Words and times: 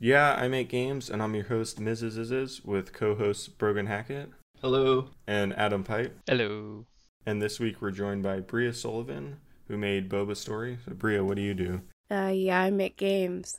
Yeah, 0.00 0.34
I 0.34 0.46
make 0.46 0.68
games, 0.68 1.10
and 1.10 1.20
I'm 1.20 1.34
your 1.34 1.46
host, 1.46 1.80
Mrs. 1.80 2.16
Izes, 2.18 2.64
with 2.64 2.92
co-hosts 2.92 3.48
Brogan 3.48 3.86
Hackett. 3.86 4.30
Hello. 4.60 5.08
And 5.26 5.52
Adam 5.54 5.82
Pipe. 5.82 6.16
Hello. 6.28 6.86
And 7.26 7.42
this 7.42 7.58
week 7.58 7.82
we're 7.82 7.90
joined 7.90 8.22
by 8.22 8.38
Bria 8.38 8.72
Sullivan, 8.72 9.38
who 9.66 9.76
made 9.76 10.08
Boba 10.08 10.36
Story. 10.36 10.78
So, 10.84 10.94
Bria, 10.94 11.24
what 11.24 11.34
do 11.34 11.42
you 11.42 11.52
do? 11.52 11.80
Uh, 12.08 12.30
yeah, 12.32 12.60
I 12.60 12.70
make 12.70 12.96
games. 12.96 13.58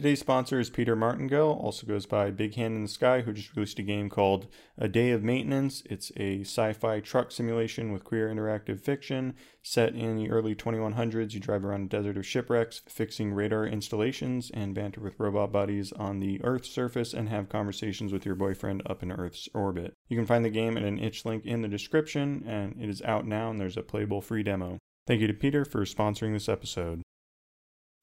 Today's 0.00 0.20
sponsor 0.20 0.58
is 0.58 0.70
Peter 0.70 0.96
Martingale, 0.96 1.60
also 1.60 1.86
goes 1.86 2.06
by 2.06 2.30
Big 2.30 2.54
Hand 2.54 2.74
in 2.74 2.84
the 2.84 2.88
Sky, 2.88 3.20
who 3.20 3.34
just 3.34 3.54
released 3.54 3.78
a 3.78 3.82
game 3.82 4.08
called 4.08 4.46
A 4.78 4.88
Day 4.88 5.10
of 5.10 5.22
Maintenance. 5.22 5.82
It's 5.90 6.10
a 6.16 6.40
sci 6.40 6.72
fi 6.72 7.00
truck 7.00 7.30
simulation 7.30 7.92
with 7.92 8.02
queer 8.02 8.34
interactive 8.34 8.80
fiction 8.80 9.34
set 9.62 9.94
in 9.94 10.16
the 10.16 10.30
early 10.30 10.54
2100s. 10.54 11.34
You 11.34 11.40
drive 11.40 11.66
around 11.66 11.82
a 11.84 11.88
desert 11.88 12.16
of 12.16 12.24
shipwrecks, 12.24 12.80
fixing 12.88 13.34
radar 13.34 13.66
installations, 13.66 14.50
and 14.54 14.74
banter 14.74 15.02
with 15.02 15.20
robot 15.20 15.52
buddies 15.52 15.92
on 15.92 16.18
the 16.18 16.42
Earth's 16.42 16.70
surface 16.70 17.12
and 17.12 17.28
have 17.28 17.50
conversations 17.50 18.10
with 18.10 18.24
your 18.24 18.36
boyfriend 18.36 18.80
up 18.86 19.02
in 19.02 19.12
Earth's 19.12 19.50
orbit. 19.52 19.92
You 20.08 20.16
can 20.16 20.24
find 20.24 20.46
the 20.46 20.48
game 20.48 20.78
at 20.78 20.82
an 20.82 20.98
itch 20.98 21.26
link 21.26 21.44
in 21.44 21.60
the 21.60 21.68
description, 21.68 22.42
and 22.46 22.74
it 22.80 22.88
is 22.88 23.02
out 23.02 23.26
now, 23.26 23.50
and 23.50 23.60
there's 23.60 23.76
a 23.76 23.82
playable 23.82 24.22
free 24.22 24.44
demo. 24.44 24.78
Thank 25.06 25.20
you 25.20 25.26
to 25.26 25.34
Peter 25.34 25.66
for 25.66 25.84
sponsoring 25.84 26.32
this 26.32 26.48
episode. 26.48 27.02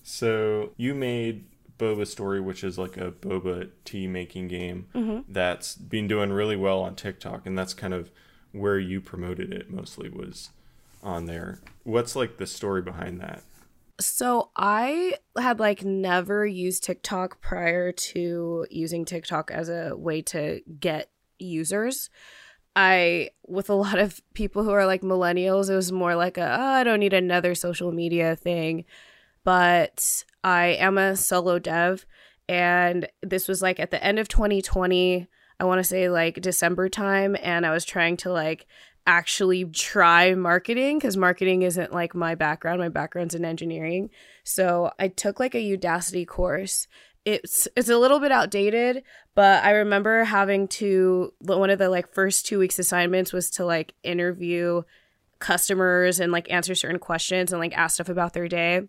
So, 0.03 0.73
you 0.77 0.93
made 0.93 1.47
Boba 1.77 2.07
Story, 2.07 2.39
which 2.41 2.63
is 2.63 2.77
like 2.77 2.97
a 2.97 3.11
boba 3.11 3.69
tea 3.85 4.07
making 4.07 4.47
game 4.47 4.87
Mm-hmm. 4.95 5.31
that's 5.31 5.75
been 5.75 6.07
doing 6.07 6.31
really 6.31 6.55
well 6.55 6.81
on 6.81 6.95
TikTok, 6.95 7.45
and 7.45 7.57
that's 7.57 7.73
kind 7.73 7.93
of 7.93 8.11
where 8.51 8.79
you 8.79 9.01
promoted 9.01 9.53
it 9.53 9.69
mostly 9.69 10.09
was 10.09 10.49
on 11.03 11.25
there. 11.25 11.59
What's 11.83 12.15
like 12.15 12.37
the 12.37 12.47
story 12.47 12.81
behind 12.81 13.21
that? 13.21 13.43
So 13.99 14.51
I 14.55 15.15
had 15.39 15.59
like 15.59 15.83
never 15.83 16.45
used 16.45 16.83
TikTok 16.83 17.41
prior 17.41 17.91
to 17.91 18.65
using 18.69 19.05
TikTok 19.05 19.51
as 19.51 19.69
a 19.69 19.95
way 19.95 20.21
to 20.23 20.61
get 20.79 21.09
users. 21.39 22.09
I, 22.75 23.31
with 23.47 23.71
a 23.71 23.73
lot 23.73 23.97
of 23.97 24.21
people 24.35 24.63
who 24.63 24.69
are 24.69 24.85
like 24.85 25.01
millennials, 25.01 25.69
it 25.69 25.75
was 25.75 25.91
more 25.91 26.15
like 26.15 26.37
a, 26.37 26.57
oh, 26.59 26.63
I 26.73 26.83
don't 26.83 26.99
need 26.99 27.13
another 27.13 27.55
social 27.55 27.91
media 27.91 28.35
thing. 28.35 28.85
But 29.43 30.25
I 30.43 30.67
am 30.67 30.97
a 30.97 31.15
solo 31.15 31.59
dev, 31.59 32.05
and 32.47 33.07
this 33.21 33.47
was 33.47 33.61
like 33.61 33.79
at 33.79 33.91
the 33.91 34.03
end 34.03 34.19
of 34.19 34.27
2020. 34.27 35.27
I 35.59 35.63
want 35.65 35.79
to 35.79 35.83
say 35.83 36.09
like 36.09 36.41
December 36.41 36.89
time, 36.89 37.35
and 37.41 37.65
I 37.65 37.71
was 37.71 37.83
trying 37.83 38.17
to 38.17 38.31
like 38.31 38.67
actually 39.07 39.63
try 39.65 40.35
marketing 40.35 40.99
because 40.99 41.15
marketing 41.15 41.61
isn't 41.61 41.93
like 41.93 42.13
my 42.13 42.35
background. 42.35 42.79
My 42.79 42.89
background's 42.89 43.33
in 43.33 43.45
engineering. 43.45 44.09
So 44.43 44.91
I 44.99 45.07
took 45.07 45.39
like 45.39 45.55
a 45.55 45.77
Udacity 45.77 46.27
course. 46.27 46.87
It's 47.25 47.67
it's 47.75 47.89
a 47.89 47.97
little 47.97 48.19
bit 48.19 48.31
outdated, 48.31 49.03
but 49.33 49.63
I 49.63 49.71
remember 49.71 50.25
having 50.25 50.67
to 50.69 51.33
one 51.39 51.69
of 51.69 51.79
the 51.79 51.89
like 51.89 52.13
first 52.13 52.45
two 52.45 52.59
weeks 52.59 52.77
assignments 52.79 53.33
was 53.33 53.49
to 53.51 53.65
like 53.65 53.93
interview 54.03 54.83
customers 55.39 56.19
and 56.19 56.31
like 56.31 56.51
answer 56.51 56.75
certain 56.75 56.99
questions 56.99 57.51
and 57.51 57.59
like 57.59 57.77
ask 57.77 57.95
stuff 57.95 58.09
about 58.09 58.33
their 58.33 58.47
day. 58.47 58.81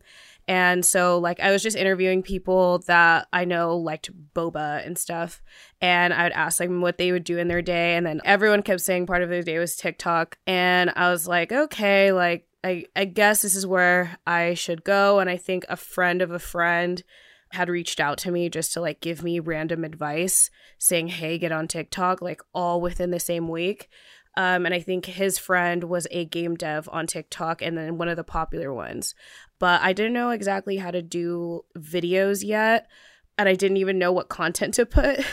And 0.49 0.85
so 0.85 1.19
like 1.19 1.39
I 1.41 1.53
was 1.53 1.63
just 1.63 1.77
interviewing 1.77 2.23
people 2.23 2.79
that 2.87 3.29
I 3.33 3.45
know 3.45 3.77
liked 3.77 4.11
boba 4.35 4.85
and 4.85 4.97
stuff. 4.97 5.43
And 5.81 6.15
I 6.15 6.25
would 6.25 6.33
ask 6.33 6.59
them 6.59 6.81
what 6.81 6.97
they 6.97 7.13
would 7.13 7.25
do 7.25 7.37
in 7.37 7.49
their 7.49 7.63
day. 7.63 7.97
And 7.97 8.07
then 8.07 8.23
everyone 8.25 8.63
kept 8.63 8.81
saying 8.81 9.07
part 9.07 9.23
of 9.23 9.29
their 9.29 9.43
day 9.43 9.59
was 9.59 9.77
TikTok. 9.77 10.39
And 10.47 10.91
I 10.97 11.11
was 11.11 11.29
like, 11.29 11.53
okay, 11.53 12.13
like 12.13 12.49
I, 12.65 12.87
I 12.97 13.05
guess 13.05 13.43
this 13.43 13.55
is 13.55 13.67
where 13.67 14.19
I 14.27 14.55
should 14.55 14.85
go. 14.85 15.19
And 15.19 15.29
I 15.29 15.37
think 15.37 15.67
a 15.69 15.77
friend 15.77 16.23
of 16.23 16.31
a 16.31 16.39
friend 16.39 17.03
had 17.51 17.69
reached 17.69 18.01
out 18.01 18.19
to 18.19 18.31
me 18.31 18.49
just 18.49 18.73
to 18.73 18.81
like 18.81 19.01
give 19.01 19.23
me 19.23 19.41
random 19.41 19.85
advice 19.85 20.51
saying, 20.79 21.09
hey, 21.09 21.39
get 21.39 21.53
on 21.53 21.69
TikTok, 21.69 22.21
like 22.23 22.43
all 22.55 22.81
within 22.81 23.11
the 23.11 23.21
same 23.21 23.49
week. 23.49 23.89
Um, 24.37 24.67
and 24.67 24.75
I 24.75 24.81
think 24.81 25.07
his 25.07 25.39
friend 25.39 25.85
was 25.85 26.07
a 26.11 26.25
game 26.25 26.55
dev 26.55 26.89
on 26.93 27.07
TikTok 27.07 27.63
and 27.63 27.77
then 27.77 27.99
one 27.99 28.09
of 28.09 28.17
the 28.17 28.25
popular 28.25 28.73
ones. 28.73 29.15
But 29.59 29.83
I 29.83 29.93
didn't 29.93 30.13
know 30.13 30.31
exactly 30.31 30.77
how 30.77 30.91
to 30.91 31.03
do 31.03 31.65
videos 31.77 32.45
yet. 32.45 32.89
And 33.37 33.49
I 33.49 33.55
didn't 33.55 33.79
even 33.79 33.99
know 33.99 34.13
what 34.13 34.29
content 34.29 34.75
to 34.75 34.87
put. 34.87 35.25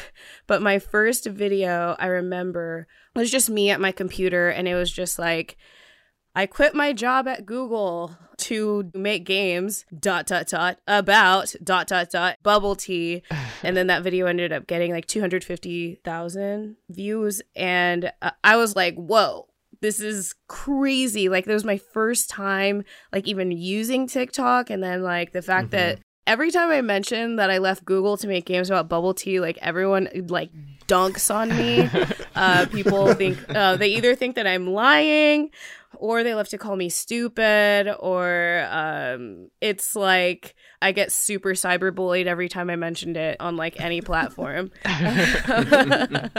but 0.47 0.61
my 0.61 0.79
first 0.79 1.25
video, 1.25 1.95
I 2.00 2.07
remember, 2.07 2.88
was 3.16 3.31
just 3.31 3.50
me 3.50 3.69
at 3.69 3.81
my 3.81 3.91
computer. 3.91 4.50
And 4.50 4.67
it 4.67 4.75
was 4.75 4.91
just 4.91 5.19
like, 5.19 5.57
I 6.35 6.46
quit 6.46 6.75
my 6.75 6.91
job 6.91 7.28
at 7.28 7.46
Google 7.46 8.18
to 8.38 8.91
make 8.94 9.25
games, 9.25 9.85
dot, 9.97 10.28
dot, 10.28 10.47
dot, 10.47 10.79
about, 10.85 11.56
dot, 11.63 11.88
dot, 11.88 12.09
dot, 12.09 12.38
bubble 12.44 12.75
tea. 12.75 13.23
And 13.63 13.75
then 13.75 13.88
that 13.88 14.03
video 14.03 14.28
ended 14.28 14.51
up 14.51 14.68
getting 14.68 14.91
like 14.91 15.07
250,000 15.07 16.75
views. 16.90 17.41
And 17.56 18.12
uh, 18.22 18.29
I 18.44 18.57
was 18.57 18.75
like, 18.75 18.94
whoa, 18.94 19.47
this 19.81 20.00
is 20.00 20.35
crazy. 20.47 21.29
Like, 21.29 21.46
that 21.46 21.53
was 21.53 21.66
my 21.66 21.78
first 21.78 22.29
time, 22.29 22.84
like, 23.12 23.28
even 23.28 23.52
using 23.52 24.06
TikTok. 24.06 24.69
And 24.69 24.84
then, 24.84 25.02
like, 25.02 25.31
the 25.31 25.41
fact 25.41 25.72
mm-hmm. 25.72 25.78
that 25.78 26.00
every 26.28 26.52
time 26.52 26.69
I 26.69 26.81
mention 26.81 27.38
that 27.38 27.50
I 27.50 27.57
left 27.57 27.85
Google 27.85 28.17
to 28.17 28.28
make 28.28 28.46
games 28.46 28.69
about 28.69 28.88
bubble 28.88 29.16
tea, 29.16 29.40
like, 29.40 29.57
everyone, 29.63 30.09
like, 30.28 30.52
dunks 30.88 31.34
on 31.34 31.50
me. 31.50 31.90
uh, 32.35 32.66
people 32.68 33.13
think, 33.16 33.38
uh, 33.50 33.75
they 33.78 33.88
either 33.90 34.16
think 34.16 34.35
that 34.35 34.47
I'm 34.47 34.68
lying 34.68 35.51
or 36.00 36.23
they 36.23 36.35
love 36.35 36.50
to 36.50 36.57
call 36.57 36.75
me 36.75 36.90
stupid 36.90 37.94
or 38.00 38.68
um, 38.69 39.50
it's 39.62 39.96
like 39.96 40.56
i 40.81 40.91
get 40.91 41.12
super 41.12 41.51
cyberbullied 41.51 42.25
every 42.25 42.50
time 42.50 42.69
i 42.69 42.75
mentioned 42.75 43.18
it 43.18 43.38
on 43.40 43.56
like 43.56 43.79
any 43.79 44.01
platform. 44.01 44.72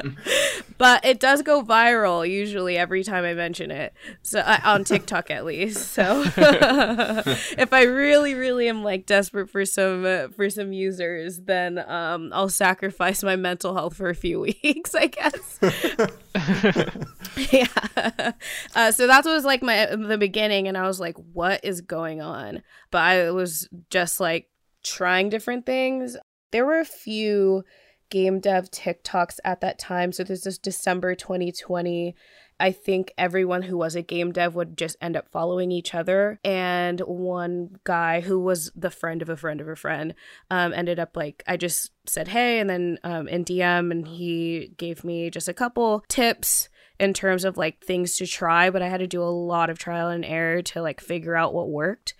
But 0.78 1.06
it 1.06 1.20
does 1.20 1.40
go 1.40 1.62
viral 1.62 2.28
usually 2.28 2.76
every 2.76 3.02
time 3.02 3.24
i 3.24 3.32
mention 3.32 3.70
it. 3.70 3.94
So 4.22 4.40
uh, 4.40 4.60
on 4.64 4.84
tiktok 4.84 5.30
at 5.30 5.44
least 5.44 5.92
so. 5.92 6.22
If 6.36 7.72
i 7.72 7.82
really 7.82 8.34
really 8.34 8.68
am 8.68 8.84
like 8.84 9.06
desperate 9.06 9.48
for 9.48 9.64
some 9.64 10.04
uh, 10.04 10.28
for 10.28 10.50
some 10.50 10.72
users 10.72 11.38
then 11.38 11.78
um, 11.78 12.30
i'll 12.32 12.48
sacrifice 12.48 13.22
my 13.22 13.36
mental 13.36 13.74
health 13.74 13.96
for 13.96 14.08
a 14.08 14.14
few 14.14 14.40
weeks 14.40 14.94
i 14.94 15.06
guess 15.06 15.58
yeah. 17.52 18.32
Uh, 18.74 18.92
so 18.92 19.06
that 19.06 19.24
was 19.24 19.44
like 19.44 19.62
my 19.62 19.86
the 19.86 20.18
beginning 20.18 20.68
and 20.68 20.76
i 20.76 20.86
was 20.86 21.00
like 21.00 21.16
what 21.32 21.64
is 21.64 21.80
going 21.80 22.20
on? 22.20 22.62
But 22.90 23.02
i 23.02 23.30
was 23.30 23.68
just 23.90 24.20
like 24.20 24.48
trying 24.82 25.28
different 25.28 25.66
things. 25.66 26.16
There 26.52 26.66
were 26.66 26.80
a 26.80 26.84
few 26.84 27.64
game 28.10 28.38
dev 28.40 28.70
tiktoks 28.70 29.38
at 29.44 29.60
that 29.60 29.78
time. 29.78 30.12
So 30.12 30.24
this 30.24 30.46
is 30.46 30.58
december 30.58 31.14
2020 31.14 32.14
I 32.58 32.72
think 32.72 33.12
everyone 33.18 33.62
who 33.62 33.76
was 33.76 33.94
a 33.94 34.02
game 34.02 34.32
dev 34.32 34.54
would 34.54 34.76
just 34.76 34.96
end 35.00 35.16
up 35.16 35.28
following 35.28 35.70
each 35.70 35.94
other. 35.94 36.40
And 36.44 37.00
one 37.00 37.78
guy 37.84 38.20
who 38.20 38.40
was 38.40 38.72
the 38.74 38.90
friend 38.90 39.22
of 39.22 39.28
a 39.28 39.36
friend 39.36 39.60
of 39.60 39.68
a 39.68 39.76
friend 39.76 40.14
um, 40.50 40.72
ended 40.72 40.98
up 40.98 41.16
like, 41.16 41.42
I 41.46 41.56
just 41.56 41.92
said, 42.06 42.28
hey, 42.28 42.58
and 42.58 42.70
then 42.70 42.98
um, 43.04 43.28
in 43.28 43.44
DM, 43.44 43.90
and 43.90 44.08
he 44.08 44.72
gave 44.76 45.04
me 45.04 45.30
just 45.30 45.48
a 45.48 45.54
couple 45.54 46.04
tips 46.08 46.68
in 46.98 47.12
terms 47.12 47.44
of 47.44 47.56
like 47.56 47.84
things 47.84 48.16
to 48.16 48.26
try, 48.26 48.70
but 48.70 48.82
I 48.82 48.88
had 48.88 49.00
to 49.00 49.06
do 49.06 49.22
a 49.22 49.24
lot 49.24 49.70
of 49.70 49.78
trial 49.78 50.08
and 50.08 50.24
error 50.24 50.62
to 50.62 50.82
like 50.82 51.00
figure 51.00 51.36
out 51.36 51.52
what 51.52 51.68
worked. 51.68 52.14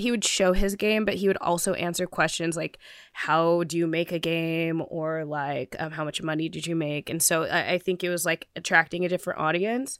He 0.00 0.10
would 0.10 0.24
show 0.24 0.52
his 0.52 0.74
game, 0.74 1.04
but 1.04 1.14
he 1.14 1.28
would 1.28 1.36
also 1.38 1.74
answer 1.74 2.06
questions 2.06 2.56
like, 2.56 2.78
How 3.12 3.62
do 3.64 3.76
you 3.78 3.86
make 3.86 4.12
a 4.12 4.18
game? 4.18 4.82
or 4.88 5.24
like, 5.24 5.76
um, 5.78 5.92
How 5.92 6.04
much 6.04 6.22
money 6.22 6.48
did 6.48 6.66
you 6.66 6.74
make? 6.76 7.10
And 7.10 7.22
so 7.22 7.44
I, 7.44 7.72
I 7.72 7.78
think 7.78 8.02
it 8.02 8.10
was 8.10 8.24
like 8.24 8.48
attracting 8.56 9.04
a 9.04 9.08
different 9.08 9.38
audience. 9.40 9.98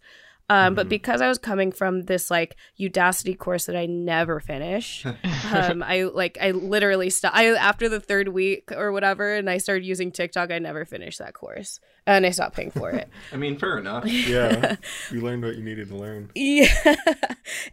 Um, 0.48 0.56
Mm-hmm. 0.56 0.74
But 0.74 0.88
because 0.88 1.20
I 1.20 1.28
was 1.28 1.38
coming 1.38 1.70
from 1.70 2.02
this 2.06 2.28
like 2.28 2.56
Udacity 2.78 3.38
course 3.38 3.66
that 3.66 3.76
I 3.76 3.86
never 3.86 4.40
finish, 4.40 5.06
um, 5.54 5.80
I 5.80 6.02
like 6.12 6.38
I 6.40 6.50
literally 6.50 7.08
stopped. 7.08 7.36
I 7.36 7.54
after 7.54 7.88
the 7.88 8.00
third 8.00 8.28
week 8.28 8.72
or 8.72 8.90
whatever, 8.90 9.36
and 9.36 9.48
I 9.48 9.58
started 9.58 9.86
using 9.86 10.10
TikTok. 10.10 10.50
I 10.50 10.58
never 10.58 10.84
finished 10.84 11.20
that 11.20 11.34
course, 11.34 11.78
and 12.04 12.26
I 12.26 12.30
stopped 12.30 12.56
paying 12.56 12.72
for 12.72 12.90
it. 12.90 13.08
I 13.32 13.36
mean, 13.36 13.58
fair 13.60 13.78
enough. 13.78 14.04
Yeah, 14.06 14.74
you 15.12 15.20
learned 15.20 15.44
what 15.44 15.54
you 15.54 15.62
needed 15.62 15.88
to 15.90 15.96
learn. 15.96 16.32
Yeah. 16.34 16.96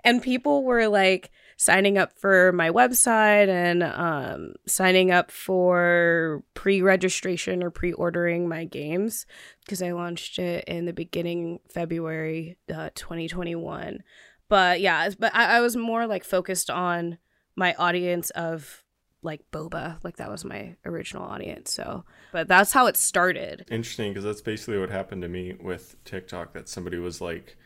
and 0.03 0.21
people 0.21 0.63
were 0.63 0.87
like 0.87 1.31
signing 1.57 1.97
up 1.97 2.17
for 2.17 2.51
my 2.53 2.69
website 2.69 3.49
and 3.49 3.83
um, 3.83 4.53
signing 4.67 5.11
up 5.11 5.31
for 5.31 6.43
pre 6.53 6.81
registration 6.81 7.63
or 7.63 7.71
pre 7.71 7.91
ordering 7.93 8.47
my 8.47 8.63
games 8.63 9.25
because 9.65 9.81
I 9.81 9.91
launched 9.91 10.39
it 10.39 10.63
in 10.65 10.85
the 10.85 10.93
beginning 10.93 11.59
February 11.69 12.57
uh, 12.73 12.91
2021. 12.95 14.03
But 14.49 14.79
yeah, 14.79 15.09
but 15.19 15.35
I, 15.35 15.57
I 15.57 15.61
was 15.61 15.75
more 15.75 16.07
like 16.07 16.23
focused 16.23 16.69
on 16.69 17.17
my 17.55 17.73
audience 17.73 18.29
of 18.31 18.83
like 19.23 19.41
boba 19.51 19.97
like 20.03 20.17
that 20.17 20.29
was 20.29 20.45
my 20.45 20.75
original 20.85 21.23
audience 21.23 21.73
so 21.73 22.05
but 22.31 22.47
that's 22.47 22.71
how 22.71 22.85
it 22.85 22.95
started 22.95 23.65
Interesting, 23.71 24.11
because 24.11 24.23
that's 24.23 24.41
basically 24.41 24.77
what 24.77 24.91
happened 24.91 25.23
to 25.23 25.27
me 25.27 25.55
with 25.59 25.95
TikTok. 26.05 26.53
That 26.53 26.69
somebody 26.69 26.97
was 26.99 27.19
like, 27.19 27.57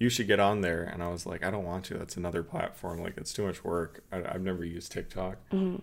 "You 0.00 0.08
should 0.08 0.26
get 0.26 0.40
on 0.40 0.62
there," 0.62 0.82
and 0.82 1.00
I 1.02 1.08
was 1.08 1.26
like, 1.26 1.44
"I 1.44 1.50
don't 1.52 1.64
want 1.64 1.84
to. 1.86 1.94
That's 1.94 2.16
another 2.16 2.42
platform. 2.42 3.00
Like, 3.00 3.16
it's 3.16 3.32
too 3.32 3.46
much 3.46 3.62
work. 3.62 4.02
I, 4.10 4.24
I've 4.24 4.42
never 4.42 4.64
used 4.64 4.90
TikTok." 4.90 5.36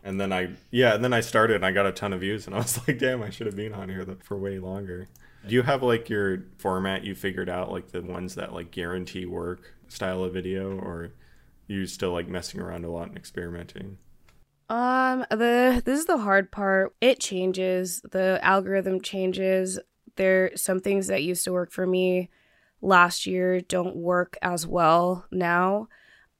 And 0.03 0.19
then 0.19 0.33
I, 0.33 0.49
yeah, 0.71 0.95
and 0.95 1.03
then 1.03 1.13
I 1.13 1.21
started, 1.21 1.55
and 1.55 1.65
I 1.65 1.71
got 1.71 1.85
a 1.85 1.93
ton 1.93 2.11
of 2.11 2.19
views, 2.19 2.45
and 2.45 2.55
I 2.55 2.59
was 2.59 2.77
like, 2.87 2.99
"Damn, 2.99 3.23
I 3.23 3.29
should 3.29 3.47
have 3.47 3.55
been 3.55 3.73
on 3.73 3.87
here 3.87 4.05
for 4.23 4.35
way 4.35 4.59
longer." 4.59 5.07
Do 5.47 5.55
you 5.55 5.61
have 5.61 5.81
like 5.83 6.09
your 6.09 6.43
format 6.57 7.05
you 7.05 7.15
figured 7.15 7.47
out, 7.47 7.71
like 7.71 7.91
the 7.91 8.01
ones 8.01 8.35
that 8.35 8.53
like 8.53 8.71
guarantee 8.71 9.25
work 9.25 9.75
style 9.87 10.23
of 10.25 10.33
video, 10.33 10.77
or 10.77 11.13
you 11.67 11.85
still 11.85 12.11
like 12.11 12.27
messing 12.27 12.59
around 12.59 12.83
a 12.83 12.91
lot 12.91 13.07
and 13.07 13.17
experimenting? 13.17 13.97
Um, 14.69 15.25
the 15.29 15.81
this 15.85 15.99
is 15.99 16.05
the 16.05 16.17
hard 16.17 16.51
part. 16.51 16.93
It 16.99 17.19
changes. 17.19 18.01
The 18.11 18.39
algorithm 18.41 19.01
changes. 19.01 19.79
There 20.15 20.51
some 20.55 20.79
things 20.79 21.07
that 21.07 21.23
used 21.23 21.43
to 21.45 21.53
work 21.53 21.71
for 21.71 21.85
me 21.85 22.29
last 22.81 23.25
year 23.25 23.61
don't 23.61 23.95
work 23.95 24.37
as 24.41 24.65
well 24.65 25.25
now. 25.31 25.87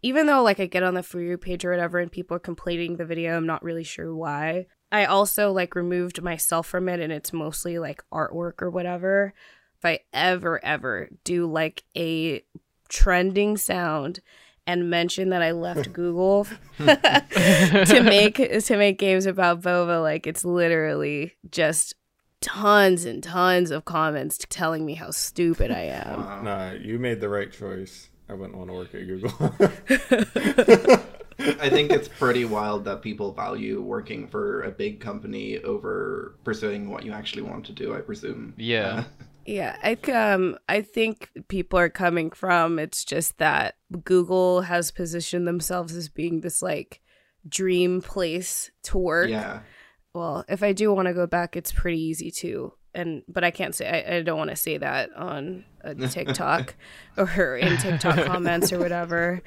Even 0.01 0.27
though 0.27 0.43
like 0.43 0.59
I 0.59 0.67
get 0.67 0.83
on 0.83 0.93
the 0.93 1.03
for 1.03 1.19
you 1.19 1.37
page 1.37 1.65
or 1.65 1.71
whatever 1.71 1.99
and 1.99 2.11
people 2.11 2.37
are 2.37 2.41
completing 2.41 2.97
the 2.97 3.05
video, 3.05 3.35
I'm 3.35 3.47
not 3.47 3.63
really 3.63 3.83
sure 3.83 4.13
why. 4.15 4.67
I 4.91 5.05
also 5.05 5.51
like 5.51 5.75
removed 5.75 6.21
myself 6.21 6.67
from 6.67 6.87
it 6.87 6.99
and 6.99 7.11
it's 7.11 7.33
mostly 7.33 7.79
like 7.79 8.03
artwork 8.11 8.61
or 8.61 8.69
whatever. 8.69 9.33
If 9.77 9.85
I 9.85 9.99
ever 10.13 10.63
ever 10.63 11.09
do 11.23 11.45
like 11.45 11.83
a 11.95 12.43
trending 12.89 13.57
sound 13.57 14.21
and 14.65 14.89
mention 14.89 15.29
that 15.29 15.41
I 15.41 15.51
left 15.51 15.93
Google 15.93 16.45
to 16.77 18.01
make 18.03 18.35
to 18.35 18.77
make 18.77 18.99
games 18.99 19.25
about 19.25 19.61
boba 19.61 20.01
like 20.01 20.27
it's 20.27 20.45
literally 20.45 21.35
just 21.49 21.95
tons 22.41 23.05
and 23.05 23.23
tons 23.23 23.71
of 23.71 23.85
comments 23.85 24.37
telling 24.49 24.85
me 24.85 24.93
how 24.95 25.11
stupid 25.11 25.71
I 25.71 25.81
am. 25.81 26.19
Wow. 26.21 26.41
Nah, 26.43 26.71
you 26.71 26.99
made 26.99 27.19
the 27.21 27.29
right 27.29 27.51
choice. 27.51 28.09
I 28.29 28.33
wouldn't 28.33 28.57
want 28.57 28.69
to 28.69 28.73
work 28.73 28.93
at 28.93 29.07
Google. 29.07 29.31
I 31.39 31.69
think 31.69 31.91
it's 31.91 32.07
pretty 32.07 32.45
wild 32.45 32.85
that 32.85 33.01
people 33.01 33.31
value 33.31 33.81
working 33.81 34.27
for 34.27 34.63
a 34.63 34.71
big 34.71 34.99
company 34.99 35.59
over 35.59 36.35
pursuing 36.43 36.89
what 36.89 37.05
you 37.05 37.11
actually 37.13 37.43
want 37.43 37.65
to 37.67 37.71
do. 37.73 37.95
I 37.95 38.01
presume. 38.01 38.53
Yeah. 38.57 39.03
Yeah, 39.49 39.77
I 39.81 39.95
th- 39.95 40.13
um 40.13 40.57
I 40.67 40.81
think 40.81 41.29
people 41.47 41.79
are 41.79 41.87
coming 41.87 42.31
from 42.31 42.79
it's 42.79 43.05
just 43.05 43.37
that 43.37 43.75
Google 44.03 44.59
has 44.63 44.91
positioned 44.91 45.47
themselves 45.47 45.95
as 45.95 46.09
being 46.09 46.41
this 46.41 46.61
like 46.61 46.99
dream 47.47 48.01
place 48.01 48.71
to 48.83 48.97
work. 48.97 49.29
yeah. 49.29 49.61
Well, 50.17 50.45
if 50.49 50.63
I 50.63 50.73
do 50.73 50.91
want 50.91 51.07
to 51.07 51.13
go 51.13 51.27
back, 51.27 51.55
it's 51.55 51.71
pretty 51.71 52.01
easy 52.01 52.31
too. 52.31 52.73
And 52.95 53.21
but 53.27 53.43
I 53.43 53.51
can't 53.51 53.75
say 53.75 53.87
I, 53.87 54.17
I 54.17 54.21
don't 54.23 54.39
want 54.39 54.49
to 54.49 54.55
say 54.55 54.77
that 54.77 55.13
on 55.15 55.63
a 55.81 55.93
TikTok 56.07 56.73
or 57.17 57.55
in 57.55 57.77
TikTok 57.77 58.25
comments 58.25 58.73
or 58.73 58.79
whatever. 58.79 59.43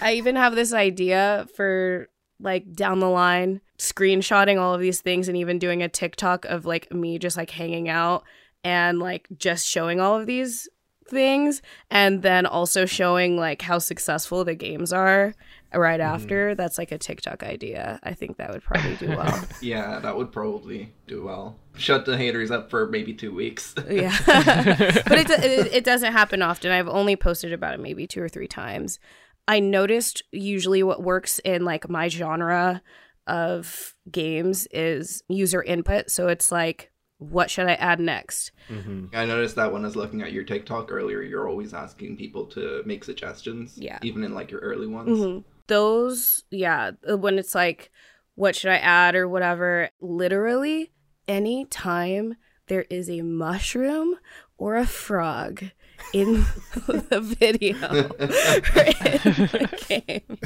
I 0.00 0.14
even 0.14 0.36
have 0.36 0.54
this 0.54 0.72
idea 0.72 1.48
for 1.56 2.08
like 2.38 2.72
down 2.72 3.00
the 3.00 3.08
line 3.08 3.60
screenshotting 3.78 4.60
all 4.60 4.74
of 4.74 4.80
these 4.80 5.00
things 5.00 5.26
and 5.26 5.36
even 5.36 5.58
doing 5.58 5.82
a 5.82 5.88
TikTok 5.88 6.44
of 6.44 6.66
like 6.66 6.92
me 6.92 7.18
just 7.18 7.36
like 7.36 7.50
hanging 7.50 7.88
out 7.88 8.22
and 8.62 9.00
like 9.00 9.26
just 9.36 9.66
showing 9.66 9.98
all 9.98 10.20
of 10.20 10.26
these 10.26 10.68
things 11.12 11.62
and 11.90 12.22
then 12.22 12.46
also 12.46 12.86
showing 12.86 13.36
like 13.36 13.62
how 13.62 13.78
successful 13.78 14.44
the 14.44 14.54
games 14.54 14.92
are 14.92 15.34
right 15.74 16.00
mm-hmm. 16.00 16.14
after 16.14 16.54
that's 16.54 16.78
like 16.78 16.90
a 16.90 16.98
TikTok 16.98 17.42
idea. 17.42 18.00
I 18.02 18.14
think 18.14 18.38
that 18.38 18.50
would 18.50 18.62
probably 18.62 18.96
do 18.96 19.08
well. 19.10 19.44
Yeah, 19.60 20.00
that 20.00 20.16
would 20.16 20.32
probably 20.32 20.92
do 21.06 21.24
well. 21.24 21.56
Shut 21.76 22.04
the 22.04 22.16
haters 22.16 22.50
up 22.50 22.68
for 22.68 22.88
maybe 22.88 23.14
two 23.14 23.32
weeks. 23.32 23.74
yeah. 23.88 24.16
but 24.26 25.18
it, 25.18 25.30
it 25.30 25.72
it 25.72 25.84
doesn't 25.84 26.12
happen 26.12 26.42
often. 26.42 26.72
I've 26.72 26.88
only 26.88 27.14
posted 27.14 27.52
about 27.52 27.74
it 27.74 27.80
maybe 27.80 28.06
two 28.06 28.22
or 28.22 28.28
three 28.28 28.48
times. 28.48 28.98
I 29.46 29.60
noticed 29.60 30.22
usually 30.32 30.82
what 30.82 31.02
works 31.02 31.38
in 31.44 31.64
like 31.64 31.88
my 31.88 32.08
genre 32.08 32.82
of 33.26 33.94
games 34.10 34.66
is 34.72 35.22
user 35.28 35.62
input. 35.62 36.10
So 36.10 36.28
it's 36.28 36.50
like 36.50 36.91
what 37.22 37.50
should 37.50 37.66
I 37.66 37.74
add 37.74 38.00
next? 38.00 38.52
hmm 38.68 39.06
I 39.14 39.24
noticed 39.26 39.56
that 39.56 39.72
when 39.72 39.82
I 39.82 39.86
was 39.86 39.96
looking 39.96 40.22
at 40.22 40.32
your 40.32 40.44
TikTok 40.44 40.90
earlier, 40.90 41.22
you're 41.22 41.48
always 41.48 41.74
asking 41.74 42.16
people 42.16 42.46
to 42.46 42.82
make 42.86 43.04
suggestions. 43.04 43.76
Yeah. 43.76 43.98
Even 44.02 44.24
in 44.24 44.34
like 44.34 44.50
your 44.50 44.60
early 44.60 44.86
ones. 44.86 45.18
Mhm. 45.18 45.44
Those, 45.68 46.44
yeah, 46.50 46.92
uh, 47.08 47.16
when 47.16 47.38
it's 47.38 47.54
like, 47.54 47.90
what 48.34 48.56
should 48.56 48.70
I 48.70 48.78
add 48.78 49.14
or 49.14 49.28
whatever, 49.28 49.90
literally 50.00 50.90
any 51.28 51.64
time 51.66 52.36
there 52.68 52.86
is 52.90 53.08
a 53.10 53.22
mushroom 53.22 54.16
or 54.56 54.76
a 54.76 54.86
frog 54.86 55.64
in 56.12 56.34
the 56.86 57.20
video 57.20 57.76
or 57.90 58.84
in 58.84 59.34
the 59.52 59.68
game, 59.88 60.38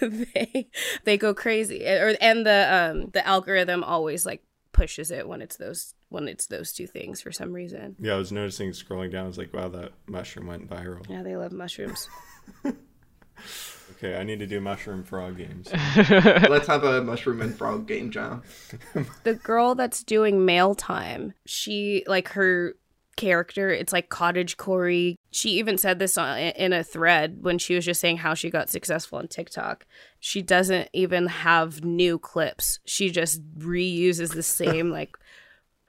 they 0.00 0.68
they 1.04 1.16
go 1.16 1.34
crazy. 1.34 1.86
Or 1.86 2.16
and 2.20 2.46
the 2.46 2.68
um 2.72 3.10
the 3.10 3.26
algorithm 3.26 3.84
always 3.84 4.26
like 4.26 4.42
pushes 4.72 5.10
it 5.10 5.28
when 5.28 5.42
it's 5.42 5.56
those 5.56 5.94
when 6.08 6.28
it's 6.28 6.46
those 6.46 6.72
two 6.72 6.86
things 6.86 7.20
for 7.20 7.32
some 7.32 7.52
reason. 7.52 7.96
Yeah, 7.98 8.14
I 8.14 8.16
was 8.16 8.32
noticing 8.32 8.70
scrolling 8.70 9.12
down. 9.12 9.24
I 9.24 9.28
was 9.28 9.38
like, 9.38 9.52
wow, 9.52 9.68
that 9.68 9.92
mushroom 10.06 10.46
went 10.46 10.68
viral. 10.68 11.08
Yeah, 11.08 11.22
they 11.22 11.36
love 11.36 11.52
mushrooms. 11.52 12.08
Okay, 13.98 14.16
I 14.16 14.22
need 14.22 14.38
to 14.38 14.46
do 14.46 14.60
mushroom 14.60 15.02
frog 15.02 15.38
games. 15.38 15.68
Let's 15.96 16.68
have 16.68 16.84
a 16.84 17.02
mushroom 17.02 17.40
and 17.40 17.56
frog 17.56 17.88
game 17.88 18.10
jam. 18.12 18.42
the 19.24 19.34
girl 19.34 19.74
that's 19.74 20.04
doing 20.04 20.44
mail 20.44 20.74
time 20.74 21.34
she 21.46 22.04
like 22.06 22.28
her 22.28 22.74
character 23.16 23.68
it's 23.68 23.92
like 23.92 24.08
cottage 24.08 24.56
corey 24.56 25.16
she 25.32 25.50
even 25.50 25.76
said 25.76 25.98
this 25.98 26.16
on, 26.16 26.38
in 26.38 26.72
a 26.72 26.84
thread 26.84 27.38
when 27.40 27.58
she 27.58 27.74
was 27.74 27.84
just 27.84 28.00
saying 28.00 28.18
how 28.18 28.32
she 28.32 28.48
got 28.48 28.70
successful 28.70 29.18
on 29.18 29.26
tiktok 29.26 29.84
she 30.20 30.40
doesn't 30.40 30.88
even 30.92 31.26
have 31.26 31.82
new 31.82 32.16
clips 32.16 32.78
she 32.84 33.10
just 33.10 33.42
reuses 33.58 34.34
the 34.34 34.42
same 34.42 34.90
like 34.92 35.18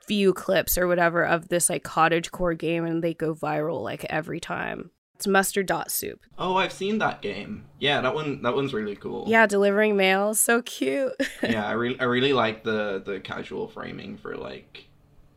few 0.10 0.34
clips 0.34 0.78
or 0.78 0.88
whatever 0.88 1.24
of 1.26 1.48
this 1.50 1.70
like 1.70 1.84
cottage 1.84 2.32
core 2.32 2.54
game 2.56 2.84
and 2.84 3.02
they 3.04 3.14
go 3.14 3.34
viral 3.34 3.82
like 3.84 4.04
every 4.06 4.40
time 4.40 4.90
it's 5.16 5.28
mustard 5.28 5.66
dot 5.68 5.92
soup 5.92 6.20
Oh, 6.38 6.56
I've 6.56 6.72
seen 6.72 6.98
that 7.00 7.22
game. 7.22 7.66
Yeah, 7.80 8.00
that 8.02 8.16
one. 8.16 8.42
That 8.42 8.56
one's 8.56 8.74
really 8.74 8.96
cool. 8.96 9.26
yeah 9.28 9.46
delivering 9.46 9.96
mail 9.98 10.34
so 10.34 10.62
cute 10.64 11.14
yeah, 11.44 11.66
I 11.68 11.74
really, 11.74 12.00
I 12.00 12.06
really 12.06 12.34
like 12.34 12.64
the 12.64 13.02
the 13.06 13.20
casual 13.20 13.68
framing 13.68 14.18
for 14.18 14.36
like 14.36 14.86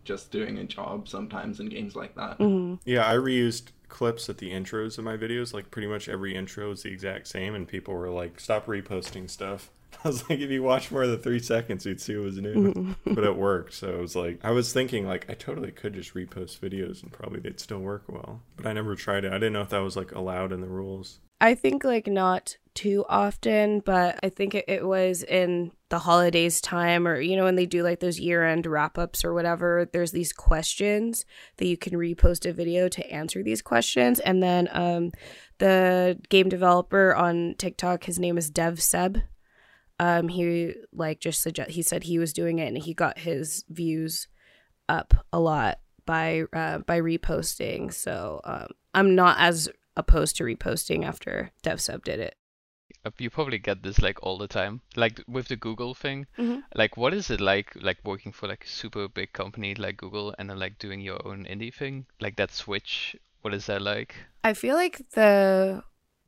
just 0.04 0.30
doing 0.32 0.58
a 0.58 0.64
job 0.64 1.08
sometimes 1.08 1.60
in 1.60 1.68
games 1.68 1.94
like 1.94 2.14
that. 2.16 2.38
Mhm. 2.38 2.78
Yeah, 2.84 3.06
I 3.08 3.14
reused 3.14 3.72
clips 3.88 4.28
at 4.30 4.38
the 4.38 4.50
intros 4.52 4.96
of 4.98 5.04
my 5.04 5.16
videos. 5.16 5.52
Like 5.52 5.70
pretty 5.70 5.86
much 5.88 6.08
every 6.08 6.34
intro 6.34 6.70
is 6.70 6.82
the 6.84 6.90
exact 6.90 7.26
same, 7.28 7.54
and 7.54 7.68
people 7.68 7.92
were 7.94 8.08
like, 8.10 8.40
"Stop 8.40 8.66
reposting 8.66 9.28
stuff." 9.28 9.70
I 10.04 10.08
was 10.08 10.28
like, 10.28 10.40
if 10.40 10.50
you 10.50 10.62
watch 10.62 10.90
more 10.90 11.06
than 11.06 11.18
three 11.18 11.38
seconds, 11.38 11.86
you'd 11.86 12.00
see 12.00 12.14
it 12.14 12.18
was 12.18 12.38
new. 12.38 12.94
but 13.06 13.24
it 13.24 13.36
worked, 13.36 13.74
so 13.74 13.88
it 13.88 14.00
was 14.00 14.16
like, 14.16 14.40
I 14.42 14.50
was 14.50 14.72
thinking 14.72 15.06
like 15.06 15.28
I 15.28 15.34
totally 15.34 15.70
could 15.70 15.94
just 15.94 16.14
repost 16.14 16.58
videos 16.60 17.02
and 17.02 17.12
probably 17.12 17.40
they'd 17.40 17.60
still 17.60 17.80
work 17.80 18.04
well. 18.08 18.42
But 18.56 18.66
I 18.66 18.72
never 18.72 18.96
tried 18.96 19.24
it. 19.24 19.32
I 19.32 19.36
didn't 19.36 19.52
know 19.52 19.62
if 19.62 19.70
that 19.70 19.78
was 19.78 19.96
like 19.96 20.12
allowed 20.12 20.52
in 20.52 20.60
the 20.60 20.68
rules. 20.68 21.20
I 21.40 21.56
think 21.56 21.82
like 21.82 22.06
not 22.06 22.56
too 22.74 23.04
often, 23.08 23.80
but 23.80 24.18
I 24.22 24.28
think 24.28 24.54
it, 24.54 24.64
it 24.68 24.86
was 24.86 25.24
in 25.24 25.72
the 25.88 25.98
holidays 25.98 26.60
time 26.60 27.06
or 27.06 27.20
you 27.20 27.36
know 27.36 27.44
when 27.44 27.56
they 27.56 27.66
do 27.66 27.82
like 27.82 28.00
those 28.00 28.20
year 28.20 28.46
end 28.46 28.64
wrap 28.64 28.96
ups 28.96 29.24
or 29.24 29.34
whatever. 29.34 29.88
There's 29.92 30.12
these 30.12 30.32
questions 30.32 31.26
that 31.56 31.66
you 31.66 31.76
can 31.76 31.94
repost 31.94 32.48
a 32.48 32.52
video 32.52 32.88
to 32.88 33.10
answer 33.10 33.42
these 33.42 33.60
questions, 33.60 34.20
and 34.20 34.42
then 34.42 34.68
um, 34.70 35.10
the 35.58 36.18
game 36.28 36.48
developer 36.48 37.14
on 37.14 37.56
TikTok, 37.58 38.04
his 38.04 38.18
name 38.20 38.38
is 38.38 38.48
Dev 38.48 38.80
Seb. 38.80 39.22
Um, 39.98 40.28
he 40.28 40.74
like 40.92 41.20
just 41.20 41.42
suggest 41.42 41.70
he 41.70 41.82
said 41.82 42.04
he 42.04 42.18
was 42.18 42.32
doing 42.32 42.58
it 42.58 42.66
and 42.68 42.78
he 42.78 42.94
got 42.94 43.18
his 43.20 43.64
views 43.68 44.26
up 44.88 45.14
a 45.32 45.38
lot 45.38 45.78
by 46.06 46.42
uh, 46.52 46.78
by 46.78 47.00
reposting. 47.00 47.92
So 47.92 48.40
um, 48.44 48.68
I'm 48.94 49.14
not 49.14 49.36
as 49.38 49.68
opposed 49.96 50.36
to 50.36 50.44
reposting 50.44 51.04
after 51.04 51.52
DevSub 51.62 52.02
did 52.04 52.18
it. 52.20 52.34
Uh, 53.04 53.10
You 53.18 53.30
probably 53.30 53.58
get 53.58 53.82
this 53.82 54.00
like 54.00 54.22
all 54.22 54.38
the 54.38 54.48
time. 54.48 54.80
Like 54.96 55.22
with 55.28 55.48
the 55.48 55.56
Google 55.56 55.94
thing. 55.94 56.26
Mhm. 56.38 56.62
Like 56.74 56.96
what 56.96 57.14
is 57.14 57.30
it 57.30 57.40
like 57.40 57.72
like 57.80 57.98
working 58.04 58.32
for 58.32 58.48
like 58.48 58.64
a 58.64 58.68
super 58.68 59.08
big 59.08 59.32
company 59.32 59.74
like 59.74 59.96
Google 59.98 60.34
and 60.38 60.50
then 60.50 60.58
like 60.58 60.78
doing 60.78 61.00
your 61.00 61.20
own 61.26 61.44
indie 61.44 61.72
thing? 61.74 62.06
Like 62.20 62.36
that 62.36 62.50
switch, 62.52 63.16
what 63.42 63.54
is 63.54 63.66
that 63.66 63.82
like? 63.82 64.14
I 64.44 64.54
feel 64.54 64.74
like 64.74 65.02
the 65.14 65.82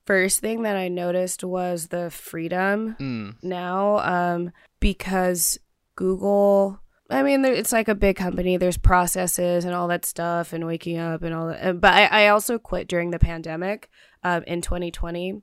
first 0.07 0.41
thing 0.41 0.63
that 0.63 0.77
I 0.77 0.89
noticed 0.89 1.43
was 1.45 1.89
the 1.89 2.11
freedom 2.11 2.97
Mm. 3.01 3.37
now 3.43 3.99
um, 3.99 4.51
because 4.81 5.59
Google. 5.97 6.81
I 7.11 7.23
mean, 7.23 7.43
there- 7.43 7.53
it's 7.53 7.73
like 7.73 7.89
a 7.89 7.95
big 7.95 8.17
company. 8.17 8.57
There's 8.57 8.77
processes 8.79 9.65
and 9.65 9.75
all 9.75 9.89
that 9.89 10.05
stuff, 10.05 10.53
and 10.53 10.67
waking 10.67 10.99
up 10.99 11.23
and 11.23 11.35
all 11.35 11.49
that. 11.49 11.63
uh, 11.67 11.73
But 11.75 11.93
I, 11.95 12.05
I 12.25 12.29
also 12.29 12.59
quit 12.59 12.89
during 12.89 13.11
the 13.11 13.19
pandemic 13.19 13.91
um, 14.23 14.43
in 14.45 14.61
2020. 14.63 15.43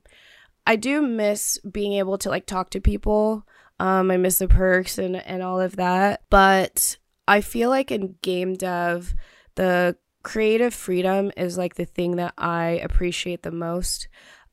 I 0.66 0.76
do 0.76 1.02
miss 1.02 1.58
being 1.58 1.94
able 1.94 2.18
to 2.18 2.28
like 2.28 2.46
talk 2.46 2.70
to 2.70 2.80
people 2.80 3.46
Um, 3.80 4.10
I 4.10 4.16
miss 4.16 4.38
the 4.38 4.48
perks 4.48 4.98
and, 4.98 5.16
and 5.16 5.42
all 5.42 5.60
of 5.60 5.76
that. 5.76 6.22
But 6.30 6.98
I 7.26 7.40
feel 7.40 7.68
like 7.70 7.90
in 7.90 8.16
game 8.22 8.54
dev, 8.54 9.14
the 9.54 9.96
creative 10.22 10.72
freedom 10.74 11.32
is 11.36 11.58
like 11.58 11.74
the 11.76 11.84
thing 11.84 12.16
that 12.16 12.34
I 12.38 12.80
appreciate 12.84 13.42
the 13.42 13.50
most 13.50 14.08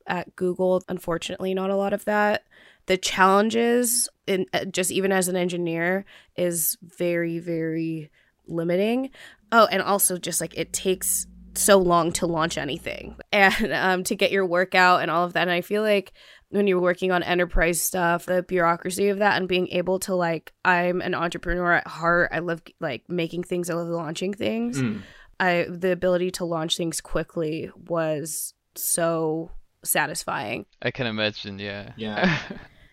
at 0.10 0.36
Google. 0.36 0.84
Unfortunately, 0.90 1.54
not 1.54 1.70
a 1.70 1.76
lot 1.76 1.94
of 1.94 2.06
that. 2.06 2.44
The 2.88 2.98
challenges 2.98 4.10
in 4.28 4.46
uh, 4.54 4.66
just 4.66 4.92
even 4.92 5.12
as 5.12 5.28
an 5.28 5.36
engineer 5.36 6.06
is 6.36 6.78
very 6.82 7.40
very 7.40 8.10
limiting. 8.48 9.12
Oh, 9.52 9.68
and 9.72 9.82
also 9.82 10.18
just 10.18 10.42
like 10.42 10.58
it 10.58 10.74
takes 10.74 11.28
so 11.56 11.78
long 11.78 12.12
to 12.14 12.28
launch 12.28 12.58
anything 12.58 13.16
and 13.32 13.74
um, 13.74 14.04
to 14.06 14.16
get 14.16 14.32
your 14.32 14.46
work 14.46 14.76
out 14.76 15.02
and 15.02 15.12
all 15.12 15.26
of 15.26 15.34
that. 15.34 15.44
And 15.44 15.52
I 15.52 15.62
feel 15.62 15.82
like 15.82 16.14
when 16.50 16.66
you're 16.66 16.82
working 16.82 17.12
on 17.12 17.22
enterprise 17.22 17.80
stuff, 17.80 18.26
the 18.26 18.42
bureaucracy 18.42 19.10
of 19.10 19.20
that 19.20 19.38
and 19.38 19.48
being 19.48 19.68
able 19.70 20.00
to 20.00 20.16
like, 20.16 20.52
I'm 20.66 21.02
an 21.02 21.14
entrepreneur 21.14 21.74
at 21.74 21.88
heart. 21.88 22.30
I 22.34 22.40
love 22.40 22.64
like 22.80 23.04
making 23.08 23.44
things. 23.44 23.70
I 23.70 23.76
love 23.76 23.88
launching 23.88 24.34
things. 24.34 24.82
Mm. 24.82 25.02
I 25.40 25.68
the 25.70 25.92
ability 25.92 26.32
to 26.32 26.46
launch 26.46 26.76
things 26.76 27.00
quickly 27.00 27.72
was 27.88 28.54
so 28.76 29.52
satisfying. 29.84 30.66
I 30.82 30.92
can 30.92 31.08
imagine, 31.08 31.60
yeah. 31.60 31.94
Yeah. 31.98 32.38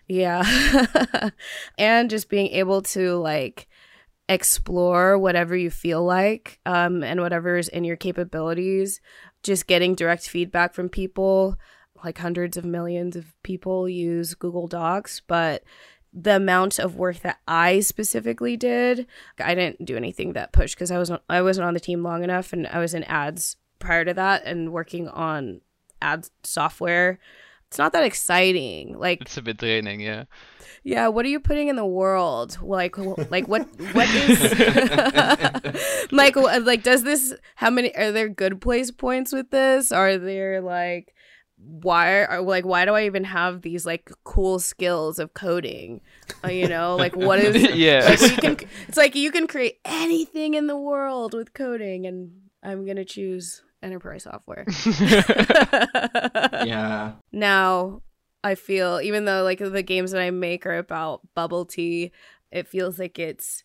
Yeah. 0.09 1.29
and 1.77 2.09
just 2.09 2.29
being 2.29 2.47
able 2.47 2.81
to 2.83 3.15
like 3.17 3.67
explore 4.29 5.17
whatever 5.17 5.55
you 5.55 5.69
feel 5.69 6.03
like 6.03 6.59
um, 6.65 7.03
and 7.03 7.21
whatever 7.21 7.57
is 7.57 7.67
in 7.67 7.83
your 7.83 7.95
capabilities. 7.95 8.99
Just 9.43 9.67
getting 9.67 9.95
direct 9.95 10.27
feedback 10.27 10.73
from 10.73 10.89
people, 10.89 11.57
like 12.03 12.17
hundreds 12.17 12.57
of 12.57 12.65
millions 12.65 13.15
of 13.15 13.35
people 13.43 13.87
use 13.87 14.33
Google 14.33 14.67
Docs, 14.67 15.21
but 15.27 15.63
the 16.13 16.37
amount 16.37 16.79
of 16.79 16.95
work 16.95 17.19
that 17.19 17.39
I 17.47 17.81
specifically 17.81 18.57
did, 18.57 19.05
I 19.39 19.53
didn't 19.55 19.85
do 19.85 19.95
anything 19.95 20.33
that 20.33 20.53
pushed 20.53 20.75
because 20.75 20.89
I 20.89 20.97
wasn't 20.97 21.21
I 21.29 21.41
wasn't 21.41 21.67
on 21.67 21.73
the 21.73 21.79
team 21.79 22.01
long 22.01 22.23
enough, 22.23 22.53
and 22.53 22.65
I 22.67 22.79
was 22.79 22.93
in 22.93 23.03
ads 23.03 23.57
prior 23.79 24.03
to 24.03 24.13
that 24.15 24.43
and 24.45 24.73
working 24.73 25.07
on 25.07 25.61
ad 26.01 26.27
software. 26.43 27.19
It's 27.67 27.77
not 27.77 27.93
that 27.93 28.03
exciting. 28.03 28.97
Like 28.97 29.21
it's 29.21 29.37
a 29.37 29.41
bit 29.41 29.57
draining, 29.57 29.99
yeah. 29.99 30.23
yeah, 30.83 31.07
what 31.09 31.25
are 31.25 31.29
you 31.29 31.39
putting 31.39 31.67
in 31.67 31.75
the 31.75 31.85
world? 31.85 32.57
Like, 32.61 32.97
like 32.97 33.47
what? 33.47 33.67
What 33.91 34.07
is 34.09 34.51
like? 36.11 36.35
Like, 36.35 36.83
does 36.83 37.03
this? 37.03 37.33
How 37.55 37.69
many? 37.69 37.93
Are 37.95 38.11
there 38.13 38.29
good 38.29 38.61
place 38.61 38.89
points 38.91 39.33
with 39.33 39.51
this? 39.51 39.91
Are 39.91 40.17
there 40.17 40.61
like? 40.61 41.13
Why 41.59 42.23
are 42.23 42.41
like 42.41 42.65
why 42.65 42.85
do 42.85 42.93
I 42.93 43.05
even 43.05 43.23
have 43.23 43.63
these 43.63 43.85
like 43.85 44.11
cool 44.23 44.59
skills 44.59 45.19
of 45.19 45.33
coding? 45.33 46.01
Uh, 46.45 46.49
you 46.49 46.67
know, 46.67 46.95
like 46.95 47.15
what 47.15 47.39
is 47.39 47.55
yeah. 47.75 48.15
like, 48.43 48.69
it's 48.87 48.97
like 48.97 49.15
you 49.15 49.31
can 49.31 49.47
create 49.47 49.79
anything 49.83 50.53
in 50.53 50.67
the 50.67 50.77
world 50.77 51.33
with 51.33 51.53
coding, 51.53 52.05
and 52.05 52.31
I'm 52.63 52.85
gonna 52.85 53.03
choose 53.03 53.63
enterprise 53.83 54.23
software. 54.23 54.65
yeah. 56.65 57.13
now 57.31 58.01
I 58.43 58.55
feel 58.55 58.99
even 59.01 59.25
though 59.25 59.43
like 59.43 59.59
the 59.59 59.83
games 59.83 60.11
that 60.11 60.21
I 60.21 60.31
make 60.31 60.65
are 60.65 60.77
about 60.77 61.21
bubble 61.35 61.65
tea, 61.65 62.11
it 62.51 62.67
feels 62.67 62.97
like 62.99 63.19
it's 63.19 63.63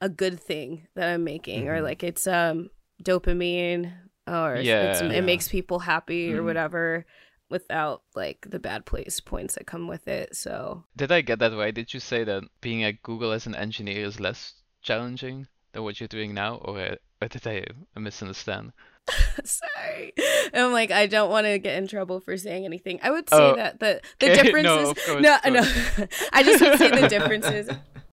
a 0.00 0.08
good 0.08 0.40
thing 0.40 0.86
that 0.94 1.08
I'm 1.08 1.24
making 1.24 1.68
or 1.68 1.80
Mhm. 1.80 1.84
like 1.84 2.02
it's 2.02 2.26
um 2.26 2.70
dopamine 3.02 3.92
or 4.26 4.56
it's, 4.56 4.66
Yeah. 4.66 5.02
it 5.12 5.22
makes 5.22 5.48
people 5.48 5.80
happy 5.80 6.32
or 6.32 6.40
Mhm. 6.40 6.44
whatever 6.46 7.04
without 7.48 8.02
like 8.14 8.46
the 8.50 8.58
bad 8.58 8.86
place 8.86 9.20
points 9.20 9.54
that 9.54 9.66
come 9.66 9.86
with 9.86 10.08
it. 10.08 10.34
So 10.34 10.84
Did 10.96 11.12
I 11.12 11.20
get 11.20 11.38
that 11.40 11.52
right? 11.52 11.74
Did 11.74 11.92
you 11.94 12.00
say 12.00 12.24
that 12.24 12.42
being 12.60 12.82
at 12.84 13.02
Google 13.02 13.32
as 13.32 13.46
an 13.46 13.54
engineer 13.54 14.04
is 14.06 14.18
less 14.18 14.54
challenging 14.82 15.46
than 15.72 15.82
what 15.84 16.00
you're 16.00 16.08
doing 16.08 16.32
now, 16.34 16.56
or, 16.56 16.80
uh, 16.80 16.96
or 17.22 17.28
did 17.28 17.46
I 17.46 17.64
misunderstand? 18.00 18.72
sorry. 19.44 20.12
I'm 20.54 20.72
like 20.72 20.90
I 20.90 21.06
don't 21.06 21.30
want 21.30 21.46
to 21.46 21.58
get 21.58 21.76
in 21.78 21.86
trouble 21.88 22.20
for 22.20 22.36
saying 22.36 22.64
anything. 22.64 22.98
I 23.02 23.10
would 23.10 23.28
say 23.28 23.36
Oh, 23.52 23.56
that 23.56 23.80
the 23.80 24.00
the 24.18 24.32
okay. 24.32 24.42
difference 24.42 24.66
No, 25.08 25.20
no 25.20 25.38
no. 25.50 25.60
I 26.32 26.42
just 26.42 26.60
would 26.62 26.78
say 26.78 26.90
the 26.90 27.08
differences. 27.08 27.68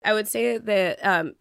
I 0.06 0.14
would 0.14 0.28
say 0.28 0.58
that 0.58 1.00
um, 1.06 1.34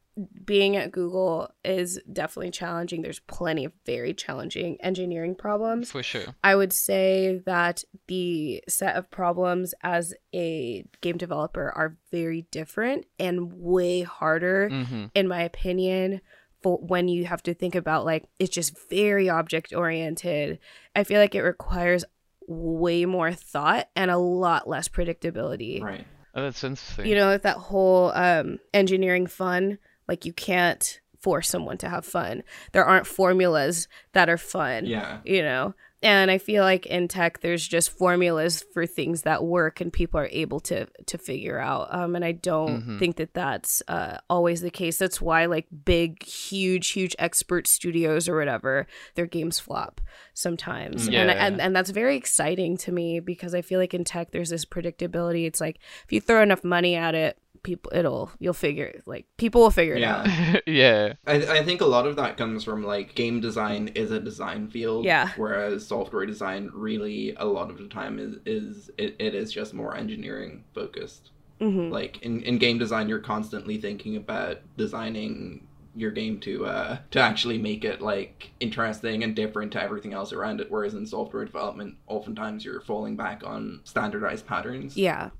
being 0.44 0.76
at 0.76 0.92
Google 0.92 1.50
is 1.64 1.98
definitely 2.12 2.50
challenging. 2.50 3.02
There's 3.02 3.20
plenty 3.20 3.64
of 3.64 3.72
very 3.86 4.14
challenging 4.14 4.76
engineering 4.80 5.34
problems. 5.34 5.90
For 5.90 6.02
sure. 6.02 6.26
I 6.44 6.54
would 6.54 6.72
say 6.72 7.40
that 7.46 7.82
the 8.08 8.62
set 8.68 8.96
of 8.96 9.10
problems 9.10 9.74
as 9.82 10.14
a 10.34 10.84
game 11.00 11.16
developer 11.16 11.72
are 11.74 11.96
very 12.10 12.42
different 12.50 13.06
and 13.18 13.52
way 13.54 14.02
harder, 14.02 14.68
hmm 14.68 15.06
in 15.14 15.28
my 15.28 15.42
opinion. 15.42 16.20
For 16.62 16.78
when 16.78 17.08
you 17.08 17.24
have 17.26 17.42
to 17.44 17.54
think 17.54 17.74
about 17.74 18.04
like 18.04 18.24
it's 18.38 18.54
just 18.54 18.76
very 18.88 19.28
object 19.28 19.72
oriented. 19.74 20.58
I 20.94 21.04
feel 21.04 21.20
like 21.20 21.34
it 21.34 21.42
requires 21.42 22.04
way 22.48 23.04
more 23.04 23.32
thought 23.32 23.88
and 23.96 24.10
a 24.10 24.18
lot 24.18 24.68
less 24.68 24.88
predictability 24.88 25.82
Right. 25.82 26.06
Oh, 26.34 26.42
that's 26.42 26.62
interesting. 26.64 27.06
you 27.06 27.14
know 27.14 27.28
with 27.30 27.42
that 27.42 27.56
whole 27.56 28.10
um 28.14 28.58
engineering 28.74 29.26
fun 29.26 29.78
like 30.08 30.24
you 30.24 30.32
can't 30.32 31.00
force 31.18 31.48
someone 31.48 31.78
to 31.78 31.88
have 31.88 32.04
fun 32.04 32.42
there 32.72 32.84
aren't 32.84 33.06
formulas 33.06 33.86
that 34.12 34.28
are 34.28 34.36
fun 34.38 34.86
Yeah. 34.86 35.20
you 35.24 35.40
know 35.42 35.74
and 36.02 36.30
i 36.30 36.38
feel 36.38 36.62
like 36.64 36.86
in 36.86 37.06
tech 37.08 37.40
there's 37.40 37.66
just 37.66 37.90
formulas 37.96 38.64
for 38.72 38.86
things 38.86 39.22
that 39.22 39.44
work 39.44 39.80
and 39.80 39.92
people 39.92 40.18
are 40.18 40.28
able 40.32 40.58
to 40.60 40.86
to 41.06 41.16
figure 41.18 41.58
out 41.58 41.86
um 41.94 42.14
and 42.16 42.24
i 42.24 42.32
don't 42.32 42.82
Mhm. 42.82 42.98
think 42.98 43.16
that 43.16 43.34
that's 43.34 43.82
uh 43.88 44.18
always 44.28 44.60
the 44.62 44.70
case 44.70 44.98
that's 44.98 45.20
why 45.20 45.46
like 45.46 45.66
big 45.84 46.22
huge 46.22 46.90
huge 46.90 47.14
expert 47.18 47.66
studios 47.66 48.28
or 48.28 48.36
whatever 48.36 48.86
their 49.14 49.26
games 49.26 49.58
flop 49.58 50.00
sometimes 50.34 51.04
and, 51.06 51.14
Yeah. 51.14 51.30
and 51.46 51.60
and 51.60 51.76
that's 51.76 51.90
very 51.90 52.16
exciting 52.16 52.76
to 52.78 52.92
me 52.92 53.20
because 53.20 53.54
i 53.54 53.62
feel 53.62 53.78
like 53.78 53.94
in 53.94 54.04
tech 54.04 54.30
there's 54.30 54.50
this 54.50 54.64
predictability 54.64 55.46
it's 55.46 55.60
like 55.60 55.78
if 56.04 56.12
you 56.12 56.20
throw 56.20 56.42
enough 56.42 56.64
money 56.64 56.94
at 56.96 57.14
it 57.14 57.38
people 57.62 57.92
it'll 57.94 58.30
you'll 58.38 58.52
figure 58.52 59.00
like 59.06 59.26
people 59.36 59.60
will 59.60 59.70
figure 59.70 59.94
it 59.94 60.00
Yeah. 60.00 60.52
out 60.56 60.62
yeah. 60.66 61.12
I, 61.26 61.58
I 61.58 61.62
think 61.64 61.80
a 61.80 61.86
lot 61.86 62.06
of 62.06 62.16
that 62.16 62.36
comes 62.36 62.64
from 62.64 62.82
like 62.84 63.14
game 63.14 63.40
design 63.40 63.88
is 63.94 64.10
a 64.10 64.20
design 64.20 64.68
field 64.68 65.04
Yeah. 65.04 65.30
whereas 65.36 65.86
software 65.86 66.26
design 66.26 66.70
really 66.74 67.34
a 67.36 67.44
lot 67.46 67.70
of 67.70 67.78
the 67.78 67.88
time 67.88 68.18
is 68.18 68.36
is 68.46 68.90
it, 68.98 69.16
it 69.18 69.34
is 69.34 69.52
just 69.52 69.74
more 69.74 69.96
engineering 69.96 70.64
focused 70.74 71.30
hmm 71.60 71.90
like 71.90 72.20
in, 72.22 72.42
in 72.42 72.58
game 72.58 72.78
design 72.78 73.08
you're 73.08 73.20
constantly 73.20 73.76
thinking 73.78 74.16
about 74.16 74.58
designing 74.76 75.66
your 75.94 76.10
game 76.10 76.40
to 76.40 76.64
uh 76.66 76.96
to 77.10 77.20
actually 77.20 77.58
make 77.58 77.84
it 77.84 78.00
like 78.00 78.50
interesting 78.60 79.22
and 79.22 79.36
different 79.36 79.70
to 79.70 79.82
everything 79.82 80.12
else 80.14 80.32
around 80.32 80.60
it 80.60 80.70
whereas 80.70 80.94
in 80.94 81.06
software 81.06 81.44
development 81.44 81.94
oftentimes 82.06 82.64
you're 82.64 82.80
falling 82.80 83.14
back 83.14 83.42
on 83.44 83.80
standardized 83.84 84.46
patterns 84.46 84.96
Yeah. 84.96 85.30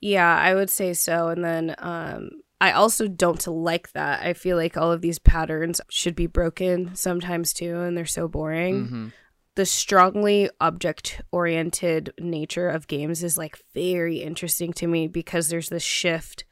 Yeah, 0.00 0.36
I 0.36 0.54
would 0.54 0.70
say 0.70 0.92
so. 0.94 1.28
And 1.28 1.44
then 1.44 1.74
um 1.78 2.30
I 2.60 2.72
also 2.72 3.08
don't 3.08 3.46
like 3.46 3.92
that. 3.92 4.20
I 4.22 4.34
feel 4.34 4.56
like 4.56 4.76
all 4.76 4.92
of 4.92 5.00
these 5.00 5.18
patterns 5.18 5.80
should 5.88 6.14
be 6.14 6.26
broken 6.26 6.94
sometimes 6.94 7.52
too, 7.54 7.80
and 7.80 7.96
they're 7.96 8.06
so 8.06 8.28
boring. 8.28 8.86
hmm 8.86 9.08
The 9.56 9.66
strongly 9.66 10.50
object 10.60 11.22
oriented 11.32 12.12
nature 12.18 12.68
of 12.68 12.86
games 12.86 13.22
is 13.22 13.38
like 13.38 13.58
very 13.74 14.18
interesting 14.18 14.72
to 14.74 14.86
me 14.86 15.08
because 15.08 15.48
there's 15.48 15.68
this 15.70 15.82
shift 15.82 16.44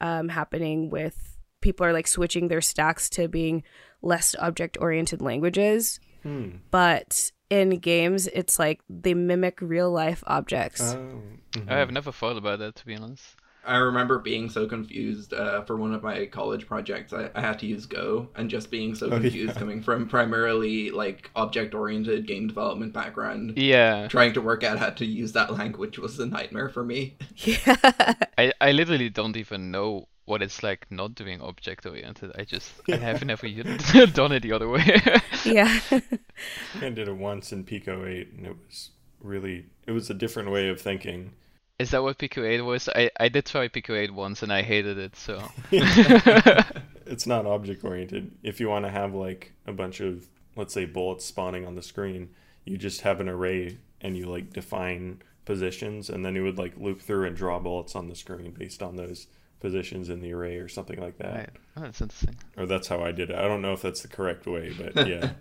um, 0.00 0.28
happening 0.28 0.90
with 0.90 1.16
people 1.60 1.86
are 1.86 1.92
like 1.94 2.06
switching 2.06 2.48
their 2.48 2.60
stacks 2.60 3.08
to 3.08 3.26
being 3.26 3.62
less 4.02 4.36
object 4.38 4.76
oriented 4.80 5.22
languages. 5.22 5.98
Hmm. 6.22 6.56
But 6.70 7.32
in 7.60 7.78
games, 7.78 8.26
it's 8.28 8.58
like 8.58 8.80
they 8.88 9.14
mimic 9.14 9.60
real 9.60 9.90
life 9.90 10.22
objects. 10.26 10.82
Oh. 10.94 11.22
mhm. 11.52 11.70
I 11.70 11.78
have 11.78 11.90
never 11.92 12.12
thought 12.12 12.36
about 12.36 12.58
that, 12.58 12.74
to 12.76 12.86
be 12.86 12.96
honest. 12.96 13.36
I 13.66 13.78
remember 13.78 14.18
being 14.18 14.50
so 14.50 14.66
confused 14.66 15.32
uh, 15.32 15.62
for 15.64 15.76
one 15.78 15.94
of 15.94 16.02
my 16.02 16.26
college 16.26 16.66
projects. 16.66 17.14
I, 17.14 17.30
I 17.34 17.40
had 17.40 17.58
to 17.60 17.66
use 17.66 17.86
Go, 17.86 18.28
and 18.36 18.50
just 18.50 18.70
being 18.70 18.94
so 18.94 19.06
Oh, 19.06 19.10
confused 19.18 19.54
yeah. 19.54 19.58
coming 19.58 19.80
from 19.82 20.06
primarily 20.06 20.90
like 20.90 21.30
object-oriented 21.34 22.26
game 22.26 22.46
development 22.46 22.92
background. 22.92 23.54
Yeah. 23.56 24.06
Trying 24.08 24.34
to 24.34 24.42
work 24.42 24.64
out 24.64 24.78
how 24.78 24.90
to 24.90 25.06
use 25.06 25.32
that 25.32 25.50
language 25.54 25.98
was 25.98 26.18
a 26.20 26.26
nightmare 26.26 26.68
for 26.68 26.84
me. 26.84 27.16
yeah. 27.36 28.12
I, 28.36 28.52
I 28.60 28.72
literally 28.72 29.08
don't 29.08 29.36
even 29.36 29.70
know 29.70 30.08
what 30.24 30.42
it's 30.42 30.62
like 30.62 30.86
not 30.90 31.14
doing 31.14 31.40
object 31.40 31.86
oriented. 31.86 32.32
I 32.38 32.44
just 32.44 32.72
I 32.90 32.96
have 32.96 33.24
never 33.24 33.46
u- 33.46 33.62
done 34.12 34.32
it 34.32 34.42
the 34.42 34.52
other 34.52 34.68
way. 34.68 35.00
yeah. 35.44 35.80
I 36.80 36.90
did 36.90 37.08
it 37.08 37.16
once 37.16 37.52
in 37.52 37.64
Pico 37.64 38.06
8, 38.06 38.32
and 38.36 38.46
it 38.46 38.56
was 38.66 38.90
really, 39.20 39.66
it 39.86 39.92
was 39.92 40.10
a 40.10 40.14
different 40.14 40.50
way 40.50 40.68
of 40.68 40.80
thinking. 40.80 41.32
Is 41.78 41.90
that 41.90 42.02
what 42.02 42.18
Pico 42.18 42.44
8 42.44 42.60
was? 42.62 42.88
I, 42.88 43.10
I 43.18 43.28
did 43.28 43.46
try 43.46 43.68
Pico 43.68 43.94
8 43.94 44.14
once 44.14 44.42
and 44.42 44.52
I 44.52 44.62
hated 44.62 44.96
it, 44.96 45.16
so. 45.16 45.42
it's 45.72 47.26
not 47.26 47.46
object 47.46 47.84
oriented. 47.84 48.30
If 48.42 48.60
you 48.60 48.68
want 48.68 48.84
to 48.84 48.90
have 48.90 49.12
like 49.14 49.52
a 49.66 49.72
bunch 49.72 50.00
of, 50.00 50.26
let's 50.56 50.72
say, 50.72 50.84
bullets 50.84 51.24
spawning 51.24 51.66
on 51.66 51.74
the 51.74 51.82
screen, 51.82 52.30
you 52.64 52.78
just 52.78 53.00
have 53.02 53.20
an 53.20 53.28
array 53.28 53.78
and 54.00 54.16
you 54.16 54.26
like 54.26 54.52
define 54.52 55.20
positions, 55.44 56.08
and 56.08 56.24
then 56.24 56.34
you 56.34 56.44
would 56.44 56.58
like 56.58 56.76
loop 56.78 57.00
through 57.00 57.26
and 57.26 57.36
draw 57.36 57.58
bullets 57.58 57.94
on 57.94 58.08
the 58.08 58.14
screen 58.14 58.52
based 58.52 58.82
on 58.82 58.96
those 58.96 59.26
positions 59.64 60.10
in 60.10 60.20
the 60.20 60.32
array 60.32 60.56
or 60.58 60.68
something 60.68 61.00
like 61.00 61.16
that. 61.18 61.34
Right. 61.34 61.50
Oh, 61.76 61.80
that's 61.80 62.00
interesting. 62.00 62.36
Or 62.56 62.66
that's 62.66 62.86
how 62.88 63.00
I 63.02 63.12
did 63.12 63.30
it. 63.30 63.36
I 63.36 63.48
don't 63.48 63.62
know 63.62 63.72
if 63.72 63.82
that's 63.82 64.02
the 64.02 64.08
correct 64.08 64.46
way, 64.46 64.72
but 64.78 65.06
yeah. 65.08 65.32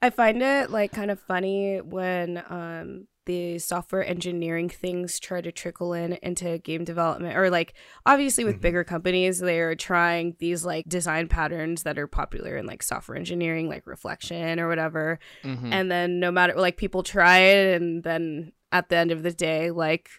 I 0.00 0.10
find 0.10 0.42
it 0.42 0.70
like 0.70 0.92
kind 0.92 1.10
of 1.10 1.20
funny 1.20 1.78
when 1.80 2.42
um 2.48 3.06
the 3.24 3.58
software 3.60 4.04
engineering 4.04 4.68
things 4.68 5.20
try 5.20 5.40
to 5.40 5.52
trickle 5.52 5.92
in 5.92 6.14
into 6.24 6.58
game 6.58 6.82
development 6.82 7.36
or 7.36 7.50
like 7.50 7.74
obviously 8.04 8.42
with 8.44 8.56
Mhm. 8.56 8.60
bigger 8.62 8.82
companies 8.84 9.38
they're 9.38 9.76
trying 9.76 10.34
these 10.40 10.64
like 10.64 10.84
design 10.88 11.28
patterns 11.28 11.84
that 11.84 11.98
are 12.00 12.08
popular 12.08 12.56
in 12.56 12.66
like 12.66 12.82
software 12.82 13.16
engineering 13.16 13.68
like 13.68 13.86
reflection 13.86 14.58
or 14.58 14.66
whatever 14.66 15.20
Mhm. 15.44 15.68
and 15.70 15.88
then 15.88 16.18
no 16.18 16.32
matter 16.32 16.54
like 16.56 16.76
people 16.76 17.04
try 17.04 17.38
it 17.38 17.80
and 17.80 18.02
then 18.02 18.50
at 18.72 18.88
the 18.88 18.96
end 18.96 19.12
of 19.12 19.22
the 19.22 19.30
day 19.32 19.70
like 19.70 20.10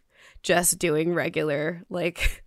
just 0.43 0.79
doing 0.79 1.13
regular 1.13 1.83
like 1.89 2.45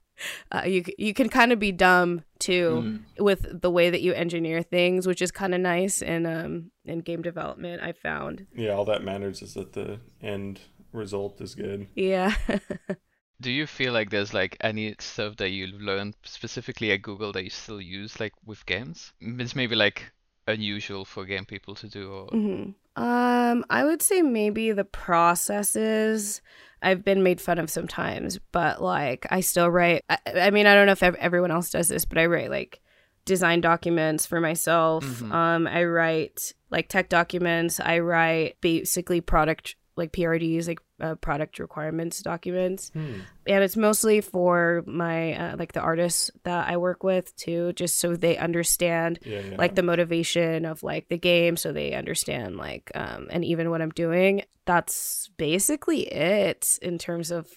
uh, 0.52 0.62
you 0.66 0.84
you 0.98 1.12
can 1.14 1.28
kind 1.28 1.52
of 1.52 1.58
be 1.58 1.72
dumb 1.72 2.22
too 2.38 2.82
Mhm. 2.84 3.04
with 3.24 3.60
the 3.62 3.70
way 3.70 3.90
that 3.90 4.02
you 4.02 4.12
engineer 4.12 4.62
things 4.62 5.06
which 5.06 5.22
is 5.22 5.30
kind 5.30 5.54
of 5.54 5.60
nice 5.60 6.02
in 6.02 6.26
um 6.26 6.70
in 6.84 7.00
game 7.00 7.22
development 7.22 7.82
i 7.82 7.92
found 7.92 8.46
Yeah, 8.54 8.70
all 8.72 8.84
that 8.86 9.02
matters 9.04 9.42
is 9.42 9.54
that 9.54 9.72
the 9.72 10.00
end 10.22 10.60
result 10.92 11.40
is 11.40 11.54
good. 11.54 11.88
yeah 11.94 12.34
Do 13.40 13.50
you 13.50 13.66
feel 13.66 13.92
like 13.92 14.08
there's 14.10 14.32
like 14.32 14.56
any 14.62 14.94
stuff 14.98 15.36
that 15.36 15.50
you've 15.50 15.80
learned 15.82 16.14
specifically 16.24 16.90
at 16.92 17.02
Google 17.02 17.32
that 17.32 17.44
you 17.44 17.50
still 17.50 17.82
use 17.82 18.18
like 18.18 18.32
with 18.46 18.64
games? 18.64 19.12
M- 19.20 19.40
It's 19.40 19.54
maybe 19.54 19.76
like 19.76 20.10
unusual 20.46 21.04
for 21.04 21.26
game 21.26 21.44
people 21.44 21.74
to 21.74 21.88
do 21.88 22.10
or 22.12 22.28
hmm 22.28 22.70
Um, 22.96 23.64
I 23.68 23.84
would 23.84 24.02
say 24.02 24.22
maybe 24.22 24.72
the 24.72 24.84
processes 24.84 26.40
I've 26.82 27.04
been 27.04 27.22
made 27.22 27.40
fun 27.40 27.58
of 27.58 27.70
sometimes, 27.70 28.38
but 28.52 28.82
like 28.82 29.26
I 29.30 29.40
still 29.40 29.70
write. 29.70 30.02
I, 30.08 30.18
I 30.34 30.50
mean, 30.50 30.66
I 30.66 30.74
don't 30.74 30.86
know 30.86 30.92
if 30.92 31.02
everyone 31.02 31.50
else 31.50 31.70
does 31.70 31.88
this, 31.88 32.04
but 32.04 32.18
I 32.18 32.26
write 32.26 32.50
like 32.50 32.80
design 33.24 33.60
documents 33.60 34.24
for 34.26 34.40
myself. 34.40 35.04
Mhm. 35.04 35.32
Um, 35.32 35.66
I 35.66 35.84
write 35.84 36.52
like 36.70 36.88
tech 36.88 37.08
documents. 37.08 37.80
I 37.80 37.98
write 37.98 38.56
basically 38.60 39.20
product 39.20 39.76
like 39.96 40.12
PRDs, 40.12 40.68
like 40.68 40.80
uh, 41.00 41.14
product 41.16 41.58
requirements 41.58 42.22
documents 42.22 42.90
Hmm. 42.92 43.20
and 43.46 43.64
it's 43.64 43.76
mostly 43.76 44.20
for 44.20 44.82
my 44.86 45.34
uh, 45.34 45.56
like 45.58 45.72
the 45.72 45.80
artists 45.80 46.30
that 46.44 46.68
I 46.68 46.76
work 46.76 47.02
with 47.02 47.34
too, 47.36 47.72
just 47.74 47.98
so 47.98 48.14
they 48.16 48.36
understand 48.36 49.18
Yeah, 49.24 49.40
yeah. 49.40 49.56
like 49.56 49.74
the 49.74 49.82
motivation 49.82 50.64
of 50.64 50.82
like 50.82 51.08
the 51.08 51.18
game, 51.18 51.56
so 51.56 51.72
they 51.72 51.92
understand 51.94 52.56
like 52.56 52.90
um 52.94 53.28
and 53.30 53.44
even 53.44 53.70
what 53.70 53.82
I'm 53.82 53.90
doing. 53.90 54.42
That's 54.66 55.30
basically 55.36 56.00
it 56.12 56.78
in 56.82 56.98
terms 56.98 57.30
of 57.30 57.48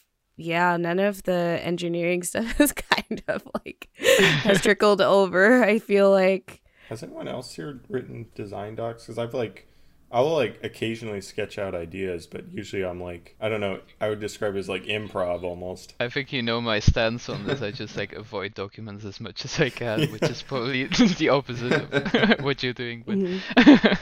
yeah, 0.41 0.77
none 0.77 0.99
of 0.99 1.23
the 1.23 1.59
engineering 1.61 2.23
stuff 2.29 2.61
is 2.61 2.71
kind 2.71 3.21
of 3.27 3.43
like 3.65 3.89
has 3.97 4.61
trickled 4.67 5.01
over. 5.01 5.63
I 5.63 5.79
feel 5.79 6.11
like 6.11 6.61
Has 6.87 7.03
anyone 7.03 7.27
else 7.27 7.53
here 7.55 7.81
written 7.89 8.27
design 8.35 8.75
docs? 8.75 9.03
Because 9.03 9.17
I've 9.17 9.33
like, 9.33 9.67
I'll 10.11 10.33
like 10.33 10.59
occasionally 10.63 11.21
sketch 11.21 11.59
out 11.59 11.75
ideas, 11.75 12.25
but 12.25 12.51
usually 12.51 12.83
I'm 12.83 13.01
like, 13.01 13.35
I 13.39 13.47
don't 13.47 13.61
know. 13.61 13.79
I 14.01 14.09
would 14.09 14.19
describe 14.19 14.55
it 14.55 14.59
as 14.59 14.69
like 14.69 14.85
improv 14.85 15.43
almost. 15.43 15.93
I 15.99 16.09
think 16.09 16.33
you 16.33 16.41
know 16.41 16.61
my 16.61 16.79
stance 16.79 17.29
on 17.29 17.45
this. 17.45 17.61
I 17.61 17.71
just 17.71 17.95
like 17.95 18.13
avoid 18.13 18.55
documents 18.55 19.05
as 19.05 19.19
much 19.19 19.45
as 19.45 19.59
I 19.59 19.69
can, 19.69 20.11
which 20.11 20.23
is 20.23 20.41
probably 20.47 20.85
the 21.17 21.29
opposite 21.29 21.71
of 21.73 22.39
what 22.43 22.63
you're 22.63 22.73
doing. 22.73 23.03
But 23.05 23.17
mhm. 23.17 23.99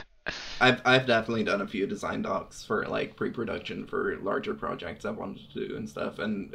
I've 0.60 0.80
I've 0.84 1.06
definitely 1.06 1.44
done 1.44 1.60
a 1.60 1.66
few 1.66 1.86
design 1.86 2.22
docs 2.22 2.64
for 2.64 2.86
like 2.86 3.16
pre-production 3.16 3.86
for 3.86 4.16
larger 4.18 4.54
projects 4.54 5.04
I've 5.04 5.16
wanted 5.18 5.50
to 5.52 5.68
do 5.68 5.76
and 5.76 5.88
stuff, 5.88 6.18
and 6.18 6.54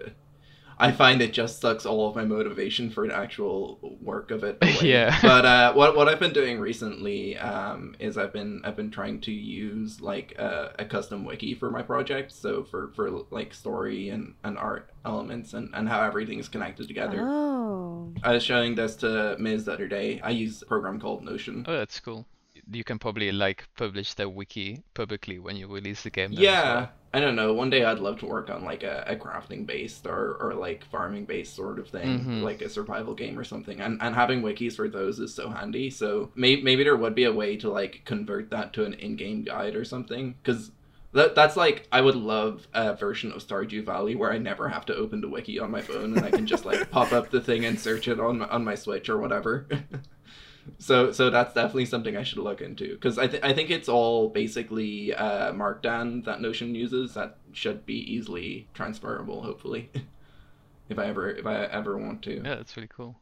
I 0.77 0.91
find 0.91 1.21
it 1.21 1.33
just 1.33 1.61
sucks 1.61 1.85
all 1.85 2.09
of 2.09 2.15
my 2.15 2.25
motivation 2.25 2.89
for 2.89 3.03
an 3.03 3.11
actual 3.11 3.97
work 4.01 4.31
of 4.31 4.43
it. 4.43 4.57
away. 4.61 4.77
Yeah. 4.81 5.17
But 5.21 5.45
uh, 5.45 5.73
what 5.73 5.95
what 5.95 6.07
I've 6.07 6.19
been 6.19 6.33
doing 6.33 6.59
recently 6.59 7.37
um, 7.37 7.95
is 7.99 8.17
I've 8.17 8.33
been 8.33 8.61
I've 8.63 8.75
been 8.75 8.91
trying 8.91 9.21
to 9.21 9.31
use 9.31 10.01
like 10.01 10.33
a, 10.37 10.73
a 10.79 10.85
custom 10.85 11.25
wiki 11.25 11.53
for 11.53 11.71
my 11.71 11.81
project, 11.81 12.31
so 12.31 12.63
for 12.63 12.91
for 12.95 13.09
like 13.31 13.53
story 13.53 14.09
and, 14.09 14.35
and 14.43 14.57
art 14.57 14.89
elements 15.05 15.53
and, 15.53 15.69
and 15.73 15.87
how 15.87 16.01
everything 16.01 16.39
is 16.39 16.49
connected 16.49 16.87
together. 16.87 17.19
Oh. 17.21 18.13
I 18.23 18.33
was 18.33 18.43
showing 18.43 18.75
this 18.75 18.95
to 18.97 19.35
Miz 19.39 19.65
the 19.65 19.73
other 19.73 19.87
day. 19.87 20.19
I 20.23 20.31
use 20.31 20.61
a 20.61 20.65
program 20.65 20.99
called 20.99 21.23
Notion. 21.23 21.65
oh, 21.67 21.77
that's 21.77 21.99
cool. 21.99 22.25
You 22.71 22.83
can 22.83 22.99
probably 22.99 23.31
like 23.31 23.67
publish 23.75 24.13
the 24.13 24.29
wiki 24.29 24.83
publicly 24.93 25.39
when 25.39 25.57
you 25.57 25.67
release 25.67 26.03
the 26.03 26.09
game. 26.09 26.31
Yeah, 26.31 26.75
well. 26.75 26.91
I 27.15 27.19
don't 27.19 27.35
know. 27.35 27.53
One 27.53 27.69
day 27.69 27.83
I'd 27.83 27.99
love 27.99 28.17
to 28.21 28.25
work 28.25 28.49
on 28.49 28.63
like 28.63 28.81
a, 28.81 29.03
a 29.07 29.15
crafting 29.15 29.67
based 29.67 30.07
or, 30.07 30.35
or 30.41 30.55
like 30.55 30.83
farming 30.85 31.25
based 31.25 31.55
sort 31.55 31.77
of 31.77 31.87
thing, 31.87 32.19
Mhm. 32.21 32.41
like 32.41 32.61
a 32.63 32.69
survival 32.69 33.13
game 33.13 33.37
or 33.37 33.43
something. 33.43 33.79
And 33.81 34.01
and 34.01 34.15
having 34.15 34.41
wikis 34.41 34.75
for 34.75 34.89
those 34.89 35.19
is 35.19 35.33
so 35.33 35.49
handy. 35.49 35.89
So 35.91 36.31
maybe 36.35 36.63
maybe 36.63 36.83
there 36.83 36.95
would 36.97 37.13
be 37.13 37.25
a 37.25 37.31
way 37.31 37.55
to 37.57 37.69
like 37.69 38.01
convert 38.05 38.49
that 38.49 38.73
to 38.73 38.85
an 38.85 38.93
in 38.95 39.15
game 39.15 39.43
guide 39.43 39.75
or 39.75 39.85
something. 39.85 40.35
Because 40.41 40.71
that 41.11 41.35
that's 41.35 41.55
like 41.55 41.87
I 41.91 42.01
would 42.01 42.15
love 42.15 42.67
a 42.73 42.95
version 42.95 43.31
of 43.31 43.45
Stardew 43.47 43.85
Valley 43.85 44.15
where 44.15 44.31
I 44.33 44.39
never 44.39 44.67
have 44.69 44.85
to 44.87 44.95
open 44.95 45.21
the 45.21 45.29
wiki 45.29 45.59
on 45.59 45.69
my 45.69 45.81
phone 45.81 46.17
and 46.17 46.25
I 46.25 46.31
can 46.31 46.47
just 46.47 46.65
like 46.65 46.89
pop 46.97 47.11
up 47.11 47.29
the 47.29 47.41
thing 47.41 47.63
and 47.65 47.79
search 47.79 48.07
it 48.07 48.19
on 48.19 48.39
my, 48.39 48.47
on 48.47 48.63
my 48.63 48.73
Switch 48.73 49.07
or 49.09 49.19
whatever. 49.19 49.67
So 50.79 51.11
so 51.11 51.29
that's 51.29 51.53
definitely 51.53 51.85
something 51.85 52.17
I 52.17 52.23
should 52.23 52.39
look 52.39 52.61
into 52.61 52.93
because 52.93 53.17
I 53.17 53.27
th- 53.27 53.43
I 53.43 53.53
think 53.53 53.69
it's 53.69 53.89
all 53.89 54.29
basically 54.29 55.13
uh, 55.13 55.51
Markdown 55.53 56.23
that 56.25 56.41
Notion 56.41 56.75
uses 56.75 57.13
that 57.13 57.37
should 57.51 57.85
be 57.85 57.95
easily 58.13 58.67
transferable 58.73 59.41
hopefully, 59.41 59.89
if 60.89 60.99
I 60.99 61.05
ever 61.05 61.29
if 61.29 61.45
I 61.45 61.65
ever 61.65 61.97
want 61.97 62.21
to. 62.23 62.35
Yeah, 62.35 62.55
that's 62.55 62.75
really 62.75 62.89
cool. 62.89 63.15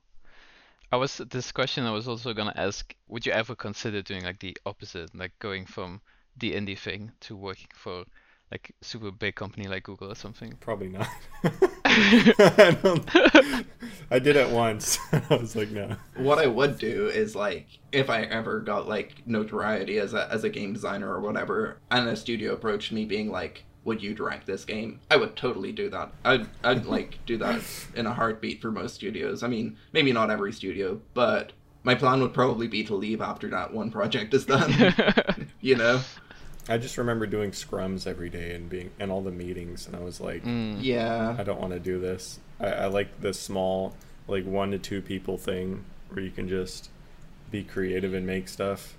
I 0.91 0.97
was 0.97 1.17
this 1.17 1.51
question 1.51 1.85
I 1.85 1.91
was 1.91 2.07
also 2.07 2.33
gonna 2.33 2.53
ask, 2.55 2.95
would 3.07 3.25
you 3.25 3.31
ever 3.31 3.55
consider 3.55 4.01
doing 4.01 4.23
like 4.23 4.39
the 4.39 4.57
opposite, 4.65 5.15
like 5.15 5.31
going 5.39 5.65
from 5.65 6.01
the 6.37 6.53
indie 6.53 6.77
thing 6.77 7.11
to 7.21 7.35
working 7.35 7.69
for 7.73 8.05
like 8.51 8.75
super 8.81 9.11
big 9.11 9.35
company 9.35 9.67
like 9.67 9.83
Google 9.83 10.11
or 10.11 10.15
something? 10.15 10.57
Probably 10.59 10.89
not. 10.89 11.07
I, 12.39 13.65
I 14.09 14.19
did 14.19 14.35
it 14.35 14.49
once. 14.49 14.99
I 15.29 15.35
was 15.35 15.55
like, 15.55 15.71
no. 15.71 15.95
What 16.15 16.39
I 16.39 16.47
would 16.47 16.77
do 16.77 17.07
is 17.07 17.35
like 17.35 17.67
if 17.91 18.09
I 18.09 18.23
ever 18.23 18.59
got 18.59 18.87
like 18.87 19.25
notoriety 19.25 19.99
as 19.99 20.13
a 20.13 20.31
as 20.31 20.43
a 20.43 20.49
game 20.49 20.73
designer 20.73 21.11
or 21.11 21.19
whatever, 21.19 21.77
and 21.89 22.07
a 22.07 22.15
studio 22.15 22.53
approached 22.53 22.91
me 22.91 23.05
being 23.05 23.31
like. 23.31 23.63
Would 23.83 24.03
you 24.03 24.13
direct 24.13 24.45
this 24.45 24.63
game? 24.63 24.99
I 25.09 25.15
would 25.15 25.35
totally 25.35 25.71
do 25.71 25.89
that. 25.89 26.11
I'd, 26.23 26.45
I'd 26.63 26.85
like 26.85 27.17
do 27.25 27.35
that 27.37 27.63
in 27.95 28.05
a 28.05 28.13
heartbeat 28.13 28.61
for 28.61 28.69
most 28.69 28.93
studios. 28.93 29.41
I 29.41 29.47
mean, 29.47 29.75
maybe 29.91 30.11
not 30.11 30.29
every 30.29 30.53
studio, 30.53 31.01
but 31.15 31.53
my 31.83 31.95
plan 31.95 32.21
would 32.21 32.33
probably 32.33 32.67
be 32.67 32.83
to 32.83 32.95
leave 32.95 33.21
after 33.21 33.47
that 33.49 33.73
one 33.73 33.89
project 33.89 34.35
is 34.35 34.45
done. 34.45 34.71
you 35.61 35.75
know? 35.75 36.01
I 36.71 36.77
just 36.77 36.97
remember 36.97 37.25
doing 37.27 37.51
scrums 37.51 38.07
every 38.07 38.29
day 38.29 38.53
and 38.55 38.69
being 38.69 38.91
and 38.99 39.11
all 39.11 39.21
the 39.21 39.31
meetings, 39.31 39.87
and 39.87 39.95
I 39.95 39.99
was 39.99 40.21
like, 40.21 40.43
Mm. 40.43 40.77
Yeah. 40.81 41.35
I 41.37 41.43
don't 41.43 41.59
want 41.59 41.73
to 41.73 41.79
do 41.79 41.99
this. 41.99 42.39
I, 42.59 42.67
I 42.67 42.85
like 42.85 43.19
the 43.21 43.33
small, 43.33 43.93
like 44.27 44.45
one 44.45 44.71
to 44.71 44.79
two 44.79 45.01
people 45.01 45.37
thing 45.37 45.83
where 46.09 46.23
you 46.23 46.31
can 46.31 46.47
just 46.47 46.89
be 47.51 47.63
creative 47.63 48.13
and 48.13 48.25
make 48.25 48.47
stuff. 48.47 48.95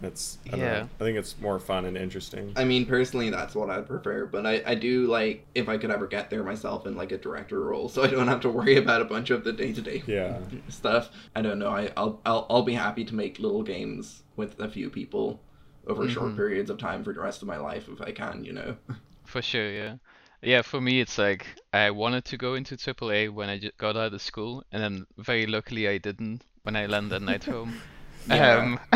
That's 0.00 0.38
I 0.48 0.50
don't 0.52 0.60
Yeah. 0.60 0.80
know. 0.80 0.88
I 1.00 1.04
think 1.04 1.16
it's 1.18 1.38
more 1.40 1.60
fun 1.60 1.84
and 1.84 1.96
interesting. 1.96 2.52
I 2.56 2.64
mean, 2.64 2.86
personally, 2.86 3.30
that's 3.30 3.54
what 3.54 3.70
I'd 3.70 3.86
prefer. 3.86 4.26
But 4.26 4.46
I, 4.46 4.62
I 4.66 4.74
do 4.74 5.06
like 5.06 5.44
if 5.54 5.68
I 5.68 5.76
could 5.78 5.90
ever 5.92 6.06
get 6.08 6.28
there 6.30 6.42
myself 6.42 6.86
in 6.86 6.96
like 6.96 7.12
a 7.12 7.18
director 7.18 7.60
role, 7.60 7.88
so 7.88 8.02
I 8.02 8.08
don't 8.08 8.26
have 8.28 8.40
to 8.40 8.48
worry 8.50 8.76
about 8.78 9.00
a 9.02 9.04
bunch 9.04 9.30
of 9.30 9.44
the 9.44 9.52
day 9.52 9.72
to 9.72 9.80
day 9.82 10.02
Yeah. 10.06 10.38
stuff. 10.68 11.10
I 11.36 11.42
don't 11.42 11.58
know. 11.60 11.68
I, 11.70 11.90
I'll, 11.96 12.20
I'll 12.26 12.46
I'll 12.50 12.62
be 12.62 12.74
happy 12.74 13.04
to 13.04 13.14
make 13.14 13.38
little 13.38 13.62
games 13.62 14.22
with 14.36 14.58
a 14.58 14.68
few 14.68 14.88
people 14.90 15.40
over 15.86 16.08
short 16.08 16.34
Mhm. 16.34 16.36
periods 16.36 16.70
of 16.70 16.78
time 16.78 17.04
for 17.04 17.12
the 17.12 17.20
rest 17.20 17.42
of 17.42 17.48
my 17.48 17.56
life 17.58 17.88
if 17.88 18.00
I 18.00 18.12
can. 18.12 18.44
You 18.44 18.52
know. 18.54 18.76
For 19.24 19.42
sure, 19.42 19.70
yeah. 19.70 19.96
Yeah, 20.42 20.62
for 20.62 20.80
me, 20.80 21.00
it's 21.00 21.18
like 21.18 21.46
I 21.72 21.90
wanted 21.90 22.24
to 22.26 22.36
go 22.36 22.54
into 22.54 22.76
AAA 22.76 23.28
when 23.28 23.48
I 23.48 23.58
got 23.78 23.96
out 23.96 24.14
of 24.14 24.22
school, 24.22 24.64
and 24.72 24.82
then 24.82 25.06
very 25.18 25.46
luckily 25.46 25.88
I 25.88 25.98
didn't 25.98 26.44
when 26.62 26.76
I 26.76 26.86
landed 26.86 27.16
at 27.16 27.22
Night 27.22 27.44
Home. 27.44 27.76
Yeah. 28.24 28.56
Um, 28.58 28.78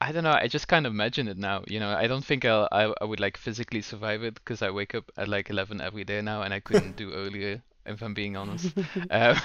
I 0.00 0.12
don't 0.12 0.24
know. 0.24 0.32
I 0.32 0.48
just 0.48 0.68
kind 0.68 0.86
of 0.86 0.92
imagine 0.92 1.28
it 1.28 1.38
now. 1.38 1.64
You 1.66 1.80
know, 1.80 1.90
I 1.96 2.06
don't 2.08 2.24
think 2.24 2.44
I'll, 2.44 2.68
I 2.72 2.92
I 3.00 3.04
would 3.04 3.20
like 3.20 3.36
physically 3.38 3.82
survive 3.82 4.22
it 4.22 4.34
because 4.34 4.62
I 4.62 4.70
wake 4.70 4.94
up 4.94 5.10
at 5.16 5.28
like 5.28 5.50
11 5.50 5.80
every 5.80 6.04
day 6.04 6.22
now, 6.22 6.42
and 6.42 6.52
I 6.54 6.60
couldn't 6.60 6.96
do 6.96 7.12
earlier, 7.14 7.62
if 7.86 8.02
I'm 8.02 8.14
being 8.14 8.36
honest. 8.36 8.74
Um, 9.10 9.36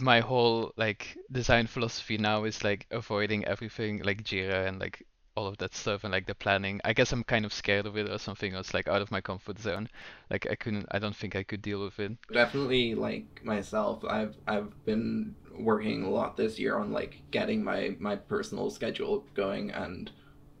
my 0.00 0.20
whole 0.20 0.72
like 0.76 1.18
design 1.30 1.66
philosophy 1.66 2.18
now 2.18 2.44
is 2.44 2.64
like 2.64 2.86
avoiding 2.90 3.44
everything 3.44 4.02
like 4.02 4.22
Jira 4.24 4.66
and 4.68 4.80
like 4.80 5.06
all 5.36 5.46
of 5.46 5.58
that 5.58 5.74
stuff 5.74 6.04
and 6.04 6.12
like 6.12 6.26
the 6.26 6.34
planning. 6.34 6.80
I 6.84 6.92
guess 6.92 7.12
I'm 7.12 7.24
kind 7.24 7.44
of 7.44 7.52
scared 7.52 7.86
of 7.86 7.96
it 7.96 8.10
or 8.10 8.18
something. 8.18 8.54
Or 8.54 8.60
it's 8.60 8.74
like 8.74 8.88
out 8.88 9.02
of 9.02 9.10
my 9.10 9.20
comfort 9.20 9.58
zone. 9.58 9.88
Like 10.30 10.46
I 10.50 10.54
couldn't. 10.56 10.86
I 10.90 10.98
don't 10.98 11.16
think 11.16 11.36
I 11.36 11.42
could 11.44 11.62
deal 11.62 11.82
with 11.84 11.98
it. 12.00 12.16
definitely 12.32 12.94
like 12.94 13.40
myself 13.44 14.04
i've 14.08 14.34
i've 14.46 14.84
been 14.84 15.34
working 15.56 16.02
a 16.02 16.10
lot 16.10 16.36
this 16.36 16.58
year 16.58 16.78
on 16.78 16.90
like 16.90 17.22
getting 17.30 17.62
my 17.62 17.94
my 18.00 18.16
personal 18.16 18.70
schedule 18.70 19.24
going 19.34 19.70
and 19.70 20.10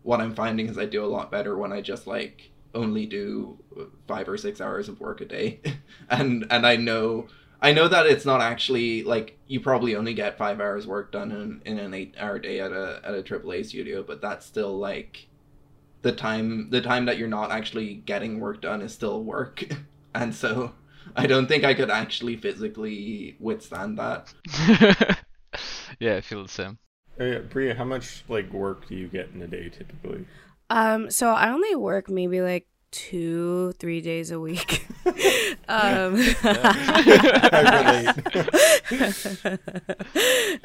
what 0.02 0.20
i'm 0.20 0.34
finding 0.34 0.68
is 0.68 0.78
i 0.78 0.84
do 0.84 1.04
a 1.04 1.06
lot 1.06 1.30
better 1.32 1.56
when 1.58 1.72
i 1.72 1.80
just 1.80 2.06
like 2.06 2.50
only 2.74 3.06
do 3.06 3.58
five 4.06 4.28
or 4.28 4.36
six 4.36 4.60
hours 4.60 4.88
of 4.88 5.00
work 5.00 5.20
a 5.20 5.24
day 5.24 5.60
and 6.10 6.46
and 6.50 6.66
i 6.66 6.76
know 6.76 7.26
I 7.64 7.72
know 7.72 7.88
that 7.88 8.04
it's 8.06 8.26
not 8.26 8.42
actually 8.42 9.04
like 9.04 9.38
you 9.46 9.58
probably 9.58 9.96
only 9.96 10.12
get 10.12 10.36
five 10.36 10.60
hours 10.60 10.86
work 10.86 11.10
done 11.10 11.32
in, 11.32 11.62
in 11.64 11.78
an 11.78 11.94
eight 11.94 12.14
hour 12.18 12.38
day 12.38 12.60
at 12.60 12.72
a 12.72 13.00
at 13.02 13.14
a 13.14 13.22
AAA 13.22 13.64
studio, 13.64 14.02
but 14.02 14.20
that's 14.20 14.44
still 14.44 14.78
like 14.78 15.28
the 16.02 16.12
time 16.12 16.68
the 16.68 16.82
time 16.82 17.06
that 17.06 17.16
you're 17.16 17.26
not 17.26 17.50
actually 17.50 17.94
getting 17.94 18.38
work 18.38 18.60
done 18.60 18.82
is 18.82 18.92
still 18.92 19.24
work, 19.24 19.64
and 20.14 20.34
so 20.34 20.74
I 21.16 21.26
don't 21.26 21.46
think 21.46 21.64
I 21.64 21.72
could 21.72 21.88
actually 21.88 22.36
physically 22.36 23.34
withstand 23.40 23.98
that. 23.98 24.34
yeah, 25.98 26.16
I 26.16 26.20
feel 26.20 26.42
the 26.42 26.50
same. 26.50 26.76
Oh, 27.18 27.24
yeah, 27.24 27.38
Bria, 27.38 27.74
how 27.74 27.84
much 27.84 28.24
like 28.28 28.52
work 28.52 28.88
do 28.88 28.94
you 28.94 29.08
get 29.08 29.30
in 29.34 29.40
a 29.40 29.46
day 29.46 29.70
typically? 29.70 30.26
Um, 30.68 31.10
so 31.10 31.30
I 31.30 31.48
only 31.48 31.74
work 31.76 32.10
maybe 32.10 32.42
like 32.42 32.66
two, 32.94 33.72
three 33.72 34.00
days 34.00 34.30
a 34.30 34.38
week. 34.38 34.86
um, 35.68 36.14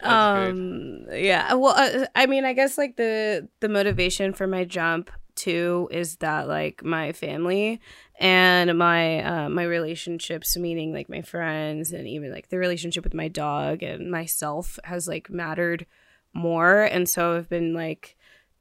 um, 0.03 1.07
yeah. 1.11 1.55
Well, 1.55 1.73
uh, 1.75 2.05
I 2.15 2.27
mean, 2.27 2.45
I 2.45 2.53
guess 2.53 2.77
like 2.77 2.97
the 2.97 3.49
the 3.61 3.67
motivation 3.67 4.33
for 4.33 4.45
my 4.45 4.63
jump 4.63 5.09
too 5.33 5.89
is 5.91 6.17
that 6.17 6.47
like 6.47 6.83
my 6.83 7.13
family 7.13 7.81
and 8.19 8.77
my 8.77 9.23
uh, 9.23 9.49
my 9.49 9.63
relationships 9.63 10.55
meaning 10.57 10.93
like 10.93 11.09
my 11.09 11.21
friends 11.21 11.93
and 11.93 12.07
even 12.07 12.31
like 12.31 12.49
the 12.49 12.57
relationship 12.57 13.03
with 13.03 13.13
my 13.13 13.29
dog 13.29 13.81
and 13.81 14.11
myself 14.11 14.77
has 14.83 15.07
like 15.07 15.29
mattered 15.29 15.85
more 16.33 16.83
and 16.83 17.07
so 17.07 17.37
i've 17.37 17.47
been 17.47 17.73
like 17.73 18.17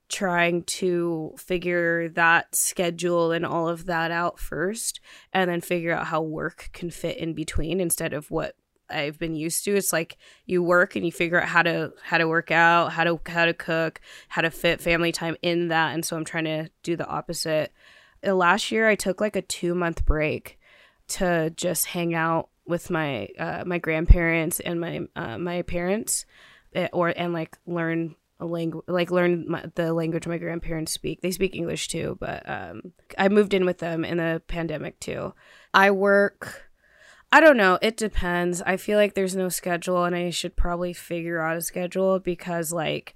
trying 0.09 0.63
to 0.63 1.35
figure 1.37 2.09
that 2.11 2.55
schedule 2.55 3.31
and 3.31 3.45
all 3.45 3.69
of 3.69 3.87
that 3.87 4.11
out 4.11 4.39
first 4.39 5.01
and 5.33 5.51
then 5.51 5.61
figure 5.61 5.95
out 5.95 6.07
how 6.07 6.23
work 6.23 6.71
can 6.73 6.91
fit 6.91 7.19
in 7.19 7.35
between 7.35 7.81
instead 7.81 8.13
of 8.13 8.31
what 8.31 8.57
I've 8.91 9.19
been 9.19 9.35
used 9.35 9.65
to. 9.65 9.77
It's 9.77 9.93
like 9.93 10.17
you 10.47 10.63
work 10.63 10.97
and 10.97 11.05
you 11.05 11.13
figure 11.13 11.41
out 11.41 11.49
how 11.49 11.63
to 11.63 11.93
how 12.03 12.19
to 12.19 12.27
work 12.27 12.51
out, 12.51 12.93
how 12.93 13.05
to 13.05 13.21
how 13.27 13.45
to 13.45 13.55
cook, 13.55 14.01
how 14.29 14.43
to 14.43 14.51
fit 14.51 14.81
family 14.81 15.13
time 15.13 15.37
in 15.43 15.69
that. 15.69 15.95
And 15.95 16.05
so 16.05 16.17
I'm 16.17 16.25
trying 16.25 16.45
to 16.45 16.71
do 16.83 16.97
the 16.97 17.07
opposite. 17.07 17.73
Uh, 18.27 18.35
last 18.35 18.73
year 18.73 18.89
I 18.89 18.95
took 18.95 19.21
like 19.21 19.37
a 19.37 19.43
2 19.43 19.75
month 19.75 20.05
break 20.05 20.59
to 21.09 21.51
just 21.51 21.87
hang 21.87 22.15
out 22.15 22.49
with 22.67 22.91
my 22.91 23.29
uh, 23.39 23.65
my 23.67 23.79
grandparents 23.79 24.61
and 24.61 24.81
my 24.81 25.01
uh, 25.17 25.39
my 25.39 25.63
parents 25.63 26.27
eh, 26.75 26.89
or 26.93 27.13
and 27.17 27.33
like 27.33 27.57
learn 27.67 28.15
a 28.41 28.47
language 28.47 28.85
like 28.89 29.11
learn 29.11 29.45
my, 29.49 29.65
the 29.75 29.93
language 29.93 30.27
my 30.27 30.39
grandparents 30.39 30.93
speak. 30.93 31.21
They 31.21 31.31
speak 31.31 31.55
english 31.55 31.89
too 31.89 32.17
but 32.21 32.49
um 32.49 32.93
i 33.17 33.29
moved 33.29 33.55
in 33.55 33.65
with 33.65 33.79
them 33.79 34.05
in 34.05 34.19
the 34.19 34.43
pandemic 34.47 34.99
too. 35.01 35.35
I 35.75 35.91
work 35.91 36.71
i 37.33 37.41
don't 37.41 37.57
know 37.57 37.79
it 37.83 37.97
depends. 37.97 38.63
I 38.63 38.77
feel 38.77 38.99
like 38.99 39.15
there's 39.15 39.37
no 39.37 39.49
schedule 39.49 40.05
and 40.05 40.15
i 40.15 40.31
should 40.31 40.57
probably 40.57 40.93
figure 40.93 41.41
out 41.41 41.57
a 41.57 41.63
schedule 41.63 42.19
because 42.19 42.73
like 42.73 43.15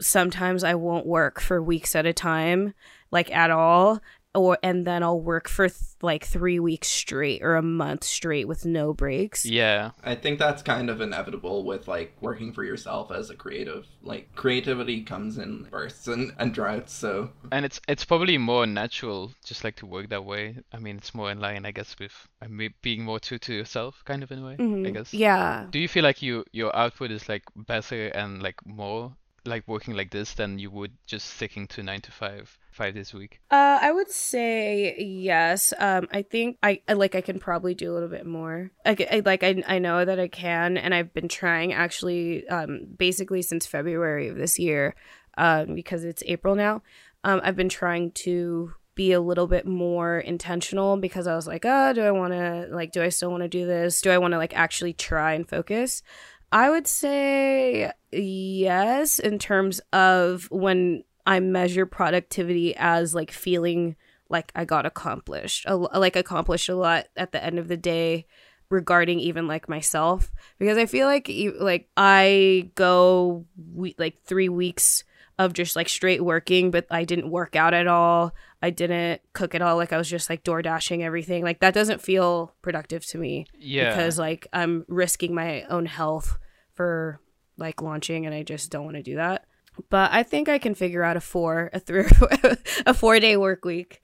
sometimes 0.00 0.64
i 0.64 0.74
won't 0.74 1.06
work 1.06 1.40
for 1.40 1.62
weeks 1.62 1.94
at 1.94 2.06
a 2.06 2.12
time 2.12 2.74
like 3.12 3.30
at 3.30 3.50
all 3.52 4.00
or 4.34 4.58
and 4.62 4.86
then 4.86 5.02
I'll 5.02 5.20
work 5.20 5.48
for 5.48 5.68
th- 5.68 5.80
like 6.00 6.24
3 6.24 6.58
weeks 6.58 6.88
straight 6.88 7.42
or 7.42 7.56
a 7.56 7.62
month 7.62 8.04
straight 8.04 8.48
with 8.48 8.64
no 8.64 8.92
breaks. 8.94 9.44
Yeah. 9.44 9.90
I 10.02 10.14
think 10.14 10.38
that's 10.38 10.62
kind 10.62 10.88
of 10.90 11.00
inevitable 11.00 11.64
with 11.64 11.86
like 11.88 12.14
working 12.20 12.52
for 12.52 12.64
yourself 12.64 13.10
as 13.12 13.30
a 13.30 13.36
creative. 13.36 13.86
Like 14.02 14.34
creativity 14.34 15.02
comes 15.02 15.38
in 15.38 15.64
bursts 15.70 16.08
and, 16.08 16.32
and 16.38 16.52
droughts, 16.54 16.92
so 16.92 17.30
And 17.50 17.64
it's 17.64 17.80
it's 17.88 18.04
probably 18.04 18.38
more 18.38 18.66
natural 18.66 19.32
just 19.44 19.64
like 19.64 19.76
to 19.76 19.86
work 19.86 20.08
that 20.10 20.24
way. 20.24 20.56
I 20.72 20.78
mean, 20.78 20.96
it's 20.96 21.14
more 21.14 21.30
in 21.30 21.40
line 21.40 21.66
I 21.66 21.70
guess 21.72 21.96
with 21.98 22.28
I 22.40 22.46
mean, 22.48 22.74
being 22.82 23.04
more 23.04 23.20
true 23.20 23.38
to 23.38 23.54
yourself 23.54 24.02
kind 24.04 24.22
of 24.22 24.32
in 24.32 24.38
a 24.40 24.46
way, 24.46 24.54
I 24.54 24.62
Mhm. 24.62 24.92
guess. 24.92 25.12
Yeah. 25.12 25.66
Do 25.70 25.78
you 25.78 25.88
feel 25.88 26.02
like 26.04 26.22
you 26.22 26.44
your 26.52 26.74
output 26.74 27.10
is 27.10 27.28
like 27.28 27.44
better 27.54 28.08
and 28.08 28.42
like 28.42 28.64
more 28.66 29.14
like 29.44 29.66
working 29.66 29.94
like 29.94 30.10
this 30.10 30.34
than 30.34 30.58
you 30.58 30.70
would 30.70 30.92
just 31.06 31.26
sticking 31.34 31.66
to 31.68 31.82
9 31.82 32.00
to 32.02 32.12
5 32.12 32.58
5 32.72 32.94
days 32.94 33.14
a 33.14 33.18
week? 33.18 33.40
Uh, 33.50 33.78
I 33.80 33.92
would 33.92 34.10
say 34.10 34.96
yes. 34.98 35.72
Um, 35.78 36.08
I 36.12 36.22
think 36.22 36.58
I, 36.62 36.80
I 36.88 36.94
like 36.94 37.14
I 37.14 37.20
can 37.20 37.38
probably 37.38 37.74
do 37.74 37.92
a 37.92 37.94
little 37.94 38.08
bit 38.08 38.26
more. 38.26 38.70
I, 38.84 38.96
I 39.10 39.22
like 39.24 39.42
I 39.42 39.62
I 39.66 39.78
know 39.78 40.04
that 40.04 40.18
I 40.18 40.28
can, 40.28 40.76
and 40.76 40.94
I've 40.94 41.12
been 41.14 41.28
trying 41.28 41.72
actually. 41.72 42.46
Um, 42.48 42.86
basically 42.96 43.42
since 43.42 43.66
February 43.66 44.28
of 44.28 44.36
this 44.36 44.58
year, 44.58 44.94
um, 45.36 45.74
because 45.74 46.04
it's 46.04 46.22
April 46.26 46.54
now. 46.54 46.82
Um, 47.24 47.40
I've 47.42 47.56
been 47.56 47.68
trying 47.68 48.12
to 48.12 48.74
be 48.94 49.12
a 49.12 49.20
little 49.20 49.46
bit 49.46 49.66
more 49.66 50.18
intentional 50.18 50.96
because 50.96 51.26
I 51.26 51.34
was 51.34 51.46
like, 51.46 51.64
oh, 51.64 51.92
do 51.92 52.02
I 52.02 52.10
want 52.10 52.32
to 52.32 52.68
like, 52.70 52.92
do 52.92 53.02
I 53.02 53.08
still 53.08 53.30
want 53.30 53.42
to 53.42 53.48
do 53.48 53.66
this? 53.66 54.00
Do 54.02 54.10
I 54.10 54.18
want 54.18 54.32
to 54.32 54.38
like 54.38 54.54
actually 54.56 54.92
try 54.92 55.32
and 55.32 55.48
focus? 55.48 56.02
I 56.50 56.68
would 56.68 56.86
say 56.86 57.90
yes 58.12 59.18
in 59.18 59.38
terms 59.38 59.80
of 59.92 60.48
when 60.50 61.04
I 61.26 61.40
measure 61.40 61.86
productivity 61.86 62.74
as 62.76 63.14
like 63.14 63.30
feeling 63.30 63.96
like 64.28 64.50
I 64.54 64.64
got 64.64 64.86
accomplished, 64.86 65.64
a, 65.68 65.76
like 65.76 66.16
accomplished 66.16 66.68
a 66.68 66.74
lot 66.74 67.06
at 67.16 67.32
the 67.32 67.42
end 67.44 67.58
of 67.58 67.68
the 67.68 67.76
day 67.76 68.26
regarding 68.70 69.20
even 69.20 69.46
like 69.46 69.68
myself 69.68 70.32
because 70.58 70.78
I 70.78 70.86
feel 70.86 71.06
like 71.06 71.30
like 71.60 71.88
I 71.96 72.70
go 72.74 73.44
we- 73.74 73.94
like 73.98 74.22
3 74.24 74.48
weeks 74.48 75.04
of 75.38 75.52
just 75.52 75.76
like 75.76 75.88
straight 75.90 76.24
working 76.24 76.70
but 76.70 76.86
I 76.90 77.04
didn't 77.04 77.30
work 77.30 77.54
out 77.56 77.74
at 77.74 77.86
all. 77.86 78.34
I 78.62 78.70
didn't 78.70 79.20
cook 79.34 79.54
at 79.54 79.60
all 79.60 79.76
like 79.76 79.92
I 79.92 79.98
was 79.98 80.08
just 80.08 80.30
like 80.30 80.42
door 80.42 80.62
dashing 80.62 81.02
everything. 81.04 81.44
Like 81.44 81.60
that 81.60 81.74
doesn't 81.74 82.00
feel 82.00 82.54
productive 82.62 83.04
to 83.06 83.18
me 83.18 83.46
Yeah. 83.58 83.90
because 83.90 84.18
like 84.18 84.46
I'm 84.54 84.86
risking 84.88 85.34
my 85.34 85.62
own 85.64 85.84
health 85.84 86.38
for 86.72 87.20
like 87.58 87.82
launching 87.82 88.24
and 88.24 88.34
I 88.34 88.42
just 88.42 88.70
don't 88.70 88.84
want 88.84 88.96
to 88.96 89.02
do 89.02 89.16
that. 89.16 89.44
But 89.88 90.12
I 90.12 90.22
think 90.22 90.48
I 90.48 90.58
can 90.58 90.74
figure 90.74 91.02
out 91.02 91.16
a 91.16 91.20
four, 91.20 91.70
a 91.72 91.80
three, 91.80 92.04
a 92.86 92.94
four 92.94 93.18
day 93.20 93.36
work 93.36 93.64
week. 93.64 94.02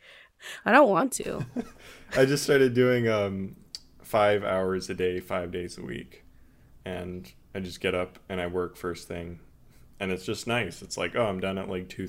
I 0.64 0.72
don't 0.72 0.88
want 0.88 1.12
to. 1.14 1.44
I 2.16 2.24
just 2.24 2.44
started 2.44 2.74
doing 2.74 3.08
um, 3.08 3.56
five 4.02 4.44
hours 4.44 4.88
a 4.88 4.94
day, 4.94 5.20
five 5.20 5.50
days 5.50 5.78
a 5.78 5.82
week, 5.82 6.24
and 6.84 7.30
I 7.54 7.60
just 7.60 7.80
get 7.80 7.94
up 7.94 8.18
and 8.28 8.40
I 8.40 8.46
work 8.46 8.76
first 8.76 9.08
thing, 9.08 9.40
and 10.00 10.10
it's 10.10 10.24
just 10.24 10.46
nice. 10.46 10.80
It's 10.80 10.96
like, 10.96 11.16
oh, 11.16 11.26
I'm 11.26 11.40
done 11.40 11.58
at 11.58 11.68
like 11.68 11.88
two 11.88 12.06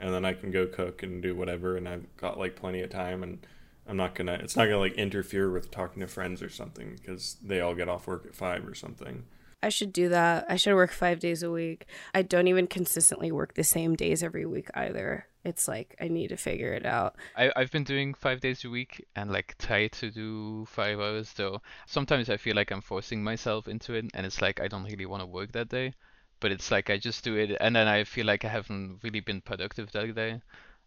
and 0.00 0.14
then 0.14 0.24
I 0.24 0.32
can 0.32 0.50
go 0.50 0.66
cook 0.66 1.02
and 1.02 1.22
do 1.22 1.36
whatever, 1.36 1.76
and 1.76 1.88
I've 1.88 2.16
got 2.16 2.38
like 2.38 2.56
plenty 2.56 2.80
of 2.82 2.90
time, 2.90 3.22
and 3.22 3.46
I'm 3.86 3.96
not 3.96 4.14
gonna. 4.14 4.34
It's 4.34 4.56
not 4.56 4.64
gonna 4.64 4.78
like 4.78 4.94
interfere 4.94 5.50
with 5.50 5.70
talking 5.70 6.00
to 6.00 6.08
friends 6.08 6.42
or 6.42 6.48
something 6.48 6.96
because 6.96 7.36
they 7.42 7.60
all 7.60 7.74
get 7.74 7.88
off 7.88 8.06
work 8.06 8.26
at 8.26 8.34
five 8.34 8.66
or 8.66 8.74
something. 8.74 9.24
I 9.62 9.68
should 9.68 9.92
do 9.92 10.08
that. 10.10 10.46
I 10.48 10.56
should 10.56 10.74
work 10.74 10.92
five 10.92 11.18
days 11.18 11.42
a 11.42 11.50
week. 11.50 11.86
I 12.14 12.22
don't 12.22 12.46
even 12.46 12.66
consistently 12.66 13.32
work 13.32 13.54
the 13.54 13.64
same 13.64 13.96
days 13.96 14.22
every 14.22 14.46
week 14.46 14.68
either. 14.74 15.26
It's 15.44 15.68
like 15.68 15.96
I 16.00 16.08
need 16.08 16.28
to 16.28 16.36
figure 16.36 16.72
it 16.72 16.84
out. 16.84 17.16
I, 17.36 17.52
I've 17.56 17.70
been 17.70 17.84
doing 17.84 18.14
five 18.14 18.40
days 18.40 18.64
a 18.64 18.70
week 18.70 19.06
and 19.14 19.30
like 19.30 19.56
try 19.58 19.88
to 19.88 20.10
do 20.10 20.66
five 20.66 20.98
hours 20.98 21.32
though. 21.32 21.62
Sometimes 21.86 22.28
I 22.28 22.36
feel 22.36 22.56
like 22.56 22.70
I'm 22.70 22.80
forcing 22.80 23.22
myself 23.22 23.68
into 23.68 23.94
it 23.94 24.06
and 24.12 24.26
it's 24.26 24.42
like 24.42 24.60
I 24.60 24.68
don't 24.68 24.84
really 24.84 25.06
want 25.06 25.22
to 25.22 25.26
work 25.26 25.52
that 25.52 25.68
day. 25.68 25.94
But 26.40 26.52
it's 26.52 26.70
like 26.70 26.90
I 26.90 26.98
just 26.98 27.24
do 27.24 27.36
it 27.36 27.56
and 27.60 27.74
then 27.74 27.88
I 27.88 28.04
feel 28.04 28.26
like 28.26 28.44
I 28.44 28.48
haven't 28.48 28.98
really 29.02 29.20
been 29.20 29.40
productive 29.40 29.90
that 29.92 30.14
day. 30.14 30.40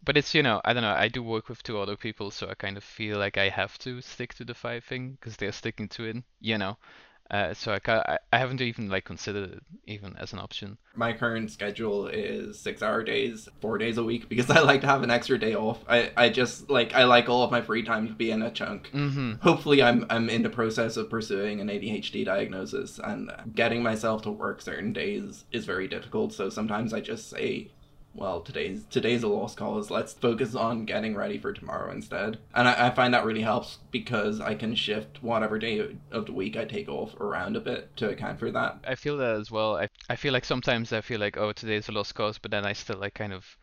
But 0.03 0.15
it's, 0.15 0.34
you 0.34 0.43
know, 0.43 0.62
I 0.63 0.73
don't 0.73 0.84
know, 0.84 0.93
I 0.93 1.10
do 1.10 1.21
work 1.21 1.49
with 1.49 1.62
two 1.63 1.77
other 1.79 1.97
people, 1.97 2.32
so 2.32 2.49
I 2.49 2.53
kind 2.53 2.77
of 2.77 2.84
feel 2.84 3.17
like 3.17 3.38
I 3.38 3.49
have 3.49 3.77
to 3.79 3.99
stick 4.01 4.34
to 4.36 4.45
the 4.45 4.53
five 4.53 4.86
thing 4.86 5.17
because 5.19 5.36
they're 5.36 5.51
sticking 5.51 5.89
to 5.89 6.05
it, 6.05 6.23
you 6.39 6.58
know. 6.58 6.77
Uh, 7.31 7.53
so 7.53 7.71
I, 7.73 7.79
ca- 7.79 8.03
I 8.07 8.17
I 8.33 8.37
haven't 8.39 8.59
even 8.61 8.89
like 8.89 9.05
considered 9.05 9.51
it 9.51 9.63
even 9.85 10.15
as 10.17 10.33
an 10.33 10.39
option. 10.39 10.77
my 10.95 11.13
current 11.13 11.51
schedule 11.51 12.07
is 12.07 12.59
six 12.59 12.81
hour 12.81 13.03
days, 13.03 13.47
four 13.61 13.77
days 13.77 13.97
a 13.97 14.03
week 14.03 14.27
because 14.29 14.49
I 14.57 14.61
like 14.61 14.81
to 14.81 14.87
have 14.87 15.03
an 15.03 15.11
extra 15.11 15.37
day 15.37 15.53
off. 15.55 15.83
I, 15.87 16.11
I 16.17 16.29
just 16.29 16.69
like 16.69 16.93
I 16.95 17.03
like 17.03 17.29
all 17.29 17.43
of 17.43 17.51
my 17.51 17.61
free 17.61 17.83
time 17.83 18.07
to 18.07 18.13
be 18.13 18.31
in 18.31 18.41
a 18.41 18.49
chunk. 18.51 18.89
Mm-hmm. 18.91 19.33
Hopefully 19.41 19.83
I'm 19.83 20.05
I'm 20.09 20.29
in 20.29 20.41
the 20.43 20.49
process 20.49 20.97
of 20.97 21.09
pursuing 21.09 21.61
an 21.61 21.67
ADHD 21.67 22.25
diagnosis 22.25 22.99
and 23.03 23.31
getting 23.53 23.83
myself 23.83 24.23
to 24.23 24.31
work 24.31 24.61
certain 24.61 24.91
days 24.93 25.45
is 25.51 25.65
very 25.65 25.87
difficult. 25.87 26.33
So 26.33 26.49
sometimes 26.49 26.93
I 26.93 26.99
just 27.01 27.29
say 27.29 27.71
well, 28.19 28.41
today's 28.41 28.84
today's 28.89 29.23
a 29.23 29.27
lost 29.27 29.58
cause. 29.58 29.89
Let's 29.89 30.13
focus 30.13 30.53
on 30.53 30.86
getting 30.86 31.15
ready 31.15 31.38
for 31.38 31.53
tomorrow 31.53 31.91
instead. 31.91 32.38
And 32.53 32.67
I, 32.67 32.88
I 32.88 32.89
find 32.91 33.13
that 33.13 33.25
really 33.25 33.41
helps 33.41 33.79
because 33.91 34.41
I 34.41 34.55
can 34.55 34.75
shift 34.75 35.23
whatever 35.23 35.58
day 35.58 35.95
of 36.12 36.25
the 36.25 36.34
week 36.34 36.58
I 36.58 36.65
take 36.65 36.89
off 36.89 37.15
around 37.19 37.55
a 37.55 37.62
bit 37.62 37.95
to 37.97 38.10
account 38.10 38.39
for 38.39 38.51
that. 38.51 38.79
I 38.86 38.95
feel 38.95 39.17
that 39.17 39.36
as 39.38 39.49
well. 39.49 39.77
I 39.77 39.88
I 40.10 40.15
feel 40.15 40.34
like 40.34 40.45
sometimes 40.45 40.91
I 40.91 41.01
feel 41.01 41.19
like 41.19 41.38
oh 41.38 41.53
today's 41.53 41.88
a 41.88 41.91
lost 41.91 42.13
cause, 42.15 42.38
but 42.38 42.51
then 42.51 42.65
I 42.65 42.73
still 42.73 42.97
like 42.97 43.13
kind 43.13 43.34
of, 43.34 43.58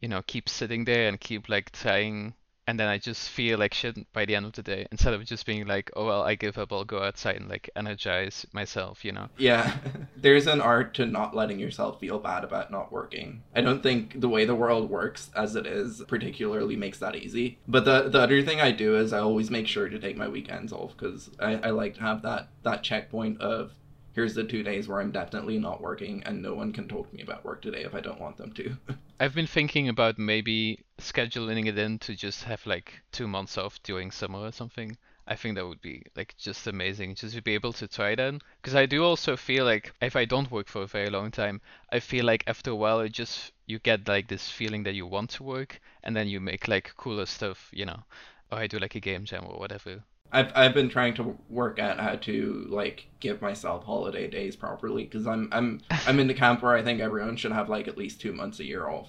you 0.00 0.08
know, 0.08 0.22
keep 0.26 0.48
sitting 0.48 0.84
there 0.84 1.08
and 1.08 1.20
keep 1.20 1.48
like 1.48 1.70
trying 1.70 2.34
and 2.66 2.78
then 2.80 2.88
I 2.88 2.98
just 2.98 3.28
feel 3.28 3.58
like 3.58 3.74
shit 3.74 4.12
by 4.12 4.24
the 4.24 4.34
end 4.34 4.46
of 4.46 4.52
the 4.52 4.62
day 4.62 4.86
instead 4.90 5.14
of 5.14 5.24
just 5.24 5.46
being 5.46 5.66
like, 5.66 5.90
oh 5.96 6.06
well, 6.06 6.22
I 6.22 6.34
give 6.34 6.58
up, 6.58 6.72
I'll 6.72 6.84
go 6.84 7.02
outside 7.02 7.36
and 7.36 7.48
like 7.48 7.70
energize 7.76 8.46
myself, 8.52 9.04
you 9.04 9.12
know. 9.12 9.28
Yeah, 9.36 9.76
there's 10.16 10.46
an 10.46 10.60
art 10.60 10.94
to 10.94 11.06
not 11.06 11.34
letting 11.34 11.58
yourself 11.58 12.00
feel 12.00 12.18
bad 12.18 12.44
about 12.44 12.70
not 12.70 12.92
working. 12.92 13.42
I 13.54 13.60
don't 13.60 13.82
think 13.82 14.20
the 14.20 14.28
way 14.28 14.44
the 14.44 14.54
world 14.54 14.90
works 14.90 15.30
as 15.36 15.56
it 15.56 15.66
is 15.66 16.02
particularly 16.08 16.76
makes 16.76 16.98
that 16.98 17.16
easy. 17.16 17.58
But 17.68 17.84
the 17.84 18.08
the 18.08 18.20
other 18.20 18.42
thing 18.42 18.60
I 18.60 18.70
do 18.70 18.96
is 18.96 19.12
I 19.12 19.18
always 19.18 19.50
make 19.50 19.66
sure 19.66 19.88
to 19.88 19.98
take 19.98 20.16
my 20.16 20.28
weekends 20.28 20.72
off 20.72 20.96
because 20.96 21.30
I, 21.38 21.56
I 21.56 21.70
like 21.70 21.94
to 21.96 22.00
have 22.00 22.22
that 22.22 22.48
that 22.62 22.82
checkpoint 22.82 23.40
of 23.40 23.72
here's 24.14 24.34
the 24.34 24.44
two 24.44 24.62
days 24.62 24.88
where 24.88 25.00
I'm 25.00 25.10
definitely 25.10 25.58
not 25.58 25.80
working 25.80 26.22
and 26.24 26.40
no 26.40 26.54
one 26.54 26.72
can 26.72 26.88
talk 26.88 27.10
to 27.10 27.16
me 27.16 27.22
about 27.22 27.44
work 27.44 27.60
today 27.60 27.82
if 27.82 27.94
I 27.94 28.00
don't 28.00 28.20
want 28.20 28.36
them 28.36 28.52
to. 28.52 28.76
I've 29.20 29.34
been 29.34 29.46
thinking 29.46 29.88
about 29.88 30.18
maybe 30.18 30.84
scheduling 30.98 31.66
it 31.66 31.76
in 31.76 31.98
to 32.00 32.14
just 32.14 32.44
have 32.44 32.64
like 32.66 33.02
two 33.12 33.26
months 33.26 33.58
off 33.58 33.82
during 33.82 34.10
summer 34.10 34.38
or 34.38 34.52
something. 34.52 34.96
I 35.26 35.36
think 35.36 35.54
that 35.54 35.66
would 35.66 35.80
be 35.80 36.02
like 36.16 36.36
just 36.36 36.66
amazing 36.66 37.14
just 37.14 37.34
to 37.34 37.42
be 37.42 37.54
able 37.54 37.72
to 37.74 37.88
try 37.88 38.14
that. 38.14 38.34
Because 38.60 38.74
I 38.74 38.86
do 38.86 39.02
also 39.02 39.36
feel 39.36 39.64
like 39.64 39.92
if 40.00 40.16
I 40.16 40.26
don't 40.26 40.50
work 40.50 40.68
for 40.68 40.82
a 40.82 40.86
very 40.86 41.10
long 41.10 41.30
time, 41.30 41.60
I 41.90 42.00
feel 42.00 42.24
like 42.24 42.44
after 42.46 42.70
a 42.70 42.76
while 42.76 43.00
it 43.00 43.12
just 43.12 43.52
you 43.66 43.78
get 43.78 44.06
like 44.06 44.28
this 44.28 44.50
feeling 44.50 44.82
that 44.84 44.94
you 44.94 45.06
want 45.06 45.30
to 45.30 45.42
work 45.42 45.80
and 46.02 46.14
then 46.14 46.28
you 46.28 46.40
make 46.40 46.68
like 46.68 46.94
cooler 46.96 47.26
stuff, 47.26 47.70
you 47.72 47.86
know. 47.86 48.04
Or 48.52 48.58
I 48.58 48.66
do 48.66 48.78
like 48.78 48.94
a 48.94 49.00
game 49.00 49.24
jam 49.24 49.46
or 49.46 49.58
whatever. 49.58 50.04
I've 50.34 50.50
I've 50.56 50.74
been 50.74 50.88
trying 50.88 51.14
to 51.14 51.38
work 51.48 51.78
out 51.78 52.00
how 52.00 52.16
to 52.16 52.66
like 52.68 53.06
give 53.20 53.40
myself 53.40 53.84
holiday 53.84 54.28
days 54.28 54.56
properly 54.56 55.04
because 55.04 55.26
I'm 55.26 55.48
I'm 55.52 55.80
I'm 56.06 56.18
in 56.18 56.26
the 56.26 56.34
camp 56.34 56.62
where 56.62 56.74
I 56.74 56.82
think 56.82 57.00
everyone 57.00 57.36
should 57.36 57.52
have 57.52 57.68
like 57.68 57.86
at 57.86 57.96
least 57.96 58.20
two 58.20 58.32
months 58.32 58.58
a 58.58 58.64
year 58.64 58.88
off. 58.88 59.08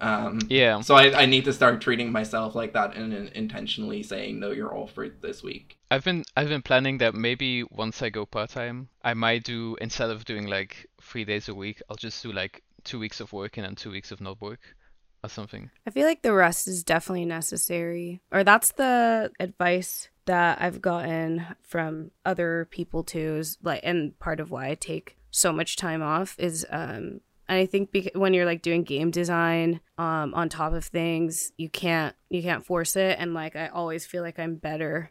Um, 0.00 0.40
yeah. 0.48 0.80
So 0.80 0.96
I, 0.96 1.22
I 1.22 1.26
need 1.26 1.44
to 1.44 1.52
start 1.52 1.80
treating 1.80 2.10
myself 2.10 2.56
like 2.56 2.72
that 2.72 2.96
and, 2.96 3.12
and 3.12 3.28
intentionally 3.28 4.02
saying 4.02 4.40
no, 4.40 4.50
you're 4.50 4.74
off 4.74 4.92
for 4.92 5.08
this 5.08 5.42
week. 5.42 5.76
I've 5.90 6.04
been 6.04 6.24
I've 6.36 6.48
been 6.48 6.62
planning 6.62 6.98
that 6.98 7.14
maybe 7.14 7.64
once 7.64 8.00
I 8.00 8.08
go 8.08 8.24
part 8.24 8.50
time, 8.50 8.88
I 9.04 9.12
might 9.12 9.44
do 9.44 9.76
instead 9.80 10.10
of 10.10 10.24
doing 10.24 10.46
like 10.46 10.86
three 11.02 11.26
days 11.26 11.50
a 11.50 11.54
week, 11.54 11.82
I'll 11.90 11.96
just 11.96 12.22
do 12.22 12.32
like 12.32 12.62
two 12.82 12.98
weeks 12.98 13.20
of 13.20 13.32
work 13.34 13.58
and 13.58 13.66
then 13.66 13.74
two 13.76 13.90
weeks 13.90 14.10
of 14.10 14.22
not 14.22 14.40
work 14.40 14.60
or 14.60 14.81
something. 15.30 15.70
I 15.86 15.90
feel 15.90 16.06
like 16.06 16.22
the 16.22 16.32
rest 16.32 16.66
is 16.66 16.82
definitely 16.82 17.24
necessary. 17.24 18.20
Or 18.32 18.42
that's 18.44 18.72
the 18.72 19.30
advice 19.38 20.08
that 20.26 20.60
I've 20.60 20.80
gotten 20.80 21.44
from 21.62 22.10
other 22.24 22.68
people 22.70 23.04
too 23.04 23.36
is 23.36 23.58
like 23.62 23.80
and 23.82 24.18
part 24.18 24.40
of 24.40 24.50
why 24.50 24.68
I 24.68 24.74
take 24.74 25.16
so 25.30 25.52
much 25.52 25.76
time 25.76 26.02
off 26.02 26.36
is 26.38 26.66
um 26.70 27.20
and 27.48 27.58
I 27.58 27.66
think 27.66 27.90
bec- 27.90 28.14
when 28.14 28.32
you're 28.34 28.46
like 28.46 28.62
doing 28.62 28.84
game 28.84 29.10
design 29.10 29.80
um 29.98 30.32
on 30.34 30.48
top 30.48 30.74
of 30.74 30.84
things 30.84 31.52
you 31.56 31.68
can't 31.68 32.14
you 32.30 32.42
can't 32.42 32.64
force 32.64 32.94
it 32.94 33.16
and 33.18 33.34
like 33.34 33.56
I 33.56 33.68
always 33.68 34.06
feel 34.06 34.22
like 34.22 34.38
I'm 34.38 34.56
better 34.56 35.10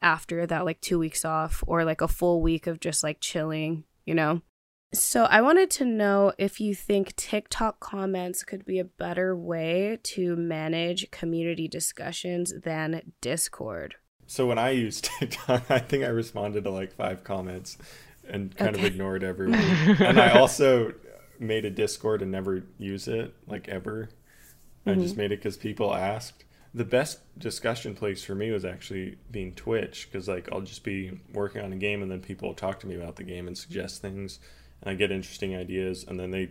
after 0.00 0.46
that 0.46 0.64
like 0.64 0.80
2 0.80 0.98
weeks 0.98 1.24
off 1.24 1.62
or 1.66 1.84
like 1.84 2.00
a 2.00 2.08
full 2.08 2.42
week 2.42 2.66
of 2.66 2.80
just 2.80 3.02
like 3.02 3.20
chilling, 3.20 3.84
you 4.04 4.14
know. 4.14 4.42
So 4.94 5.24
I 5.24 5.40
wanted 5.40 5.70
to 5.72 5.86
know 5.86 6.32
if 6.36 6.60
you 6.60 6.74
think 6.74 7.16
TikTok 7.16 7.80
comments 7.80 8.44
could 8.44 8.66
be 8.66 8.78
a 8.78 8.84
better 8.84 9.34
way 9.34 9.98
to 10.02 10.36
manage 10.36 11.10
community 11.10 11.66
discussions 11.66 12.52
than 12.62 13.12
Discord. 13.22 13.94
So 14.26 14.46
when 14.46 14.58
I 14.58 14.70
used 14.70 15.04
TikTok, 15.18 15.70
I 15.70 15.78
think 15.78 16.04
I 16.04 16.08
responded 16.08 16.64
to 16.64 16.70
like 16.70 16.92
five 16.92 17.24
comments 17.24 17.78
and 18.28 18.54
kind 18.54 18.76
Okay. 18.76 18.86
of 18.86 18.92
ignored 18.92 19.24
everyone. 19.24 19.60
and 19.60 20.20
I 20.20 20.38
also 20.38 20.92
made 21.38 21.64
a 21.64 21.70
Discord 21.70 22.22
and 22.22 22.30
never 22.30 22.62
use 22.78 23.08
it, 23.08 23.34
like 23.46 23.68
ever. 23.68 24.10
I 24.86 24.90
mm-hmm. 24.90 25.02
just 25.02 25.16
made 25.16 25.32
it 25.32 25.38
because 25.38 25.56
people 25.56 25.94
asked. 25.94 26.44
The 26.74 26.84
best 26.84 27.20
discussion 27.38 27.94
place 27.94 28.24
for 28.24 28.34
me 28.34 28.50
was 28.50 28.64
actually 28.64 29.18
being 29.30 29.52
Twitch 29.54 30.08
because 30.10 30.28
like 30.28 30.48
I'll 30.50 30.62
just 30.62 30.84
be 30.84 31.20
working 31.32 31.62
on 31.62 31.72
a 31.72 31.76
game 31.76 32.02
and 32.02 32.10
then 32.10 32.20
people 32.20 32.48
will 32.48 32.54
talk 32.54 32.80
to 32.80 32.86
me 32.86 32.94
about 32.94 33.16
the 33.16 33.24
game 33.24 33.46
and 33.46 33.56
suggest 33.56 34.00
things, 34.00 34.38
and 34.82 34.90
I 34.90 34.94
get 34.94 35.10
interesting 35.10 35.56
ideas, 35.56 36.04
and 36.06 36.18
then 36.20 36.30
they 36.30 36.50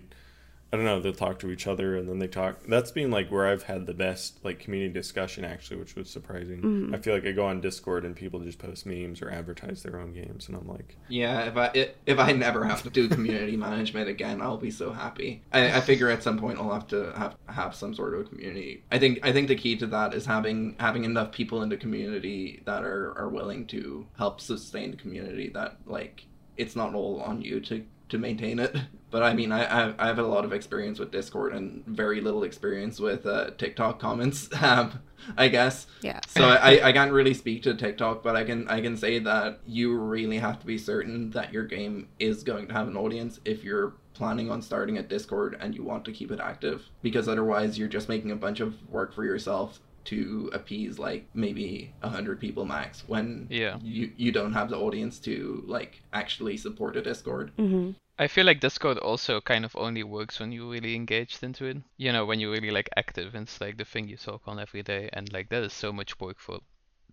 I 0.74 0.78
don't 0.78 0.86
know, 0.86 1.02
they'll 1.02 1.12
talk 1.12 1.38
to 1.40 1.52
each 1.52 1.68
other 1.68 1.98
and 1.98 2.08
then 2.08 2.20
they 2.20 2.30
talk. 2.30 2.64
That's 2.66 2.92
been 2.92 3.12
like 3.12 3.30
where 3.30 3.46
I've 3.46 3.64
had 3.64 3.88
the 3.88 3.94
best 3.94 4.40
like 4.46 4.60
community 4.60 4.94
discussion 4.94 5.44
actually, 5.44 5.76
which 5.82 5.98
was 5.98 6.10
surprising. 6.10 6.62
Mm-hmm. 6.62 6.96
I 6.96 6.98
feel 7.00 7.14
like 7.14 7.26
I 7.26 7.34
go 7.34 7.46
on 7.46 7.60
Discord 7.60 8.06
and 8.06 8.16
people 8.16 8.40
just 8.40 8.58
post 8.58 8.86
memes 8.86 9.22
or 9.22 9.30
advertise 9.30 9.84
their 9.84 10.00
own 10.00 10.14
games, 10.14 10.48
and 10.48 10.56
I'm 10.56 10.70
like, 10.70 10.96
Yeah, 11.10 11.42
if 11.42 11.58
I 11.58 11.72
i- 11.76 11.92
if 12.06 12.20
I 12.20 12.32
never 12.32 12.64
have 12.64 12.84
to 12.84 12.90
do 12.90 13.10
community 13.10 13.58
management 13.58 14.08
again, 14.08 14.42
I'll 14.42 14.56
be 14.56 14.72
so 14.72 14.94
happy. 14.94 15.44
I, 15.52 15.76
I 15.76 15.82
figure 15.82 16.10
at 16.10 16.24
some 16.24 16.40
point 16.40 16.58
I'll 16.58 16.72
have 16.72 16.88
to 16.88 17.12
have 17.18 17.36
have 17.50 17.76
some 17.76 17.94
sort 17.94 18.14
of 18.14 18.30
community. 18.30 18.86
I 18.94 18.98
think 18.98 19.20
I 19.24 19.34
think 19.34 19.50
the 19.50 19.56
key 19.56 19.76
to 19.76 19.88
that 19.88 20.14
is 20.14 20.26
having 20.26 20.78
having 20.80 21.04
enough 21.04 21.34
people 21.34 21.64
in 21.64 21.68
the 21.68 21.76
community 21.76 22.64
that 22.64 22.86
are 22.86 23.14
are 23.18 23.28
willing 23.28 23.68
to 23.68 24.08
help 24.18 24.40
sustain 24.40 24.92
the 24.92 24.98
community. 24.98 25.50
That 25.54 25.76
like 25.86 26.28
it's 26.56 26.78
not 26.78 26.96
all 26.96 27.20
on 27.22 27.42
you 27.42 27.60
to 27.60 27.84
to 28.12 28.18
maintain 28.18 28.60
it. 28.60 28.76
But 29.10 29.24
I 29.24 29.34
mean, 29.34 29.52
I 29.52 29.66
I, 29.66 29.94
I 30.00 30.08
have 30.08 30.20
a 30.20 30.24
lot 30.24 30.46
of 30.46 30.54
experience 30.54 31.00
with 31.00 31.12
Discord 31.12 31.54
and 31.54 31.86
very 31.86 32.22
little 32.22 32.44
experience 32.44 33.00
with 33.00 33.26
uh, 33.26 33.52
TikTok 33.58 34.00
comments. 34.00 34.50
Um, 34.62 35.02
I 35.38 35.50
guess. 35.50 35.86
Yeah. 36.02 36.20
So 36.28 36.48
I, 36.48 36.88
I 36.88 36.92
can't 36.92 37.12
really 37.12 37.34
speak 37.34 37.64
to 37.64 37.74
TikTok, 37.74 38.24
but 38.24 38.36
I 38.36 38.44
can 38.44 38.68
I 38.68 38.82
can 38.82 38.96
say 38.96 39.20
that 39.20 39.60
you 39.66 39.96
really 39.98 40.38
have 40.38 40.60
to 40.60 40.66
be 40.66 40.78
certain 40.78 41.30
that 41.32 41.52
your 41.52 41.64
game 41.64 42.08
is 42.20 42.44
going 42.44 42.68
to 42.68 42.74
have 42.74 42.88
an 42.88 42.96
audience 42.96 43.40
if 43.44 43.64
you're 43.64 43.94
planning 44.14 44.50
on 44.50 44.62
starting 44.62 44.98
a 44.98 45.04
Discord 45.04 45.58
and 45.60 45.76
you 45.76 45.84
want 45.84 46.06
to 46.06 46.12
keep 46.12 46.32
it 46.32 46.40
active. 46.40 46.86
Because 47.02 47.28
otherwise 47.28 47.78
you're 47.78 47.88
just 47.88 48.10
making 48.10 48.32
a 48.32 48.36
bunch 48.36 48.60
of 48.60 48.76
work 48.90 49.14
for 49.14 49.26
yourself 49.26 49.80
to 50.06 50.50
appease 50.54 50.98
like 51.00 51.28
maybe 51.34 51.94
a 52.02 52.10
hundred 52.10 52.40
people 52.40 52.66
max 52.66 53.04
when 53.08 53.48
Yeah. 53.50 53.78
you, 53.82 54.12
you 54.18 54.32
don't 54.32 54.54
have 54.54 54.70
the 54.70 54.78
audience 54.78 55.20
to 55.20 55.64
like 55.68 56.02
actually 56.14 56.58
support 56.58 56.96
a 56.96 57.02
Discord. 57.02 57.52
Mm-hmm. 57.58 57.92
I 58.20 58.28
feel 58.28 58.46
like 58.46 58.60
Discord 58.60 58.98
also 59.00 59.42
kind 59.42 59.66
of 59.66 59.76
only 59.76 60.04
works 60.04 60.40
when 60.40 60.52
you're 60.52 60.70
really 60.70 60.96
engaged 60.96 61.44
into 61.44 61.66
it. 61.66 61.78
You 61.98 62.12
know, 62.12 62.26
when 62.26 62.40
you're 62.40 62.52
really 62.52 62.70
like 62.72 62.90
active, 62.96 63.34
and 63.34 63.44
it's 63.48 63.60
like 63.60 63.78
the 63.78 63.86
thing 63.86 64.08
you 64.08 64.18
talk 64.18 64.42
on 64.46 64.60
every 64.60 64.84
day, 64.84 65.10
and 65.14 65.32
like 65.34 65.50
that 65.50 65.64
is 65.64 65.74
so 65.74 65.92
much 65.92 66.20
work 66.20 66.40
for 66.40 66.60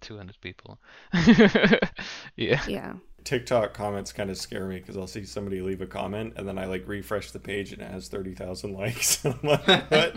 200 0.00 0.38
people. 0.40 0.78
yeah. 2.36 2.60
Yeah. 2.66 2.94
TikTok 3.28 3.74
comments 3.74 4.10
kind 4.10 4.30
of 4.30 4.38
scare 4.38 4.66
me 4.66 4.78
because 4.78 4.96
I'll 4.96 5.06
see 5.06 5.22
somebody 5.22 5.60
leave 5.60 5.82
a 5.82 5.86
comment 5.86 6.32
and 6.36 6.48
then 6.48 6.56
I 6.56 6.64
like 6.64 6.88
refresh 6.88 7.30
the 7.30 7.38
page 7.38 7.74
and 7.74 7.82
it 7.82 7.90
has 7.90 8.08
thirty 8.08 8.34
thousand 8.34 8.72
likes. 8.78 9.22
I'm 9.22 9.38
like, 9.42 9.66
what? 9.66 10.16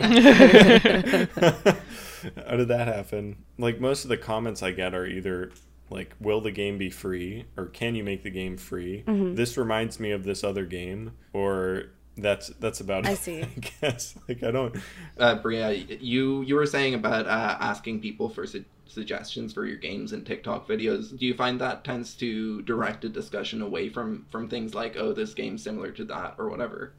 How 2.46 2.56
did 2.56 2.68
that 2.68 2.88
happen? 2.88 3.44
Like 3.58 3.80
most 3.80 4.04
of 4.04 4.08
the 4.08 4.16
comments 4.16 4.62
I 4.62 4.70
get 4.70 4.94
are 4.94 5.04
either 5.04 5.52
like, 5.90 6.14
"Will 6.20 6.40
the 6.40 6.52
game 6.52 6.78
be 6.78 6.88
free?" 6.88 7.44
or 7.58 7.66
"Can 7.66 7.94
you 7.94 8.02
make 8.02 8.22
the 8.22 8.30
game 8.30 8.56
free?" 8.56 9.04
Mm-hmm. 9.06 9.34
This 9.34 9.58
reminds 9.58 10.00
me 10.00 10.12
of 10.12 10.24
this 10.24 10.42
other 10.42 10.64
game, 10.64 11.12
or 11.34 11.90
that's 12.16 12.48
that's 12.60 12.80
about 12.80 13.06
it. 13.06 13.10
I 13.10 13.14
see. 13.14 13.42
I 13.42 13.48
guess 13.80 14.14
like 14.28 14.42
I 14.42 14.50
don't. 14.50 14.76
Uh, 15.18 15.36
Bria, 15.36 15.72
you 15.72 16.42
you 16.42 16.54
were 16.54 16.66
saying 16.66 16.94
about 16.94 17.26
uh, 17.26 17.56
asking 17.60 18.00
people 18.00 18.28
for 18.28 18.46
su- 18.46 18.64
suggestions 18.86 19.52
for 19.52 19.64
your 19.66 19.78
games 19.78 20.12
and 20.12 20.26
TikTok 20.26 20.68
videos. 20.68 21.16
Do 21.18 21.24
you 21.26 21.34
find 21.34 21.60
that 21.60 21.84
tends 21.84 22.14
to 22.16 22.62
direct 22.62 23.04
a 23.04 23.08
discussion 23.08 23.62
away 23.62 23.88
from 23.88 24.26
from 24.30 24.48
things 24.48 24.74
like 24.74 24.96
oh 24.96 25.12
this 25.12 25.34
game's 25.34 25.62
similar 25.62 25.90
to 25.92 26.04
that 26.04 26.34
or 26.38 26.50
whatever? 26.50 26.92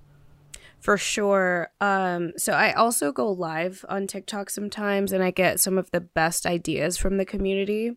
For 0.80 0.98
sure. 0.98 1.70
Um, 1.80 2.34
so 2.36 2.52
I 2.52 2.74
also 2.74 3.14
go 3.14 3.32
live 3.32 3.86
on 3.88 4.06
TikTok 4.06 4.50
sometimes, 4.50 5.14
and 5.14 5.24
I 5.24 5.32
get 5.32 5.62
some 5.62 5.78
of 5.78 5.90
the 5.92 6.02
best 6.02 6.46
ideas 6.46 6.98
from 6.98 7.16
the 7.16 7.24
community 7.24 7.96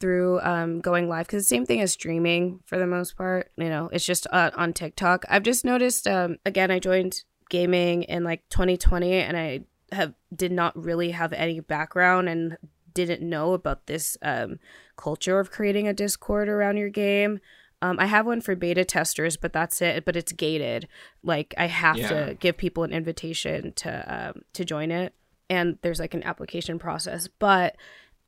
through 0.00 0.40
um, 0.40 0.80
going 0.80 1.08
live 1.08 1.26
because 1.26 1.44
the 1.44 1.48
same 1.48 1.66
thing 1.66 1.80
as 1.80 1.92
streaming 1.92 2.60
for 2.66 2.78
the 2.78 2.86
most 2.86 3.16
part. 3.16 3.50
You 3.56 3.68
know, 3.68 3.88
it's 3.92 4.04
just 4.04 4.26
uh, 4.32 4.50
on 4.56 4.72
TikTok. 4.72 5.24
I've 5.28 5.42
just 5.42 5.64
noticed. 5.64 6.06
Um, 6.06 6.36
again, 6.44 6.70
I 6.70 6.78
joined 6.78 7.22
gaming 7.48 8.02
in 8.04 8.24
like 8.24 8.48
2020, 8.50 9.12
and 9.14 9.36
I 9.36 9.60
have 9.92 10.14
did 10.34 10.52
not 10.52 10.76
really 10.82 11.10
have 11.12 11.32
any 11.32 11.60
background 11.60 12.28
and 12.28 12.56
didn't 12.92 13.22
know 13.28 13.52
about 13.52 13.86
this 13.86 14.16
um, 14.22 14.58
culture 14.96 15.38
of 15.38 15.50
creating 15.50 15.86
a 15.86 15.92
Discord 15.94 16.48
around 16.48 16.76
your 16.78 16.88
game. 16.88 17.40
Um, 17.82 17.98
I 18.00 18.06
have 18.06 18.24
one 18.26 18.40
for 18.40 18.56
beta 18.56 18.84
testers, 18.86 19.36
but 19.36 19.52
that's 19.52 19.82
it. 19.82 20.04
But 20.06 20.16
it's 20.16 20.32
gated. 20.32 20.88
Like 21.22 21.54
I 21.58 21.66
have 21.66 21.98
Yeah. 21.98 22.08
to 22.08 22.34
give 22.34 22.56
people 22.56 22.84
an 22.84 22.92
invitation 22.92 23.72
to 23.76 24.28
um, 24.30 24.42
to 24.54 24.64
join 24.64 24.90
it, 24.90 25.14
and 25.50 25.78
there's 25.82 26.00
like 26.00 26.14
an 26.14 26.22
application 26.24 26.78
process. 26.78 27.28
But 27.38 27.76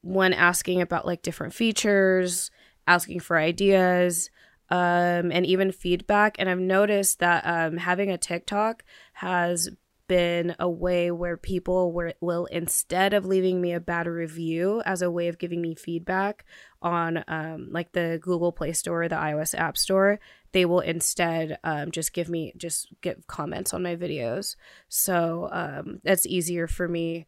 when 0.03 0.33
asking 0.33 0.81
about 0.81 1.07
like 1.07 1.23
different 1.23 1.55
features, 1.55 2.51
asking 2.87 3.21
for 3.21 3.39
ideas, 3.39 4.31
um, 4.71 5.33
and 5.33 5.47
even 5.47 5.73
feedback, 5.73 6.37
and 6.39 6.49
I've 6.49 6.59
noticed 6.59 7.21
that 7.21 7.47
um, 7.47 7.79
having 7.79 8.11
a 8.11 8.19
TikTok 8.19 8.85
has 9.15 9.71
been 10.09 10.57
a 10.59 10.69
way 10.69 11.11
where 11.11 11.37
people 11.37 11.93
were, 11.93 12.15
will 12.21 12.47
instead 12.47 13.13
of 13.13 13.27
leaving 13.27 13.61
me 13.61 13.73
a 13.73 13.81
bad 13.81 14.07
review 14.07 14.83
as 14.85 15.03
a 15.03 15.11
way 15.11 15.29
of 15.29 15.39
giving 15.39 15.61
me 15.61 15.75
feedback 15.75 16.45
on 16.81 17.23
um, 17.29 17.69
like 17.71 17.93
the 17.93 18.19
Google 18.23 18.51
Play 18.51 18.73
Store 18.73 19.05
or 19.05 19.09
the 19.09 19.17
iOS 19.17 19.57
App 19.57 19.77
Store, 19.77 20.19
they 20.53 20.65
will 20.65 20.81
instead 20.81 21.59
um, 21.63 21.91
just 21.91 22.13
give 22.13 22.29
me 22.29 22.53
just 22.57 22.89
give 23.03 23.27
comments 23.27 23.75
on 23.75 23.83
my 23.83 23.97
videos. 23.97 24.57
So 24.89 25.49
um, 25.53 26.01
that's 26.03 26.27
easier 26.27 26.67
for 26.67 26.89
me 26.89 27.27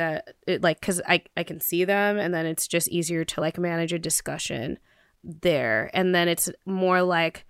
that 0.00 0.34
it 0.46 0.62
like 0.62 0.80
because 0.80 1.02
I 1.06 1.22
I 1.36 1.44
can 1.44 1.60
see 1.60 1.84
them 1.84 2.18
and 2.18 2.32
then 2.32 2.46
it's 2.46 2.66
just 2.66 2.88
easier 2.88 3.24
to 3.24 3.40
like 3.40 3.58
manage 3.58 3.92
a 3.92 3.98
discussion 3.98 4.78
there 5.22 5.90
and 5.92 6.14
then 6.14 6.26
it's 6.26 6.50
more 6.64 7.02
like 7.02 7.44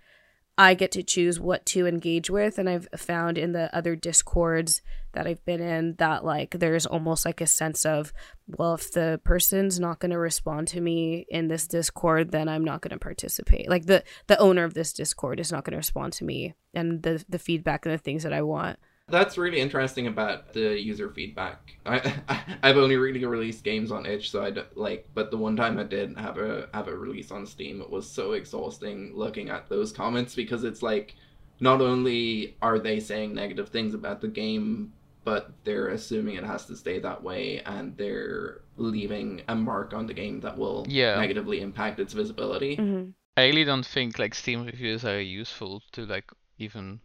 I 0.57 0.73
get 0.73 0.91
to 0.91 1.01
choose 1.01 1.39
what 1.39 1.65
to 1.67 1.87
engage 1.87 2.29
with. 2.29 2.59
And 2.59 2.69
I've 2.69 2.87
found 2.95 3.37
in 3.37 3.53
the 3.53 3.75
other 3.75 3.95
discords 3.95 4.81
that 5.13 5.25
I've 5.25 5.43
been 5.45 5.61
in 5.61 5.95
that 5.95 6.23
like 6.23 6.51
there's 6.51 6.85
almost 6.85 7.25
like 7.25 7.41
a 7.41 7.47
sense 7.47 7.85
of, 7.85 8.13
well, 8.45 8.75
if 8.75 8.91
the 8.91 9.19
person's 9.23 9.79
not 9.79 9.99
going 9.99 10.11
to 10.11 10.19
respond 10.19 10.67
to 10.69 10.81
me 10.81 11.25
in 11.29 11.47
this 11.47 11.67
discord, 11.67 12.31
then 12.31 12.47
I'm 12.47 12.63
not 12.63 12.81
going 12.81 12.91
to 12.91 12.99
participate. 12.99 13.69
Like 13.69 13.85
the 13.85 14.03
the 14.27 14.37
owner 14.39 14.63
of 14.63 14.73
this 14.73 14.93
discord 14.93 15.39
is 15.39 15.51
not 15.51 15.63
going 15.63 15.71
to 15.71 15.77
respond 15.77 16.13
to 16.13 16.25
me 16.25 16.53
and 16.73 17.01
the 17.01 17.23
the 17.27 17.39
feedback 17.39 17.85
and 17.85 17.93
the 17.93 17.97
things 17.97 18.23
that 18.23 18.33
I 18.33 18.41
want 18.41 18.77
that's 19.07 19.37
really 19.37 19.59
interesting 19.59 20.07
about 20.07 20.53
the 20.53 20.79
user 20.79 21.09
feedback. 21.09 21.77
I, 21.85 22.13
I 22.63 22.67
have 22.67 22.77
only 22.77 22.95
really 22.95 23.23
released 23.25 23.63
games 23.63 23.91
on 23.91 24.05
itch, 24.05 24.31
so 24.31 24.43
I 24.43 24.53
like. 24.75 25.07
But 25.13 25.31
the 25.31 25.37
one 25.37 25.55
time 25.55 25.77
I 25.77 25.83
did 25.83 26.17
have 26.17 26.37
a 26.37 26.69
have 26.73 26.87
a 26.87 26.95
release 26.95 27.31
on 27.31 27.45
Steam, 27.45 27.81
it 27.81 27.89
was 27.89 28.09
so 28.09 28.33
exhausting 28.33 29.11
looking 29.15 29.49
at 29.49 29.69
those 29.69 29.91
comments 29.91 30.35
because 30.35 30.63
it's 30.63 30.81
like, 30.81 31.15
not 31.59 31.81
only 31.81 32.55
are 32.61 32.79
they 32.79 32.99
saying 32.99 33.33
negative 33.33 33.69
things 33.69 33.93
about 33.93 34.21
the 34.21 34.27
game, 34.27 34.93
but 35.23 35.51
they're 35.63 35.89
assuming 35.89 36.35
it 36.35 36.43
has 36.43 36.65
to 36.65 36.75
stay 36.75 36.99
that 36.99 37.21
way, 37.21 37.61
and 37.65 37.95
they're 37.97 38.61
leaving 38.77 39.41
a 39.47 39.55
mark 39.55 39.93
on 39.93 40.07
the 40.07 40.13
game 40.13 40.39
that 40.39 40.57
will 40.57 40.85
yeah. 40.89 41.19
negatively 41.19 41.61
impact 41.61 41.99
its 41.99 42.13
visibility. 42.13 42.77
Mm-hmm. 42.77 43.11
I 43.37 43.45
really 43.45 43.63
don't 43.63 43.85
think 43.85 44.19
like 44.19 44.35
Steam 44.35 44.65
reviews 44.65 45.05
are 45.05 45.21
useful 45.21 45.81
to 45.93 46.05
like 46.05 46.29
even 46.57 46.99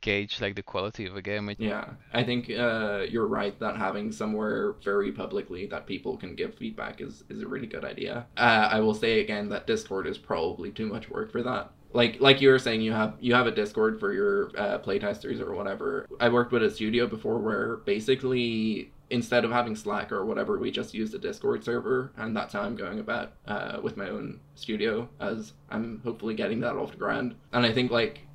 gauge 0.00 0.40
like 0.40 0.56
the 0.56 0.62
quality 0.62 1.06
of 1.06 1.16
a 1.16 1.22
game. 1.22 1.50
Yeah, 1.58 1.90
I 2.12 2.22
think 2.22 2.50
uh, 2.50 3.06
you're 3.08 3.26
right 3.26 3.58
that 3.60 3.76
having 3.76 4.12
somewhere 4.12 4.74
very 4.84 5.12
publicly 5.12 5.66
that 5.66 5.86
people 5.86 6.16
can 6.16 6.34
give 6.34 6.54
feedback 6.54 7.00
is, 7.00 7.24
is 7.28 7.42
a 7.42 7.46
really 7.46 7.66
good 7.66 7.84
idea. 7.84 8.26
Uh, 8.36 8.68
I 8.70 8.80
will 8.80 8.94
say 8.94 9.20
again 9.20 9.48
that 9.50 9.66
Discord 9.66 10.06
is 10.06 10.18
probably 10.18 10.70
too 10.70 10.86
much 10.86 11.08
work 11.08 11.30
for 11.30 11.42
that. 11.42 11.70
Like 11.94 12.20
like 12.20 12.40
you 12.40 12.48
were 12.48 12.58
saying, 12.58 12.80
you 12.80 12.92
have 12.92 13.14
you 13.20 13.34
have 13.34 13.46
a 13.46 13.50
Discord 13.50 14.00
for 14.00 14.12
your 14.12 14.50
uh, 14.56 14.78
playtesters 14.78 15.40
or 15.40 15.54
whatever. 15.54 16.06
I 16.20 16.28
worked 16.30 16.52
with 16.52 16.62
a 16.62 16.70
studio 16.70 17.06
before 17.06 17.38
where 17.38 17.76
basically 17.78 18.92
instead 19.10 19.44
of 19.44 19.50
having 19.50 19.76
Slack 19.76 20.10
or 20.10 20.24
whatever, 20.24 20.58
we 20.58 20.70
just 20.70 20.94
used 20.94 21.14
a 21.14 21.18
Discord 21.18 21.62
server, 21.62 22.12
and 22.16 22.34
that's 22.34 22.54
how 22.54 22.62
I'm 22.62 22.76
going 22.76 22.98
about 22.98 23.32
uh, 23.46 23.78
with 23.82 23.98
my 23.98 24.08
own 24.08 24.40
studio 24.54 25.06
as 25.20 25.52
I'm 25.70 26.00
hopefully 26.02 26.34
getting 26.34 26.60
that 26.60 26.76
off 26.76 26.92
the 26.92 26.96
ground. 26.96 27.34
And 27.52 27.66
I 27.66 27.72
think 27.72 27.90
like 27.90 28.26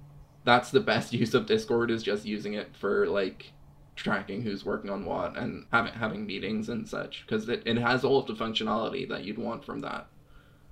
that's 0.48 0.72
the 0.72 0.80
best 0.80 1.14
use 1.22 1.36
of 1.36 1.46
Discord 1.46 1.92
is 1.92 2.02
just 2.02 2.26
using 2.26 2.54
it 2.54 2.76
for 2.80 3.06
like 3.08 3.52
tracking 3.96 4.44
who's 4.44 4.64
working 4.64 4.90
on 4.90 5.04
what 5.06 5.36
and 5.36 5.66
having 5.72 5.92
having 5.94 6.26
meetings 6.26 6.70
and 6.70 6.88
such 6.88 7.26
because 7.26 7.50
it, 7.50 7.64
it 7.66 7.78
has 7.78 8.04
all 8.04 8.20
of 8.20 8.28
the 8.28 8.34
functionality 8.34 9.10
that 9.10 9.24
you'd 9.26 9.38
want 9.38 9.66
from 9.66 9.82
that. 9.82 10.08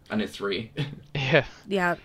And 0.09 0.21
it's 0.21 0.37
free. 0.37 0.71
Yeah. 1.15 1.45
Yeah. 1.67 1.95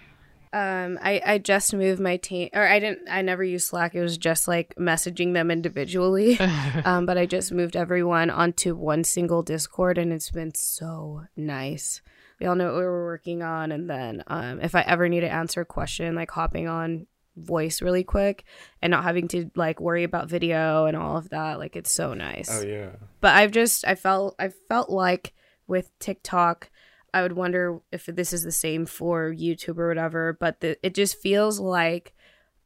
Um 0.53 0.99
i 1.03 1.21
i 1.25 1.39
just 1.39 1.75
moved 1.75 2.01
my 2.01 2.17
team 2.17 2.49
or 2.55 2.67
i 2.67 2.79
didn't 2.81 3.09
i 3.09 3.23
never 3.23 3.45
used 3.45 3.69
slack. 3.69 3.95
It 3.95 4.03
was 4.03 4.19
just 4.19 4.49
like 4.49 4.75
messaging 4.77 5.35
them 5.35 5.51
individually. 5.51 6.39
Um 6.85 7.07
but 7.07 7.19
i 7.19 7.27
just 7.27 7.53
moved 7.53 7.77
everyone 7.77 8.31
onto 8.31 8.75
one 8.75 9.05
single 9.05 9.43
discord 9.43 9.99
and 9.99 10.13
it's 10.13 10.31
been 10.31 10.55
so 10.55 11.25
nice. 11.37 12.01
We 12.41 12.47
all 12.47 12.55
know 12.55 12.67
what 12.67 12.77
we're 12.77 13.05
working 13.05 13.43
on 13.43 13.71
and 13.71 13.89
then 13.91 14.25
um 14.27 14.61
if 14.61 14.75
i 14.75 14.81
ever 14.81 15.09
need 15.09 15.21
to 15.21 15.31
answer 15.31 15.61
a 15.61 15.67
question 15.67 16.15
like 16.15 16.31
hopping 16.31 16.67
on 16.67 17.07
voice 17.37 17.81
really 17.81 18.05
quick 18.05 18.45
and 18.83 18.91
not 18.91 19.05
having 19.05 19.29
to 19.29 19.51
like 19.55 19.81
worry 19.81 20.05
about 20.05 20.29
video 20.29 20.87
and 20.87 20.97
all 20.97 21.17
of 21.17 21.31
that 21.31 21.59
like 21.59 21.77
it's 21.77 21.91
so 21.91 22.15
nice. 22.15 22.49
Oh 22.51 22.67
yeah. 22.67 22.91
But 23.21 23.35
i've 23.35 23.51
just 23.51 23.87
i 23.87 23.95
felt 23.95 24.35
i 24.39 24.49
felt 24.49 24.91
like 24.91 25.33
with 25.67 25.97
tiktok 25.99 26.71
i 27.15 27.23
would 27.23 27.33
wonder 27.33 27.81
if 27.93 28.07
this 28.07 28.33
is 28.33 28.43
the 28.43 28.53
same 28.53 28.87
for 28.87 29.31
youtube 29.31 29.79
or 29.79 29.89
whatever 29.89 30.37
but 30.41 30.61
the, 30.61 30.77
it 30.85 30.95
just 30.95 31.21
feels 31.21 31.61
like 31.61 32.15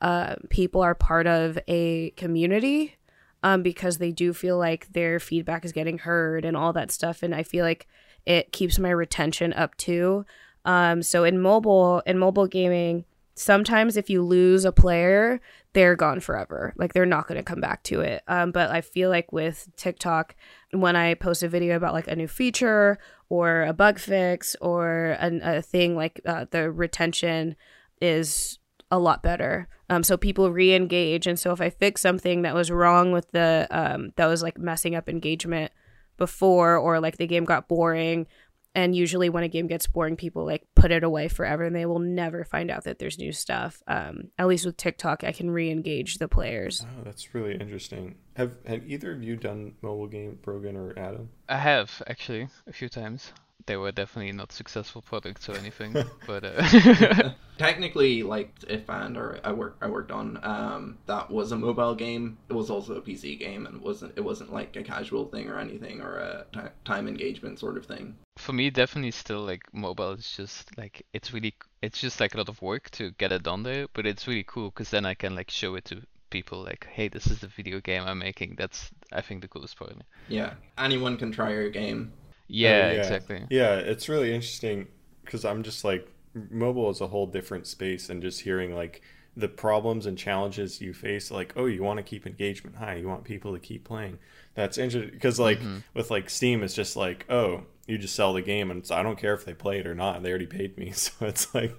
uh, 0.00 0.34
people 0.50 0.82
are 0.82 0.94
part 0.94 1.26
of 1.26 1.58
a 1.66 2.10
community 2.10 2.96
um, 3.42 3.62
because 3.62 3.98
they 3.98 4.12
do 4.12 4.32
feel 4.32 4.58
like 4.58 4.92
their 4.92 5.18
feedback 5.18 5.64
is 5.64 5.72
getting 5.72 5.98
heard 5.98 6.44
and 6.44 6.56
all 6.56 6.72
that 6.72 6.90
stuff 6.90 7.22
and 7.22 7.34
i 7.34 7.42
feel 7.42 7.64
like 7.64 7.86
it 8.26 8.52
keeps 8.52 8.78
my 8.78 8.90
retention 8.90 9.52
up 9.52 9.76
too. 9.76 10.24
Um, 10.64 11.02
so 11.02 11.24
in 11.24 11.40
mobile 11.40 12.02
in 12.06 12.18
mobile 12.18 12.46
gaming 12.46 13.04
sometimes 13.34 13.96
if 13.96 14.08
you 14.08 14.22
lose 14.22 14.64
a 14.64 14.72
player 14.72 15.40
they're 15.74 15.96
gone 15.96 16.20
forever. 16.20 16.72
Like 16.76 16.92
they're 16.92 17.04
not 17.04 17.26
going 17.26 17.36
to 17.36 17.42
come 17.42 17.60
back 17.60 17.82
to 17.84 18.00
it. 18.00 18.22
Um, 18.28 18.52
but 18.52 18.70
i 18.70 18.80
feel 18.80 19.10
like 19.10 19.32
with 19.32 19.68
tiktok 19.76 20.34
when 20.70 20.96
i 20.96 21.14
post 21.14 21.42
a 21.42 21.48
video 21.48 21.76
about 21.76 21.92
like 21.92 22.08
a 22.08 22.16
new 22.16 22.28
feature 22.28 22.98
or 23.28 23.62
a 23.62 23.72
bug 23.72 23.98
fix 23.98 24.56
or 24.60 25.16
an, 25.18 25.40
a 25.42 25.60
thing 25.60 25.96
like 25.96 26.20
uh, 26.24 26.46
the 26.50 26.70
retention 26.70 27.56
is 28.00 28.58
a 28.90 28.98
lot 28.98 29.22
better. 29.22 29.66
Um, 29.90 30.02
so 30.02 30.16
people 30.16 30.52
re-engage. 30.52 31.26
And 31.26 31.38
so 31.38 31.52
if 31.52 31.60
i 31.60 31.70
fix 31.70 32.00
something 32.00 32.42
that 32.42 32.54
was 32.54 32.70
wrong 32.70 33.12
with 33.12 33.30
the 33.32 33.66
um, 33.70 34.12
that 34.16 34.26
was 34.26 34.42
like 34.42 34.58
messing 34.58 34.94
up 34.94 35.08
engagement 35.08 35.72
before 36.16 36.76
or 36.76 37.00
like 37.00 37.16
the 37.16 37.26
game 37.26 37.44
got 37.44 37.66
boring 37.66 38.26
and 38.74 38.94
usually 38.94 39.28
when 39.28 39.44
a 39.44 39.48
game 39.48 39.66
gets 39.66 39.86
boring 39.86 40.16
people 40.16 40.44
like 40.44 40.66
put 40.74 40.90
it 40.90 41.04
away 41.04 41.28
forever 41.28 41.64
and 41.64 41.76
they 41.76 41.86
will 41.86 41.98
never 41.98 42.44
find 42.44 42.70
out 42.70 42.84
that 42.84 42.98
there's 42.98 43.18
new 43.18 43.32
stuff. 43.32 43.82
Um, 43.86 44.30
at 44.38 44.46
least 44.46 44.66
with 44.66 44.76
tiktok 44.76 45.24
i 45.24 45.32
can 45.32 45.50
re-engage 45.50 46.18
the 46.18 46.28
players. 46.28 46.84
Oh 46.84 47.04
that's 47.04 47.34
really 47.34 47.54
interesting. 47.54 48.16
Have 48.36 48.56
have 48.66 48.88
either 48.88 49.12
of 49.12 49.22
you 49.22 49.36
done 49.36 49.74
mobile 49.82 50.06
game 50.06 50.38
brogan 50.42 50.76
or 50.76 50.98
adam? 50.98 51.30
I 51.48 51.58
have 51.58 52.02
actually 52.06 52.48
a 52.66 52.72
few 52.72 52.88
times 52.88 53.32
they 53.66 53.76
were 53.76 53.92
definitely 53.92 54.32
not 54.32 54.52
successful 54.52 55.02
products 55.02 55.48
or 55.48 55.56
anything 55.56 55.94
but 56.26 56.44
uh... 56.44 57.30
technically 57.58 58.22
like 58.22 58.52
if 58.68 58.88
and 58.88 59.16
or 59.16 59.40
i 59.44 59.52
worked 59.52 59.82
i 59.82 59.88
worked 59.88 60.10
on 60.10 60.38
um 60.42 60.98
that 61.06 61.30
was 61.30 61.52
a 61.52 61.56
mobile 61.56 61.94
game 61.94 62.36
it 62.48 62.52
was 62.52 62.70
also 62.70 62.94
a 62.94 63.00
pc 63.00 63.38
game 63.38 63.66
and 63.66 63.76
it 63.76 63.82
wasn't 63.82 64.12
it 64.16 64.20
wasn't 64.20 64.52
like 64.52 64.74
a 64.76 64.82
casual 64.82 65.26
thing 65.26 65.48
or 65.48 65.58
anything 65.58 66.00
or 66.00 66.18
a 66.18 66.46
t- 66.52 66.60
time 66.84 67.08
engagement 67.08 67.58
sort 67.58 67.76
of 67.76 67.86
thing. 67.86 68.16
For 68.36 68.52
me 68.52 68.70
definitely 68.70 69.12
still 69.12 69.40
like 69.40 69.62
mobile 69.72 70.12
is 70.12 70.30
just 70.36 70.76
like 70.76 71.06
it's 71.12 71.32
really 71.32 71.54
it's 71.82 72.00
just 72.00 72.20
like 72.20 72.34
a 72.34 72.38
lot 72.38 72.48
of 72.48 72.60
work 72.60 72.90
to 72.92 73.12
get 73.12 73.32
it 73.32 73.44
done 73.44 73.62
there 73.62 73.86
but 73.92 74.06
it's 74.06 74.26
really 74.26 74.44
cool 74.44 74.70
because 74.70 74.90
then 74.90 75.06
i 75.06 75.14
can 75.14 75.34
like 75.34 75.50
show 75.50 75.76
it 75.76 75.84
to 75.86 76.02
people 76.30 76.62
like 76.64 76.88
hey 76.90 77.06
this 77.06 77.28
is 77.28 77.38
the 77.40 77.46
video 77.46 77.80
game 77.80 78.02
i'm 78.04 78.18
making. 78.18 78.56
That's 78.58 78.90
i 79.12 79.20
think 79.20 79.40
the 79.40 79.48
coolest 79.48 79.78
part 79.78 79.94
yeah. 80.28 80.54
Anyone 80.76 81.16
can 81.16 81.30
try 81.30 81.52
your 81.52 81.70
game 81.70 82.12
yeah, 82.48 82.68
uh, 82.68 82.72
yeah. 82.72 83.00
exactly 83.00 83.42
yeah 83.50 83.74
it's 83.74 84.08
really 84.08 84.34
interesting 84.34 84.86
because 85.24 85.44
i'm 85.44 85.62
just 85.62 85.84
like 85.84 86.08
mobile 86.50 86.90
is 86.90 87.00
a 87.00 87.06
whole 87.06 87.26
different 87.26 87.66
space 87.66 88.10
and 88.10 88.22
just 88.22 88.40
hearing 88.40 88.74
like 88.74 89.02
the 89.36 89.48
problems 89.48 90.06
and 90.06 90.16
challenges 90.16 90.80
you 90.80 90.92
face 90.92 91.30
like 91.30 91.52
oh 91.56 91.66
you 91.66 91.82
want 91.82 91.96
to 91.96 92.02
keep 92.02 92.26
engagement 92.26 92.76
high 92.76 92.94
you 92.94 93.08
want 93.08 93.24
people 93.24 93.52
to 93.52 93.58
keep 93.58 93.84
playing 93.84 94.18
that's 94.54 94.78
interesting 94.78 95.12
because 95.12 95.40
like 95.40 95.58
mm-hmm. 95.58 95.78
with 95.94 96.10
like 96.10 96.30
steam 96.30 96.62
it's 96.62 96.74
just 96.74 96.96
like 96.96 97.24
oh 97.28 97.62
you 97.86 97.98
just 97.98 98.14
sell 98.14 98.32
the 98.32 98.42
game 98.42 98.70
and 98.70 98.86
I 98.90 99.02
don't 99.02 99.18
care 99.18 99.34
if 99.34 99.44
they 99.44 99.52
play 99.52 99.78
it 99.78 99.86
or 99.86 99.94
not. 99.94 100.22
They 100.22 100.30
already 100.30 100.46
paid 100.46 100.78
me, 100.78 100.90
so 100.92 101.12
it's 101.26 101.54
like 101.54 101.74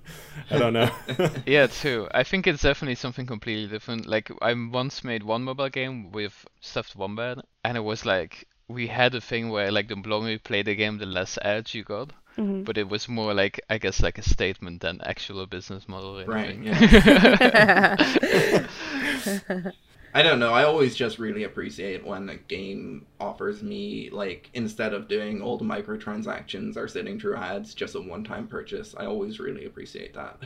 I 0.52 0.60
don't 0.60 0.74
know. 0.74 0.92
yeah, 1.46 1.68
too. 1.68 2.08
I 2.12 2.24
think 2.24 2.48
it's 2.48 2.62
definitely 2.62 2.96
something 2.96 3.26
completely 3.26 3.68
different. 3.68 4.06
Like 4.06 4.32
I 4.42 4.54
once 4.54 5.04
made 5.04 5.24
one 5.24 5.44
mobile 5.44 5.70
game 5.70 6.12
with 6.12 6.46
stuffed 6.62 6.96
wombat, 6.96 7.40
and 7.64 7.78
it 7.78 7.82
was 7.82 8.06
like 8.06 8.48
we 8.68 8.88
had 8.88 9.16
a 9.16 9.22
thing 9.22 9.50
where 9.50 9.72
like 9.72 9.88
the 9.88 9.96
longer 9.96 10.32
you 10.32 10.40
play 10.40 10.64
the 10.64 10.76
game, 10.76 10.98
the 10.98 11.06
less 11.06 11.38
ads 11.40 11.74
you 11.74 11.84
got. 11.84 12.12
Mm-hmm. 12.38 12.64
But 12.64 12.78
it 12.78 12.90
was 12.90 13.08
more 13.08 13.34
like 13.34 13.62
I 13.70 13.78
guess 13.78 14.02
like 14.02 14.18
a 14.18 14.22
statement 14.22 14.82
than 14.82 15.00
actual 15.02 15.46
business 15.46 15.88
model. 15.88 16.26
Right. 16.26 16.58
Yeah. 16.62 17.98
I 20.16 20.24
don't 20.24 20.40
know. 20.40 20.54
I 20.54 20.64
always 20.64 20.96
just 20.96 21.20
really 21.20 21.44
appreciate 21.44 22.06
when 22.06 22.30
a 22.30 22.38
game 22.38 23.06
offers 23.20 23.62
me 23.62 24.10
like 24.12 24.50
instead 24.54 24.94
of 24.94 25.10
doing 25.10 25.42
all 25.42 25.58
the 25.58 25.66
microtransactions 25.66 26.78
or 26.78 26.88
sitting 26.88 27.20
through 27.20 27.36
ads, 27.36 27.74
just 27.74 27.96
a 27.96 28.00
one-time 28.00 28.48
purchase. 28.48 28.96
I 28.98 29.08
always 29.08 29.40
really 29.42 29.66
appreciate 29.66 30.14
that. 30.14 30.40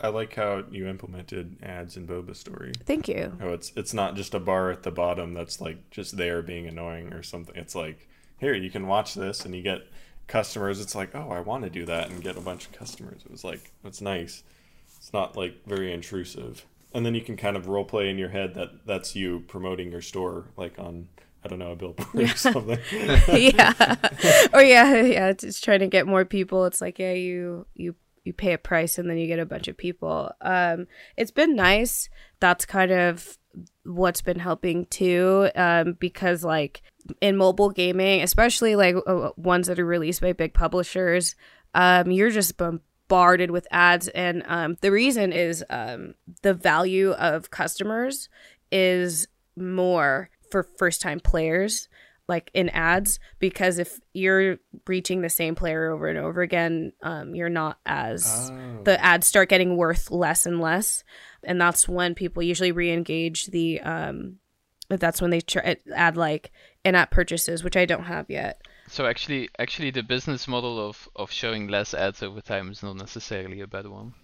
I 0.00 0.08
like 0.08 0.34
how 0.34 0.64
you 0.70 0.86
implemented 0.86 1.56
ads 1.62 1.96
in 1.96 2.06
Boba 2.06 2.34
Story. 2.36 2.72
Thank 2.84 3.08
you. 3.08 3.36
How 3.40 3.48
it's 3.48 3.72
it's 3.76 3.94
not 3.94 4.16
just 4.16 4.34
a 4.34 4.40
bar 4.40 4.70
at 4.70 4.82
the 4.82 4.90
bottom 4.90 5.34
that's 5.34 5.60
like 5.60 5.90
just 5.90 6.16
there 6.16 6.42
being 6.42 6.66
annoying 6.66 7.12
or 7.12 7.22
something. 7.22 7.56
It's 7.56 7.74
like 7.74 8.08
here 8.38 8.54
you 8.54 8.70
can 8.70 8.86
watch 8.86 9.14
this 9.14 9.44
and 9.44 9.54
you 9.54 9.62
get 9.62 9.82
customers. 10.26 10.80
It's 10.80 10.94
like 10.94 11.14
oh 11.14 11.30
I 11.30 11.40
want 11.40 11.64
to 11.64 11.70
do 11.70 11.84
that 11.86 12.10
and 12.10 12.22
get 12.22 12.36
a 12.36 12.40
bunch 12.40 12.66
of 12.66 12.72
customers. 12.72 13.22
It 13.24 13.30
was 13.30 13.44
like 13.44 13.72
it's 13.84 14.00
nice. 14.00 14.42
It's 14.96 15.12
not 15.12 15.36
like 15.36 15.66
very 15.66 15.92
intrusive 15.92 16.66
and 16.96 17.04
then 17.04 17.14
you 17.14 17.20
can 17.20 17.36
kind 17.36 17.56
of 17.56 17.68
role 17.68 17.84
play 17.84 18.08
in 18.08 18.16
your 18.16 18.30
head 18.30 18.54
that 18.54 18.86
that's 18.86 19.14
you 19.14 19.40
promoting 19.48 19.92
your 19.92 20.00
store 20.00 20.46
like 20.56 20.78
on 20.78 21.08
I 21.44 21.48
don't 21.48 21.58
know 21.58 21.72
a 21.72 21.76
billboard 21.76 22.08
yeah. 22.14 22.32
or 22.32 22.36
something. 22.36 22.78
yeah, 23.28 23.94
or 24.52 24.62
yeah, 24.62 25.02
yeah, 25.02 25.32
just 25.32 25.62
trying 25.62 25.78
to 25.80 25.86
get 25.86 26.06
more 26.06 26.24
people. 26.24 26.64
It's 26.64 26.80
like 26.80 26.98
yeah, 26.98 27.12
you 27.12 27.66
you 27.74 27.94
you 28.26 28.32
pay 28.32 28.52
a 28.52 28.58
price 28.58 28.98
and 28.98 29.08
then 29.08 29.18
you 29.18 29.26
get 29.26 29.38
a 29.38 29.46
bunch 29.46 29.68
of 29.68 29.76
people. 29.76 30.30
Um, 30.40 30.86
it's 31.16 31.30
been 31.30 31.54
nice. 31.54 32.08
That's 32.40 32.66
kind 32.66 32.90
of 32.90 33.38
what's 33.84 34.20
been 34.20 34.38
helping 34.38 34.86
too, 34.86 35.50
um, 35.54 35.94
because 35.98 36.44
like 36.44 36.82
in 37.20 37.36
mobile 37.36 37.70
gaming, 37.70 38.22
especially 38.22 38.76
like 38.76 38.96
uh, 39.06 39.30
ones 39.36 39.68
that 39.68 39.78
are 39.78 39.86
released 39.86 40.20
by 40.20 40.32
big 40.32 40.54
publishers, 40.54 41.34
um, 41.74 42.10
you're 42.10 42.30
just 42.30 42.56
bombarded 42.56 43.50
with 43.50 43.66
ads, 43.70 44.08
and 44.08 44.42
um, 44.46 44.76
the 44.80 44.90
reason 44.90 45.32
is 45.32 45.64
um, 45.70 46.14
the 46.42 46.54
value 46.54 47.12
of 47.12 47.50
customers 47.50 48.28
is 48.72 49.28
more 49.56 50.30
for 50.50 50.62
first 50.62 51.00
time 51.00 51.20
players 51.20 51.88
like 52.28 52.50
in 52.54 52.68
ads 52.70 53.18
because 53.38 53.78
if 53.78 54.00
you're 54.12 54.58
reaching 54.86 55.20
the 55.20 55.28
same 55.28 55.54
player 55.54 55.90
over 55.90 56.08
and 56.08 56.18
over 56.18 56.42
again 56.42 56.92
um, 57.02 57.34
you're 57.34 57.48
not 57.48 57.78
as 57.86 58.50
oh. 58.52 58.82
the 58.84 59.02
ads 59.02 59.26
start 59.26 59.48
getting 59.48 59.76
worth 59.76 60.10
less 60.10 60.46
and 60.46 60.60
less 60.60 61.04
and 61.44 61.60
that's 61.60 61.88
when 61.88 62.14
people 62.14 62.42
usually 62.42 62.72
re-engage 62.72 63.46
the 63.46 63.80
um, 63.80 64.36
that's 64.88 65.20
when 65.20 65.30
they 65.30 65.40
try, 65.40 65.76
add 65.94 66.16
like 66.16 66.50
in-app 66.84 67.10
purchases 67.10 67.62
which 67.62 67.76
i 67.76 67.84
don't 67.84 68.04
have 68.04 68.28
yet 68.28 68.60
so 68.88 69.06
actually 69.06 69.48
actually 69.58 69.90
the 69.90 70.02
business 70.02 70.46
model 70.46 70.78
of 70.78 71.08
of 71.16 71.30
showing 71.30 71.68
less 71.68 71.94
ads 71.94 72.22
over 72.22 72.40
time 72.40 72.70
is 72.70 72.82
not 72.82 72.96
necessarily 72.96 73.60
a 73.60 73.66
bad 73.66 73.86
one 73.86 74.14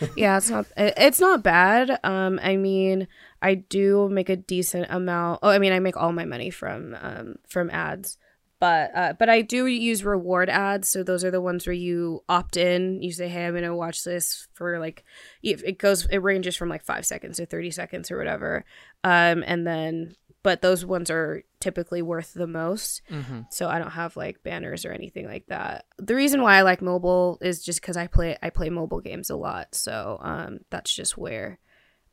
yeah, 0.16 0.36
it's 0.36 0.50
not 0.50 0.66
it's 0.76 1.20
not 1.20 1.42
bad. 1.42 1.98
Um, 2.04 2.38
I 2.42 2.56
mean, 2.56 3.08
I 3.40 3.54
do 3.54 4.08
make 4.08 4.28
a 4.28 4.36
decent 4.36 4.86
amount. 4.90 5.40
Oh, 5.42 5.48
I 5.48 5.58
mean, 5.58 5.72
I 5.72 5.78
make 5.78 5.96
all 5.96 6.12
my 6.12 6.24
money 6.24 6.50
from 6.50 6.96
um 7.00 7.36
from 7.48 7.70
ads, 7.70 8.18
but 8.60 8.90
uh, 8.94 9.12
but 9.18 9.28
I 9.28 9.42
do 9.42 9.66
use 9.66 10.04
reward 10.04 10.48
ads. 10.48 10.88
So 10.88 11.02
those 11.02 11.24
are 11.24 11.30
the 11.30 11.40
ones 11.40 11.66
where 11.66 11.74
you 11.74 12.24
opt 12.28 12.56
in. 12.56 13.02
You 13.02 13.12
say, 13.12 13.28
"Hey, 13.28 13.46
I'm 13.46 13.54
gonna 13.54 13.76
watch 13.76 14.04
this 14.04 14.48
for 14.54 14.78
like," 14.78 15.04
it 15.42 15.78
goes, 15.78 16.06
it 16.06 16.18
ranges 16.18 16.56
from 16.56 16.68
like 16.68 16.84
five 16.84 17.06
seconds 17.06 17.36
to 17.36 17.46
thirty 17.46 17.70
seconds 17.70 18.10
or 18.10 18.18
whatever. 18.18 18.64
Um, 19.04 19.44
and 19.46 19.66
then 19.66 20.14
but 20.42 20.62
those 20.62 20.84
ones 20.84 21.10
are 21.10 21.42
typically 21.60 22.00
worth 22.00 22.32
the 22.32 22.46
most. 22.46 23.02
Mm-hmm. 23.10 23.42
So 23.50 23.68
I 23.68 23.78
don't 23.78 23.90
have 23.90 24.16
like 24.16 24.42
banners 24.42 24.84
or 24.84 24.92
anything 24.92 25.26
like 25.26 25.46
that. 25.48 25.84
The 25.98 26.14
reason 26.14 26.42
why 26.42 26.56
I 26.56 26.62
like 26.62 26.80
mobile 26.80 27.38
is 27.40 27.62
just 27.62 27.80
because 27.80 27.96
I 27.96 28.06
play 28.06 28.36
I 28.42 28.50
play 28.50 28.70
mobile 28.70 29.00
games 29.00 29.30
a 29.30 29.36
lot. 29.36 29.74
So 29.74 30.18
um, 30.22 30.60
that's 30.70 30.94
just 30.94 31.18
where 31.18 31.58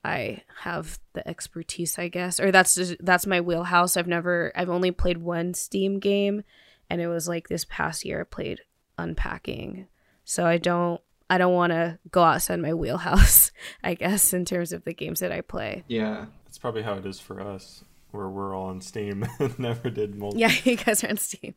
I 0.05 0.43
have 0.61 0.99
the 1.13 1.27
expertise, 1.27 1.97
I 1.97 2.07
guess, 2.07 2.39
or 2.39 2.51
that's 2.51 2.75
just, 2.75 2.95
that's 2.99 3.25
my 3.25 3.41
wheelhouse. 3.41 3.97
I've 3.97 4.07
never 4.07 4.51
I've 4.55 4.69
only 4.69 4.91
played 4.91 5.17
one 5.17 5.53
Steam 5.53 5.99
game, 5.99 6.43
and 6.89 7.01
it 7.01 7.07
was 7.07 7.27
like 7.27 7.47
this 7.47 7.65
past 7.65 8.05
year 8.05 8.21
I 8.21 8.23
played 8.23 8.61
Unpacking. 8.97 9.87
So 10.23 10.45
I 10.45 10.57
don't 10.57 11.01
I 11.29 11.37
don't 11.37 11.53
want 11.53 11.71
to 11.71 11.99
go 12.11 12.23
outside 12.23 12.59
my 12.59 12.73
wheelhouse, 12.75 13.51
I 13.83 13.95
guess, 13.95 14.33
in 14.33 14.45
terms 14.45 14.71
of 14.71 14.83
the 14.83 14.93
games 14.93 15.19
that 15.19 15.31
I 15.31 15.41
play. 15.41 15.83
Yeah. 15.87 16.25
That's 16.45 16.57
probably 16.57 16.83
how 16.83 16.93
it 16.93 17.05
is 17.05 17.19
for 17.19 17.41
us 17.41 17.83
where 18.11 18.29
we're 18.29 18.55
all 18.55 18.67
on 18.67 18.81
Steam. 18.81 19.27
And 19.39 19.59
never 19.59 19.89
did 19.89 20.15
multi. 20.15 20.39
Yeah, 20.39 20.51
you 20.63 20.77
guys 20.77 21.03
are 21.03 21.09
on 21.09 21.17
Steam. 21.17 21.55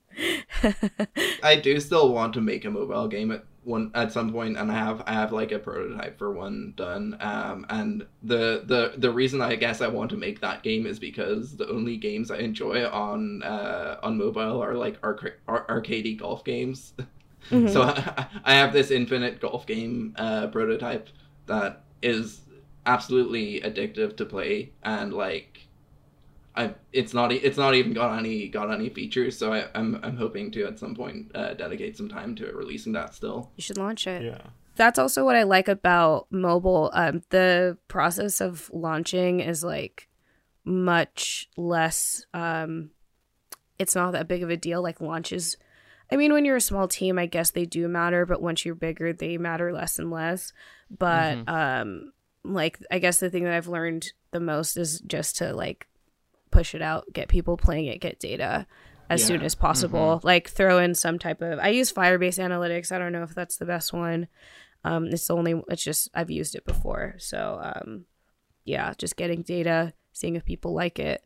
I 1.43 1.57
do 1.57 1.81
still 1.81 2.13
want 2.13 2.35
to 2.35 2.41
make 2.41 2.65
a 2.65 2.71
mobile 2.71 3.09
game 3.09 3.31
at 3.31 3.45
one 3.65 3.91
at 3.95 4.13
some 4.13 4.33
point, 4.33 4.57
and 4.57 4.71
I 4.71 4.75
have 4.75 5.03
I 5.07 5.13
have 5.13 5.33
like 5.33 5.53
a 5.53 5.59
prototype 5.59 6.19
for 6.19 6.33
one 6.33 6.73
done. 6.77 7.17
Um, 7.21 7.67
and 7.69 8.07
the 8.23 8.63
the 8.65 8.95
the 8.97 9.11
reason 9.11 9.41
I 9.41 9.57
guess 9.57 9.81
I 9.81 9.89
want 9.89 10.11
to 10.11 10.17
make 10.17 10.41
that 10.41 10.63
game 10.63 10.87
is 10.87 10.99
because 10.99 11.57
the 11.57 11.69
only 11.69 11.97
games 11.97 12.31
I 12.31 12.39
enjoy 12.39 12.87
on 12.87 13.43
uh 13.43 13.99
on 14.03 14.17
mobile 14.19 14.63
are 14.63 14.75
like 14.75 14.99
arc- 15.03 15.41
ar- 15.49 15.67
arcadey 15.67 16.19
golf 16.19 16.45
games. 16.45 16.95
Mm-hmm. 17.51 17.69
so 17.69 17.83
I, 17.83 18.27
I 18.45 18.55
have 18.55 18.75
this 18.75 18.91
infinite 18.91 19.41
golf 19.41 19.65
game 19.67 20.15
uh 20.19 20.49
prototype 20.49 21.09
that 21.47 21.85
is 22.03 22.43
absolutely 22.85 23.61
addictive 23.61 24.17
to 24.19 24.27
play 24.27 24.73
and 24.83 25.15
like 25.15 25.58
I 26.59 26.75
it's 26.93 27.15
not 27.15 27.31
it's 27.33 27.57
not 27.57 27.75
even 27.75 27.93
got 27.93 28.19
any 28.19 28.49
got 28.49 28.71
any 28.71 28.89
features, 28.89 29.39
so 29.39 29.53
I, 29.53 29.61
am 29.75 29.95
I'm, 29.95 30.01
I'm 30.03 30.17
hoping 30.17 30.51
to 30.53 30.65
at 30.67 30.79
some 30.79 30.95
point 30.95 31.31
uh, 31.35 31.55
dedicate 31.55 31.97
some 31.97 32.09
time 32.09 32.35
to 32.37 32.47
releasing 32.53 32.93
that. 32.93 33.15
Still, 33.15 33.53
you 33.57 33.63
should 33.63 33.79
launch 33.79 34.07
it. 34.07 34.23
Yeah, 34.23 34.51
that's 34.75 34.99
also 34.99 35.25
what 35.25 35.37
I 35.37 35.45
like 35.45 35.69
about 35.69 36.27
mobile. 36.31 36.91
Um, 36.93 37.23
the 37.31 37.79
process 37.87 38.41
of 38.41 38.69
launching 38.73 39.41
is 39.41 39.63
like 39.63 40.09
much 40.65 41.49
less. 41.57 42.27
Um, 42.35 42.91
it's 43.79 43.95
not 43.95 44.13
that 44.13 44.29
big 44.29 44.43
of 44.43 44.51
a 44.51 44.57
deal. 44.57 44.83
Like 44.83 45.01
launches. 45.01 45.57
I 46.11 46.17
mean, 46.17 46.33
when 46.33 46.45
you're 46.45 46.57
a 46.57 46.61
small 46.61 46.89
team, 46.89 47.19
I 47.19 47.27
guess 47.27 47.51
they 47.51 47.67
do 47.67 47.87
matter, 47.87 48.27
but 48.27 48.43
once 48.43 48.65
you're 48.65 48.75
bigger, 48.75 49.13
they 49.13 49.37
matter 49.37 49.73
less 49.73 49.99
and 49.99 50.11
less. 50.11 50.53
But 50.91 51.37
mm-hmm. 51.37 51.49
um, 51.49 52.13
like 52.43 52.81
I 52.91 52.99
guess 52.99 53.21
the 53.21 53.31
thing 53.31 53.45
that 53.45 53.53
I've 53.53 53.69
learned 53.69 54.13
the 54.33 54.41
most 54.41 54.77
is 54.77 55.01
just 55.01 55.37
to 55.37 55.55
like 55.55 55.87
push 56.51 56.75
it 56.75 56.83
out, 56.83 57.13
get 57.13 57.29
people 57.29 57.57
playing 57.57 57.87
it, 57.87 58.01
get 58.01 58.19
data 58.19 58.67
as 59.11 59.21
yeah. 59.21 59.27
soon 59.27 59.43
as 59.43 59.55
possible. 59.55 60.17
Mm-hmm. 60.17 60.27
Like 60.27 60.49
throw 60.49 60.79
in 60.79 60.95
some 60.95 61.19
type 61.19 61.43
of 61.43 61.59
I 61.59 61.69
use 61.69 61.93
Firebase 61.93 62.39
Analytics. 62.39 62.93
I 62.93 62.99
don't 62.99 63.13
know 63.13 63.23
if 63.23 63.35
that's 63.35 63.57
the 63.57 63.67
best 63.67 63.93
one. 63.93 64.29
Um, 64.85 65.07
it's 65.07 65.27
the 65.27 65.35
only 65.35 65.61
it's 65.69 65.83
just 65.83 66.09
I've 66.15 66.31
used 66.31 66.55
it 66.55 66.65
before. 66.65 67.15
So 67.19 67.61
um, 67.63 68.05
yeah, 68.65 68.93
just 68.97 69.17
getting 69.17 69.43
data, 69.43 69.93
seeing 70.13 70.37
if 70.37 70.45
people 70.45 70.73
like 70.73 70.99
it 70.99 71.25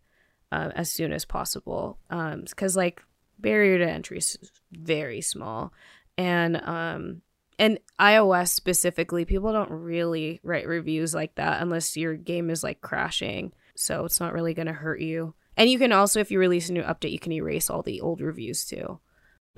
uh, 0.50 0.70
as 0.74 0.90
soon 0.90 1.12
as 1.12 1.24
possible. 1.24 1.98
Um, 2.10 2.42
because 2.42 2.76
like 2.76 3.02
barrier 3.38 3.78
to 3.78 3.90
entry 3.90 4.18
is 4.18 4.38
very 4.70 5.20
small, 5.20 5.72
and 6.16 6.56
um, 6.62 7.22
and 7.58 7.78
iOS 8.00 8.48
specifically, 8.48 9.24
people 9.24 9.52
don't 9.52 9.70
really 9.70 10.40
write 10.42 10.66
reviews 10.66 11.14
like 11.14 11.34
that 11.34 11.62
unless 11.62 11.96
your 11.96 12.14
game 12.14 12.50
is 12.50 12.62
like 12.62 12.80
crashing 12.80 13.52
so 13.74 14.04
it's 14.04 14.20
not 14.20 14.32
really 14.32 14.54
going 14.54 14.66
to 14.66 14.72
hurt 14.72 15.00
you. 15.00 15.34
And 15.56 15.70
you 15.70 15.78
can 15.78 15.92
also, 15.92 16.20
if 16.20 16.30
you 16.30 16.38
release 16.38 16.68
a 16.68 16.72
new 16.72 16.82
update, 16.82 17.12
you 17.12 17.18
can 17.18 17.32
erase 17.32 17.68
all 17.68 17.82
the 17.82 18.00
old 18.00 18.20
reviews 18.20 18.64
too. 18.64 19.00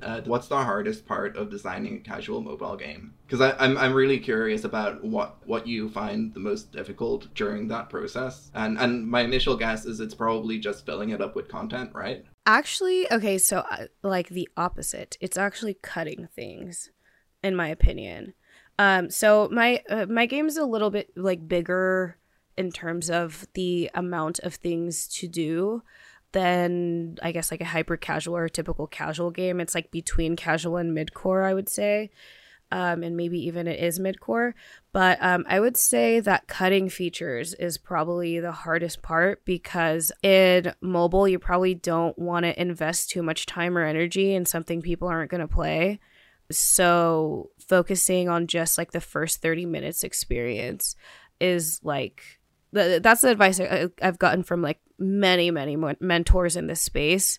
Uh, 0.02 0.20
what's 0.24 0.48
the 0.48 0.56
hardest 0.56 1.06
part 1.06 1.36
of 1.36 1.50
designing 1.50 1.96
a 1.96 2.00
casual 2.00 2.40
mobile 2.40 2.76
game? 2.76 3.14
Because 3.26 3.54
I'm 3.60 3.78
I'm 3.78 3.94
really 3.94 4.18
curious 4.18 4.64
about 4.64 5.04
what 5.04 5.46
what 5.46 5.68
you 5.68 5.88
find 5.88 6.34
the 6.34 6.40
most 6.40 6.72
difficult 6.72 7.32
during 7.34 7.68
that 7.68 7.90
process. 7.90 8.50
And 8.54 8.76
and 8.76 9.06
my 9.06 9.20
initial 9.20 9.56
guess 9.56 9.84
is 9.84 10.00
it's 10.00 10.14
probably 10.14 10.58
just 10.58 10.84
filling 10.84 11.10
it 11.10 11.20
up 11.20 11.36
with 11.36 11.48
content, 11.48 11.90
right? 11.94 12.24
Actually, 12.44 13.10
okay, 13.12 13.38
so 13.38 13.58
uh, 13.70 13.86
like 14.02 14.30
the 14.30 14.48
opposite. 14.56 15.16
It's 15.20 15.38
actually 15.38 15.74
cutting 15.74 16.28
things, 16.34 16.90
in 17.44 17.54
my 17.54 17.68
opinion. 17.68 18.34
Um, 18.80 19.10
so 19.10 19.48
my 19.52 19.80
uh, 19.88 20.06
my 20.06 20.26
game 20.26 20.48
is 20.48 20.56
a 20.56 20.66
little 20.66 20.90
bit 20.90 21.10
like 21.16 21.46
bigger 21.46 22.18
in 22.56 22.70
terms 22.70 23.10
of 23.10 23.46
the 23.54 23.90
amount 23.94 24.38
of 24.40 24.54
things 24.54 25.08
to 25.08 25.28
do 25.28 25.82
than 26.34 27.16
I 27.22 27.32
guess 27.32 27.50
like 27.50 27.60
a 27.60 27.64
hyper 27.64 27.96
casual 27.96 28.36
or 28.36 28.48
typical 28.48 28.86
casual 28.86 29.30
game. 29.30 29.60
It's 29.60 29.74
like 29.74 29.90
between 29.90 30.36
casual 30.36 30.76
and 30.76 30.92
mid 30.92 31.14
core, 31.14 31.44
I 31.44 31.54
would 31.54 31.68
say. 31.68 32.10
Um, 32.72 33.04
and 33.04 33.16
maybe 33.16 33.38
even 33.46 33.68
it 33.68 33.78
is 33.78 34.00
mid 34.00 34.20
core. 34.20 34.54
But 34.92 35.18
um, 35.22 35.44
I 35.48 35.60
would 35.60 35.76
say 35.76 36.18
that 36.20 36.48
cutting 36.48 36.88
features 36.88 37.54
is 37.54 37.78
probably 37.78 38.40
the 38.40 38.52
hardest 38.52 39.00
part 39.00 39.44
because 39.44 40.10
in 40.22 40.74
mobile, 40.80 41.28
you 41.28 41.38
probably 41.38 41.74
don't 41.74 42.18
want 42.18 42.44
to 42.44 42.60
invest 42.60 43.10
too 43.10 43.22
much 43.22 43.46
time 43.46 43.78
or 43.78 43.84
energy 43.84 44.34
in 44.34 44.44
something 44.44 44.82
people 44.82 45.06
aren't 45.06 45.30
going 45.30 45.40
to 45.40 45.46
play. 45.46 46.00
So 46.50 47.50
focusing 47.58 48.28
on 48.28 48.48
just 48.48 48.76
like 48.76 48.90
the 48.90 49.00
first 49.00 49.40
30 49.40 49.66
minutes 49.66 50.02
experience 50.02 50.96
is 51.40 51.80
like 51.84 52.40
that's 52.74 53.22
the 53.22 53.30
advice 53.30 53.60
I, 53.60 53.88
have 54.00 54.18
gotten 54.18 54.42
from 54.42 54.62
like 54.62 54.80
many 54.98 55.50
many 55.50 55.76
mentors 56.00 56.56
in 56.56 56.66
this 56.66 56.80
space 56.80 57.38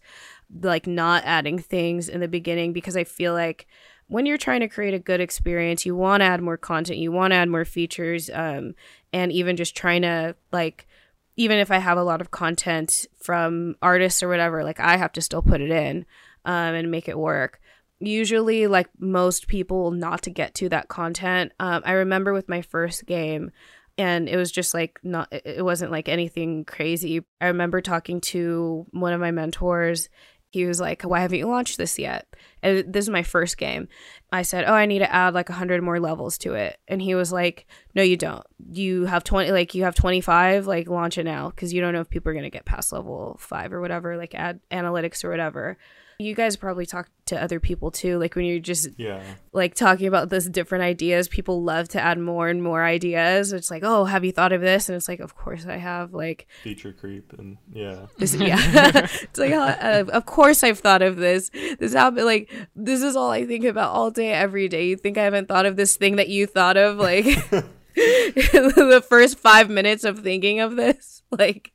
like 0.62 0.88
not 0.88 1.24
adding 1.26 1.60
things 1.60 2.10
in 2.10 2.22
the 2.22 2.28
beginning 2.28 2.74
because 2.74 2.98
i 2.98 3.04
feel 3.04 3.34
like 3.34 3.68
when 4.08 4.26
you're 4.26 4.38
trying 4.38 4.60
to 4.60 4.68
create 4.68 4.94
a 4.94 5.00
good 5.00 5.22
experience 5.22 5.86
you 5.86 5.96
want 5.96 6.22
to 6.22 6.26
add 6.26 6.42
more 6.42 6.58
content 6.58 7.00
you 7.00 7.12
want 7.12 7.32
to 7.32 7.36
add 7.36 7.50
more 7.50 7.66
features 7.66 8.30
um, 8.34 8.76
and 9.12 9.32
even 9.32 9.56
just 9.56 9.76
trying 9.76 10.02
to 10.02 10.36
like 10.52 10.88
even 11.36 11.60
if 11.60 11.72
i 11.72 11.78
have 11.78 11.98
a 11.98 12.04
lot 12.04 12.22
of 12.22 12.32
content 12.32 13.06
from 13.22 13.76
artists 13.82 14.24
or 14.24 14.28
whatever 14.28 14.64
like 14.64 14.80
i 14.80 14.98
have 14.98 15.12
to 15.12 15.22
still 15.22 15.42
put 15.42 15.62
it 15.62 15.72
in 15.72 16.06
um, 16.46 16.76
and 16.76 16.92
make 16.92 17.10
it 17.10 17.18
work. 17.18 17.60
Usually 18.00 18.68
like 18.68 18.88
most 19.00 19.48
people 19.48 19.92
not 19.92 20.22
to 20.24 20.30
get 20.30 20.54
to 20.56 20.70
that 20.70 20.88
content. 20.88 21.52
Um, 21.60 21.82
i 21.86 21.92
remember 21.94 22.34
with 22.34 22.48
my 22.48 22.62
first 22.62 23.06
game 23.06 23.52
and 23.98 24.28
it 24.28 24.38
was 24.38 24.52
just 24.52 24.74
like 24.74 25.00
not 25.04 25.28
it 25.32 25.64
wasn't 25.64 25.92
like 25.92 26.10
anything 26.10 26.66
crazy. 26.66 27.22
I 27.40 27.48
remember 27.48 27.82
talking 27.82 28.22
to 28.22 28.86
one 28.92 29.14
of 29.14 29.22
my 29.22 29.32
mentors. 29.32 30.10
He 30.52 30.66
was 30.66 30.80
like 30.80 31.04
why 31.04 31.22
haven't 31.22 31.40
you 31.40 31.48
launched 31.48 31.78
this 31.78 32.00
yet? 32.00 32.28
And 32.62 32.92
this 32.92 33.06
is 33.06 33.10
my 33.10 33.24
first 33.24 33.58
game. 33.58 33.88
I 34.32 34.42
said 34.42 34.66
oh 34.66 34.74
i 34.74 34.86
need 34.86 35.00
to 35.00 35.14
add 35.14 35.34
like 35.34 35.50
100 35.50 35.82
more 35.82 36.00
levels 36.00 36.38
to 36.40 36.54
it. 36.54 36.78
And 36.88 37.02
he 37.02 37.16
was 37.16 37.32
like 37.32 37.68
no 37.94 38.02
you 38.02 38.18
don't. 38.18 38.46
You 38.72 39.06
have 39.06 39.24
20 39.24 39.52
like 39.52 39.76
you 39.76 39.84
have 39.84 39.96
25 39.96 40.68
like 40.68 40.90
launch 40.90 41.18
it 41.18 41.24
now 41.24 41.50
because 41.50 41.74
you 41.74 41.82
don't 41.82 41.94
know 41.94 42.02
if 42.02 42.10
people 42.10 42.30
are 42.30 42.34
going 42.34 42.44
to 42.44 42.50
get 42.50 42.66
past 42.66 42.92
level 42.92 43.38
5 43.40 43.74
or 43.74 43.82
whatever 43.82 44.18
like 44.18 44.36
add 44.36 44.60
analytics 44.72 45.24
or 45.24 45.30
whatever 45.30 45.78
You 46.18 46.34
guys 46.34 46.56
probably 46.56 46.86
talk 46.86 47.10
to 47.26 47.42
other 47.42 47.60
people 47.60 47.92
too. 47.92 48.18
Like 48.20 48.36
when 48.36 48.46
you're 48.46 48.60
just 48.60 48.88
Yeah. 48.98 49.22
like 49.52 49.76
talking 49.76 50.08
about 50.08 50.30
this 50.30 50.46
different 50.46 50.84
ideas, 50.84 51.28
people 51.28 51.64
love 51.64 51.90
to 51.90 52.02
add 52.02 52.18
more 52.20 52.48
and 52.48 52.64
more 52.64 52.84
ideas. 52.84 53.52
It's 53.52 53.70
like, 53.70 53.84
oh, 53.84 54.06
have 54.06 54.24
you 54.24 54.32
thought 54.32 54.54
of 54.54 54.62
this? 54.62 54.88
And 54.88 54.96
it's 54.96 55.08
like, 55.10 55.20
of 55.20 55.36
course 55.36 55.66
I 55.66 55.78
have. 55.78 56.14
Like 56.14 56.48
Feature 56.64 56.94
creep 56.94 57.34
and 57.38 57.58
yeah. 57.74 58.06
this, 58.18 58.34
yeah. 58.36 58.58
it's 59.24 59.38
like, 59.40 59.52
uh, 59.52 60.06
of 60.12 60.26
course 60.26 60.64
I've 60.64 60.80
thought 60.80 61.02
of 61.02 61.18
this. 61.18 61.50
This 61.80 61.94
happened. 61.94 62.26
Like 62.26 62.50
this 62.76 63.02
is 63.02 63.16
all 63.16 63.32
I 63.32 63.46
think 63.46 63.66
about 63.66 63.92
all 63.92 64.12
day, 64.12 64.32
every 64.32 64.68
day. 64.68 64.88
You 64.88 64.96
think 64.98 65.18
I 65.18 65.24
haven't 65.24 65.48
thought 65.48 65.66
of 65.66 65.76
this 65.76 65.98
thing 65.98 66.16
that 66.18 66.30
you 66.30 66.46
thought 66.48 66.78
of? 66.78 66.98
Like 66.98 67.26
the 67.96 69.04
first 69.08 69.40
five 69.40 69.70
minutes 69.70 70.04
of 70.04 70.20
thinking 70.20 70.60
of 70.60 70.76
this. 70.76 71.24
Like, 71.32 71.72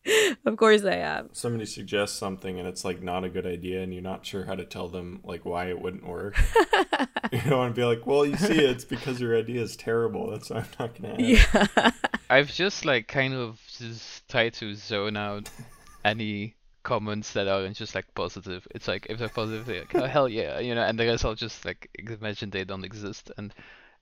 of 0.47 0.57
course 0.57 0.85
I 0.85 0.97
have. 0.97 1.31
Somebody 1.33 1.67
suggests 1.67 2.19
something 2.19 2.59
and 2.59 2.69
it's 2.69 2.85
like 2.85 3.03
not 3.03 3.25
a 3.25 3.29
good 3.29 3.47
idea 3.47 3.83
and 3.83 3.93
you're 3.93 4.03
not 4.03 4.25
sure 4.25 4.45
how 4.45 4.55
to 4.55 4.65
tell 4.65 4.89
them 4.89 5.21
like 5.25 5.45
why 5.45 5.69
it 5.69 5.81
wouldn't 5.81 6.07
work. 6.07 6.39
you 7.33 7.41
don't 7.43 7.59
want 7.59 7.75
to 7.75 7.81
be 7.81 7.85
like, 7.85 8.07
well, 8.07 8.25
you 8.25 8.37
see, 8.37 8.65
it's 8.65 8.85
because 8.85 9.21
your 9.21 9.37
idea 9.37 9.61
is 9.61 9.77
terrible. 9.77 10.31
That's 10.31 10.51
why 10.51 10.59
I'm 10.59 10.67
not 10.79 10.95
gonna. 10.95 11.15
Add. 11.15 11.21
Yeah. 11.21 11.91
I've 12.31 12.53
just 12.53 12.85
like 12.85 13.09
kind 13.09 13.35
of 13.35 13.61
just 13.77 14.29
tried 14.29 14.55
to 14.55 14.75
zone 14.75 15.17
out 15.17 15.51
any 16.05 16.55
comments 16.83 17.33
that 17.33 17.49
aren't 17.49 17.77
just 17.77 17.95
like 17.95 18.15
positive. 18.15 18.67
It's 18.75 18.89
like 18.89 19.07
if 19.11 19.19
they're 19.19 19.29
positive, 19.29 19.67
they're 19.67 19.81
like, 19.81 19.95
oh 19.95 20.07
hell 20.07 20.29
yeah, 20.29 20.59
you 20.61 20.75
know, 20.75 20.83
and 20.83 20.99
the 20.99 21.07
rest 21.07 21.25
I'll 21.25 21.35
just 21.35 21.65
like 21.65 21.91
imagine 21.99 22.51
they 22.51 22.65
don't 22.65 22.85
exist, 22.85 23.31
and 23.37 23.53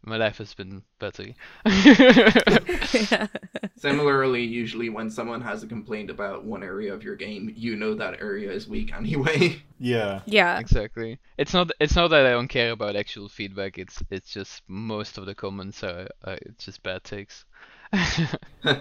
my 0.04 0.16
life 0.16 0.38
has 0.38 0.54
been 0.54 0.82
better. 0.98 1.34
yeah. 1.66 3.26
Similarly, 3.76 4.44
usually 4.44 4.88
when 4.88 5.10
someone 5.10 5.40
has 5.40 5.62
a 5.62 5.66
complaint 5.66 6.10
about 6.10 6.44
one 6.44 6.62
area 6.62 6.92
of 6.92 7.02
your 7.02 7.16
game, 7.16 7.52
you 7.56 7.76
know 7.76 7.94
that 7.94 8.20
area 8.20 8.50
is 8.50 8.68
weak 8.68 8.92
anyway. 8.94 9.62
Yeah. 9.80 10.22
Yeah. 10.26 10.58
exactly. 10.58 11.20
It's 11.36 11.54
not. 11.54 11.70
It's 11.78 11.94
not 11.94 12.08
that 12.08 12.26
I 12.26 12.30
don't 12.30 12.48
care 12.48 12.72
about 12.72 12.96
actual 12.96 13.28
feedback. 13.28 13.78
It's. 13.78 14.02
It's 14.10 14.28
just 14.28 14.62
most 14.66 15.18
of 15.18 15.26
the 15.26 15.36
comments 15.36 15.84
are. 15.84 16.08
are 16.24 16.36
it's 16.42 16.64
just 16.64 16.82
bad 16.82 17.04
takes. 17.04 17.44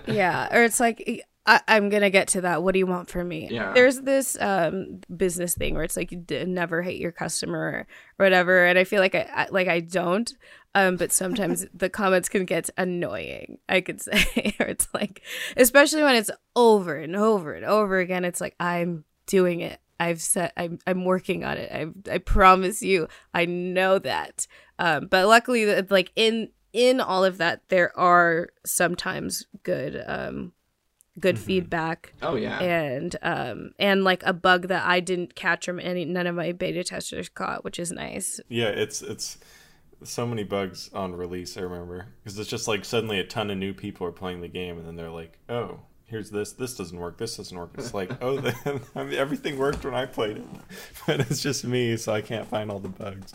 yeah 0.08 0.48
or 0.52 0.64
it's 0.64 0.80
like 0.80 1.24
I, 1.48 1.62
i'm 1.68 1.90
gonna 1.90 2.10
get 2.10 2.28
to 2.30 2.42
that 2.42 2.62
what 2.62 2.74
do 2.74 2.80
you 2.80 2.86
want 2.86 3.10
from 3.10 3.28
me 3.30 3.48
Yeah. 3.50 3.72
there's 3.74 4.02
this 4.02 4.38
um 4.42 5.00
business 5.16 5.56
thing 5.56 5.74
where 5.74 5.84
it's 5.84 5.98
like 5.98 6.12
you 6.12 6.18
d- 6.20 6.44
never 6.46 6.82
hate 6.82 7.00
your 7.00 7.12
customer 7.14 7.60
or 7.60 7.88
whatever 8.18 8.66
and 8.66 8.78
i 8.78 8.84
feel 8.84 9.00
like 9.00 9.16
I, 9.16 9.28
I 9.34 9.48
like 9.50 9.68
i 9.68 9.80
don't 9.80 10.32
um 10.76 10.98
but 10.98 11.12
sometimes 11.12 11.66
the 11.74 11.90
comments 11.90 12.30
can 12.30 12.46
get 12.46 12.70
annoying 12.78 13.58
i 13.70 13.82
could 13.82 14.02
say 14.02 14.56
or 14.60 14.68
it's 14.68 14.88
like 14.94 15.22
especially 15.56 16.04
when 16.04 16.16
it's 16.16 16.32
over 16.56 16.96
and 16.98 17.16
over 17.16 17.54
and 17.54 17.66
over 17.66 17.98
again 18.00 18.26
it's 18.26 18.42
like 18.42 18.56
i'm 18.60 19.06
doing 19.26 19.62
it 19.62 19.80
I've 20.00 20.22
said 20.22 20.52
I'm 20.56 20.78
I'm 20.86 21.06
working 21.06 21.44
on 21.44 21.58
it. 21.58 21.72
I 21.72 22.14
I 22.14 22.20
promise 22.20 22.84
you. 22.84 23.08
I 23.34 23.46
know 23.46 23.98
that. 23.98 24.46
Um, 24.78 25.08
but 25.08 25.26
luckily, 25.28 25.82
like 25.90 26.12
in 26.16 26.50
in 26.72 27.02
all 27.02 27.26
of 27.26 27.40
that, 27.40 27.64
there 27.70 27.98
are 27.98 28.50
sometimes 28.64 29.48
good 29.64 30.00
um 30.06 30.52
good 31.20 31.36
Mhm. 31.36 31.40
feedback 31.40 32.14
oh 32.22 32.36
yeah. 32.36 32.60
and 32.62 33.16
um 33.22 33.72
and 33.80 34.04
like 34.04 34.22
a 34.26 34.34
bug 34.34 34.68
that 34.68 34.86
I 34.86 35.00
didn't 35.00 35.36
catch 35.36 35.66
from 35.66 35.80
any 35.80 36.06
none 36.06 36.28
of 36.28 36.36
my 36.36 36.52
beta 36.52 36.84
testers 36.84 37.30
caught, 37.30 37.64
which 37.64 37.80
is 37.80 37.92
nice. 37.92 38.40
Yeah, 38.50 38.68
it's 38.68 39.02
it's 39.02 39.38
so 40.04 40.28
many 40.28 40.44
bugs 40.44 40.90
on 40.94 41.16
release. 41.16 41.58
I 41.58 41.62
remember 41.62 42.06
because 42.24 42.38
it's 42.38 42.50
just 42.50 42.68
like 42.68 42.86
suddenly 42.86 43.20
a 43.20 43.24
ton 43.24 43.50
of 43.50 43.58
new 43.58 43.74
people 43.74 44.06
are 44.06 44.12
playing 44.12 44.42
the 44.42 44.48
game, 44.48 44.78
and 44.78 44.86
then 44.88 44.96
they're 44.96 45.10
like, 45.10 45.40
"Oh, 45.50 45.80
here's 46.06 46.30
this. 46.30 46.52
This 46.54 46.76
doesn't 46.76 47.00
work. 47.00 47.18
This 47.18 47.38
doesn't 47.38 47.58
work." 47.58 47.72
It's 47.80 47.96
like, 47.96 48.12
"Oh, 48.22 48.38
then, 48.40 48.82
I 48.96 49.04
mean, 49.04 49.16
everything 49.16 49.58
worked 49.58 49.84
when 49.84 49.96
I 49.96 50.06
played 50.06 50.38
it, 50.38 50.44
but 51.08 51.20
it's 51.22 51.42
just 51.42 51.66
me, 51.66 51.98
so 51.98 52.14
I 52.14 52.22
can't 52.22 52.48
find 52.48 52.70
all 52.70 52.80
the 52.80 52.90
bugs." 52.90 53.34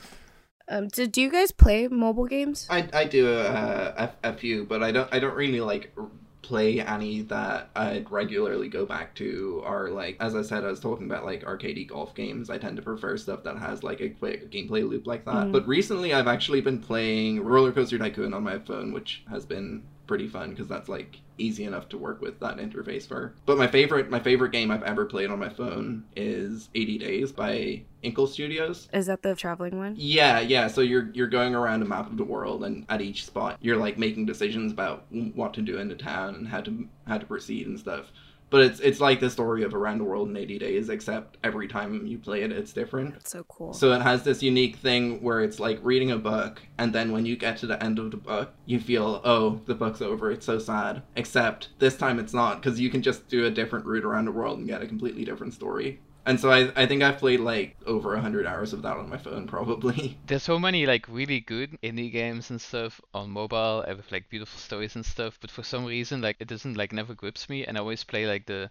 Um, 0.68 0.86
do, 0.86 1.08
do 1.08 1.20
you 1.20 1.30
guys 1.32 1.50
play 1.50 1.88
mobile 1.88 2.26
games? 2.26 2.68
I 2.70 2.88
I 2.92 3.04
do 3.06 3.28
uh, 3.34 4.10
a, 4.22 4.30
a 4.30 4.34
few, 4.34 4.64
but 4.64 4.84
I 4.84 4.92
don't 4.92 5.12
I 5.12 5.18
don't 5.18 5.34
really 5.34 5.60
like 5.60 5.92
r- 5.98 6.06
play 6.42 6.80
any 6.80 7.22
that 7.22 7.70
I'd 7.76 8.10
regularly 8.10 8.68
go 8.68 8.84
back 8.84 9.14
to 9.16 9.62
are 9.64 9.88
like 9.90 10.16
as 10.20 10.34
I 10.34 10.42
said 10.42 10.64
I 10.64 10.68
was 10.68 10.80
talking 10.80 11.06
about 11.06 11.24
like 11.24 11.44
arcadey 11.44 11.86
golf 11.86 12.14
games. 12.14 12.50
I 12.50 12.58
tend 12.58 12.76
to 12.76 12.82
prefer 12.82 13.16
stuff 13.16 13.44
that 13.44 13.56
has 13.58 13.82
like 13.84 14.00
a 14.00 14.08
quick 14.08 14.50
gameplay 14.50 14.88
loop 14.88 15.06
like 15.06 15.24
that. 15.24 15.46
Mhm. 15.46 15.52
But 15.52 15.66
recently 15.68 16.12
I've 16.12 16.26
actually 16.26 16.60
been 16.60 16.80
playing 16.80 17.42
Roller 17.42 17.72
Coaster 17.72 17.98
Tycoon 17.98 18.34
on 18.34 18.42
my 18.42 18.58
phone, 18.58 18.92
which 18.92 19.22
has 19.30 19.46
been 19.46 19.84
pretty 20.12 20.28
fun 20.28 20.50
because 20.50 20.68
that's 20.68 20.90
like 20.90 21.22
easy 21.38 21.64
enough 21.64 21.88
to 21.88 21.96
work 21.96 22.20
with 22.20 22.38
that 22.38 22.58
interface 22.58 23.08
for. 23.08 23.32
But 23.46 23.56
my 23.56 23.66
favorite 23.66 24.10
my 24.10 24.20
favorite 24.20 24.52
game 24.52 24.70
I've 24.70 24.82
ever 24.82 25.06
played 25.06 25.30
on 25.30 25.38
my 25.38 25.48
phone 25.48 26.04
is 26.14 26.68
80 26.74 26.98
Days 26.98 27.32
by 27.32 27.80
Inkle 28.02 28.26
Studios. 28.26 28.90
Is 28.92 29.06
that 29.06 29.22
the 29.22 29.34
traveling 29.34 29.78
one? 29.78 29.94
Yeah, 29.96 30.40
yeah. 30.40 30.66
So 30.66 30.82
you're 30.82 31.08
you're 31.14 31.28
going 31.28 31.54
around 31.54 31.80
a 31.80 31.86
map 31.86 32.10
of 32.10 32.18
the 32.18 32.24
world, 32.24 32.62
and 32.62 32.84
at 32.90 33.00
each 33.00 33.24
spot, 33.24 33.56
you're 33.62 33.78
like 33.78 33.96
making 33.96 34.26
decisions 34.26 34.70
about 34.70 35.06
what 35.10 35.54
to 35.54 35.62
do 35.62 35.78
in 35.78 35.88
the 35.88 35.94
town 35.94 36.34
and 36.34 36.46
how 36.46 36.60
to 36.60 36.86
how 37.06 37.16
to 37.16 37.24
proceed 37.24 37.66
and 37.66 37.80
stuff. 37.80 38.12
But 38.52 38.60
it's 38.60 38.80
it's 38.80 39.00
like 39.00 39.18
the 39.18 39.30
story 39.30 39.62
of 39.62 39.74
around 39.74 39.96
the 39.96 40.04
world 40.04 40.28
in 40.28 40.36
80 40.36 40.58
days, 40.58 40.90
except 40.90 41.38
every 41.42 41.66
time 41.66 42.06
you 42.06 42.18
play 42.18 42.42
it, 42.42 42.52
it's 42.52 42.74
different. 42.74 43.14
That's 43.14 43.30
so 43.30 43.44
cool. 43.44 43.72
So 43.72 43.92
it 43.92 44.02
has 44.02 44.24
this 44.24 44.42
unique 44.42 44.76
thing 44.76 45.22
where 45.22 45.40
it's 45.40 45.58
like 45.58 45.78
reading 45.82 46.10
a 46.10 46.18
book, 46.18 46.60
and 46.76 46.92
then 46.92 47.12
when 47.12 47.24
you 47.24 47.34
get 47.34 47.56
to 47.58 47.66
the 47.66 47.82
end 47.82 47.98
of 47.98 48.10
the 48.10 48.18
book, 48.18 48.52
you 48.66 48.78
feel, 48.78 49.22
oh, 49.24 49.62
the 49.64 49.74
book's 49.74 50.02
over. 50.02 50.30
It's 50.30 50.44
so 50.44 50.58
sad. 50.58 51.02
Except 51.16 51.70
this 51.78 51.96
time 51.96 52.18
it's 52.18 52.34
not, 52.34 52.60
because 52.60 52.78
you 52.78 52.90
can 52.90 53.00
just 53.00 53.26
do 53.28 53.46
a 53.46 53.50
different 53.50 53.86
route 53.86 54.04
around 54.04 54.26
the 54.26 54.32
world 54.32 54.58
and 54.58 54.68
get 54.68 54.82
a 54.82 54.86
completely 54.86 55.24
different 55.24 55.54
story. 55.54 56.00
And 56.24 56.38
so 56.38 56.50
I, 56.50 56.70
I 56.76 56.86
think 56.86 57.02
I've 57.02 57.18
played 57.18 57.40
like 57.40 57.76
over 57.84 58.12
100 58.14 58.46
hours 58.46 58.72
of 58.72 58.82
that 58.82 58.96
on 58.96 59.08
my 59.08 59.18
phone, 59.18 59.46
probably. 59.46 60.18
There's 60.26 60.42
so 60.44 60.58
many 60.58 60.86
like 60.86 61.08
really 61.08 61.40
good 61.40 61.76
indie 61.82 62.12
games 62.12 62.50
and 62.50 62.60
stuff 62.60 63.00
on 63.12 63.30
mobile 63.30 63.84
uh, 63.86 63.94
with 63.96 64.10
like 64.12 64.28
beautiful 64.28 64.58
stories 64.58 64.94
and 64.94 65.04
stuff, 65.04 65.38
but 65.40 65.50
for 65.50 65.64
some 65.64 65.84
reason 65.84 66.20
like 66.22 66.36
it 66.38 66.48
doesn't 66.48 66.76
like 66.76 66.92
never 66.92 67.14
grips 67.14 67.48
me, 67.48 67.66
and 67.66 67.76
I 67.76 67.80
always 67.80 68.04
play 68.04 68.26
like 68.26 68.46
the 68.46 68.70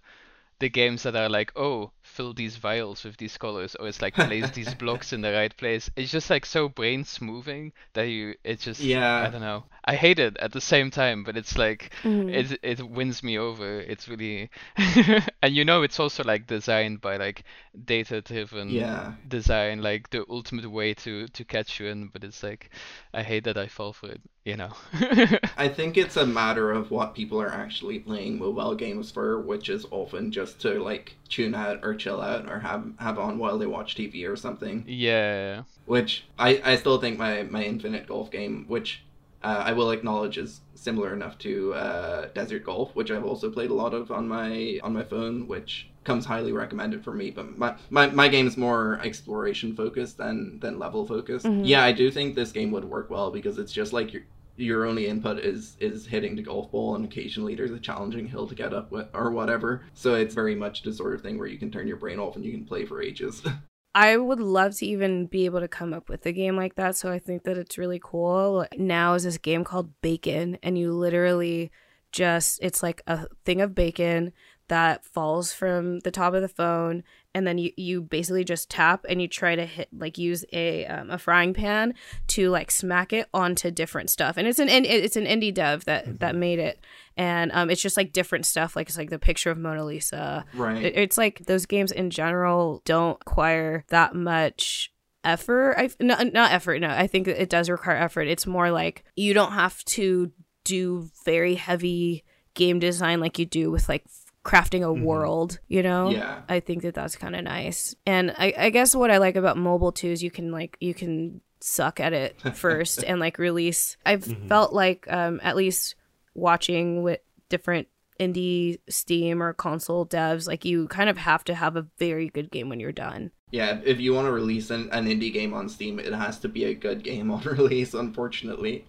the 0.62 0.70
games 0.70 1.04
that 1.04 1.18
are 1.18 1.30
like, 1.30 1.52
oh, 1.58 1.92
fill 2.02 2.34
these 2.34 2.56
vials 2.58 3.04
with 3.04 3.18
these 3.18 3.38
colors, 3.38 3.76
or 3.76 3.90
it's 3.90 4.02
like 4.02 4.22
place 4.22 4.50
these 4.52 4.74
blocks 4.76 5.14
in 5.14 5.22
the 5.22 5.34
right 5.34 5.56
place. 5.58 5.92
It's 5.98 6.12
just 6.12 6.30
like 6.32 6.46
so 6.46 6.70
brain 6.70 7.04
smoothing 7.06 7.74
that 7.94 8.04
you 8.04 8.36
it 8.46 8.62
just 8.62 8.98
yeah, 8.98 9.22
I 9.22 9.30
don't 9.30 9.42
know. 9.42 9.66
I 9.86 9.96
hate 9.96 10.20
it 10.20 10.38
at 10.40 10.54
the 10.54 10.62
same 10.62 10.92
time, 10.92 11.24
but 11.26 11.38
it's 11.38 11.58
like 11.58 11.92
Mhm. 12.04 12.48
it 12.48 12.60
it 12.64 12.82
wins 12.90 13.24
me 13.24 13.38
over. 13.40 13.82
It's 13.82 14.08
really 14.10 14.50
and 15.44 15.56
you 15.56 15.66
know 15.66 15.84
it's 15.84 16.00
also 16.00 16.24
like 16.24 16.48
designed 16.48 17.02
by 17.02 17.18
like 17.18 17.44
data 17.86 18.22
driven 18.22 18.90
Yeah. 18.90 19.14
design, 19.28 19.82
like 19.82 20.10
the 20.12 20.26
ultimate 20.30 20.70
way 20.72 20.94
to 20.96 21.28
to 21.30 21.46
catch 21.46 21.80
you 21.80 21.88
in, 21.88 22.08
but 22.10 22.24
it's 22.24 22.44
like 22.44 22.70
I 23.14 23.24
hate 23.24 23.44
that 23.46 23.58
I 23.58 23.68
fall 23.68 23.94
for 23.94 24.10
it, 24.10 24.22
you 24.46 24.58
know. 24.58 24.72
I 25.58 25.70
think 25.70 25.98
it's 25.98 26.18
a 26.18 26.26
matter 26.26 26.72
of 26.74 26.92
what 26.92 27.16
people 27.16 27.42
are 27.42 27.52
actually 27.54 28.00
playing 28.00 28.38
mobile 28.40 28.76
games 28.76 29.12
for, 29.12 29.40
which 29.40 29.70
is 29.70 29.86
often 29.92 30.32
just 30.32 30.51
to 30.60 30.82
like 30.84 31.16
tune 31.30 31.56
out 31.56 31.80
or 31.84 31.96
chill 31.96 32.22
out 32.22 32.50
or 32.50 32.60
have 32.60 32.86
have 33.00 33.18
on 33.20 33.38
while 33.38 33.58
they 33.58 33.66
watch 33.66 33.96
TV 33.96 34.26
or 34.28 34.36
something. 34.36 34.84
yeah. 34.88 35.64
Which 35.86 36.26
I, 36.38 36.62
I 36.64 36.76
still 36.78 37.00
think 37.00 37.18
my, 37.18 37.44
my 37.44 37.64
Infinite 37.64 38.08
Golf 38.08 38.32
game, 38.32 38.66
which 38.68 39.04
uh, 39.44 39.64
I 39.66 39.74
will 39.74 39.92
acknowledge 39.92 40.38
is 40.38 40.62
similar 40.76 41.14
enough 41.14 41.38
to 41.40 41.74
uh, 41.74 42.28
Desert 42.34 42.64
Golf, 42.64 42.96
which 42.96 43.12
I've 43.12 43.26
also 43.26 43.50
played 43.50 43.72
a 43.72 43.74
lot 43.74 43.94
of 43.94 44.12
on 44.12 44.28
my 44.28 44.80
on 44.84 44.94
my 44.94 45.04
phone, 45.04 45.48
which 45.48 45.88
comes 46.04 46.26
highly 46.26 46.52
recommended 46.52 47.04
for 47.04 47.14
me. 47.14 47.30
But 47.32 47.58
my, 47.58 47.76
my, 47.90 48.08
my 48.08 48.28
game's 48.28 48.58
more 48.58 49.00
exploration 49.04 49.76
focused 49.76 50.18
than 50.18 50.60
than 50.60 50.80
level 50.80 51.06
focused. 51.06 51.46
Mhm. 51.46 51.62
Yeah, 51.66 51.84
I 51.84 51.92
do 51.92 52.10
think 52.12 52.36
this 52.36 52.52
game 52.52 52.72
would 52.72 52.86
work 52.86 53.10
well 53.10 53.32
because 53.32 53.58
it's 53.58 53.72
just 53.74 53.94
like 53.94 54.14
your 54.14 54.24
your 54.62 54.86
only 54.86 55.08
input 55.08 55.40
is 55.40 55.76
is 55.80 56.06
hitting 56.06 56.36
the 56.36 56.42
golf 56.42 56.72
ball 56.72 56.96
and 56.96 57.06
occasionally 57.06 57.56
there's 57.56 57.72
a 57.72 57.80
challenging 57.80 58.28
hill 58.28 58.48
to 58.48 58.56
get 58.56 58.74
up 58.74 58.92
with 58.92 59.08
or 59.14 59.32
whatever 59.32 59.84
so 59.94 60.14
it's 60.14 60.36
very 60.36 60.56
much 60.56 60.84
the 60.84 60.94
sort 60.94 61.14
of 61.14 61.22
thing 61.22 61.38
where 61.38 61.48
you 61.48 61.58
can 61.58 61.72
turn 61.72 61.88
your 61.88 61.98
brain 61.98 62.20
off 62.20 62.36
and 62.36 62.46
you 62.46 62.52
can 62.52 62.66
play 62.66 62.86
for 62.86 63.02
ages 63.02 63.42
I 63.94 64.16
would 64.16 64.40
love 64.40 64.78
to 64.78 64.86
even 64.86 65.26
be 65.26 65.44
able 65.46 65.60
to 65.60 65.68
come 65.68 65.94
up 65.94 66.08
with 66.08 66.26
a 66.26 66.32
game 66.32 66.56
like 66.56 66.76
that. 66.76 66.96
So 66.96 67.12
I 67.12 67.20
think 67.20 67.44
that 67.44 67.58
it's 67.58 67.78
really 67.78 68.00
cool. 68.02 68.66
Now 68.78 69.16
is 69.16 69.24
this 69.24 69.38
game 69.38 69.66
called 69.66 69.92
Bacon, 70.02 70.58
and 70.64 70.78
you 70.78 70.94
literally 70.94 71.72
just 72.12 72.60
it's 72.62 72.82
like 72.84 73.02
a 73.08 73.28
thing 73.46 73.62
of 73.62 73.76
bacon 73.76 74.34
that 74.68 75.04
falls 75.04 75.52
from 75.52 76.00
the 76.00 76.12
top 76.12 76.34
of 76.34 76.42
the 76.42 76.48
phone 76.48 77.04
and 77.34 77.48
then 77.48 77.58
you, 77.58 77.72
you 77.78 78.02
basically 78.02 78.44
just 78.44 78.70
tap 78.70 79.06
and 79.08 79.22
you 79.22 79.28
try 79.28 79.56
to 79.56 79.66
hit 79.66 79.88
like 79.98 80.18
use 80.18 80.44
a 80.52 80.86
um, 80.86 81.10
a 81.10 81.18
frying 81.18 81.54
pan 81.54 81.94
to 82.28 82.50
like 82.50 82.70
smack 82.72 83.14
it 83.14 83.28
onto 83.34 83.72
different 83.72 84.10
stuff 84.10 84.36
and 84.38 84.48
it's 84.48 84.60
an 84.60 84.68
it's 84.70 85.16
an 85.16 85.26
indie 85.26 85.54
dev 85.54 85.86
that 85.86 86.20
that 86.20 86.36
made 86.36 86.60
it 86.60 86.80
and 87.18 87.52
um 87.54 87.70
it's 87.70 87.82
just 87.82 87.98
like 87.98 88.12
different 88.14 88.46
stuff 88.46 88.76
like 88.76 88.88
it's 88.90 88.98
like 88.98 89.10
the 89.10 89.20
picture 89.20 89.50
of 89.52 89.58
Mona 89.58 89.84
Lisa 89.86 90.46
right 90.54 90.84
it- 90.84 90.96
it's 90.98 91.18
like 91.18 91.40
those 91.46 91.66
games 91.66 91.92
in 91.92 92.10
general 92.10 92.82
don't 92.86 93.18
require 93.26 93.86
that 93.90 94.14
much 94.16 94.92
effort. 95.24 95.76
I 95.78 95.90
no, 96.00 96.16
not 96.34 96.52
effort. 96.52 96.80
No, 96.82 96.90
I 96.90 97.06
think 97.08 97.28
it 97.28 97.50
does 97.50 97.70
require 97.70 97.96
effort. 97.98 98.28
It's 98.28 98.48
more 98.48 98.72
like 98.72 99.04
you 99.16 99.34
don't 99.36 99.52
have 99.52 99.84
to 99.86 100.32
do 100.64 101.10
very 101.26 101.54
heavy 101.56 102.24
game 102.56 102.80
design 102.80 103.20
like 103.20 103.38
you 103.40 103.46
do 103.46 103.70
with 103.72 103.88
like 103.88 104.04
crafting 104.44 104.82
a 104.82 104.94
Mhm. 104.94 105.02
world, 105.02 105.60
you 105.68 105.84
know? 105.84 106.12
Yeah. 106.12 106.42
I 106.50 106.60
think 106.60 106.82
that 106.84 106.94
that's 106.96 107.16
kind 107.16 107.36
of 107.36 107.44
nice. 107.44 107.96
And 108.06 108.32
I, 108.38 108.54
I 108.58 108.70
guess 108.72 108.96
what 108.96 109.12
I 109.12 109.18
like 109.18 109.36
about 109.36 109.58
mobile 109.58 109.92
too 109.92 110.08
is 110.10 110.24
you 110.24 110.32
can 110.32 110.52
like 110.52 110.78
you 110.80 110.94
can 110.94 111.42
suck 111.60 112.00
at 112.00 112.14
it 112.14 112.40
first 112.56 113.04
and 113.04 113.20
like 113.20 113.38
release. 113.38 113.98
I've 114.06 114.26
Mhm. 114.26 114.48
felt 114.50 114.74
like 114.74 115.06
um 115.12 115.40
at 115.44 115.56
least 115.56 115.96
watching 116.34 117.04
with 117.04 117.20
different 117.50 117.88
indie 118.20 118.80
Steam 118.90 119.42
or 119.42 119.54
console 119.54 120.06
devs, 120.06 120.48
like 120.48 120.64
you 120.66 120.88
kind 120.88 121.10
of 121.10 121.18
have 121.18 121.44
to 121.46 121.54
have 121.56 121.76
a 121.76 121.88
very 121.98 122.30
good 122.30 122.52
game 122.52 122.70
when 122.70 122.80
you're 122.80 122.92
done. 122.92 123.32
Yeah, 123.52 123.82
if 123.84 124.00
you 124.00 124.14
want 124.14 124.28
to 124.28 124.32
release 124.32 124.70
an, 124.70 124.90
an 124.92 125.08
indie 125.08 125.32
game 125.32 125.54
on 125.54 125.68
Steam, 125.68 126.00
it 126.00 126.14
has 126.14 126.40
to 126.40 126.48
be 126.48 126.64
a 126.66 126.74
good 126.74 127.04
game 127.04 127.30
on 127.32 127.42
release, 127.46 127.94
unfortunately. 127.94 128.86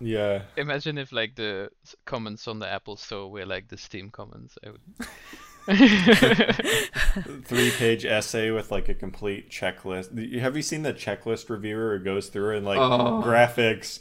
Yeah. 0.00 0.42
Imagine 0.56 0.96
if 0.96 1.12
like 1.12 1.34
the 1.36 1.70
comments 2.06 2.48
on 2.48 2.58
the 2.60 2.66
Apple 2.68 2.96
Store 2.96 3.30
were 3.30 3.44
like 3.44 3.68
the 3.68 3.76
Steam 3.76 4.10
comments. 4.10 4.56
I 4.64 4.70
would... 4.70 4.80
Three 7.44 7.70
page 7.72 8.06
essay 8.06 8.50
with 8.50 8.70
like 8.70 8.88
a 8.88 8.94
complete 8.94 9.50
checklist. 9.50 10.40
Have 10.40 10.56
you 10.56 10.62
seen 10.62 10.82
the 10.82 10.94
checklist 10.94 11.50
reviewer 11.50 11.98
who 11.98 12.04
goes 12.04 12.28
through 12.28 12.56
and 12.56 12.64
like 12.66 12.78
Oh. 12.78 13.22
graphics, 13.22 14.00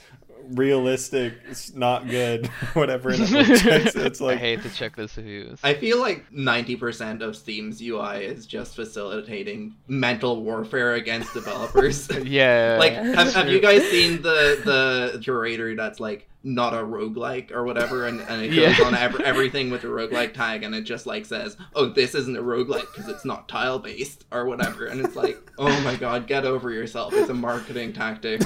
realistic, 0.52 1.34
it's 1.50 1.74
not 1.74 2.08
good, 2.08 2.48
whatever. 2.74 3.10
And 3.12 3.22
it 3.22 3.32
like 3.32 3.60
checks, 3.62 3.96
it's 3.96 4.22
I 4.22 4.26
like 4.26 4.38
hate 4.40 4.64
the 4.64 4.70
checklist 4.70 5.18
reviews. 5.18 5.60
I 5.64 5.74
feel 5.74 6.00
like 6.00 6.30
90% 6.32 7.22
of 7.22 7.36
Steam's 7.36 7.82
UI 7.82 8.26
is 8.26 8.46
just 8.46 8.76
facilitating 8.76 9.76
mental 9.88 10.44
warfare 10.44 10.94
against 10.94 11.34
developers. 11.34 12.10
Yeah. 12.30 12.76
like, 12.80 12.94
have, 12.94 13.34
have 13.34 13.50
you 13.50 13.60
guys 13.62 13.82
seen 13.90 14.22
the 14.22 14.62
the 14.64 15.20
curator 15.24 15.76
that's 15.76 16.00
like 16.00 16.28
not 16.44 16.74
a 16.74 16.78
roguelike 16.78 17.52
or 17.52 17.64
whatever 17.64 18.08
and, 18.08 18.22
and 18.22 18.42
it 18.42 18.50
goes 18.56 18.78
Yeah. 18.78 18.86
on 18.86 18.96
ev- 18.96 19.20
everything 19.22 19.70
with 19.70 19.84
a 19.84 19.88
roguelike 19.88 20.34
tag 20.34 20.64
and 20.64 20.74
it 20.76 20.82
just 20.84 21.06
like 21.06 21.26
says 21.26 21.58
oh 21.76 21.88
this 21.88 22.16
isn't 22.16 22.38
a 22.38 22.42
roguelike 22.42 22.86
because 22.94 23.10
it's 23.10 23.26
not 23.26 23.50
tile 23.50 23.78
based 23.80 24.26
or 24.32 24.46
whatever 24.46 24.86
and 24.86 25.04
it's 25.06 25.16
like 25.18 25.52
oh 25.58 25.82
my 25.82 25.96
god 25.96 26.28
get 26.28 26.46
over 26.46 26.72
yourself 26.72 27.14
it's 27.14 27.30
a 27.30 27.34
marketing 27.34 27.92
tactic 27.92 28.42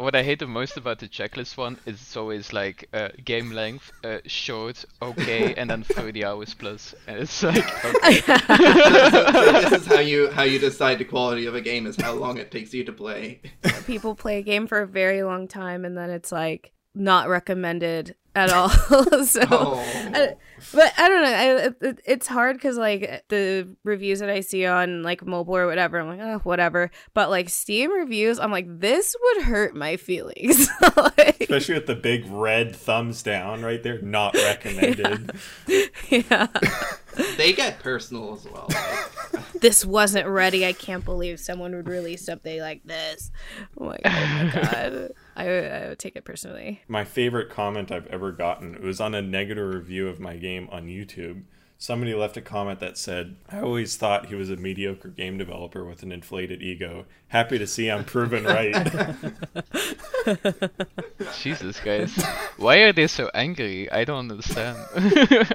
What 0.00 0.16
I 0.16 0.22
hate 0.22 0.38
the 0.38 0.46
most 0.46 0.78
about 0.78 0.98
the 0.98 1.08
checklist 1.08 1.58
one 1.58 1.76
is 1.84 2.00
it's 2.00 2.16
always 2.16 2.54
like 2.54 2.88
uh, 2.94 3.10
game 3.22 3.50
length, 3.50 3.92
uh, 4.02 4.20
short, 4.24 4.82
okay, 5.02 5.54
and 5.54 5.68
then 5.68 5.82
30 5.82 6.24
hours 6.24 6.54
plus. 6.54 6.94
And 7.06 7.18
it's 7.18 7.42
like, 7.42 7.84
okay. 7.84 8.20
so, 8.22 8.36
so 8.46 9.52
this 9.52 9.72
is 9.72 9.86
how 9.86 10.00
you 10.00 10.30
how 10.30 10.44
you 10.44 10.58
decide 10.58 11.00
the 11.00 11.04
quality 11.04 11.44
of 11.44 11.54
a 11.54 11.60
game 11.60 11.86
is 11.86 11.96
how 12.00 12.14
long 12.14 12.38
it 12.38 12.50
takes 12.50 12.72
you 12.72 12.82
to 12.84 12.92
play 12.92 13.42
People 13.86 14.14
play 14.14 14.38
a 14.38 14.42
game 14.42 14.66
for 14.66 14.80
a 14.80 14.86
very 14.86 15.22
long 15.22 15.46
time 15.46 15.84
and 15.84 15.98
then 15.98 16.08
it's 16.08 16.32
like 16.32 16.72
not 16.94 17.28
recommended 17.28 18.16
at 18.34 18.50
all. 18.50 18.68
so 19.24 19.40
oh 19.50 19.84
I- 20.14 20.36
but 20.72 20.92
I 20.98 21.08
don't 21.08 21.22
know. 21.22 21.30
I, 21.30 21.88
it, 21.88 22.00
it's 22.04 22.26
hard 22.26 22.56
because 22.56 22.76
like 22.76 23.24
the 23.28 23.68
reviews 23.82 24.20
that 24.20 24.28
I 24.28 24.40
see 24.40 24.66
on 24.66 25.02
like 25.02 25.24
mobile 25.24 25.56
or 25.56 25.66
whatever, 25.66 25.98
I'm 25.98 26.08
like, 26.08 26.20
oh, 26.20 26.38
whatever. 26.40 26.90
But 27.14 27.30
like 27.30 27.48
Steam 27.48 27.90
reviews, 27.92 28.38
I'm 28.38 28.52
like, 28.52 28.66
this 28.68 29.16
would 29.20 29.44
hurt 29.44 29.74
my 29.74 29.96
feelings. 29.96 30.68
like, 30.96 31.38
especially 31.40 31.74
with 31.74 31.86
the 31.86 31.96
big 31.96 32.26
red 32.26 32.76
thumbs 32.76 33.22
down 33.22 33.62
right 33.62 33.82
there, 33.82 34.00
not 34.02 34.34
recommended. 34.34 35.32
yeah, 36.08 36.46
they 37.36 37.52
get 37.52 37.78
personal 37.80 38.34
as 38.34 38.44
well 38.44 38.68
like, 39.32 39.52
this 39.60 39.84
wasn't 39.84 40.26
ready. 40.26 40.66
I 40.66 40.72
can't 40.72 41.04
believe 41.04 41.40
someone 41.40 41.74
would 41.74 41.88
release 41.88 42.24
something 42.24 42.60
like 42.60 42.82
this. 42.84 43.30
I'm 43.78 43.86
like, 43.86 44.02
oh 44.04 44.10
my 44.10 44.50
god, 44.54 45.10
I, 45.40 45.46
would- 45.46 45.72
I 45.72 45.88
would 45.88 45.98
take 45.98 46.16
it 46.16 46.24
personally. 46.24 46.82
My 46.88 47.04
favorite 47.04 47.50
comment 47.50 47.90
I've 47.90 48.06
ever 48.08 48.32
gotten 48.32 48.74
it 48.74 48.82
was 48.82 49.00
on 49.00 49.14
a 49.14 49.22
negative 49.22 49.72
review 49.74 50.08
of 50.08 50.20
my 50.20 50.36
game 50.36 50.68
on 50.70 50.86
YouTube. 50.86 51.42
Somebody 51.78 52.12
left 52.14 52.36
a 52.36 52.42
comment 52.42 52.78
that 52.80 52.98
said, 52.98 53.36
I 53.48 53.60
always 53.60 53.96
thought 53.96 54.26
he 54.26 54.34
was 54.34 54.50
a 54.50 54.56
mediocre 54.56 55.08
game 55.08 55.38
developer 55.38 55.82
with 55.82 56.02
an 56.02 56.12
inflated 56.12 56.60
ego. 56.62 57.06
Happy 57.28 57.56
to 57.58 57.66
see 57.66 57.90
I'm 57.90 58.04
proven 58.04 58.44
right. 58.44 58.74
Jesus, 61.40 61.80
guys. 61.80 62.14
Why 62.58 62.76
are 62.78 62.92
they 62.92 63.06
so 63.06 63.30
angry? 63.32 63.90
I 63.90 64.04
don't 64.04 64.30
understand. 64.30 64.76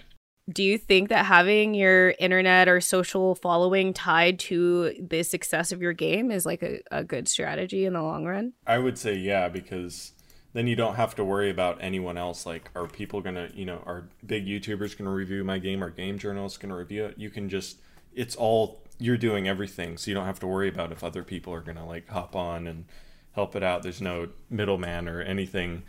Do 0.52 0.64
you 0.64 0.78
think 0.78 1.10
that 1.10 1.26
having 1.26 1.74
your 1.74 2.14
internet 2.20 2.68
or 2.68 2.80
social 2.80 3.34
following 3.34 3.93
tied 3.93 4.38
to 4.39 4.93
the 5.00 5.24
success 5.24 5.72
of 5.72 5.82
your 5.82 5.93
game 5.93 6.30
is 6.30 6.46
like 6.46 6.62
a, 6.62 6.82
a 6.91 7.04
good 7.04 7.28
strategy 7.28 7.86
in 7.86 7.93
the 7.93 8.02
long 8.02 8.26
run? 8.26 8.54
I 8.68 8.78
would 8.78 8.98
say 8.98 9.16
yeah, 9.16 9.50
because 9.50 10.12
then 10.54 10.68
you 10.68 10.76
don't 10.76 10.96
have 10.96 11.16
to 11.16 11.24
worry 11.24 11.50
about 11.50 11.80
anyone 11.82 12.16
else. 12.18 12.46
Like, 12.46 12.70
are 12.76 12.88
people 12.88 13.22
gonna, 13.22 13.50
you 13.56 13.66
know, 13.66 13.82
are 13.86 14.08
big 14.26 14.46
YouTubers 14.46 14.98
gonna 14.98 15.12
review 15.12 15.43
my 15.43 15.58
game? 15.58 15.84
Are 15.84 15.89
game 15.89 16.20
journalists 16.20 16.60
gonna 16.60 16.78
review 16.78 17.06
it? 17.06 17.16
You 17.18 17.30
can 17.32 17.50
just, 17.50 17.80
it's 18.14 18.36
all 18.36 18.84
you're 19.00 19.18
doing 19.18 19.48
everything, 19.48 19.98
so 19.98 20.12
you 20.12 20.16
don't 20.16 20.26
have 20.26 20.39
to 20.41 20.48
worry 20.48 20.70
about 20.70 20.91
if 20.91 21.04
other 21.04 21.24
people 21.24 21.54
are 21.54 21.62
gonna 21.62 21.86
like 21.88 22.08
hop 22.08 22.36
on 22.36 22.68
and 22.68 22.86
help 23.34 23.56
it 23.56 23.64
out. 23.64 23.82
There's 23.84 24.02
no 24.02 24.30
middleman 24.50 25.10
or 25.10 25.22
anything 25.22 25.84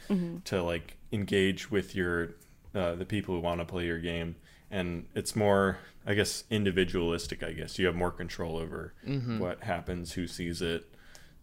to 0.46 0.62
like 0.62 0.96
engage 1.12 1.70
with 1.70 1.94
your 1.94 2.36
uh, 2.74 2.94
the 2.94 3.04
people 3.04 3.34
who 3.34 3.40
want 3.40 3.60
to 3.60 3.64
play 3.64 3.86
your 3.86 3.98
game, 4.00 4.36
and 4.70 5.06
it's 5.14 5.36
more, 5.36 5.78
I 6.06 6.14
guess, 6.14 6.44
individualistic. 6.50 7.42
I 7.42 7.52
guess 7.52 7.78
you 7.78 7.86
have 7.86 7.94
more 7.96 8.10
control 8.10 8.56
over 8.56 8.92
Mhm. 9.06 9.38
what 9.38 9.62
happens, 9.64 10.12
who 10.14 10.26
sees 10.26 10.60
it, 10.62 10.92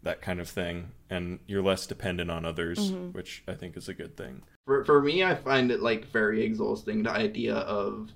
that 0.04 0.22
kind 0.22 0.40
of 0.42 0.50
thing, 0.50 0.92
and 1.10 1.40
you're 1.48 1.62
less 1.64 1.88
dependent 1.88 2.30
on 2.30 2.46
others, 2.46 2.92
which 3.14 3.44
I 3.48 3.54
think 3.54 3.78
is 3.78 3.88
a 3.88 3.94
good 3.94 4.18
thing. 4.18 4.44
For, 4.68 4.84
for 4.84 5.02
me, 5.02 5.24
I 5.24 5.36
find 5.36 5.72
it 5.72 5.82
like 5.82 6.06
very 6.12 6.44
exhausting 6.44 7.04
the 7.04 7.12
idea 7.12 7.56
of 7.56 8.12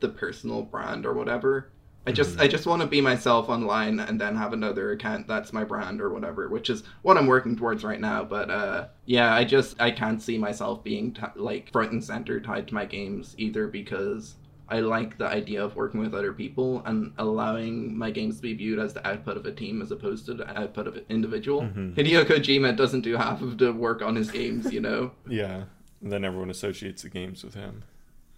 the 0.00 0.08
personal 0.08 0.62
brand 0.62 1.06
or 1.06 1.14
whatever. 1.14 1.68
I 2.06 2.12
just 2.12 2.36
Mhm. 2.38 2.40
I 2.42 2.48
just 2.48 2.66
want 2.66 2.80
to 2.80 2.88
be 2.88 3.00
myself 3.02 3.48
online 3.50 4.00
and 4.00 4.18
then 4.20 4.34
have 4.36 4.52
another 4.54 4.92
account 4.92 5.26
that's 5.26 5.52
my 5.52 5.62
brand 5.62 6.00
or 6.00 6.08
whatever, 6.08 6.48
which 6.48 6.70
is 6.70 6.82
what 7.02 7.18
I'm 7.18 7.26
working 7.26 7.54
towards 7.54 7.84
right 7.84 8.00
now. 8.00 8.24
But 8.24 8.48
uh, 8.50 8.86
yeah, 9.04 9.34
I 9.34 9.44
just 9.44 9.78
I 9.80 9.90
can't 9.90 10.22
see 10.22 10.38
myself 10.38 10.82
being 10.82 11.12
t- 11.12 11.22
like 11.36 11.70
front 11.70 11.92
and 11.92 12.02
center 12.02 12.40
tied 12.40 12.66
to 12.68 12.74
my 12.74 12.86
games 12.86 13.34
either 13.36 13.66
because 13.68 14.36
I 14.70 14.80
like 14.80 15.16
the 15.18 15.26
idea 15.26 15.64
of 15.64 15.76
working 15.76 16.00
with 16.00 16.14
other 16.14 16.32
people 16.32 16.82
and 16.84 17.12
allowing 17.18 17.96
my 17.96 18.10
games 18.10 18.36
to 18.36 18.42
be 18.42 18.52
viewed 18.54 18.78
as 18.78 18.92
the 18.94 19.06
output 19.06 19.36
of 19.36 19.46
a 19.46 19.52
team 19.52 19.80
as 19.80 19.90
opposed 19.90 20.26
to 20.26 20.34
the 20.34 20.46
output 20.58 20.86
of 20.86 20.96
an 20.96 21.04
individual. 21.08 21.62
Mhm. 21.62 21.94
Hideo 21.94 22.24
Kojima 22.24 22.76
doesn't 22.76 23.00
do 23.00 23.16
half 23.16 23.40
of 23.40 23.56
the 23.58 23.72
work 23.72 24.02
on 24.02 24.14
his 24.16 24.30
games, 24.30 24.72
you 24.72 24.80
know. 24.80 25.12
Yeah, 25.28 25.64
and 26.02 26.12
then 26.12 26.24
everyone 26.24 26.50
associates 26.50 27.02
the 27.02 27.08
games 27.08 27.42
with 27.42 27.54
him. 27.54 27.84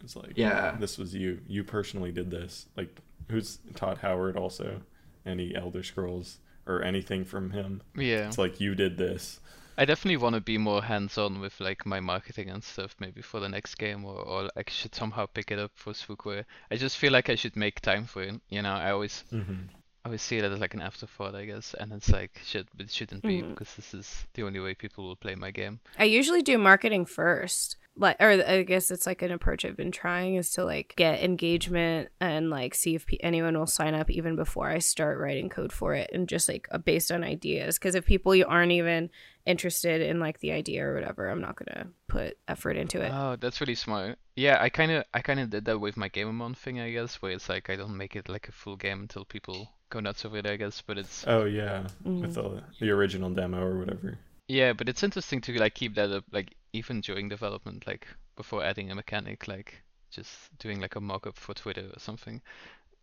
It's 0.03 0.14
like, 0.16 0.33
Yeah. 0.37 0.76
this 0.78 0.97
was 0.99 1.14
you. 1.14 1.41
You 1.49 1.64
personally 1.64 2.12
did 2.12 2.31
this. 2.31 2.66
Like, 2.76 2.97
who's 3.28 3.59
Todd 3.74 3.99
Howard 3.99 4.37
also? 4.37 4.83
Any 5.26 5.55
Elder 5.55 5.83
Scrolls 5.83 6.39
or 6.66 6.83
anything 6.83 7.24
from 7.24 7.51
him? 7.51 7.83
yeah. 7.97 8.28
It's 8.28 8.39
like 8.39 8.61
you 8.61 8.74
did 8.74 8.97
this. 8.99 9.41
I 9.81 9.87
definitely 9.87 10.18
want 10.18 10.35
to 10.35 10.43
be 10.43 10.59
more 10.59 10.83
hands-on 10.83 11.41
with 11.41 11.59
like 11.59 11.87
my 11.87 12.01
marketing 12.01 12.51
and 12.51 12.62
stuff, 12.62 12.95
maybe 13.01 13.22
for 13.22 13.41
the 13.41 13.49
next 13.49 13.76
game, 13.76 14.05
or, 14.05 14.16
or 14.20 14.51
I 14.55 14.62
should 14.68 14.95
somehow 14.95 15.24
pick 15.24 15.51
it 15.51 15.59
up 15.59 15.70
for 15.74 15.95
Spookware. 15.95 16.45
I 16.70 16.76
just 16.76 16.99
feel 16.99 17.12
like 17.12 17.31
I 17.31 17.35
should 17.35 17.57
make 17.57 17.81
time 17.81 18.05
for 18.05 18.22
it. 18.22 18.35
You 18.51 18.61
know, 18.61 18.74
I 18.74 18.91
always, 18.91 19.24
Mm-hmm. 19.33 19.62
I 20.05 20.09
always 20.09 20.20
see 20.22 20.37
it 20.37 20.45
as 20.45 20.59
like 20.61 20.74
an 20.74 20.83
afterthought, 20.83 21.35
I 21.35 21.47
guess, 21.47 21.74
and 21.81 21.93
it's 21.95 22.11
like 22.11 22.41
shit, 22.45 22.66
but 22.76 22.85
it 22.87 22.91
shouldn't 22.93 23.22
be 23.22 23.41
Mhm. 23.43 23.51
because 23.51 23.74
this 23.76 23.95
is 23.95 24.26
the 24.35 24.43
only 24.43 24.61
way 24.61 24.74
people 24.74 25.05
will 25.07 25.16
play 25.16 25.35
my 25.35 25.51
game. 25.51 25.81
I 25.99 26.05
usually 26.05 26.43
do 26.43 26.59
marketing 26.59 27.07
first. 27.07 27.76
Like, 28.01 28.16
or 28.18 28.30
I 28.30 28.62
guess 28.64 28.90
it's 28.90 29.07
like 29.07 29.22
an 29.22 29.30
approach 29.30 29.64
I've 29.64 29.76
been 29.76 29.92
trying 29.92 30.34
is 30.36 30.51
to 30.53 30.64
like 30.64 30.94
get 30.96 31.22
engagement 31.22 32.09
and 32.20 32.51
like 32.51 32.74
see 32.74 32.94
if 32.96 33.07
pe- 33.07 33.18
anyone 33.20 33.57
will 33.57 33.66
sign 33.66 33.94
up 33.94 34.11
even 34.11 34.34
before 34.36 34.68
I 34.68 34.78
start 34.78 35.18
writing 35.18 35.48
code 35.51 35.72
for 35.72 35.94
it, 35.94 36.11
and 36.12 36.28
just 36.28 36.48
like 36.48 36.66
uh, 36.72 36.78
based 36.78 37.12
on 37.12 37.22
ideas. 37.22 37.78
Because 37.78 37.94
if 37.94 38.07
people 38.07 38.34
aren't 38.48 38.72
even 38.72 39.11
interested 39.46 40.01
in 40.01 40.18
like 40.20 40.40
the 40.40 40.53
idea 40.53 40.84
or 40.86 40.94
whatever, 40.94 41.28
I'm 41.28 41.40
not 41.40 41.57
gonna 41.57 41.88
put 42.09 42.38
effort 42.48 42.76
into 42.76 43.01
it. 43.01 43.12
Oh, 43.14 43.36
that's 43.36 43.61
really 43.61 43.74
smart. 43.74 44.18
Yeah, 44.36 44.59
I 44.61 44.68
kind 44.70 44.92
of, 44.92 45.05
I 45.12 45.20
kind 45.20 45.40
of 45.40 45.51
did 45.51 45.64
that 45.66 45.78
with 45.78 45.96
my 45.96 46.09
Game 46.09 46.28
a 46.28 46.32
Month 46.32 46.59
thing, 46.59 46.80
I 46.80 46.90
guess, 46.90 47.16
where 47.20 47.32
it's 47.32 47.48
like 47.48 47.68
I 47.70 47.76
don't 47.76 47.96
make 47.96 48.16
it 48.16 48.28
like 48.28 48.48
a 48.48 48.53
full 48.53 48.76
game 48.76 49.01
until 49.01 49.24
people 49.24 49.68
go 49.90 50.01
nuts 50.01 50.24
over 50.24 50.38
it, 50.38 50.46
I 50.46 50.57
guess. 50.57 50.82
But 50.86 50.98
it's, 50.98 51.24
Oh 51.26 51.44
yeah, 51.44 51.86
Mhm. 52.07 52.22
with 52.22 52.34
the 52.34 52.62
the 52.80 52.90
original 52.90 53.30
demo 53.30 53.62
or 53.62 53.78
whatever. 53.78 54.18
yeah, 54.48 54.72
but 54.72 54.88
it's 54.88 55.03
interesting 55.03 55.40
to 55.42 55.53
like 55.59 55.74
keep 55.74 55.94
that 55.96 56.11
up, 56.11 56.24
like 56.32 56.55
even 56.73 57.01
during 57.01 57.29
development, 57.29 57.87
like 57.87 58.07
before 58.37 58.62
adding 58.64 58.91
a 58.91 58.95
mechanic, 58.95 59.49
like 59.49 59.83
just 60.11 60.57
doing 60.59 60.81
like 60.81 60.97
a 60.97 61.01
mock-up 61.01 61.37
for 61.37 61.55
Twitter 61.55 61.87
or 61.93 61.99
something, 61.99 62.43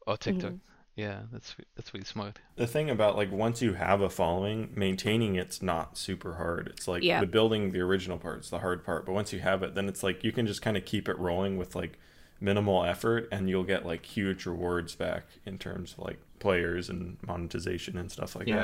or 0.05 0.18
TikTok. 0.18 0.51
Mhm. 0.53 0.59
Yeah, 0.95 1.22
that's 1.32 1.55
that's 1.76 1.93
really 1.93 2.05
smart. 2.05 2.39
The 2.55 2.65
thing 2.65 2.89
about 2.89 3.15
like 3.15 3.32
once 3.32 3.61
you 3.61 3.74
have 3.74 4.01
a 4.01 4.09
following, 4.09 4.72
maintaining 4.76 5.36
it's 5.36 5.61
not 5.61 5.95
super 5.97 6.36
hard. 6.36 6.68
It's 6.70 6.88
like 6.88 7.03
Yeah. 7.03 7.20
the 7.20 7.28
building 7.28 7.72
the 7.72 7.82
original 7.82 8.18
part 8.18 8.39
is 8.39 8.49
the 8.49 8.59
hard 8.59 8.84
part, 8.84 9.05
but 9.05 9.11
once 9.13 9.32
you 9.32 9.39
have 9.39 9.61
it, 9.61 9.76
then 9.76 9.88
it's 9.88 10.01
like 10.01 10.24
you 10.24 10.32
can 10.32 10.47
just 10.47 10.61
kind 10.63 10.76
of 10.76 10.86
keep 10.86 11.07
it 11.07 11.18
rolling 11.20 11.55
with 11.57 11.76
like 11.76 11.99
minimal 12.39 12.84
effort 12.84 13.28
and 13.32 13.47
you'll 13.49 13.63
get 13.63 13.86
like 13.86 14.05
huge 14.05 14.45
rewards 14.47 14.95
back 14.95 15.26
in 15.45 15.57
terms 15.59 15.93
of 15.93 15.99
like 15.99 16.20
players 16.39 16.89
and 16.89 17.18
monetization 17.26 17.95
and 17.97 18.11
stuff 18.11 18.36
like 18.36 18.47
Yeah. 18.47 18.55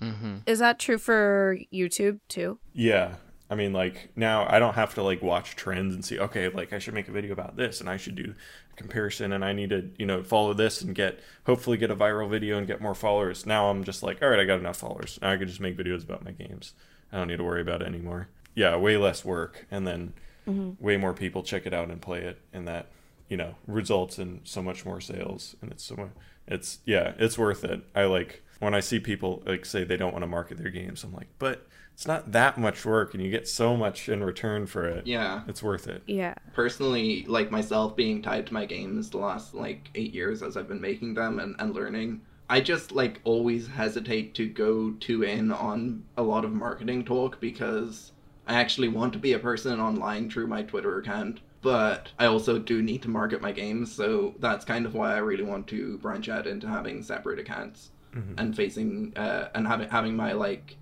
that. 0.00 0.06
Mm-hmm. 0.08 0.36
Is 0.46 0.58
that 0.58 0.78
true 0.78 0.98
for 0.98 1.58
YouTube 1.72 2.20
too? 2.28 2.58
Yeah. 2.74 3.16
I 3.50 3.54
mean, 3.54 3.72
like 3.72 4.10
now 4.14 4.46
I 4.48 4.58
don't 4.58 4.74
have 4.74 4.94
to 4.94 5.02
like 5.02 5.22
watch 5.22 5.56
trends 5.56 5.94
and 5.94 6.04
see, 6.04 6.18
okay, 6.18 6.48
like 6.48 6.72
I 6.72 6.78
should 6.78 6.94
make 6.94 7.08
a 7.08 7.12
video 7.12 7.32
about 7.32 7.56
this 7.56 7.80
and 7.80 7.88
I 7.88 7.96
should 7.96 8.14
do 8.14 8.34
a 8.72 8.76
comparison 8.76 9.32
and 9.32 9.44
I 9.44 9.52
need 9.54 9.70
to, 9.70 9.90
you 9.98 10.04
know, 10.06 10.22
follow 10.22 10.52
this 10.52 10.82
and 10.82 10.94
get 10.94 11.20
hopefully 11.46 11.78
get 11.78 11.90
a 11.90 11.96
viral 11.96 12.28
video 12.28 12.58
and 12.58 12.66
get 12.66 12.80
more 12.82 12.94
followers. 12.94 13.46
Now 13.46 13.70
I'm 13.70 13.84
just 13.84 14.02
like, 14.02 14.22
all 14.22 14.28
right, 14.28 14.38
I 14.40 14.44
got 14.44 14.60
enough 14.60 14.76
followers. 14.76 15.18
Now 15.22 15.32
I 15.32 15.36
can 15.38 15.48
just 15.48 15.60
make 15.60 15.76
videos 15.78 16.04
about 16.04 16.24
my 16.24 16.32
games. 16.32 16.74
I 17.10 17.16
don't 17.16 17.28
need 17.28 17.38
to 17.38 17.44
worry 17.44 17.62
about 17.62 17.80
it 17.80 17.86
anymore. 17.88 18.28
Yeah, 18.54 18.76
way 18.76 18.96
less 18.96 19.24
work 19.24 19.66
and 19.70 19.86
then 19.86 20.12
Mm-hmm. 20.46 20.82
way 20.82 20.96
more 20.96 21.12
people 21.12 21.42
check 21.42 21.66
it 21.66 21.74
out 21.74 21.90
and 21.90 22.00
play 22.00 22.20
it 22.20 22.40
and 22.54 22.66
that, 22.66 22.86
you 23.28 23.36
know, 23.36 23.56
results 23.66 24.18
in 24.18 24.40
so 24.44 24.62
much 24.62 24.86
more 24.86 24.98
sales 24.98 25.56
and 25.60 25.70
it's 25.70 25.84
so 25.84 25.94
much 25.94 26.08
it's 26.46 26.78
yeah, 26.86 27.12
it's 27.18 27.36
worth 27.36 27.64
it. 27.64 27.82
I 27.94 28.04
like 28.04 28.42
when 28.58 28.72
I 28.74 28.80
see 28.80 28.98
people 28.98 29.42
like 29.44 29.66
say 29.66 29.84
they 29.84 29.98
don't 29.98 30.12
want 30.12 30.22
to 30.22 30.26
market 30.26 30.56
their 30.56 30.70
games, 30.70 31.04
I'm 31.04 31.12
like, 31.12 31.28
but 31.38 31.66
it's 31.98 32.06
not 32.06 32.30
that 32.30 32.56
much 32.56 32.86
work 32.86 33.12
and 33.12 33.24
you 33.24 33.28
get 33.28 33.48
so 33.48 33.76
much 33.76 34.08
in 34.08 34.22
return 34.22 34.68
for 34.68 34.86
it. 34.86 35.04
Yeah. 35.04 35.42
It's 35.48 35.64
worth 35.64 35.88
it. 35.88 36.04
Yeah. 36.06 36.34
Personally, 36.54 37.24
like 37.26 37.50
myself 37.50 37.96
being 37.96 38.22
tied 38.22 38.46
to 38.46 38.54
my 38.54 38.66
games 38.66 39.10
the 39.10 39.18
last 39.18 39.52
like 39.52 39.90
eight 39.96 40.14
years 40.14 40.40
as 40.44 40.56
I've 40.56 40.68
been 40.68 40.80
making 40.80 41.14
them 41.14 41.40
and, 41.40 41.56
and 41.58 41.74
learning, 41.74 42.20
I 42.48 42.60
just 42.60 42.92
like 42.92 43.20
always 43.24 43.66
hesitate 43.66 44.36
to 44.36 44.46
go 44.46 44.92
too 45.00 45.24
in 45.24 45.50
on 45.50 46.04
a 46.16 46.22
lot 46.22 46.44
of 46.44 46.52
marketing 46.52 47.04
talk 47.04 47.40
because 47.40 48.12
I 48.46 48.54
actually 48.54 48.86
want 48.86 49.12
to 49.14 49.18
be 49.18 49.32
a 49.32 49.40
person 49.40 49.80
online 49.80 50.30
through 50.30 50.46
my 50.46 50.62
Twitter 50.62 51.00
account. 51.00 51.40
But 51.62 52.12
I 52.16 52.26
also 52.26 52.60
do 52.60 52.80
need 52.80 53.02
to 53.02 53.08
market 53.08 53.42
my 53.42 53.50
games, 53.50 53.90
so 53.92 54.36
that's 54.38 54.64
kind 54.64 54.86
of 54.86 54.94
why 54.94 55.14
I 55.14 55.18
really 55.18 55.42
want 55.42 55.66
to 55.66 55.98
branch 55.98 56.28
out 56.28 56.46
into 56.46 56.68
having 56.68 57.02
separate 57.02 57.40
accounts 57.40 57.90
and 58.36 58.54
facing 58.54 59.12
uh, 59.16 59.48
and 59.54 59.66
having 59.66 59.88
having 59.88 60.14
my 60.14 60.32
like 60.32 60.76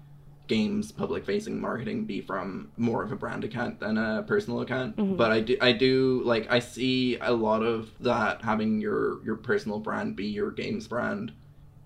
games 0.49 0.92
public 0.92 1.24
facing 1.24 1.61
marketing 1.61 2.05
be 2.05 2.20
from 2.20 2.70
more 2.76 3.03
of 3.03 3.11
a 3.12 3.16
brand 3.16 3.42
account 3.44 3.80
than 3.80 3.99
a 3.99 4.24
personal 4.28 4.61
account 4.61 4.97
Mhm. 4.97 5.16
but 5.16 5.32
i 5.32 5.40
do 5.40 5.57
i 5.61 5.72
do 5.72 6.22
like 6.24 6.51
i 6.51 6.59
see 6.59 7.16
a 7.20 7.32
lot 7.32 7.62
of 7.62 7.90
that 8.01 8.42
having 8.42 8.80
your 8.80 9.24
your 9.24 9.36
personal 9.36 9.80
brand 9.80 10.14
be 10.16 10.26
your 10.26 10.51
games 10.53 10.86
brand 10.86 11.32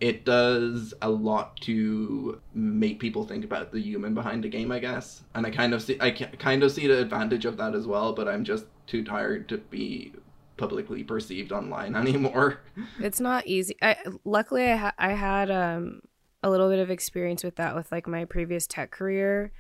it 0.01 0.25
does 0.25 0.95
a 1.03 1.11
lot 1.11 1.57
to 1.63 2.41
make 2.55 2.99
people 3.01 3.25
think 3.25 3.45
about 3.45 3.71
the 3.73 3.81
human 3.81 4.15
behind 4.15 4.45
the 4.45 4.49
game 4.49 4.71
i 4.73 4.79
guess 4.79 5.23
and 5.35 5.47
i 5.47 5.51
kind 5.51 5.73
of 5.75 5.83
see 5.83 5.97
i 6.01 6.11
kind 6.11 6.63
of 6.63 6.71
see 6.73 6.87
the 6.87 6.99
advantage 7.01 7.45
of 7.47 7.57
that 7.57 7.75
as 7.75 7.87
well 7.87 8.13
but 8.13 8.29
i'm 8.29 8.45
just 8.45 8.65
too 8.87 9.03
tired 9.05 9.49
to 9.49 9.57
be 9.59 10.13
publicly 10.59 11.03
perceived 11.03 11.53
online 11.53 11.95
anymore 12.05 12.61
It's 12.99 13.21
not 13.21 13.47
easy. 13.47 13.77
I 13.81 13.97
luckily 14.25 14.71
I, 14.71 14.77
ha- 14.77 14.95
I 14.99 15.13
had 15.13 15.51
um 15.51 16.03
a 16.43 16.51
little 16.51 16.69
bit 16.69 16.79
of 16.79 16.91
experience 16.91 17.45
with 17.45 17.57
that 17.57 17.75
with 17.75 17.91
like 17.93 18.07
my 18.07 18.25
previous 18.25 18.67
tech 18.67 18.91
career. 18.91 19.53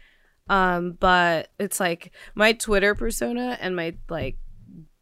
Um 0.48 0.92
but 0.98 1.48
it's 1.58 1.80
like 1.80 2.12
my 2.34 2.52
Twitter 2.52 2.94
persona 2.94 3.58
and 3.60 3.76
my 3.76 3.94
like 4.08 4.38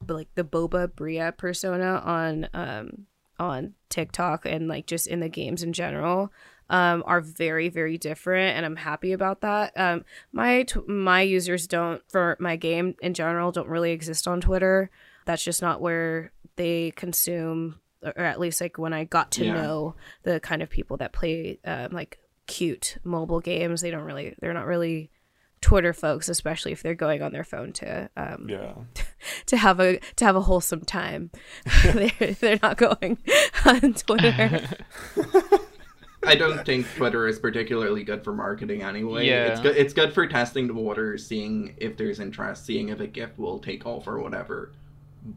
like 0.08 0.28
the 0.34 0.44
Boba 0.44 0.94
Bria 0.94 1.32
persona 1.32 2.02
on 2.04 2.48
um 2.54 3.06
on 3.38 3.74
TikTok 3.88 4.46
and 4.46 4.68
like 4.68 4.86
just 4.86 5.06
in 5.06 5.20
the 5.20 5.28
games 5.28 5.62
in 5.62 5.72
general 5.72 6.32
um 6.70 7.04
are 7.06 7.20
very 7.20 7.68
very 7.68 7.96
different 7.96 8.56
and 8.56 8.66
I'm 8.66 8.76
happy 8.76 9.12
about 9.12 9.42
that. 9.42 9.72
Um 9.76 10.04
my 10.32 10.64
t- 10.64 10.80
my 10.86 11.22
users 11.22 11.66
don't 11.66 12.02
for 12.08 12.36
my 12.40 12.56
game 12.56 12.96
in 13.00 13.14
general 13.14 13.52
don't 13.52 13.68
really 13.68 13.92
exist 13.92 14.26
on 14.26 14.40
Twitter. 14.40 14.90
That's 15.24 15.44
just 15.44 15.62
not 15.62 15.80
where 15.80 16.32
they 16.56 16.92
consume 16.96 17.80
or 18.02 18.24
at 18.24 18.38
least 18.40 18.60
like 18.60 18.78
when 18.78 18.92
I 18.92 19.04
got 19.04 19.32
to 19.32 19.44
Yeah. 19.44 19.54
know 19.54 19.94
the 20.22 20.40
kind 20.40 20.62
of 20.62 20.70
people 20.70 20.96
that 20.98 21.12
play 21.12 21.58
um, 21.64 21.92
like 21.92 22.18
cute 22.46 22.98
mobile 23.04 23.40
games, 23.40 23.80
they 23.80 23.90
don't 23.90 24.04
really 24.04 24.34
they're 24.40 24.54
not 24.54 24.66
really 24.66 25.10
Twitter 25.60 25.92
folks, 25.92 26.28
especially 26.28 26.70
if 26.70 26.82
they're 26.84 26.94
going 26.94 27.20
on 27.20 27.32
their 27.32 27.42
phone 27.44 27.72
to 27.74 28.08
um, 28.16 28.46
Yeah. 28.48 28.74
to 29.46 29.56
have 29.56 29.80
a 29.80 29.98
to 30.16 30.24
have 30.24 30.36
a 30.36 30.42
wholesome 30.42 30.84
time. 30.84 31.30
they're, 31.84 32.10
they're 32.40 32.60
not 32.62 32.76
going 32.76 33.18
on 33.64 33.94
Twitter. 33.94 34.68
I 36.26 36.34
don't 36.34 36.64
think 36.66 36.86
Twitter 36.96 37.28
is 37.28 37.38
particularly 37.38 38.02
good 38.02 38.24
for 38.24 38.32
marketing 38.32 38.82
anyway. 38.82 39.26
Yeah. 39.26 39.46
It's 39.46 39.60
good 39.60 39.76
it's 39.76 39.92
good 39.94 40.12
for 40.12 40.26
testing 40.26 40.66
the 40.66 40.74
water, 40.74 41.16
seeing 41.18 41.74
if 41.78 41.96
there's 41.96 42.20
interest, 42.20 42.66
seeing 42.66 42.88
if 42.90 43.00
a 43.00 43.06
gift 43.06 43.38
will 43.38 43.58
take 43.58 43.86
off 43.86 44.06
or 44.06 44.20
whatever. 44.20 44.72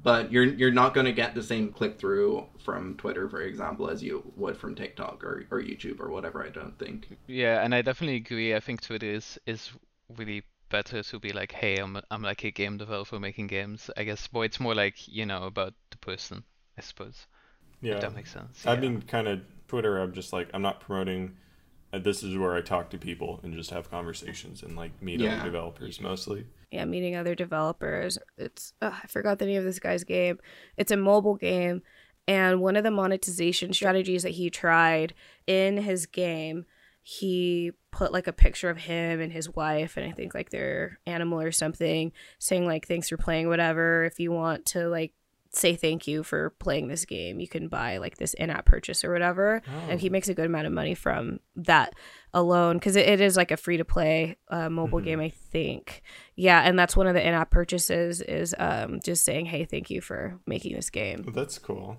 But 0.04 0.32
you're 0.32 0.46
you're 0.46 0.72
not 0.72 0.94
gonna 0.94 1.12
get 1.12 1.36
the 1.36 1.44
same 1.44 1.72
click 1.74 2.00
through 2.00 2.48
from 2.64 2.96
Twitter, 2.98 3.28
for 3.30 3.42
example, 3.42 3.90
as 3.90 4.02
you 4.02 4.32
would 4.38 4.58
from 4.58 4.74
TikTok 4.76 5.24
or, 5.24 5.46
or 5.52 5.62
YouTube 5.62 6.00
or 6.00 6.10
whatever, 6.10 6.44
I 6.46 6.50
don't 6.50 6.78
think. 6.80 7.10
Yeah, 7.28 7.64
and 7.64 7.74
I 7.76 7.82
definitely 7.82 8.18
agree. 8.18 8.56
I 8.56 8.60
think 8.60 8.82
Twitter 8.82 9.08
is 9.12 9.40
is 9.46 9.72
really 10.18 10.44
better 10.70 11.04
to 11.04 11.20
be 11.20 11.34
like, 11.34 11.52
hey, 11.52 11.78
I'm 11.78 11.98
I'm 12.10 12.22
like 12.22 12.44
a 12.44 12.52
game 12.52 12.78
developer 12.78 13.20
making 13.20 13.48
games. 13.48 13.90
I 13.98 14.04
guess, 14.04 14.28
but 14.28 14.42
it's 14.42 14.60
more 14.60 14.76
like 14.76 15.08
you 15.08 15.26
know 15.26 15.44
about 15.44 15.74
the 15.90 15.98
person, 15.98 16.44
I 16.78 16.82
suppose. 16.82 17.28
Yeah. 17.82 17.96
If 17.96 18.02
that 18.02 18.16
makes 18.16 18.32
sense. 18.32 18.66
I 18.66 18.74
yeah. 18.76 18.80
mean, 18.80 19.02
kind 19.02 19.28
of 19.28 19.42
Twitter. 19.68 19.98
I'm 20.00 20.14
just 20.14 20.32
like 20.34 20.50
I'm 20.54 20.62
not 20.62 20.80
promoting. 20.80 21.38
Uh, 21.94 22.00
this 22.00 22.24
is 22.24 22.38
where 22.38 22.56
I 22.56 22.62
talk 22.62 22.90
to 22.92 22.98
people 22.98 23.40
and 23.44 23.54
just 23.54 23.72
have 23.72 23.90
conversations 23.92 24.64
and 24.64 24.76
like 24.78 25.02
meet 25.02 25.20
Yeah. 25.20 25.36
other 25.36 25.44
developers 25.44 26.00
mostly. 26.00 26.46
Yeah, 26.72 26.86
meeting 26.86 27.16
other 27.16 27.36
developers. 27.36 28.18
It's 28.38 28.74
I 28.82 29.02
forgot 29.08 29.40
the 29.40 29.46
name 29.46 29.60
of 29.60 29.66
this 29.66 29.80
guy's 29.80 30.04
game. 30.04 30.40
It's 30.78 30.92
a 30.92 30.98
mobile 30.98 31.36
game, 31.36 31.82
and 32.28 32.62
one 32.62 32.76
of 32.76 32.84
the 32.84 32.92
monetization 32.92 33.74
strategies 33.74 34.24
that 34.24 34.30
he 34.30 34.50
tried 34.50 35.14
in 35.48 35.78
his 35.78 36.06
game, 36.06 36.66
he 37.04 37.72
put 37.92 38.14
like 38.14 38.28
a 38.28 38.34
picture 38.34 38.70
of 38.70 38.78
him 38.78 39.20
and 39.20 39.34
his 39.34 39.50
wife, 39.50 39.98
and 39.98 40.06
I 40.06 40.12
think 40.12 40.34
like 40.34 40.50
their 40.50 41.00
animal 41.06 41.42
or 41.42 41.52
something, 41.52 42.14
saying 42.40 42.66
like 42.66 42.88
thanks 42.88 43.10
for 43.10 43.18
playing 43.18 43.50
whatever. 43.50 44.06
If 44.06 44.20
you 44.20 44.32
want 44.32 44.66
to 44.68 44.88
like 44.88 45.14
say 45.54 45.76
thank 45.76 46.08
you 46.08 46.24
for 46.24 46.52
playing 46.60 46.88
this 46.88 47.04
game, 47.06 47.40
you 47.40 47.48
can 47.48 47.68
buy 47.68 47.98
like 47.98 48.18
this 48.18 48.34
in-app 48.36 48.66
purchase 48.66 49.04
or 49.04 49.12
whatever, 49.12 49.62
and 49.90 50.00
he 50.00 50.10
makes 50.10 50.30
a 50.30 50.34
good 50.34 50.46
amount 50.46 50.66
of 50.68 50.74
money 50.74 50.96
from 50.96 51.40
that 51.56 51.94
alone 52.34 52.78
because 52.78 52.96
it, 52.96 53.08
it 53.08 53.20
is 53.22 53.36
like 53.36 53.52
a 53.52 53.58
free 53.58 53.78
to 53.78 53.84
play 53.86 54.38
uh, 54.50 54.70
mobile 54.70 55.00
Mhm. 55.02 55.04
game 55.04 55.20
i 55.20 55.30
think 55.30 56.02
yeah 56.38 56.62
and 56.62 56.80
that's 56.80 56.96
one 56.96 57.06
of 57.08 57.14
the 57.14 57.20
in-app 57.28 57.52
purchases 57.52 58.22
is 58.22 58.56
um 58.58 59.02
just 59.04 59.26
saying 59.26 59.46
hey 59.48 59.66
thank 59.66 59.90
you 59.90 60.00
for 60.00 60.40
making 60.48 60.74
this 60.74 60.90
game 60.90 61.24
That's 61.34 61.58
cool. 61.60 61.98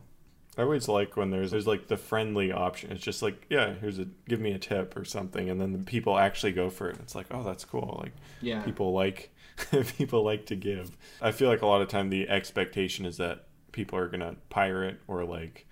I 0.57 0.63
always 0.63 0.87
like 0.87 1.17
when 1.17 1.31
there's 1.31 1.51
there's 1.51 1.67
like 1.67 1.89
the 1.89 1.97
friendly 1.97 2.53
option. 2.53 2.93
It's 2.93 3.03
just 3.03 3.23
like 3.23 3.47
yeah, 3.49 3.73
here's 3.81 3.99
a 3.99 4.07
give 4.29 4.39
me 4.39 4.53
a 4.53 4.59
tip 4.59 4.95
or 4.99 5.05
something, 5.07 5.49
and 5.49 5.59
then 5.59 5.73
the 5.73 5.79
people 5.79 6.19
actually 6.19 6.53
go 6.53 6.69
for 6.69 6.91
it. 6.91 6.99
It's 7.01 7.15
like 7.15 7.27
oh, 7.31 7.43
that's 7.43 7.65
cool. 7.65 7.99
Like 8.03 8.13
Yeah. 8.43 8.61
people 8.63 8.93
like 8.93 9.32
people 9.99 10.25
like 10.25 10.47
to 10.47 10.57
give. 10.57 10.97
I 11.21 11.33
feel 11.33 11.49
like 11.49 11.63
a 11.63 11.67
lot 11.67 11.83
of 11.83 11.89
time 11.89 12.11
the 12.11 12.29
expectation 12.29 13.07
is 13.07 13.17
that 13.19 13.47
people 13.73 13.99
are 13.99 14.09
gonna 14.09 14.37
pirate 14.51 15.01
or 15.09 15.25
like 15.25 15.67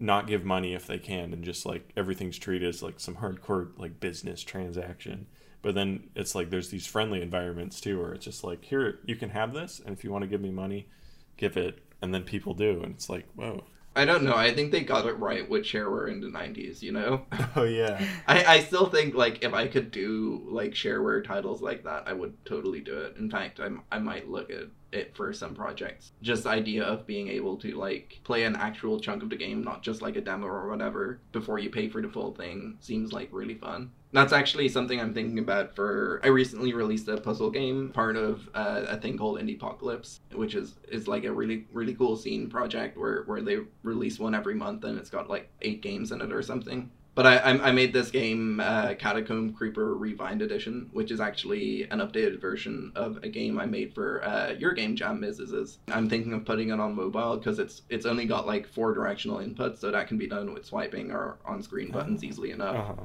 not 0.00 0.26
give 0.26 0.44
money 0.44 0.74
if 0.74 0.86
they 0.86 0.98
can, 0.98 1.32
and 1.32 1.44
just 1.44 1.64
like 1.66 1.90
everything's 1.96 2.38
treated 2.38 2.68
as 2.68 2.82
like 2.82 3.00
some 3.00 3.16
hardcore 3.16 3.70
like 3.76 4.00
business 4.00 4.42
transaction. 4.42 5.26
But 5.62 5.74
then 5.74 6.10
it's 6.14 6.34
like 6.34 6.50
there's 6.50 6.68
these 6.70 6.86
friendly 6.86 7.22
environments 7.22 7.80
too, 7.80 7.98
where 8.00 8.12
it's 8.12 8.24
just 8.24 8.44
like 8.44 8.64
here 8.64 8.98
you 9.06 9.16
can 9.16 9.30
have 9.30 9.54
this, 9.54 9.80
and 9.84 9.96
if 9.96 10.04
you 10.04 10.10
want 10.10 10.22
to 10.22 10.28
give 10.28 10.40
me 10.40 10.50
money, 10.50 10.88
give 11.36 11.56
it, 11.56 11.78
and 12.02 12.12
then 12.12 12.22
people 12.24 12.54
do, 12.54 12.82
and 12.82 12.94
it's 12.94 13.08
like 13.08 13.26
whoa, 13.34 13.64
I 13.96 14.04
don't 14.04 14.24
know. 14.24 14.34
I 14.34 14.52
think 14.52 14.72
they 14.72 14.80
got 14.80 15.06
it 15.06 15.18
right 15.18 15.48
with 15.48 15.62
shareware 15.62 16.10
in 16.10 16.20
the 16.20 16.28
nineties, 16.28 16.82
you 16.82 16.92
know? 16.92 17.26
oh 17.56 17.62
yeah, 17.62 18.04
I, 18.26 18.44
I 18.44 18.60
still 18.60 18.86
think 18.86 19.14
like 19.14 19.44
if 19.44 19.54
I 19.54 19.68
could 19.68 19.90
do 19.90 20.42
like 20.48 20.72
shareware 20.72 21.24
titles 21.24 21.62
like 21.62 21.84
that, 21.84 22.04
I 22.06 22.12
would 22.12 22.44
totally 22.44 22.80
do 22.80 22.98
it. 22.98 23.16
In 23.16 23.30
fact, 23.30 23.60
I 23.60 23.68
I 23.92 23.98
might 24.00 24.28
look 24.28 24.50
at 24.50 24.64
it 24.94 25.14
for 25.16 25.32
some 25.32 25.54
projects. 25.54 26.12
Just 26.22 26.46
idea 26.46 26.84
of 26.84 27.06
being 27.06 27.28
able 27.28 27.56
to 27.58 27.72
like 27.72 28.20
play 28.24 28.44
an 28.44 28.56
actual 28.56 29.00
chunk 29.00 29.22
of 29.22 29.30
the 29.30 29.36
game, 29.36 29.62
not 29.62 29.82
just 29.82 30.02
like 30.02 30.16
a 30.16 30.20
demo 30.20 30.46
or 30.46 30.68
whatever, 30.68 31.20
before 31.32 31.58
you 31.58 31.70
pay 31.70 31.88
for 31.88 32.00
the 32.00 32.08
full 32.08 32.32
thing, 32.32 32.76
seems 32.80 33.12
like 33.12 33.28
really 33.32 33.54
fun. 33.54 33.90
That's 34.12 34.32
actually 34.32 34.68
something 34.68 35.00
I'm 35.00 35.12
thinking 35.12 35.40
about 35.40 35.74
for. 35.74 36.20
I 36.22 36.28
recently 36.28 36.72
released 36.72 37.08
a 37.08 37.16
puzzle 37.16 37.50
game, 37.50 37.90
part 37.90 38.16
of 38.16 38.48
uh, 38.54 38.84
a 38.88 38.96
thing 38.96 39.18
called 39.18 39.40
Indiepocalypse, 39.40 40.20
which 40.32 40.54
is 40.54 40.76
is 40.88 41.08
like 41.08 41.24
a 41.24 41.32
really 41.32 41.66
really 41.72 41.94
cool 41.94 42.16
scene 42.16 42.48
project 42.48 42.96
where 42.96 43.24
where 43.24 43.42
they 43.42 43.58
release 43.82 44.20
one 44.20 44.34
every 44.34 44.54
month 44.54 44.84
and 44.84 44.98
it's 44.98 45.10
got 45.10 45.28
like 45.28 45.50
eight 45.62 45.82
games 45.82 46.12
in 46.12 46.20
it 46.20 46.32
or 46.32 46.42
something. 46.42 46.90
But 47.14 47.26
I, 47.26 47.36
I 47.36 47.68
I 47.68 47.72
made 47.72 47.92
this 47.92 48.10
game 48.10 48.60
uh, 48.60 48.94
Catacomb 48.94 49.52
Creeper 49.52 49.94
Rewind 49.94 50.42
Edition, 50.42 50.90
which 50.92 51.10
is 51.10 51.20
actually 51.20 51.84
an 51.90 52.00
updated 52.00 52.40
version 52.40 52.92
of 52.96 53.18
a 53.22 53.28
game 53.28 53.58
I 53.58 53.66
made 53.66 53.94
for 53.94 54.24
uh, 54.24 54.52
your 54.58 54.72
game 54.72 54.96
Jam 54.96 55.20
Mrs. 55.20 55.76
I'm 55.88 56.08
thinking 56.08 56.32
of 56.32 56.44
putting 56.44 56.70
it 56.70 56.80
on 56.80 56.94
mobile 56.96 57.36
because 57.36 57.58
it's 57.58 57.82
it's 57.88 58.06
only 58.06 58.24
got 58.26 58.46
like 58.46 58.66
four 58.66 58.92
directional 58.94 59.38
inputs, 59.38 59.78
so 59.78 59.90
that 59.90 60.08
can 60.08 60.18
be 60.18 60.26
done 60.26 60.52
with 60.52 60.66
swiping 60.66 61.12
or 61.12 61.38
on 61.44 61.62
screen 61.62 61.90
buttons 61.90 62.24
easily 62.24 62.50
enough. 62.50 62.76
uh-huh. 62.76 63.04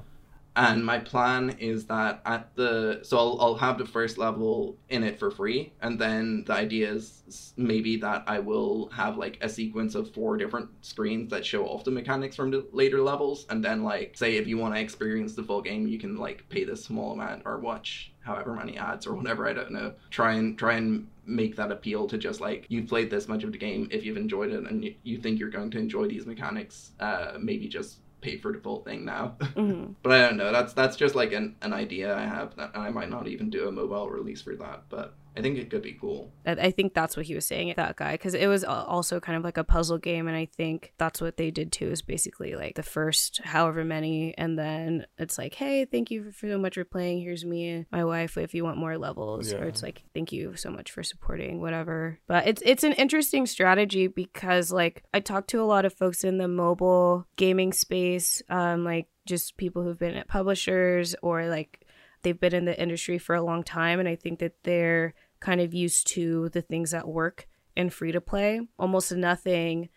And 0.55 0.85
my 0.85 0.99
plan 0.99 1.51
is 1.59 1.85
that 1.85 2.21
at 2.25 2.55
the 2.55 2.99
so 3.03 3.17
I'll, 3.17 3.37
I'll 3.39 3.55
have 3.55 3.77
the 3.77 3.85
first 3.85 4.17
level 4.17 4.77
in 4.89 5.03
it 5.03 5.19
for 5.19 5.31
free, 5.31 5.73
and 5.81 5.99
then 5.99 6.43
the 6.45 6.53
idea 6.53 6.91
is 6.91 7.53
maybe 7.55 7.97
that 7.97 8.23
I 8.27 8.39
will 8.39 8.89
have 8.89 9.17
like 9.17 9.37
a 9.41 9.47
sequence 9.47 9.95
of 9.95 10.13
four 10.13 10.37
different 10.37 10.69
screens 10.81 11.29
that 11.29 11.45
show 11.45 11.65
off 11.65 11.83
the 11.83 11.91
mechanics 11.91 12.35
from 12.35 12.51
the 12.51 12.65
later 12.73 13.01
levels, 13.01 13.45
and 13.49 13.63
then 13.63 13.83
like 13.83 14.17
say 14.17 14.35
if 14.35 14.47
you 14.47 14.57
want 14.57 14.75
to 14.75 14.81
experience 14.81 15.33
the 15.35 15.43
full 15.43 15.61
game, 15.61 15.87
you 15.87 15.99
can 15.99 16.17
like 16.17 16.47
pay 16.49 16.63
this 16.63 16.83
small 16.83 17.13
amount 17.13 17.43
or 17.45 17.59
watch 17.59 18.11
however 18.21 18.53
many 18.53 18.77
ads 18.77 19.07
or 19.07 19.15
whatever 19.15 19.47
I 19.47 19.53
don't 19.53 19.71
know. 19.71 19.93
Try 20.09 20.33
and 20.33 20.57
try 20.57 20.73
and 20.73 21.07
make 21.25 21.55
that 21.55 21.71
appeal 21.71 22.07
to 22.07 22.17
just 22.17 22.41
like 22.41 22.65
you've 22.69 22.87
played 22.87 23.09
this 23.09 23.27
much 23.27 23.43
of 23.43 23.51
the 23.51 23.57
game. 23.57 23.87
If 23.91 24.03
you've 24.03 24.17
enjoyed 24.17 24.51
it 24.51 24.63
and 24.69 24.83
you, 24.83 24.95
you 25.03 25.17
think 25.19 25.39
you're 25.39 25.49
going 25.49 25.71
to 25.71 25.79
enjoy 25.79 26.07
these 26.07 26.25
mechanics, 26.25 26.91
uh, 26.99 27.33
maybe 27.39 27.67
just 27.67 27.99
pay 28.21 28.37
for 28.37 28.51
the 28.51 28.59
full 28.59 28.81
thing 28.83 29.05
now. 29.05 29.35
Mhm. 29.55 29.95
but 30.03 30.11
I 30.11 30.21
don't 30.27 30.37
know. 30.37 30.51
That's 30.51 30.73
that's 30.73 30.95
just 30.95 31.15
like 31.15 31.31
an, 31.33 31.55
an 31.61 31.73
idea 31.73 32.15
I 32.15 32.21
have, 32.23 32.55
that, 32.57 32.71
I 32.75 32.89
might 32.89 33.09
not 33.09 33.27
even 33.27 33.49
do 33.49 33.67
a 33.67 33.71
mobile 33.71 34.09
release 34.09 34.41
for 34.41 34.55
that. 34.55 34.83
But 34.89 35.13
I 35.39 35.41
think 35.41 35.57
it 35.57 35.69
could 35.69 35.81
be 35.81 35.93
cool. 35.93 36.33
I 36.45 36.51
I 36.51 36.71
think 36.71 36.93
that's 36.93 37.15
what 37.15 37.25
he 37.25 37.33
was 37.33 37.47
saying, 37.47 37.73
that 37.77 37.95
guy, 37.95 38.11
because 38.11 38.33
it 38.33 38.47
was 38.47 38.65
also 38.65 39.19
kind 39.21 39.37
of 39.37 39.43
like 39.43 39.57
a 39.57 39.63
puzzle 39.63 39.97
game, 39.97 40.27
and 40.27 40.35
I 40.35 40.45
think 40.45 40.93
that's 40.97 41.21
what 41.21 41.37
they 41.37 41.49
did 41.49 41.71
too. 41.71 41.89
Is 41.89 42.01
basically 42.01 42.55
like 42.55 42.75
the 42.75 42.83
first 42.83 43.39
however 43.43 43.85
many, 43.85 44.37
and 44.37 44.59
then 44.59 45.05
it's 45.17 45.37
like, 45.37 45.55
hey, 45.55 45.85
thank 45.85 46.11
you 46.11 46.31
for 46.31 46.47
so 46.49 46.57
much 46.57 46.75
for 46.75 46.83
playing. 46.83 47.21
Here's 47.21 47.45
me, 47.45 47.69
and 47.69 47.85
my 47.91 48.03
wife, 48.03 48.37
if 48.37 48.53
you 48.53 48.65
want 48.65 48.77
more 48.77 48.97
levels, 48.97 49.53
or 49.53 49.63
it's 49.63 49.81
like, 49.81 50.03
thank 50.13 50.33
you 50.33 50.55
so 50.57 50.69
much 50.69 50.91
for 50.91 51.03
supporting, 51.03 51.61
whatever. 51.61 52.19
But 52.27 52.47
it's 52.47 52.61
it's 52.65 52.83
an 52.83 52.93
interesting 52.93 53.45
strategy 53.45 54.07
because 54.07 54.71
like 54.73 55.03
I 55.13 55.21
talked 55.21 55.51
to 55.51 55.61
a 55.61 55.63
lot 55.63 55.85
of 55.85 55.93
folks 55.93 56.25
in 56.25 56.37
the 56.37 56.49
mobile 56.49 57.27
gaming 57.37 57.71
space, 57.71 58.41
um, 58.49 58.83
like 58.83 59.07
just 59.25 59.55
people 59.57 59.83
who've 59.83 59.99
been 59.99 60.15
at 60.15 60.27
publishers 60.27 61.15
or 61.21 61.45
like 61.47 61.85
they've 62.23 62.39
been 62.39 62.55
in 62.55 62.65
the 62.65 62.81
industry 62.81 63.17
for 63.17 63.35
a 63.35 63.41
long 63.41 63.63
time 63.63 63.99
and 63.99 64.09
i 64.09 64.15
think 64.15 64.39
that 64.39 64.53
they're 64.63 65.13
kind 65.39 65.61
of 65.61 65.73
used 65.73 66.07
to 66.07 66.49
the 66.49 66.61
things 66.61 66.91
that 66.91 67.07
work 67.07 67.47
in 67.75 67.89
free 67.89 68.11
to 68.11 68.21
play 68.21 68.61
almost 68.77 69.11
nothing 69.11 69.89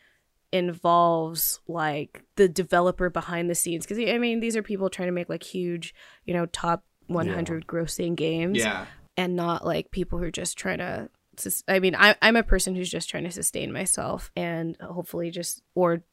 involves 0.52 1.60
like 1.66 2.22
the 2.36 2.48
developer 2.48 3.08
behind 3.08 3.48
the 3.48 3.54
scenes. 3.54 3.86
Because 3.86 3.98
i 3.98 4.18
mean 4.18 4.40
these 4.40 4.56
are 4.56 4.62
people 4.62 4.90
trying 4.90 5.08
to 5.08 5.12
make 5.12 5.28
like 5.28 5.42
huge 5.42 5.94
you 6.24 6.34
know 6.34 6.46
top 6.46 6.84
100 7.06 7.66
grossing 7.66 8.14
games 8.14 8.58
Yeah, 8.58 8.86
and 9.16 9.34
not 9.34 9.64
like 9.64 9.90
people 9.90 10.18
who 10.18 10.24
are 10.26 10.30
just 10.30 10.56
trying 10.56 10.78
to 10.78 11.08
sus- 11.36 11.64
i 11.66 11.80
mean 11.80 11.94
I, 11.94 12.14
i'm 12.22 12.36
a 12.36 12.42
person 12.42 12.74
who's 12.74 12.90
just 12.90 13.08
trying 13.10 13.24
to 13.24 13.30
sustain 13.30 13.72
myself 13.72 14.30
and 14.36 14.76
hopefully 14.80 15.30
just 15.30 15.62
or 15.74 16.04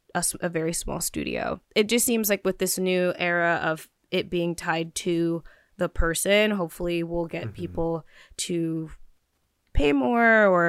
a 0.41 0.49
very 0.49 0.73
small 0.73 1.01
studio. 1.01 1.61
It 1.75 1.87
just 1.87 2.05
seems 2.05 2.29
like 2.29 2.43
with 2.43 2.57
this 2.57 2.77
new 2.77 3.13
era 3.17 3.59
of 3.63 3.87
it 4.11 4.29
being 4.29 4.55
tied 4.55 4.95
to 4.95 5.43
the 5.77 5.87
person 5.87 6.51
hopefully 6.51 7.03
we'll 7.03 7.25
get 7.25 7.43
mm-hmm. 7.43 7.53
people 7.53 8.05
to 8.35 8.91
pay 9.79 9.91
more 9.93 10.47
or 10.55 10.65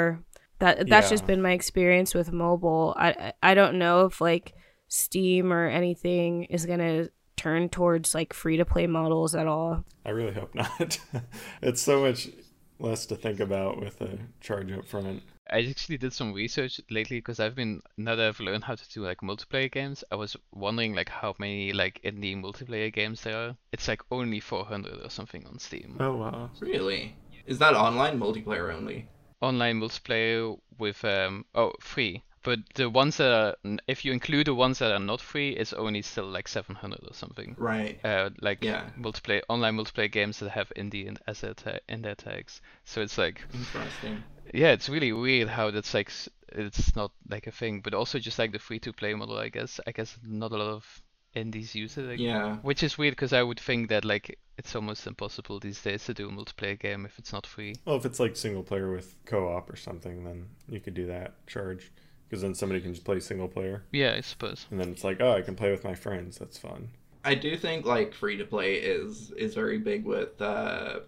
that 0.61 0.89
that's 0.89 1.11
just 1.15 1.27
been 1.27 1.43
my 1.49 1.53
experience 1.61 2.15
with 2.19 2.29
mobile 2.33 2.95
i 3.07 3.09
I- 3.27 3.33
i 3.51 3.55
don't 3.55 3.77
know 3.79 3.97
if 4.09 4.21
like 4.21 4.47
steam 4.89 5.53
or 5.53 5.65
anything 5.81 6.45
is 6.57 6.67
gonna 6.67 7.09
turn 7.37 7.69
towards 7.69 8.15
like 8.15 8.33
free 8.35 8.57
to 8.59 8.65
play 8.65 8.87
models 8.87 9.35
at 9.35 9.47
all 9.47 9.85
I 10.05 10.11
really 10.11 10.33
hope 10.41 10.55
not. 10.55 10.99
it's 11.63 11.83
so 11.83 12.01
much 12.07 12.29
less 12.79 13.05
to 13.07 13.17
think 13.17 13.39
about 13.41 13.79
with 13.85 14.01
a 14.01 14.19
charge 14.41 14.73
up 14.73 14.87
front. 14.89 15.23
I 15.51 15.59
actually 15.69 15.99
did 15.99 16.13
some 16.15 16.33
research 16.33 16.81
lately 16.91 17.19
because 17.19 17.39
I've 17.39 17.55
been 17.55 17.83
now 17.99 18.17
that 18.17 18.27
I've 18.29 18.41
learned 18.41 18.65
how 18.65 18.77
to 18.77 18.89
do 18.95 19.05
like 19.05 19.21
multiplayer 19.21 19.71
games, 19.71 20.03
I 20.11 20.17
was 20.17 20.37
wondering 20.53 20.95
like 20.95 21.11
how 21.11 21.35
many 21.39 21.73
like 21.73 22.01
indie 22.03 22.35
multiplayer 22.35 22.91
games 22.93 23.21
there 23.23 23.37
are. 23.37 23.57
It's 23.73 23.89
like 23.89 24.03
only 24.11 24.41
400 24.41 25.05
or 25.05 25.11
something 25.11 25.47
on 25.47 25.59
Steam. 25.59 25.97
Oh 26.01 26.17
wow. 26.17 26.51
really. 26.61 27.15
Is 27.51 27.59
that 27.59 27.75
online 27.75 28.19
multiplayer 28.19 28.73
only? 28.73 29.07
Online 29.43 29.81
multiplayer 29.81 30.57
with 30.79 31.05
um 31.05 31.45
oh 31.55 31.73
free, 31.81 32.23
but 32.45 32.61
the 32.77 32.89
ones 32.89 33.17
that 33.17 33.33
are 33.33 33.77
if 33.89 34.05
you 34.05 34.13
include 34.13 34.47
the 34.47 34.55
ones 34.55 34.79
that 34.79 34.93
are 34.93 35.01
not 35.01 35.21
free, 35.21 35.51
it's 35.51 35.73
only 35.73 36.01
still 36.01 36.27
like 36.31 36.47
700 36.47 37.01
or 37.03 37.13
something. 37.13 37.57
Right. 37.59 37.99
Uh, 38.05 38.31
like 38.41 38.63
Yeah. 38.63 38.85
multiplayer 38.97 39.43
online 39.49 39.77
multiplayer 39.77 40.13
games 40.13 40.39
that 40.39 40.51
have 40.51 40.73
indie 40.77 41.07
in, 41.07 41.19
as 41.27 41.41
their 41.41 41.55
ta- 41.55 41.81
in 41.89 42.03
their 42.03 42.15
tags. 42.15 42.63
So 42.85 43.03
it's 43.03 43.19
like 43.19 43.45
Interesting. 43.53 44.23
yeah, 44.55 44.71
it's 44.71 44.89
really 44.89 45.13
weird 45.13 45.49
how 45.49 45.73
that's 45.73 45.93
like 45.93 46.13
it's 46.53 46.95
not 46.95 47.11
like 47.29 47.49
a 47.49 47.53
thing, 47.53 47.81
but 47.81 47.95
also 47.95 48.21
just 48.21 48.39
like 48.39 48.53
the 48.53 48.61
free 48.61 48.79
to 48.79 48.93
play 48.93 49.13
model. 49.15 49.39
I 49.39 49.49
guess 49.49 49.81
I 49.89 49.91
guess 49.93 50.17
not 50.23 50.53
a 50.53 50.57
lot 50.57 50.71
of 50.71 51.03
indies 51.35 51.75
use 51.75 51.97
it. 51.97 52.03
Like, 52.07 52.19
Yeah. 52.19 52.57
Which 52.57 52.83
is 52.83 52.99
weird 52.99 53.13
because 53.13 53.33
I 53.33 53.43
would 53.43 53.61
think 53.61 53.89
that 53.89 54.05
like 54.05 54.39
it's 54.59 54.75
almost 54.75 55.07
impossible 55.07 55.59
these 55.61 55.81
days 55.81 56.05
to 56.05 56.15
do 56.15 56.29
a 56.29 56.33
multiplayer 56.33 56.79
game 56.79 57.07
if 57.07 57.19
it's 57.19 57.33
not 57.33 57.47
free. 57.47 57.75
Well, 57.85 57.97
if 57.97 58.05
it's 58.05 58.21
like 58.21 58.37
single 58.37 58.63
player 58.63 58.91
with 58.93 59.15
co-op 59.27 59.71
or 59.71 59.77
something, 59.77 60.25
then 60.25 60.47
you 60.69 60.81
could 60.81 60.95
do 60.95 61.07
that 61.07 61.47
charge 61.47 61.93
because 62.29 62.43
then 62.43 62.55
somebody 62.55 62.81
can 62.81 62.93
just 62.95 63.05
play 63.05 63.19
single 63.21 63.49
player, 63.49 63.83
Yeah, 63.93 64.15
I 64.17 64.21
suppose. 64.21 64.67
and 64.71 64.79
then 64.81 64.91
it's 64.91 65.03
like, 65.03 65.21
oh, 65.21 65.33
I 65.33 65.43
can 65.43 65.57
play 65.57 65.71
with 65.71 65.83
my 65.85 65.95
friends. 65.95 66.39
That's 66.39 66.59
fun. 66.59 66.91
I 67.25 67.35
do 67.35 67.57
think 67.57 67.85
like 67.87 68.15
free 68.15 68.37
to 68.39 68.45
play 68.45 68.75
is 68.75 69.31
is 69.37 69.55
very 69.55 69.79
big 69.79 70.05
with 70.05 70.41
uh 70.41 71.01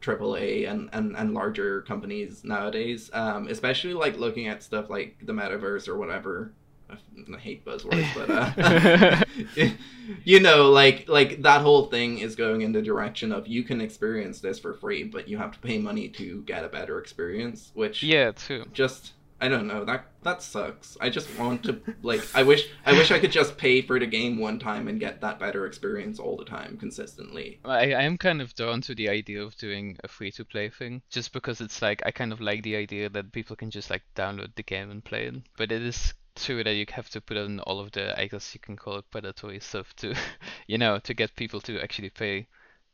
AAA 0.00 0.70
and, 0.70 0.88
and, 0.92 1.16
and 1.16 1.34
larger 1.34 1.82
companies 1.82 2.44
nowadays. 2.44 3.10
Um, 3.12 3.48
especially 3.48 3.94
like 3.94 4.16
looking 4.16 4.46
at 4.46 4.62
stuff 4.62 4.88
like 4.90 5.16
the 5.26 5.32
metaverse 5.32 5.88
or 5.88 5.98
whatever. 5.98 6.52
I 6.90 7.38
hate 7.38 7.64
buzzwords, 7.64 8.06
but 8.14 8.30
uh, 8.30 9.24
you 10.24 10.40
know, 10.40 10.70
like 10.70 11.08
like 11.08 11.42
that 11.42 11.60
whole 11.60 11.86
thing 11.86 12.18
is 12.18 12.36
going 12.36 12.62
in 12.62 12.72
the 12.72 12.82
direction 12.82 13.32
of 13.32 13.46
you 13.46 13.62
can 13.62 13.80
experience 13.80 14.40
this 14.40 14.58
for 14.58 14.74
free, 14.74 15.04
but 15.04 15.28
you 15.28 15.38
have 15.38 15.52
to 15.52 15.58
pay 15.58 15.78
money 15.78 16.08
to 16.08 16.42
get 16.42 16.64
a 16.64 16.68
better 16.68 16.98
experience, 16.98 17.70
which 17.74 18.02
Yeah, 18.02 18.32
too. 18.32 18.64
just 18.72 19.12
I 19.40 19.48
don't 19.48 19.66
know 19.68 19.84
that 19.84 20.06
that 20.22 20.42
sucks. 20.42 20.96
I 21.00 21.10
just 21.10 21.38
want 21.38 21.62
to 21.64 21.80
like 22.02 22.22
I 22.34 22.42
wish 22.42 22.68
I 22.84 22.92
wish 22.92 23.10
I 23.10 23.18
could 23.18 23.30
just 23.32 23.56
pay 23.56 23.82
for 23.82 23.98
the 23.98 24.06
game 24.06 24.38
one 24.38 24.58
time 24.58 24.88
and 24.88 24.98
get 24.98 25.20
that 25.20 25.38
better 25.38 25.66
experience 25.66 26.18
all 26.18 26.36
the 26.36 26.44
time 26.44 26.76
consistently. 26.76 27.60
I, 27.64 27.92
I 27.92 28.02
am 28.02 28.18
kind 28.18 28.42
of 28.42 28.54
drawn 28.54 28.80
to 28.82 28.94
the 28.94 29.08
idea 29.08 29.42
of 29.42 29.56
doing 29.56 29.96
a 30.02 30.08
free 30.08 30.32
to 30.32 30.44
play 30.44 30.70
thing, 30.70 31.02
just 31.10 31.32
because 31.32 31.60
it's 31.60 31.80
like 31.82 32.02
I 32.04 32.10
kind 32.10 32.32
of 32.32 32.40
like 32.40 32.62
the 32.62 32.76
idea 32.76 33.08
that 33.10 33.32
people 33.32 33.54
can 33.54 33.70
just 33.70 33.90
like 33.90 34.02
download 34.16 34.54
the 34.56 34.62
game 34.62 34.90
and 34.90 35.04
play 35.04 35.26
it. 35.26 35.34
But 35.56 35.70
it 35.70 35.82
is 35.82 36.14
true 36.44 36.62
that 36.64 36.74
you 36.74 36.86
have 36.92 37.08
to 37.10 37.20
put 37.20 37.36
on 37.36 37.60
all 37.60 37.80
of 37.80 37.92
the, 37.92 38.18
I 38.20 38.26
guess 38.26 38.54
you 38.54 38.60
can 38.60 38.76
call 38.76 38.96
it 38.98 39.10
predatory 39.10 39.60
stuff 39.60 39.94
to, 39.96 40.14
you 40.66 40.78
know, 40.78 40.98
to 41.00 41.14
get 41.14 41.36
people 41.36 41.60
to 41.62 41.80
actually 41.80 42.10
pay 42.10 42.46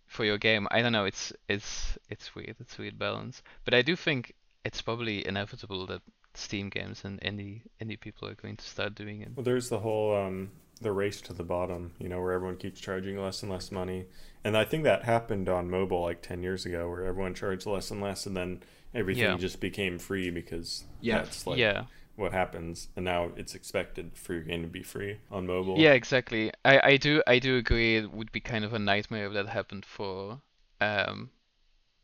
for 0.07 0.25
your 0.25 0.39
game. 0.39 0.69
I 0.71 0.83
don't 0.83 0.93
know. 0.93 1.05
It's 1.07 1.33
it's 1.49 1.99
it's 2.11 2.35
weird. 2.35 2.57
It's 2.61 2.79
a 2.79 2.83
weird 2.83 2.99
balance. 2.99 3.43
But 3.65 3.75
I 3.75 3.83
do 3.83 3.97
think 3.97 4.35
it's 4.65 4.83
probably 4.83 5.27
inevitable 5.27 5.87
that 5.87 6.03
Steam 6.35 6.69
games 6.69 7.05
and 7.05 7.21
indie 7.21 7.63
indie 7.81 8.01
people 8.01 8.29
are 8.29 8.35
going 8.35 8.57
to 8.57 8.65
start 8.65 8.95
doing 8.95 9.21
it. 9.23 9.31
Well, 9.37 9.45
there's 9.45 9.69
the 9.69 9.81
whole 9.81 10.15
um, 10.17 10.51
the 10.81 10.93
race 10.93 11.21
to 11.23 11.33
the 11.33 11.45
bottom, 11.45 11.93
you 11.99 12.09
know, 12.09 12.21
where 12.21 12.33
everyone 12.33 12.57
keeps 12.57 12.81
charging 12.81 13.19
less 13.21 13.43
and 13.43 13.53
less 13.53 13.71
money, 13.71 14.07
and 14.43 14.57
I 14.57 14.65
think 14.65 14.85
that 14.85 15.05
happened 15.05 15.49
on 15.49 15.71
mobile 15.71 16.03
like 16.03 16.23
ten 16.23 16.43
years 16.43 16.67
ago, 16.67 16.89
where 16.89 17.05
everyone 17.05 17.35
charged 17.35 17.67
less 17.67 17.91
and 17.91 18.01
less, 18.01 18.27
and 18.27 18.37
then 18.37 18.63
everything 18.95 19.23
Yeah. 19.25 19.37
just 19.37 19.61
became 19.61 19.99
free 19.99 20.31
because 20.31 20.85
Yeah. 21.01 21.19
that's 21.19 21.47
like 21.47 21.59
yeah. 21.59 21.85
What 22.17 22.33
happens, 22.33 22.89
and 22.97 23.05
now 23.05 23.31
it's 23.37 23.55
expected 23.55 24.13
for 24.15 24.35
your 24.35 24.43
game 24.43 24.63
to 24.63 24.69
be 24.69 24.83
free 24.83 25.19
on 25.31 25.47
mobile. 25.47 25.79
Yeah, 25.79 25.93
exactly. 25.93 26.53
I, 26.65 26.81
I 26.93 26.97
do 26.97 27.23
I 27.27 27.39
do 27.39 27.57
agree 27.57 27.97
it 27.97 28.13
would 28.13 28.31
be 28.33 28.41
kind 28.41 28.65
of 28.65 28.73
a 28.73 28.79
nightmare 28.79 29.27
if 29.27 29.33
that 29.35 29.49
happened 29.49 29.85
for 29.85 30.41
um 30.81 31.31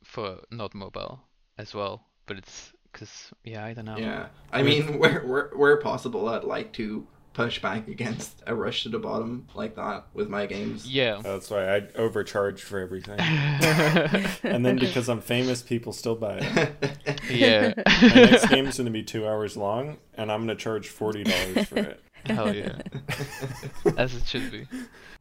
for 0.03 0.41
not 0.51 0.75
mobile 0.75 1.21
as 1.59 1.75
well. 1.75 2.07
But 2.27 2.39
it's 2.39 2.73
because 2.93 3.31
yeah, 3.45 3.65
I 3.65 3.75
don't 3.75 3.85
know. 3.85 3.97
Yeah. 3.99 4.27
I 4.53 4.63
mean 4.63 4.99
where 4.99 5.21
where 5.21 5.51
where 5.55 5.77
possible 5.77 6.29
I'd 6.29 6.45
like 6.45 6.73
to 6.75 7.07
push 7.33 7.61
back 7.63 7.87
against 7.89 8.43
a 8.47 8.55
rush 8.55 8.83
to 8.83 8.89
the 8.89 8.99
bottom 8.99 9.47
like 9.55 9.77
that 9.77 10.07
with 10.15 10.29
my 10.29 10.47
games. 10.47 10.87
Yeah. 10.87 11.21
that's 11.23 11.51
why 11.51 11.77
I 11.77 11.83
overcharge 11.97 12.63
for 12.63 12.79
everything, 12.79 13.19
and 14.43 14.65
then 14.65 14.77
because 14.77 15.09
I'm 15.09 15.21
famous, 15.21 15.63
people 15.63 15.93
still 15.93 16.17
buy 16.17 16.39
it. 16.41 17.21
yeah. 17.31 17.73
My 18.03 18.09
next 18.15 18.49
game's 18.49 18.79
gonna 18.79 18.91
be 18.91 19.03
two 19.03 19.27
hours 19.27 19.57
long, 19.57 19.99
and 20.15 20.31
I'm 20.31 20.41
gonna 20.41 20.57
charge 20.57 20.89
forty 20.89 21.23
dollars 21.25 21.67
for 21.69 21.79
it. 21.79 22.03
Hell 22.27 22.55
yeah. 22.55 22.77
As 23.97 24.15
it 24.15 24.27
should 24.27 24.51
be. 24.51 24.67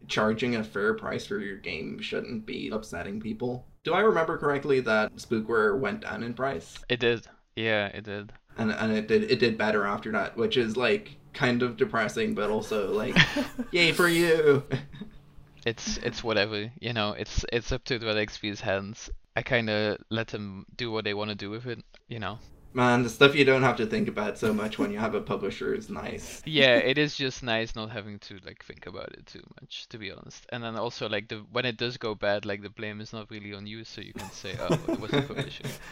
Charging 0.07 0.55
a 0.57 0.63
fair 0.63 0.93
price 0.95 1.25
for 1.25 1.39
your 1.39 1.57
game 1.57 1.99
shouldn't 2.01 2.45
be 2.45 2.69
upsetting 2.69 3.21
people. 3.21 3.65
Do 3.83 3.93
I 3.93 4.01
remember 4.01 4.37
correctly 4.37 4.81
that 4.81 5.15
Spookware 5.15 5.79
went 5.79 6.01
down 6.01 6.23
in 6.23 6.33
price? 6.33 6.77
It 6.89 6.99
did. 6.99 7.25
Yeah, 7.55 7.87
it 7.87 8.03
did. 8.03 8.33
and 8.57 8.71
and 8.71 8.91
it 8.91 9.07
did 9.07 9.31
it 9.31 9.39
did 9.39 9.57
better 9.57 9.85
after 9.85 10.11
that, 10.11 10.35
which 10.35 10.57
is 10.57 10.75
like 10.75 11.11
kind 11.33 11.63
of 11.63 11.77
depressing, 11.77 12.33
but 12.33 12.49
also 12.49 12.91
like, 12.91 13.17
yay 13.71 13.91
for 13.91 14.07
you. 14.07 14.63
It's 15.65 15.97
it's 15.97 16.23
whatever, 16.23 16.71
you 16.79 16.93
know. 16.93 17.11
It's 17.11 17.45
it's 17.51 17.71
up 17.71 17.83
to 17.85 17.99
DreadXP's 17.99 18.61
hands. 18.61 19.09
I 19.35 19.41
kind 19.41 19.69
of 19.69 19.97
let 20.09 20.27
them 20.27 20.65
do 20.75 20.91
what 20.91 21.03
they 21.03 21.13
want 21.13 21.29
to 21.29 21.35
do 21.35 21.49
with 21.49 21.65
it, 21.67 21.83
you 22.07 22.19
know. 22.19 22.39
Man, 22.71 23.01
the 23.01 23.09
stuff 23.09 23.35
you 23.35 23.45
don't 23.45 23.63
have 23.63 23.77
to 23.77 23.87
think 23.87 24.07
about 24.07 24.37
so 24.37 24.53
much 24.53 24.77
when 24.77 24.91
you 24.91 24.99
have 24.99 25.15
a 25.15 25.21
publisher 25.21 25.73
is 25.73 25.89
nice. 25.89 26.41
yeah, 26.45 26.75
it 26.75 26.99
is 26.99 27.15
just 27.15 27.41
nice 27.41 27.75
not 27.75 27.89
having 27.89 28.19
to 28.19 28.37
like 28.45 28.63
think 28.63 28.85
about 28.85 29.11
it 29.13 29.25
too 29.25 29.43
much, 29.59 29.87
to 29.89 29.97
be 29.97 30.11
honest. 30.11 30.45
And 30.49 30.63
then 30.63 30.75
also 30.75 31.09
like 31.09 31.29
the 31.29 31.37
when 31.51 31.65
it 31.65 31.77
does 31.77 31.97
go 31.97 32.13
bad, 32.13 32.45
like 32.45 32.61
the 32.61 32.69
blame 32.69 33.01
is 33.01 33.11
not 33.11 33.31
really 33.31 33.55
on 33.55 33.65
you, 33.65 33.83
so 33.83 34.01
you 34.01 34.13
can 34.13 34.29
say, 34.31 34.55
"Oh, 34.59 34.79
it 34.87 34.99
was 34.99 35.11
the 35.11 35.21
publisher." 35.23 35.63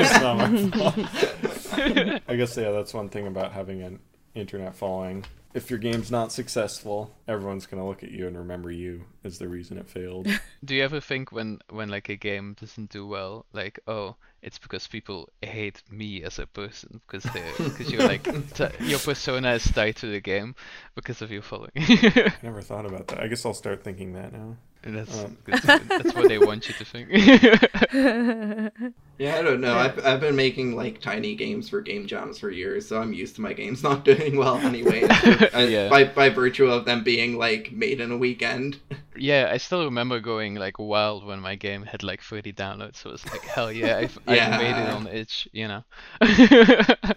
It's 0.00 0.20
not 0.20 0.36
my 0.36 0.70
fault. 0.70 2.22
I 2.28 2.36
guess 2.36 2.56
yeah, 2.56 2.70
that's 2.70 2.94
one 2.94 3.08
thing 3.08 3.26
about 3.26 3.52
having 3.52 3.82
an 3.82 3.98
internet 4.36 4.76
following. 4.76 5.24
If 5.54 5.70
your 5.70 5.78
game's 5.78 6.10
not 6.10 6.30
successful, 6.30 7.14
everyone's 7.26 7.66
gonna 7.66 7.86
look 7.86 8.02
at 8.02 8.10
you 8.10 8.26
and 8.26 8.36
remember 8.36 8.70
you 8.70 9.04
as 9.24 9.38
the 9.38 9.48
reason 9.48 9.78
it 9.78 9.88
failed. 9.88 10.28
Do 10.64 10.74
you 10.74 10.84
ever 10.84 11.00
think 11.00 11.32
when 11.32 11.60
when 11.70 11.88
like 11.88 12.08
a 12.08 12.16
game 12.16 12.54
doesn't 12.60 12.90
do 12.90 13.06
well, 13.06 13.46
like, 13.52 13.80
oh, 13.86 14.16
it's 14.42 14.58
because 14.58 14.86
people 14.86 15.30
hate 15.42 15.82
me 15.90 16.22
as 16.22 16.38
a 16.38 16.46
person 16.46 17.00
because 17.06 17.24
they 17.32 17.44
because 17.64 17.90
you're 17.90 18.06
like 18.06 18.24
t- 18.54 18.84
your 18.84 18.98
persona 18.98 19.52
is 19.52 19.64
tied 19.64 19.96
to 19.96 20.06
the 20.06 20.20
game 20.20 20.54
because 20.94 21.22
of 21.22 21.30
your 21.30 21.42
following. 21.42 21.70
I 21.76 22.34
never 22.42 22.60
thought 22.60 22.84
about 22.84 23.08
that. 23.08 23.20
I 23.20 23.28
guess 23.28 23.46
I'll 23.46 23.54
start 23.54 23.82
thinking 23.82 24.12
that 24.12 24.32
now. 24.32 24.56
And 24.88 24.96
that's 24.96 25.18
Um. 25.22 25.36
that's, 25.46 25.66
that's 25.66 26.14
what 26.14 26.28
they 26.28 26.38
want 26.38 26.66
you 26.66 26.74
to 26.74 26.84
think. 26.84 27.10
Yeah, 29.18 29.34
I 29.36 29.42
don't 29.42 29.60
know. 29.60 29.76
I've, 29.76 29.98
I've 30.06 30.20
been 30.20 30.36
making 30.36 30.76
like 30.76 31.00
tiny 31.00 31.34
games 31.34 31.68
for 31.68 31.80
game 31.80 32.06
jams 32.06 32.38
for 32.38 32.50
years, 32.52 32.86
so 32.86 33.02
I'm 33.02 33.12
used 33.12 33.34
to 33.34 33.40
my 33.40 33.52
games 33.52 33.82
not 33.88 34.04
doing 34.04 34.36
well 34.36 34.58
anyway. 34.58 35.00
Yeah. 35.52 35.88
By 35.88 36.04
by 36.04 36.28
virtue 36.28 36.66
of 36.66 36.84
them 36.84 37.02
being 37.02 37.36
like 37.36 37.72
made 37.72 38.00
in 38.00 38.12
a 38.12 38.16
weekend. 38.16 38.78
yeah, 39.16 39.50
I 39.52 39.56
still 39.56 39.84
remember 39.84 40.20
going 40.20 40.54
like 40.54 40.78
wild 40.78 41.26
when 41.26 41.40
my 41.40 41.56
game 41.56 41.82
had 41.82 42.04
like 42.04 42.22
30 42.22 42.52
downloads. 42.52 42.96
So 42.96 43.10
it's 43.10 43.26
like 43.28 43.42
hell 43.42 43.72
yeah, 43.72 43.96
I've, 43.98 44.16
Yeah. 44.28 44.50
I've 44.54 44.60
made 44.62 44.76
it 44.82 44.88
on 44.88 45.06
itch, 45.08 45.48
you 45.52 45.66
know. 45.66 45.82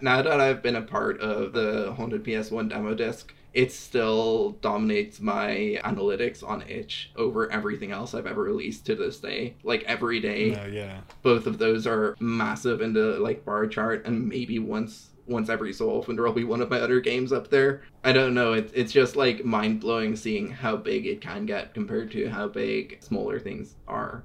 Now 0.00 0.22
that 0.22 0.40
I've 0.40 0.60
been 0.60 0.74
a 0.76 0.82
part 0.82 1.20
of 1.20 1.52
the 1.52 1.92
Haunted 1.96 2.24
PS1 2.24 2.68
demo 2.68 2.94
disc, 2.94 3.32
it 3.54 3.70
still 3.72 4.52
dominates 4.62 5.20
my 5.20 5.78
analytics 5.84 6.42
on 6.46 6.62
itch 6.68 7.10
over 7.16 7.50
everything 7.52 7.92
else 7.92 8.14
I've 8.14 8.26
ever 8.26 8.42
released 8.42 8.86
to 8.86 8.94
this 8.94 9.20
day. 9.20 9.54
Like 9.62 9.82
every 9.84 10.20
day, 10.20 10.56
Oh 10.56 10.66
yeah. 10.66 11.00
both 11.22 11.46
of 11.46 11.58
those 11.58 11.86
are 11.86 12.16
massive 12.20 12.80
in 12.80 12.92
the 12.92 13.18
like 13.20 13.44
bar 13.44 13.66
chart 13.66 14.04
and 14.06 14.28
maybe 14.28 14.58
once 14.58 15.10
once 15.26 15.48
every 15.48 15.72
so 15.72 15.88
often 15.90 16.16
there'll 16.16 16.32
be 16.32 16.42
one 16.42 16.60
of 16.60 16.68
my 16.68 16.80
other 16.80 16.98
games 17.00 17.32
up 17.32 17.48
there 17.48 17.82
i 18.02 18.12
don't 18.12 18.34
know 18.34 18.54
it, 18.54 18.68
it's 18.74 18.90
just 18.92 19.14
like 19.14 19.44
mind-blowing 19.44 20.16
seeing 20.16 20.50
how 20.50 20.74
big 20.76 21.06
it 21.06 21.20
can 21.20 21.46
get 21.46 21.72
compared 21.72 22.10
to 22.10 22.28
how 22.28 22.48
big 22.48 22.98
smaller 23.00 23.38
things 23.38 23.76
are 23.86 24.24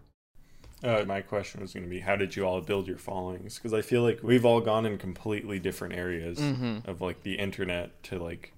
Uh, 0.84 1.04
my 1.06 1.22
question 1.22 1.62
was 1.62 1.74
going 1.74 1.84
to 1.84 1.90
be, 1.90 2.00
how 2.00 2.16
did 2.16 2.36
you 2.36 2.44
all 2.46 2.62
build 2.62 2.88
your 2.88 2.98
followings? 3.00 3.56
Because 3.58 3.74
I 3.74 3.82
feel 3.82 4.04
like 4.04 4.20
we've 4.24 4.46
all 4.46 4.62
gone 4.62 4.86
in 4.86 4.98
completely 4.98 5.60
different 5.60 5.96
areas 5.96 6.40
Mhm. 6.40 6.88
of 6.88 7.00
like 7.02 7.22
the 7.24 7.36
internet 7.36 8.02
to 8.04 8.20
like 8.20 8.54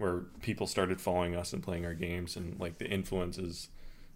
where 0.00 0.20
people 0.42 0.66
started 0.66 1.00
following 1.00 1.36
us 1.36 1.52
and 1.52 1.62
playing 1.62 1.84
our 1.86 1.94
games 1.94 2.36
and 2.36 2.58
like 2.58 2.78
the 2.78 2.88
influences, 2.88 3.68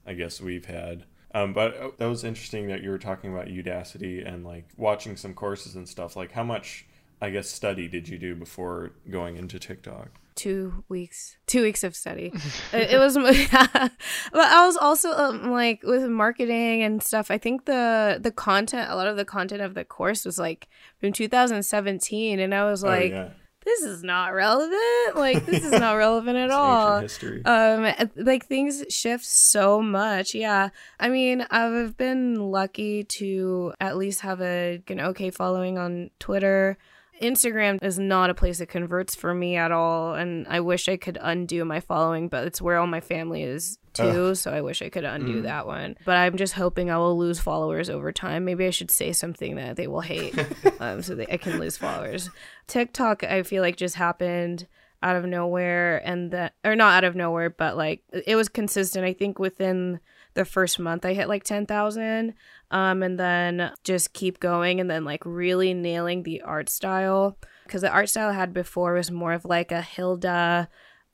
I 0.07 0.15
guess 0.15 0.41
we've 0.41 0.65
had. 0.67 1.05
Um, 1.35 1.53
but 1.53 1.77
uh, 1.77 1.91
that 1.99 2.07
was 2.07 2.25
interesting 2.25 2.69
that 2.69 2.83
you 2.83 2.91
were 2.91 2.99
talking 2.99 3.33
about 3.33 3.47
Udacity 3.47 4.27
and 4.27 4.45
like 4.45 4.69
watching 4.77 5.17
some 5.17 5.35
courses 5.35 5.75
and 5.75 5.89
stuff. 5.89 6.17
Like, 6.17 6.33
how 6.33 6.45
much, 6.45 6.87
I 7.21 7.31
guess, 7.31 7.49
study 7.49 7.89
did 7.89 8.09
you 8.09 8.19
do 8.19 8.35
before 8.35 8.93
going 9.11 9.37
into 9.37 9.59
TikTok? 9.59 10.09
two 10.37 10.83
weeks 10.89 11.37
two 11.47 11.63
weeks 11.63 11.85
of 11.85 11.95
study 11.95 12.33
it, 12.73 12.91
it 12.91 12.99
was 12.99 13.15
but 13.53 13.93
i 14.35 14.67
was 14.67 14.77
also 14.77 15.13
um, 15.13 15.53
like 15.53 15.81
with 15.85 16.03
marketing 16.09 16.83
and 16.83 17.01
stuff 17.05 17.31
i 17.31 17.39
think 17.39 17.67
the 17.67 18.19
the 18.21 18.33
content 18.33 18.91
a 18.91 18.97
lot 18.97 19.07
of 19.07 19.17
the 19.17 19.25
content 19.25 19.63
of 19.63 19.75
the 19.75 19.85
course 19.85 20.25
was 20.25 20.37
like 20.37 20.67
from 20.99 21.13
2017 21.13 22.41
and 22.41 22.53
i 22.53 22.65
was 22.69 22.83
Oh, 22.83 22.89
like 22.89 23.13
yeah. 23.13 23.29
This 23.65 23.83
is 23.83 24.03
not 24.03 24.35
relevant. 24.35 25.17
Like 25.17 25.47
this 25.47 25.65
is 25.65 25.73
not 25.73 25.95
relevant 25.97 26.37
at 26.37 26.51
all. 26.51 27.01
history. 27.01 27.45
um 27.45 27.93
like 28.17 28.47
things 28.47 28.85
shift 28.91 29.25
so 29.25 29.81
much. 29.81 30.35
Yeah. 30.35 30.71
I 31.01 31.09
mean 31.09 31.47
i've 31.51 31.97
been 31.97 32.37
lucky 32.51 33.05
to 33.05 33.73
at 33.81 33.97
least 33.97 34.21
have 34.21 34.41
a 34.41 34.83
an 34.89 35.01
okay 35.01 35.31
following 35.31 35.79
on 35.79 36.11
twitter 36.19 36.77
instagram 37.23 37.83
is 37.83 37.99
not 37.99 38.29
a 38.31 38.35
place 38.35 38.59
that 38.59 38.69
converts 38.69 39.15
for 39.15 39.33
me 39.33 39.57
at 39.57 39.71
all 39.71 40.15
and 40.15 40.47
i 40.49 40.59
wish 40.61 40.89
i 40.89 40.97
could 40.97 41.17
undo 41.21 41.65
my 41.65 41.79
following 41.81 42.29
but 42.29 42.45
it's 42.47 42.61
where 42.61 42.77
all 42.79 42.87
my 42.87 43.01
family 43.01 43.43
is 43.43 43.79
too 43.93 44.35
so 44.35 44.53
i 44.53 44.61
wish 44.61 44.83
i 44.83 44.89
could 44.89 45.05
undo 45.05 45.35
Mm. 45.41 45.43
that 45.45 45.67
one. 45.67 45.97
But 46.05 46.17
i'm 46.17 46.37
just 46.37 46.55
hoping 46.55 46.91
i 46.91 46.99
will 46.99 47.17
lose 47.17 47.39
followers 47.39 47.89
over 47.89 48.11
time. 48.11 48.45
Maybe 48.45 48.67
i 48.67 48.71
should 48.71 48.91
say 48.91 49.13
something 49.13 49.55
that 49.55 49.77
they 49.77 49.87
will 49.87 50.01
hate 50.01 50.35
um, 50.81 51.01
so 51.03 51.15
that 51.15 51.33
i 51.33 51.37
can 51.37 51.61
lose 51.61 51.77
followers. 51.77 52.29
Tiktok 52.67 53.23
i 53.23 53.45
feel 53.45 53.63
like 53.63 53.77
just 53.77 53.95
happened 53.95 54.67
out 55.03 55.15
of 55.17 55.25
nowhere 55.25 55.99
and 56.05 56.33
that 56.33 56.55
or 56.65 56.75
not 56.75 56.95
out 56.95 57.05
of 57.05 57.15
nowhere 57.15 57.51
but 57.51 57.77
like 57.77 58.03
it 58.27 58.35
was 58.35 58.49
consistent. 58.49 59.05
I 59.05 59.13
think 59.13 59.39
within 59.39 60.01
the 60.35 60.45
first 60.45 60.81
month 60.81 61.05
i 61.05 61.13
hit 61.15 61.29
like 61.29 61.45
10,000 61.45 62.35
um 62.75 63.05
and 63.05 63.19
then 63.19 63.71
just 63.85 64.13
keep 64.13 64.41
going 64.41 64.81
and 64.81 64.91
then 64.91 65.05
like 65.05 65.25
really 65.25 65.73
nailing 65.73 66.25
the 66.25 66.43
art 66.43 66.69
style. 66.69 67.39
Because 67.65 67.81
the 67.81 67.91
art 67.91 68.11
style 68.11 68.29
I 68.29 68.35
had 68.35 68.53
before 68.53 68.95
was 68.95 69.11
more 69.11 69.33
of 69.33 69.47
like 69.47 69.73
a 69.73 69.81
Hilda 69.81 70.69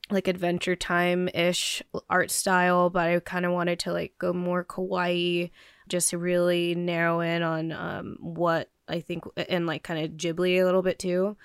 like 0.09 0.27
adventure 0.27 0.75
time 0.75 1.29
ish 1.33 1.81
art 2.09 2.29
style 2.31 2.89
but 2.89 3.07
I 3.07 3.19
kind 3.19 3.45
of 3.45 3.53
wanted 3.53 3.79
to 3.79 3.93
like 3.93 4.13
go 4.17 4.33
more 4.33 4.65
kawaii 4.65 5.51
just 5.87 6.09
to 6.09 6.17
really 6.17 6.75
narrow 6.75 7.21
in 7.21 7.43
on 7.43 7.71
um 7.71 8.17
what 8.19 8.69
I 8.89 8.99
think 8.99 9.23
and 9.47 9.67
like 9.67 9.83
kind 9.83 10.03
of 10.03 10.17
Ghibli 10.17 10.61
a 10.61 10.65
little 10.65 10.81
bit 10.81 10.99
too 10.99 11.37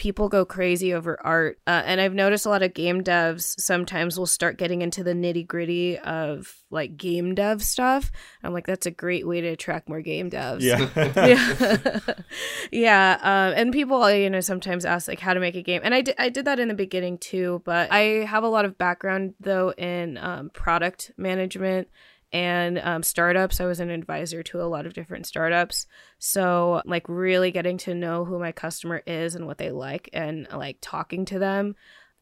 people 0.00 0.30
go 0.30 0.46
crazy 0.46 0.94
over 0.94 1.20
art. 1.22 1.58
Uh, 1.66 1.82
and 1.84 2.00
I've 2.00 2.14
noticed 2.14 2.46
a 2.46 2.48
lot 2.48 2.62
of 2.62 2.72
game 2.72 3.04
devs 3.04 3.54
sometimes 3.60 4.18
will 4.18 4.24
start 4.24 4.56
getting 4.56 4.80
into 4.80 5.04
the 5.04 5.12
nitty 5.12 5.46
gritty 5.46 5.98
of 5.98 6.56
like 6.70 6.96
game 6.96 7.34
dev 7.34 7.62
stuff. 7.62 8.10
I'm 8.42 8.54
like, 8.54 8.66
that's 8.66 8.86
a 8.86 8.90
great 8.90 9.28
way 9.28 9.42
to 9.42 9.48
attract 9.48 9.90
more 9.90 10.00
game 10.00 10.30
devs. 10.30 10.62
yeah. 10.62 10.88
yeah, 11.26 12.14
yeah. 12.72 13.18
Um, 13.20 13.52
and 13.54 13.72
people, 13.74 14.10
you 14.10 14.30
know, 14.30 14.40
sometimes 14.40 14.86
ask 14.86 15.06
like 15.06 15.20
how 15.20 15.34
to 15.34 15.40
make 15.40 15.54
a 15.54 15.60
game, 15.62 15.82
and 15.84 15.94
I 15.94 16.00
did, 16.00 16.14
I 16.18 16.30
did 16.30 16.46
that 16.46 16.58
in 16.58 16.68
the 16.68 16.74
beginning 16.74 17.18
too. 17.18 17.60
But 17.66 17.92
I 17.92 18.24
have 18.24 18.42
a 18.42 18.48
lot 18.48 18.64
of 18.64 18.78
background 18.78 19.34
though 19.38 19.74
in 19.76 20.16
um, 20.16 20.48
product 20.48 21.12
management 21.18 21.88
and 22.32 22.78
um, 22.78 23.02
startups. 23.02 23.60
I 23.60 23.66
was 23.66 23.80
an 23.80 23.90
advisor 23.90 24.42
to 24.44 24.62
a 24.62 24.64
lot 24.64 24.86
of 24.86 24.94
different 24.94 25.26
startups, 25.26 25.86
so 26.18 26.82
like 26.84 27.08
really 27.08 27.50
getting 27.50 27.78
to 27.78 27.94
know 27.94 28.24
who 28.24 28.38
my 28.38 28.52
customer 28.52 29.02
is 29.06 29.34
and 29.34 29.46
what 29.46 29.58
they 29.58 29.70
like, 29.70 30.08
and 30.12 30.46
like 30.52 30.78
talking 30.80 31.24
to 31.26 31.38
them 31.38 31.74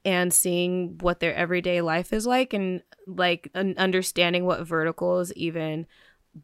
and 0.04 0.32
seeing 0.32 0.96
what 1.00 1.20
their 1.20 1.34
everyday 1.34 1.80
life 1.80 2.12
is 2.12 2.26
like 2.26 2.52
and 2.52 2.82
like 3.06 3.50
un- 3.54 3.74
understanding 3.76 4.44
what 4.44 4.66
verticals 4.66 5.32
even 5.32 5.86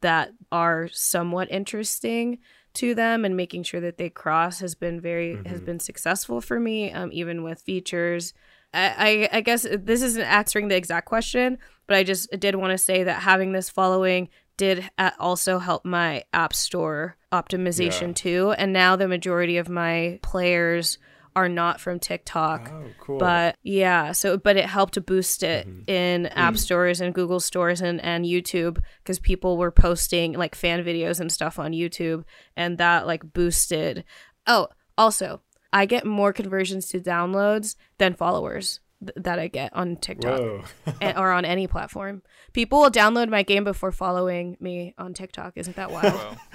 that 0.00 0.32
are 0.50 0.88
somewhat 0.92 1.50
interesting 1.50 2.38
to 2.72 2.94
them 2.94 3.24
and 3.24 3.36
making 3.36 3.62
sure 3.62 3.80
that 3.80 3.96
they 3.96 4.10
cross 4.10 4.58
has 4.58 4.74
been 4.74 5.00
very 5.00 5.40
has 5.46 5.60
Mhm. 5.60 5.64
been 5.66 5.80
successful 5.80 6.40
for 6.40 6.58
me 6.58 6.90
um, 6.90 7.10
even 7.12 7.44
with 7.44 7.60
features 7.62 8.34
I, 8.72 9.28
I 9.32 9.38
I 9.38 9.40
guess 9.40 9.62
this 9.70 10.02
isn't 10.02 10.22
answering 10.22 10.66
the 10.68 10.76
exact 10.76 11.06
question 11.06 11.58
but 11.86 11.96
i 11.96 12.02
just 12.02 12.28
did 12.38 12.54
want 12.54 12.70
to 12.70 12.78
say 12.78 13.04
that 13.04 13.22
having 13.22 13.52
this 13.52 13.68
following 13.70 14.28
did 14.56 14.88
also 15.18 15.58
help 15.58 15.84
my 15.84 16.22
app 16.32 16.54
store 16.54 17.16
optimization 17.32 18.08
Yeah. 18.08 18.12
too 18.14 18.50
and 18.58 18.72
now 18.72 18.96
the 18.96 19.08
majority 19.08 19.56
of 19.58 19.68
my 19.68 20.18
players 20.22 20.98
are 21.36 21.48
not 21.48 21.80
from 21.80 21.98
tiktok 21.98 22.70
Oh, 22.72 22.84
cool. 23.00 23.18
but 23.18 23.56
yeah 23.64 24.12
so 24.12 24.36
but 24.38 24.56
it 24.56 24.66
helped 24.66 24.94
to 24.94 25.00
boost 25.00 25.42
it 25.42 25.66
Mhm. 25.66 25.90
in 25.90 26.26
app 26.26 26.56
stores 26.56 27.00
and 27.00 27.12
google 27.12 27.40
stores 27.40 27.80
and, 27.80 28.00
and 28.04 28.24
youtube 28.24 28.80
because 29.02 29.18
people 29.18 29.56
were 29.58 29.72
posting 29.72 30.34
like 30.34 30.54
fan 30.54 30.84
videos 30.84 31.18
and 31.18 31.32
stuff 31.32 31.58
on 31.58 31.72
youtube 31.72 32.22
and 32.56 32.78
that 32.78 33.08
like 33.08 33.32
boosted 33.32 34.04
oh 34.46 34.68
also 34.96 35.40
i 35.72 35.86
get 35.86 36.06
more 36.06 36.32
conversions 36.32 36.86
to 36.90 37.00
downloads 37.00 37.74
than 37.98 38.14
followers 38.14 38.78
th- 39.06 39.24
that 39.24 39.38
i 39.38 39.46
get 39.48 39.72
on 39.74 39.96
tiktok 39.96 40.38
Whoa. 40.40 40.64
a- 41.02 41.18
or 41.18 41.30
on 41.32 41.44
any 41.44 41.66
platform 41.66 42.22
people 42.52 42.80
will 42.80 42.90
download 42.90 43.28
my 43.28 43.42
game 43.42 43.64
before 43.64 43.92
following 43.92 44.56
me 44.60 44.94
on 44.98 45.14
tiktok 45.14 45.52
isn't 45.56 45.76
that 45.76 45.90
wild 45.90 46.14
Wow. 46.14 46.36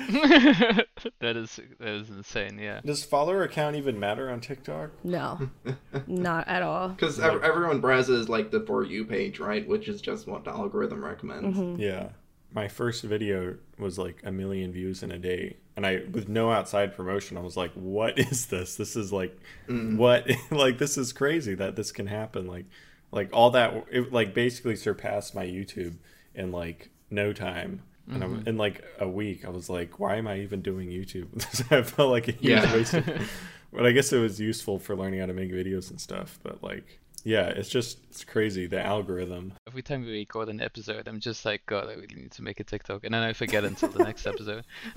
that 1.19 1.35
is 1.37 1.59
that 1.79 1.87
is 1.89 2.09
insane. 2.09 2.57
Yeah. 2.59 2.81
Does 2.85 3.03
follower 3.03 3.43
account 3.43 3.75
even 3.75 3.99
matter 3.99 4.29
on 4.29 4.39
TikTok? 4.41 4.91
no 5.03 5.49
not 6.07 6.47
at 6.47 6.61
all 6.63 6.89
because 6.89 7.19
Like- 7.19 7.41
everyone 7.43 7.79
browses 7.81 8.29
like 8.29 8.51
the 8.51 8.61
for 8.61 8.83
you 8.83 9.05
page 9.05 9.39
right 9.39 9.67
which 9.67 9.87
is 9.87 10.01
just 10.01 10.27
what 10.27 10.43
the 10.43 10.51
algorithm 10.51 11.03
recommends 11.03 11.57
Mhm. 11.57 11.79
Yeah. 11.79 12.09
My 12.51 12.67
first 12.67 13.03
video 13.03 13.57
was 13.77 13.99
like 13.99 14.21
a 14.23 14.31
million 14.31 14.71
views 14.71 15.03
in 15.03 15.11
a 15.11 15.19
day. 15.19 15.57
And 15.79 15.85
I, 15.87 16.01
with 16.11 16.27
no 16.27 16.51
outside 16.51 16.93
promotion, 16.93 17.37
I 17.37 17.39
was 17.39 17.55
like, 17.55 17.71
what 17.71 18.19
is 18.19 18.47
this? 18.47 18.75
This 18.75 18.97
is 18.97 19.13
like, 19.13 19.39
Mm. 19.69 19.95
what? 19.95 20.29
like, 20.51 20.77
this 20.77 20.97
is 20.97 21.13
crazy 21.13 21.55
that 21.55 21.77
this 21.77 21.93
can 21.93 22.05
happen. 22.05 22.47
Like, 22.47 22.65
like 23.13 23.29
all 23.31 23.51
that, 23.51 23.85
it 23.89 24.11
like 24.11 24.33
basically 24.33 24.75
surpassed 24.75 25.33
my 25.33 25.45
YouTube 25.45 25.95
in 26.35 26.51
like 26.51 26.89
no 27.09 27.31
time. 27.31 27.83
And. 28.11 28.23
I'm, 28.25 28.43
in 28.45 28.57
like 28.57 28.83
a 28.99 29.07
week, 29.07 29.45
I 29.45 29.49
was 29.51 29.69
like, 29.69 29.99
why 30.01 30.17
am 30.17 30.27
I 30.27 30.39
even 30.41 30.61
doing 30.61 30.89
YouTube? 30.89 31.29
I 31.71 31.81
felt 31.83 32.11
like 32.11 32.27
a 32.27 32.31
huge 32.33 32.43
Yeah. 32.61 32.73
waste 32.73 32.95
of 32.95 33.05
But 33.71 33.85
I 33.85 33.91
guess 33.93 34.11
it 34.11 34.19
was 34.19 34.37
useful 34.37 34.79
for 34.79 34.97
learning 34.97 35.21
how 35.21 35.27
to 35.27 35.33
make 35.33 35.49
videos 35.51 35.91
and 35.91 36.01
stuff. 36.01 36.39
But 36.43 36.61
like, 36.61 36.99
yeah, 37.23 37.47
it's 37.47 37.69
just, 37.69 37.99
it's 38.09 38.25
crazy. 38.25 38.67
The 38.67 38.81
algorithm. 38.85 39.53
Every 39.69 39.83
time 39.83 40.03
we 40.03 40.11
record 40.13 40.49
an 40.49 40.61
episode, 40.61 41.07
I'm 41.07 41.19
just 41.19 41.45
like, 41.45 41.63
God, 41.67 41.89
I 41.89 41.93
really 41.93 42.15
need 42.15 42.31
to 42.31 42.41
make 42.41 42.59
a 42.59 42.63
TikTok, 42.63 43.03
and 43.03 43.13
then 43.13 43.21
I 43.21 43.33
forget 43.33 43.63
until 43.63 43.89
the 43.89 44.03
next 44.03 44.25
episode. 44.25 44.63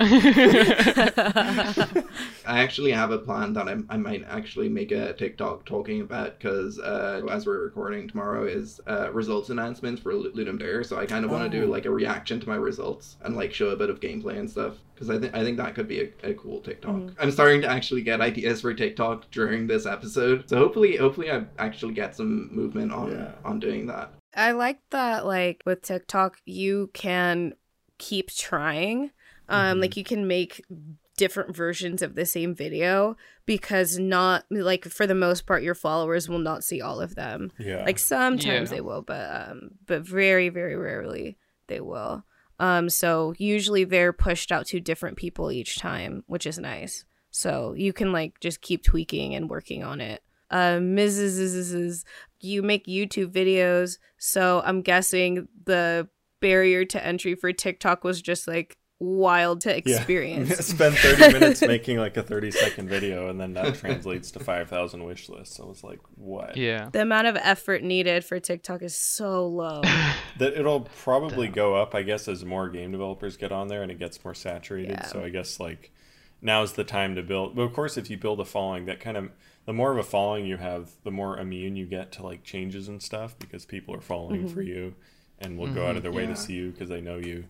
I 2.47 2.63
actually 2.63 2.93
have 2.93 3.11
a 3.11 3.19
plan 3.19 3.53
that 3.53 3.69
I, 3.69 3.77
I 3.91 3.99
might 3.99 4.25
actually 4.27 4.71
make 4.71 4.91
a 4.91 5.13
TikTok 5.13 5.67
talking 5.67 6.01
about 6.01 6.39
because 6.39 6.79
uh, 6.79 7.21
as 7.31 7.45
we're 7.45 7.63
recording 7.63 8.09
tomorrow 8.09 8.47
is 8.47 8.81
uh, 8.89 9.13
results 9.13 9.51
announcements 9.51 10.01
for 10.01 10.15
Lu- 10.15 10.33
Ludum 10.33 10.59
Dare, 10.59 10.83
so 10.85 10.97
I 10.99 11.05
kind 11.05 11.27
of 11.27 11.31
want 11.31 11.53
to 11.53 11.59
Oh. 11.59 11.61
do 11.65 11.67
like 11.71 11.85
a 11.85 11.91
reaction 11.91 12.41
to 12.41 12.49
my 12.49 12.57
results 12.57 13.19
and 13.23 13.37
like 13.37 13.53
show 13.53 13.69
a 13.71 13.77
bit 13.77 13.91
of 13.91 14.01
gameplay 14.01 14.39
and 14.39 14.49
stuff 14.51 14.77
because 14.95 15.11
I 15.11 15.19
think 15.19 15.35
I 15.35 15.43
think 15.45 15.59
that 15.59 15.75
could 15.75 15.87
be 15.89 16.01
a, 16.01 16.09
a 16.31 16.33
cool 16.33 16.61
TikTok. 16.61 16.95
Mhm. 16.95 17.15
I'm 17.21 17.31
starting 17.31 17.61
to 17.61 17.69
actually 17.69 18.01
get 18.01 18.23
ideas 18.23 18.63
for 18.63 18.73
TikTok 18.73 19.31
during 19.31 19.67
this 19.67 19.85
episode, 19.85 20.49
so 20.49 20.57
hopefully 20.57 20.97
hopefully 20.97 21.31
I 21.31 21.45
actually 21.59 21.93
get 21.93 22.17
some 22.17 22.49
movement 22.55 22.91
on 22.91 23.11
Yeah. 23.13 23.33
on 23.45 23.61
doing 23.61 23.87
that. 23.89 24.13
I 24.35 24.53
like 24.53 24.81
that 24.91 25.27
like 25.27 25.63
with 25.67 25.83
TikTok 25.83 26.39
you 26.47 26.91
can 26.95 27.55
keep 27.99 28.31
trying. 28.31 29.11
Um 29.49 29.79
Mhm. 29.79 29.81
like 29.83 29.97
you 29.97 30.05
can 30.05 30.27
make 30.27 30.65
different 31.19 31.55
versions 31.55 32.01
of 32.01 32.15
the 32.15 32.25
same 32.25 32.55
video 32.55 33.17
because 33.45 33.99
not 33.99 34.45
like 34.51 34.85
for 34.87 35.07
the 35.07 35.15
most 35.15 35.47
part 35.47 35.63
your 35.63 35.75
followers 35.75 36.29
will 36.29 36.39
not 36.39 36.65
see 36.65 36.81
all 36.81 37.01
of 37.01 37.15
them. 37.15 37.53
Yeah. 37.59 37.85
Like 37.85 37.99
sometimes 37.99 38.71
Yeah. 38.71 38.77
they 38.77 38.81
will, 38.81 39.03
but 39.03 39.51
um 39.51 39.73
but 39.87 40.03
very 40.03 40.49
very 40.49 40.77
rarely 40.77 41.37
they 41.67 41.81
will. 41.81 42.25
Um 42.59 42.89
so 42.89 43.35
usually 43.39 43.85
they're 43.85 44.13
pushed 44.13 44.51
out 44.51 44.67
to 44.69 44.81
different 44.81 45.17
people 45.19 45.53
each 45.53 45.79
time, 45.79 46.25
which 46.27 46.47
is 46.47 46.59
nice. 46.59 47.05
So 47.31 47.75
you 47.75 47.93
can 47.93 48.13
like 48.13 48.41
just 48.41 48.61
keep 48.63 48.83
tweaking 48.83 49.35
and 49.35 49.51
working 49.51 49.83
on 49.85 50.01
it. 50.01 50.23
Uh, 50.53 50.79
Mrs. 50.79 52.05
You 52.41 52.63
make 52.63 52.87
YouTube 52.87 53.33
videos, 53.33 53.99
so 54.19 54.63
I'm 54.65 54.83
guessing 54.83 55.49
the 55.65 56.09
barrier 56.41 56.85
to 56.85 57.05
entry 57.05 57.35
for 57.35 57.53
TikTok 57.53 58.05
was 58.05 58.21
just 58.21 58.47
like 58.49 58.77
wild 58.99 59.61
to 59.63 59.71
Yeah. 59.71 59.77
experience. 59.97 60.57
Spend 60.59 60.97
30 60.97 61.33
minutes 61.39 61.63
making 61.63 61.99
like 61.99 62.17
a 62.17 62.23
30 62.23 62.51
second 62.51 62.89
video, 62.89 63.29
and 63.29 63.41
then 63.41 63.53
that 63.55 63.75
translates 63.77 64.31
to 64.33 64.41
5,000 64.41 65.05
wish 65.05 65.29
lists. 65.29 65.59
I 65.61 65.65
was 65.65 65.83
like, 65.83 66.01
what? 66.17 66.57
yeah. 66.57 66.89
the 66.93 67.03
amount 67.03 67.27
of 67.29 67.37
effort 67.37 67.83
needed 67.83 68.25
for 68.25 68.39
TikTok 68.39 68.83
is 68.83 68.97
so 68.97 69.47
low. 69.47 69.83
That 70.39 70.55
it'll 70.59 70.81
probably 70.81 71.47
Damn. 71.49 71.55
go 71.55 71.75
up, 71.77 71.95
I 71.95 72.03
guess, 72.03 72.27
as 72.27 72.43
more 72.43 72.71
game 72.71 72.91
developers 72.91 73.37
get 73.37 73.53
on 73.53 73.69
there 73.69 73.83
and 73.83 73.93
it 73.93 73.99
gets 73.99 74.25
more 74.25 74.35
saturated. 74.35 74.93
Yeah. 74.93 75.07
So 75.07 75.23
I 75.23 75.29
guess 75.29 75.61
like 75.61 75.93
now's 76.41 76.73
the 76.73 76.85
time 76.85 77.17
to 77.17 77.23
build. 77.23 77.55
But 77.55 77.63
of 77.63 77.75
course, 77.75 77.99
if 77.99 78.09
you 78.09 78.17
build 78.17 78.41
a 78.41 78.45
following, 78.47 78.87
that 78.87 78.99
kind 78.99 79.19
of 79.19 79.29
the 79.67 79.73
more 79.73 79.93
of 79.93 79.99
a 79.99 80.03
following 80.03 80.47
you 80.47 80.57
have, 80.57 80.91
the 81.05 81.11
more 81.11 81.39
immune 81.39 81.77
you 81.77 81.87
get 81.87 82.13
to 82.13 82.23
like 82.23 82.43
changes 82.45 82.89
and 82.89 83.03
stuff 83.03 83.39
because 83.39 83.65
people 83.65 83.95
are 83.95 84.01
following 84.01 84.45
Mhm. 84.49 84.53
for 84.55 84.63
you 84.63 84.95
and 85.39 85.59
will 85.59 85.73
go 85.73 85.87
out 85.87 85.97
of 85.97 86.03
their 86.03 86.13
way 86.13 86.23
Yeah. 86.25 86.31
to 86.31 86.37
see 86.37 86.55
you 86.55 86.71
because 86.73 86.89
they 86.89 87.01
know 87.01 87.19
you 87.19 87.45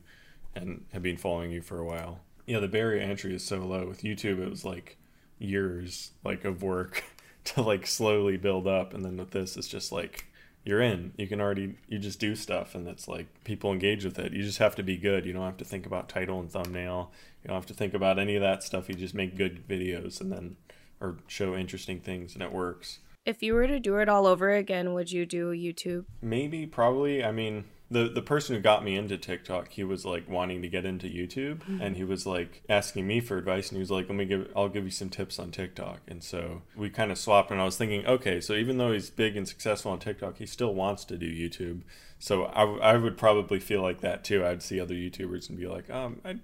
and 0.55 0.85
have 0.93 1.03
been 1.03 1.17
following 1.17 1.51
you 1.53 1.63
for 1.63 1.79
a 1.79 1.85
while. 1.85 2.21
Yeah, 2.47 2.59
the 2.61 2.69
barrier 2.69 3.01
entry 3.03 3.35
is 3.35 3.45
so 3.45 3.59
low. 3.65 3.87
With 3.87 4.03
YouTube, 4.03 4.41
it 4.43 4.51
was 4.51 4.65
like 4.65 4.97
years 5.39 6.13
like 6.25 6.45
of 6.45 6.63
work 6.63 7.03
to 7.45 7.63
like 7.63 7.87
slowly 7.87 8.37
build 8.37 8.67
up, 8.67 8.95
and 8.95 9.05
then 9.05 9.17
with 9.17 9.31
this, 9.31 9.57
it's 9.57 9.69
just 9.69 9.91
like 9.93 10.27
you're 10.65 10.81
in. 10.81 11.13
You 11.17 11.27
can 11.27 11.41
already 11.41 11.75
you 11.89 11.99
just 11.99 12.21
do 12.21 12.35
stuff, 12.37 12.75
and 12.75 12.87
it's 12.89 13.09
like 13.09 13.27
people 13.45 13.73
engage 13.73 14.05
with 14.05 14.19
it. 14.19 14.33
You 14.33 14.43
just 14.43 14.59
have 14.59 14.77
to 14.77 14.83
be 14.83 14.97
good. 14.97 15.27
You 15.27 15.33
don't 15.33 15.43
have 15.45 15.57
to 15.59 15.65
think 15.65 15.87
about 15.87 16.09
title 16.09 16.39
and 16.41 16.51
thumbnail. 16.51 17.11
You 17.43 17.49
don't 17.49 17.57
have 17.57 17.67
to 17.67 17.75
think 17.75 17.95
about 17.95 18.19
any 18.19 18.37
of 18.37 18.43
that 18.43 18.63
stuff. 18.63 18.89
You 18.89 18.95
just 18.95 19.15
make 19.15 19.37
good 19.37 19.67
videos, 19.67 20.21
and 20.21 20.31
then 20.31 20.57
or 21.03 21.19
show 21.27 21.55
interesting 21.57 22.01
things, 22.01 22.35
and 22.35 22.43
it 22.43 22.53
works. 22.53 23.01
if 23.27 23.43
you 23.43 23.55
were 23.55 23.67
to 23.67 23.79
do 23.79 23.97
it 23.99 24.09
all 24.09 24.27
over 24.27 24.51
again, 24.51 24.93
would 24.95 25.11
you 25.13 25.25
do 25.27 25.51
YouTube? 25.53 26.05
Maybe, 26.21 26.67
probably. 26.67 27.23
I 27.25 27.31
mean, 27.33 27.65
the 27.91 28.09
the 28.09 28.23
person 28.23 28.57
who 28.57 28.63
got 28.63 28.83
me 28.85 28.97
into 28.97 29.19
TikTok, 29.19 29.69
he 29.69 29.85
was 29.85 30.05
like 30.05 30.29
wanting 30.29 30.63
to 30.63 30.69
get 30.69 30.85
into 30.85 31.07
YouTube, 31.09 31.61
and 31.81 31.97
he 31.97 32.05
was 32.05 32.25
like 32.27 32.63
asking 32.69 33.07
me 33.07 33.21
for 33.21 33.37
advice, 33.39 33.69
and 33.69 33.77
he 33.77 33.81
was 33.81 33.91
like, 33.91 34.09
"Let 34.09 34.17
me 34.17 34.25
give, 34.25 34.49
I'll 34.57 34.69
give 34.71 34.85
you 34.85 34.91
some 34.91 35.11
tips 35.11 35.39
on 35.39 35.51
TikTok." 35.51 36.01
And 36.09 36.23
so 36.25 36.63
we 36.77 36.89
kind 36.91 37.13
of 37.13 37.19
swapped, 37.19 37.51
and 37.51 37.61
I 37.61 37.65
was 37.65 37.77
thinking, 37.77 38.07
okay, 38.07 38.41
so 38.41 38.55
even 38.55 38.79
though 38.79 38.93
he's 38.93 39.11
big 39.11 39.37
and 39.37 39.47
successful 39.47 39.93
on 39.93 39.99
TikTok, 39.99 40.39
he 40.39 40.47
still 40.47 40.75
wants 40.75 41.05
to 41.07 41.17
do 41.19 41.27
YouTube. 41.31 41.83
So 42.19 42.47
I, 42.55 42.61
w- 42.61 42.81
I 42.81 42.97
would 42.97 43.17
probably 43.19 43.61
feel 43.61 43.83
like 43.83 44.01
that 44.01 44.25
too. 44.25 44.45
I'd 44.47 44.63
see 44.63 44.81
other 44.81 44.95
YouTubers 44.95 45.49
and 45.51 45.59
be 45.59 45.67
like, 45.67 45.91
um, 45.91 46.21
I, 46.25 46.37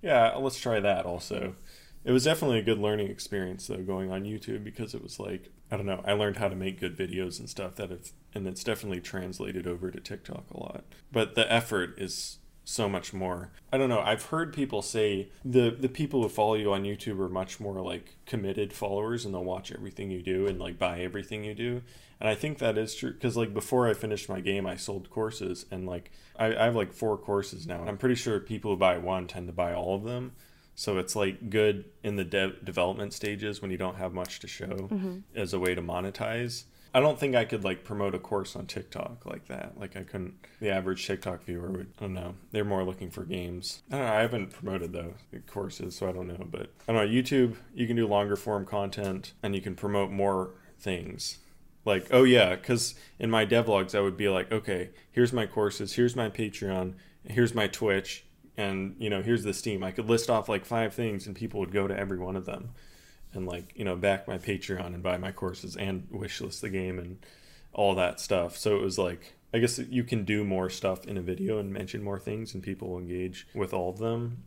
yeah, 0.00 0.34
let's 0.36 0.60
try 0.60 0.80
that 0.80 1.06
also. 1.06 1.56
It 2.04 2.12
was 2.12 2.24
definitely 2.24 2.58
a 2.58 2.62
good 2.62 2.78
learning 2.78 3.08
experience 3.08 3.66
though 3.66 3.82
going 3.82 4.12
on 4.12 4.24
YouTube 4.24 4.62
because 4.62 4.94
it 4.94 5.02
was 5.02 5.18
like 5.18 5.50
I 5.70 5.76
don't 5.76 5.86
know 5.86 6.02
I 6.04 6.12
learned 6.12 6.36
how 6.36 6.48
to 6.48 6.56
make 6.56 6.80
good 6.80 6.96
videos 6.96 7.38
and 7.38 7.48
stuff 7.48 7.76
that 7.76 7.90
have 7.90 8.10
and 8.34 8.46
it's 8.46 8.64
definitely 8.64 9.00
translated 9.00 9.66
over 9.66 9.90
to 9.90 10.00
TikTok 10.00 10.50
a 10.50 10.60
lot. 10.60 10.84
But 11.10 11.34
the 11.34 11.50
effort 11.50 11.94
is 11.98 12.38
so 12.64 12.88
much 12.88 13.12
more. 13.12 13.50
I 13.72 13.78
don't 13.78 13.90
know. 13.90 14.00
I've 14.00 14.26
heard 14.26 14.52
people 14.52 14.82
say 14.82 15.28
the 15.44 15.70
the 15.70 15.88
people 15.88 16.22
who 16.22 16.28
follow 16.28 16.54
you 16.54 16.72
on 16.72 16.82
YouTube 16.82 17.20
are 17.20 17.28
much 17.28 17.60
more 17.60 17.80
like 17.80 18.16
committed 18.26 18.72
followers 18.72 19.24
and 19.24 19.34
they'll 19.34 19.44
watch 19.44 19.70
everything 19.70 20.10
you 20.10 20.22
do 20.22 20.46
and 20.46 20.58
like 20.58 20.78
buy 20.78 21.00
everything 21.00 21.44
you 21.44 21.54
do. 21.54 21.82
And 22.20 22.28
I 22.28 22.34
think 22.34 22.58
that 22.58 22.78
is 22.78 22.94
true 22.94 23.12
because 23.12 23.36
like 23.36 23.52
before 23.52 23.88
I 23.88 23.94
finished 23.94 24.28
my 24.28 24.40
game, 24.40 24.66
I 24.66 24.76
sold 24.76 25.10
courses 25.10 25.66
and 25.70 25.86
like 25.86 26.10
I, 26.38 26.54
I 26.54 26.64
have 26.64 26.76
like 26.76 26.92
four 26.92 27.18
courses 27.18 27.66
now. 27.66 27.80
And 27.80 27.88
I'm 27.88 27.98
pretty 27.98 28.14
sure 28.14 28.40
people 28.40 28.72
who 28.72 28.76
buy 28.76 28.98
one 28.98 29.26
tend 29.26 29.46
to 29.48 29.52
buy 29.52 29.74
all 29.74 29.94
of 29.94 30.04
them. 30.04 30.32
So 30.74 30.98
it's 30.98 31.14
like 31.14 31.50
good 31.50 31.84
in 32.02 32.16
the 32.16 32.24
dev- 32.24 32.64
development 32.64 33.12
stages 33.12 33.62
when 33.62 33.70
you 33.70 33.76
don't 33.76 33.96
have 33.96 34.12
much 34.12 34.40
to 34.40 34.48
show 34.48 34.66
mm-hmm. 34.66 35.18
as 35.34 35.52
a 35.52 35.58
way 35.58 35.74
to 35.74 35.82
monetize. 35.82 36.64
I 36.96 37.00
don't 37.00 37.18
think 37.18 37.34
I 37.34 37.44
could 37.44 37.64
like 37.64 37.82
promote 37.82 38.14
a 38.14 38.20
course 38.20 38.54
on 38.54 38.66
TikTok 38.66 39.26
like 39.26 39.48
that. 39.48 39.78
Like 39.78 39.96
I 39.96 40.04
couldn't. 40.04 40.34
The 40.60 40.70
average 40.70 41.04
TikTok 41.06 41.44
viewer 41.44 41.70
would. 41.70 41.92
I 41.98 42.02
don't 42.02 42.14
know. 42.14 42.34
They're 42.52 42.64
more 42.64 42.84
looking 42.84 43.10
for 43.10 43.24
games. 43.24 43.82
I 43.90 43.96
don't 43.96 44.06
know. 44.06 44.12
I 44.12 44.20
haven't 44.20 44.52
promoted 44.52 44.92
those 44.92 45.14
courses, 45.48 45.96
so 45.96 46.08
I 46.08 46.12
don't 46.12 46.28
know. 46.28 46.46
But 46.48 46.72
I 46.88 46.92
don't 46.92 47.04
know. 47.04 47.12
YouTube, 47.12 47.56
you 47.74 47.88
can 47.88 47.96
do 47.96 48.06
longer 48.06 48.36
form 48.36 48.64
content 48.64 49.32
and 49.42 49.56
you 49.56 49.60
can 49.60 49.74
promote 49.74 50.10
more 50.10 50.52
things. 50.78 51.38
Like, 51.84 52.06
oh 52.12 52.22
yeah, 52.24 52.54
because 52.54 52.94
in 53.18 53.30
my 53.30 53.44
devlogs, 53.44 53.94
I 53.94 54.00
would 54.00 54.16
be 54.16 54.28
like, 54.28 54.50
okay, 54.50 54.90
here's 55.10 55.32
my 55.32 55.46
courses, 55.46 55.94
here's 55.94 56.16
my 56.16 56.30
Patreon, 56.30 56.94
here's 57.28 57.54
my 57.54 57.66
Twitch, 57.66 58.23
and 58.56 58.96
you 58.98 59.10
know, 59.10 59.22
here's 59.22 59.44
the 59.44 59.54
Steam. 59.54 59.82
I 59.82 59.90
could 59.90 60.08
list 60.08 60.30
off 60.30 60.48
like 60.48 60.64
five 60.64 60.94
things, 60.94 61.26
and 61.26 61.34
people 61.34 61.60
would 61.60 61.72
go 61.72 61.86
to 61.86 61.98
every 61.98 62.18
one 62.18 62.36
of 62.36 62.46
them, 62.46 62.70
and 63.32 63.46
like 63.46 63.72
you 63.74 63.84
know, 63.84 63.96
back 63.96 64.28
my 64.28 64.38
Patreon 64.38 64.86
and 64.86 65.02
buy 65.02 65.16
my 65.16 65.32
courses 65.32 65.76
and 65.76 66.08
wishlist 66.10 66.60
the 66.60 66.68
game 66.68 66.98
and 66.98 67.18
all 67.72 67.94
that 67.96 68.20
stuff. 68.20 68.56
So 68.56 68.76
it 68.76 68.82
was 68.82 68.98
like, 68.98 69.34
I 69.52 69.58
guess 69.58 69.78
you 69.78 70.04
can 70.04 70.24
do 70.24 70.44
more 70.44 70.70
stuff 70.70 71.06
in 71.06 71.16
a 71.16 71.22
video 71.22 71.58
and 71.58 71.72
mention 71.72 72.02
more 72.02 72.18
things, 72.18 72.54
and 72.54 72.62
people 72.62 72.90
will 72.90 72.98
engage 72.98 73.46
with 73.54 73.74
all 73.74 73.90
of 73.90 73.98
them. 73.98 74.44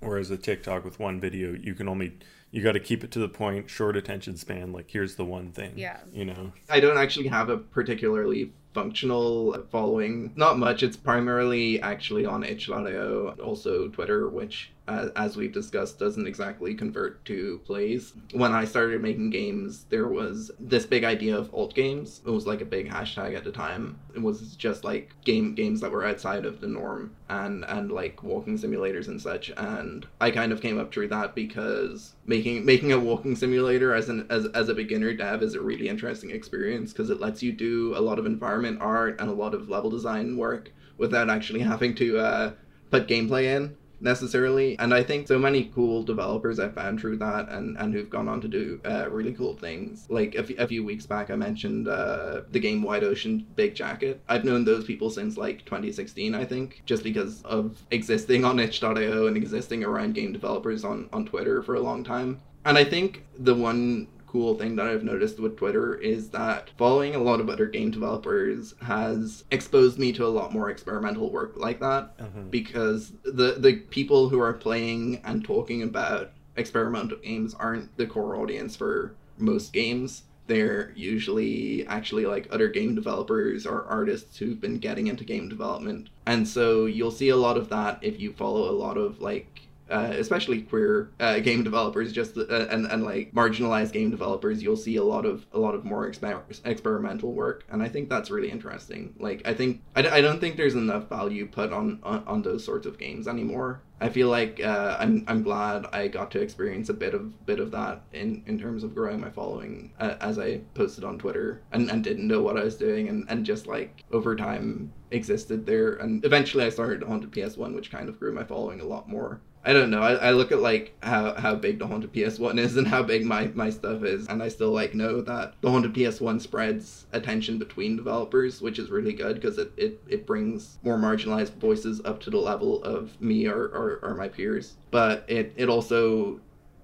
Whereas 0.00 0.30
a 0.30 0.36
TikTok 0.36 0.84
with 0.84 1.00
one 1.00 1.18
video, 1.18 1.54
you 1.54 1.74
can 1.74 1.88
only 1.88 2.18
you 2.54 2.62
got 2.62 2.72
to 2.72 2.80
keep 2.80 3.02
it 3.02 3.10
to 3.10 3.18
the 3.18 3.28
point, 3.28 3.68
short 3.68 3.96
attention 3.96 4.36
span. 4.36 4.72
Like 4.72 4.88
here's 4.88 5.16
the 5.16 5.24
one 5.24 5.50
thing. 5.50 5.72
Yeah. 5.74 5.98
You 6.12 6.24
know. 6.24 6.52
I 6.70 6.78
don't 6.78 6.96
actually 6.96 7.26
have 7.26 7.48
a 7.48 7.58
particularly 7.58 8.52
functional 8.72 9.66
following. 9.72 10.32
Not 10.36 10.56
much. 10.56 10.84
It's 10.84 10.96
primarily 10.96 11.82
actually 11.82 12.24
on 12.24 12.44
itch.io, 12.44 13.34
also 13.42 13.88
Twitter, 13.88 14.28
which, 14.28 14.70
as 14.86 15.36
we've 15.36 15.52
discussed, 15.52 15.98
doesn't 15.98 16.26
exactly 16.26 16.74
convert 16.74 17.24
to 17.24 17.60
plays. 17.64 18.12
When 18.32 18.52
I 18.52 18.64
started 18.66 19.00
making 19.00 19.30
games, 19.30 19.84
there 19.88 20.08
was 20.08 20.50
this 20.60 20.84
big 20.84 21.04
idea 21.04 21.36
of 21.36 21.52
alt 21.54 21.74
games. 21.74 22.20
It 22.26 22.30
was 22.30 22.46
like 22.46 22.60
a 22.60 22.66
big 22.66 22.90
hashtag 22.90 23.34
at 23.34 23.44
the 23.44 23.52
time. 23.52 23.98
It 24.14 24.20
was 24.20 24.54
just 24.56 24.84
like 24.84 25.14
game 25.24 25.54
games 25.54 25.80
that 25.80 25.90
were 25.90 26.04
outside 26.04 26.44
of 26.44 26.60
the 26.60 26.66
norm 26.66 27.16
and 27.28 27.64
and 27.64 27.90
like 27.90 28.22
walking 28.22 28.58
simulators 28.58 29.08
and 29.08 29.20
such. 29.20 29.50
And 29.56 30.06
I 30.20 30.30
kind 30.30 30.52
of 30.52 30.60
came 30.60 30.78
up 30.78 30.92
through 30.92 31.08
that 31.08 31.34
because 31.34 32.14
making 32.26 32.64
making 32.66 32.92
a 32.92 32.98
walking 32.98 33.36
simulator 33.36 33.94
as 33.94 34.08
an 34.10 34.26
as, 34.28 34.46
as 34.46 34.68
a 34.68 34.74
beginner 34.74 35.14
dev 35.14 35.42
is 35.42 35.54
a 35.54 35.60
really 35.60 35.88
interesting 35.88 36.30
experience 36.30 36.92
because 36.92 37.10
it 37.10 37.20
lets 37.20 37.42
you 37.42 37.52
do 37.52 37.96
a 37.96 38.00
lot 38.00 38.18
of 38.18 38.26
environment 38.26 38.78
art 38.82 39.18
and 39.20 39.30
a 39.30 39.34
lot 39.34 39.54
of 39.54 39.70
level 39.70 39.90
design 39.90 40.36
work 40.36 40.70
without 40.98 41.30
actually 41.30 41.60
having 41.60 41.94
to 41.94 42.18
uh, 42.18 42.52
put 42.90 43.08
gameplay 43.08 43.56
in 43.56 43.76
necessarily. 44.00 44.78
And 44.78 44.92
i 44.94 45.02
think 45.02 45.28
so 45.28 45.38
many 45.38 45.64
cool 45.74 46.02
developers 46.02 46.58
I've 46.58 46.74
found 46.74 47.00
through 47.00 47.18
that 47.18 47.48
and 47.48 47.76
and 47.78 47.92
who've 47.92 48.10
gone 48.10 48.28
on 48.28 48.40
to 48.40 48.48
do 48.48 48.80
uh, 48.84 49.08
really 49.10 49.32
cool 49.32 49.54
things. 49.56 50.06
Like 50.08 50.34
a, 50.34 50.40
f- 50.40 50.58
a 50.58 50.66
few 50.68 50.84
weeks 50.84 51.06
back 51.06 51.30
i 51.30 51.36
mentioned 51.36 51.88
uh, 51.88 52.42
the 52.50 52.60
game 52.60 52.82
wide 52.82 53.04
ocean 53.04 53.46
big 53.56 53.74
jacket. 53.74 54.20
I've 54.28 54.44
known 54.44 54.64
those 54.64 54.84
people 54.84 55.10
since 55.10 55.36
like 55.36 55.64
2016 55.64 56.34
i 56.34 56.44
think 56.44 56.82
just 56.86 57.02
because 57.02 57.42
of 57.42 57.82
existing 57.90 58.44
on 58.44 58.58
itch.io 58.58 59.26
and 59.26 59.36
existing 59.36 59.84
around 59.84 60.14
game 60.14 60.32
developers 60.32 60.84
on 60.84 61.08
on 61.12 61.24
twitter 61.26 61.62
for 61.62 61.74
a 61.74 61.80
long 61.80 62.04
time. 62.04 62.40
And 62.64 62.78
i 62.78 62.84
think 62.84 63.24
the 63.38 63.54
one 63.54 64.08
cool 64.34 64.56
thing 64.58 64.74
that 64.74 64.88
I've 64.88 65.04
noticed 65.04 65.38
with 65.38 65.56
Twitter 65.56 65.94
is 65.94 66.30
that 66.30 66.68
following 66.76 67.14
a 67.14 67.20
lot 67.22 67.38
of 67.38 67.48
other 67.48 67.66
game 67.66 67.92
developers 67.92 68.74
has 68.82 69.44
exposed 69.52 69.96
me 69.96 70.12
to 70.14 70.26
a 70.26 70.34
lot 70.38 70.52
more 70.52 70.70
experimental 70.70 71.30
work 71.30 71.52
like 71.56 71.78
that 71.78 72.18
Mhm. 72.18 72.50
because 72.50 73.12
the 73.24 73.52
the 73.58 73.74
people 73.90 74.30
who 74.30 74.40
are 74.40 74.52
playing 74.52 75.20
and 75.24 75.44
talking 75.44 75.84
about 75.84 76.32
experimental 76.56 77.16
games 77.18 77.54
aren't 77.54 77.96
the 77.96 78.06
core 78.06 78.34
audience 78.34 78.74
for 78.74 79.14
most 79.38 79.72
games. 79.72 80.24
They're 80.48 80.92
usually 80.96 81.86
actually 81.86 82.26
like 82.26 82.48
other 82.50 82.66
game 82.68 82.96
developers 82.96 83.64
or 83.66 83.84
artists 83.84 84.36
who've 84.38 84.60
been 84.60 84.78
getting 84.78 85.06
into 85.06 85.22
game 85.22 85.48
development. 85.48 86.08
And 86.26 86.46
so 86.48 86.86
you'll 86.86 87.12
see 87.12 87.28
a 87.28 87.36
lot 87.36 87.56
of 87.56 87.68
that 87.68 88.00
if 88.02 88.18
you 88.20 88.32
follow 88.32 88.68
a 88.68 88.74
lot 88.84 88.96
of 88.98 89.20
like 89.20 89.53
uh, 89.90 90.12
especially 90.12 90.62
queer 90.62 91.10
uh, 91.20 91.38
game 91.40 91.62
developers, 91.62 92.12
just 92.12 92.36
uh, 92.36 92.66
and 92.70 92.86
and 92.86 93.04
like 93.04 93.32
marginalized 93.32 93.92
game 93.92 94.10
developers, 94.10 94.62
you'll 94.62 94.76
see 94.76 94.96
a 94.96 95.04
lot 95.04 95.24
of 95.26 95.46
a 95.52 95.58
lot 95.58 95.74
of 95.74 95.84
more 95.84 96.10
exper- 96.10 96.42
experimental 96.64 97.32
work, 97.32 97.64
and 97.70 97.82
I 97.82 97.88
think 97.88 98.08
that's 98.08 98.30
really 98.30 98.50
interesting. 98.50 99.14
Like 99.18 99.46
I 99.46 99.54
think 99.54 99.82
I, 99.94 100.02
d- 100.02 100.08
I 100.08 100.20
don't 100.20 100.40
think 100.40 100.56
there's 100.56 100.74
enough 100.74 101.08
value 101.08 101.46
put 101.46 101.72
on, 101.72 102.00
on 102.02 102.24
on 102.26 102.42
those 102.42 102.64
sorts 102.64 102.86
of 102.86 102.98
games 102.98 103.28
anymore. 103.28 103.82
I 104.00 104.08
feel 104.08 104.28
like 104.28 104.60
uh, 104.62 104.96
I'm 104.98 105.24
I'm 105.28 105.42
glad 105.42 105.86
I 105.92 106.08
got 106.08 106.30
to 106.32 106.40
experience 106.40 106.88
a 106.88 106.94
bit 106.94 107.14
of 107.14 107.46
bit 107.46 107.60
of 107.60 107.70
that 107.70 108.02
in, 108.12 108.42
in 108.46 108.58
terms 108.58 108.84
of 108.84 108.94
growing 108.94 109.20
my 109.20 109.30
following 109.30 109.92
uh, 110.00 110.16
as 110.20 110.38
I 110.38 110.58
posted 110.74 111.04
on 111.04 111.18
Twitter 111.18 111.62
and, 111.72 111.90
and 111.90 112.02
didn't 112.02 112.26
know 112.26 112.42
what 112.42 112.58
I 112.58 112.64
was 112.64 112.76
doing 112.76 113.08
and, 113.08 113.24
and 113.28 113.46
just 113.46 113.66
like 113.66 114.04
over 114.12 114.34
time 114.34 114.92
existed 115.10 115.64
there 115.64 115.94
and 115.94 116.24
eventually 116.24 116.64
I 116.64 116.70
started 116.70 117.02
Haunted 117.02 117.30
PS1 117.30 117.74
which 117.74 117.90
kind 117.90 118.08
of 118.08 118.18
grew 118.18 118.32
my 118.32 118.44
following 118.44 118.80
a 118.80 118.84
lot 118.84 119.08
more. 119.08 119.40
I 119.66 119.72
don't 119.72 119.90
know. 119.90 120.02
I, 120.02 120.14
I 120.14 120.30
look 120.32 120.52
at 120.52 120.60
like 120.60 120.94
how, 121.02 121.34
how 121.34 121.54
big 121.54 121.78
the 121.78 121.86
Haunted 121.86 122.12
PS1 122.12 122.58
is 122.58 122.76
and 122.76 122.86
how 122.86 123.02
big 123.02 123.24
my, 123.24 123.46
my 123.54 123.70
stuff 123.70 124.04
is, 124.04 124.26
and 124.26 124.42
I 124.42 124.48
still 124.48 124.72
like 124.72 124.94
know 124.94 125.22
that 125.22 125.54
the 125.62 125.70
Haunted 125.70 125.94
PS1 125.94 126.40
spreads 126.42 127.06
attention 127.12 127.58
between 127.58 127.96
developers, 127.96 128.60
which 128.60 128.78
is 128.78 128.90
really 128.90 129.14
good 129.14 129.36
because 129.36 129.56
it, 129.56 129.72
it, 129.76 130.02
it 130.06 130.26
brings 130.26 130.78
more 130.82 130.98
marginalized 130.98 131.54
voices 131.54 132.02
up 132.04 132.20
to 132.20 132.30
the 132.30 132.38
level 132.38 132.82
of 132.84 133.18
me 133.20 133.46
or, 133.46 133.64
or, 133.64 134.00
or 134.02 134.14
my 134.14 134.28
peers. 134.28 134.76
But 134.90 135.24
it, 135.28 135.54
it 135.56 135.70
also 135.70 136.40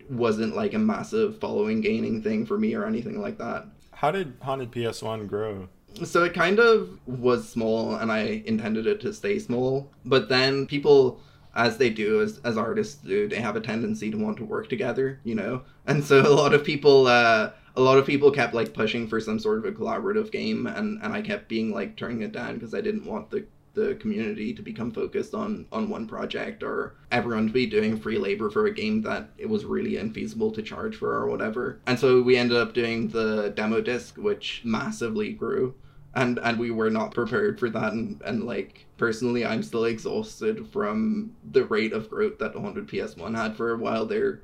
wasn't 0.09 0.57
like 0.57 0.73
a 0.75 0.79
massive 0.79 1.39
following 1.39 1.81
gaining 1.81 2.23
thing 2.23 2.47
for 2.47 2.59
me 2.59 2.75
or 2.75 2.87
anything 2.87 3.21
like 3.21 3.39
that. 3.39 3.67
How 3.93 4.11
did 4.11 4.35
Haunted 4.41 4.71
PS1 4.73 5.29
grow? 5.29 5.69
So 6.05 6.25
it 6.25 6.35
kind 6.35 6.59
of 6.59 6.99
was 7.07 7.49
small, 7.49 7.97
and 7.97 8.11
I 8.11 8.43
intended 8.47 8.87
it 8.87 9.01
to 9.03 9.13
stay 9.13 9.39
small. 9.39 9.91
But 10.05 10.29
then 10.29 10.67
people, 10.67 11.21
as 11.55 11.79
they 11.79 11.91
do, 11.91 12.23
as, 12.23 12.41
as 12.45 12.57
artists 12.57 12.97
do, 13.03 13.29
they 13.29 13.41
have 13.41 13.57
a 13.57 13.61
tendency 13.61 14.11
to 14.11 14.17
want 14.17 14.37
to 14.39 14.45
work 14.45 14.69
together, 14.69 15.21
you 15.25 15.35
know? 15.35 15.63
And 15.87 16.05
so 16.05 16.21
a 16.21 16.35
lot 16.35 16.55
of 16.55 16.65
people, 16.65 17.07
uh, 17.07 17.51
a 17.77 17.81
lot 17.81 17.99
of 17.99 18.07
people 18.07 18.31
kept 18.31 18.55
like 18.55 18.75
pushing 18.75 19.09
for 19.09 19.21
some 19.21 19.39
sort 19.39 19.59
of 19.59 19.65
a 19.65 19.73
collaborative 19.73 20.31
game, 20.31 20.67
and, 20.67 21.03
and 21.03 21.13
I 21.13 21.23
kept 21.23 21.49
being 21.49 21.73
like 21.73 21.97
turning 21.97 22.23
it 22.23 22.33
down 22.33 22.55
because 22.55 22.75
I 22.75 22.81
didn't 22.81 23.07
want 23.07 23.31
the 23.31 23.45
the 23.73 23.95
community 23.97 24.53
to 24.53 24.63
become 24.63 24.91
focused 24.91 25.33
on 25.33 25.65
on 25.71 25.89
one 25.89 26.05
project 26.07 26.65
or 26.65 26.95
everyone 27.13 27.47
to 27.47 27.53
be 27.53 27.67
doing 27.67 27.97
free 27.97 28.19
labor 28.19 28.51
for 28.51 28.67
a 28.67 28.75
game 28.75 29.01
that 29.01 29.29
it 29.39 29.49
was 29.49 29.65
really 29.65 29.93
infeasible 29.93 30.53
to 30.53 30.61
charge 30.61 30.97
for 30.97 31.13
or 31.13 31.29
whatever. 31.29 31.81
And 31.87 31.99
so 31.99 32.21
we 32.21 32.37
ended 32.37 32.57
up 32.57 32.75
doing 32.75 33.09
the 33.09 33.53
demo 33.55 33.81
disc 33.81 34.17
which 34.17 34.63
massively 34.65 35.33
grew 35.33 35.75
and 36.15 36.39
and 36.43 36.59
we 36.59 36.71
were 36.71 36.91
not 36.91 37.15
prepared 37.15 37.59
for 37.59 37.71
that 37.71 37.93
and, 37.93 38.21
and 38.25 38.45
like 38.45 38.87
personally 39.01 39.47
I'm 39.47 39.63
still 39.63 39.87
exhausted 39.87 40.69
from 40.69 41.35
the 41.53 41.65
rate 41.65 41.95
of 41.95 42.11
growth 42.11 42.39
that 42.39 42.55
Haunted 42.55 42.87
PS1 42.87 43.35
had 43.35 43.57
for 43.57 43.73
a 43.73 43.79
while 43.79 44.05
there 44.05 44.43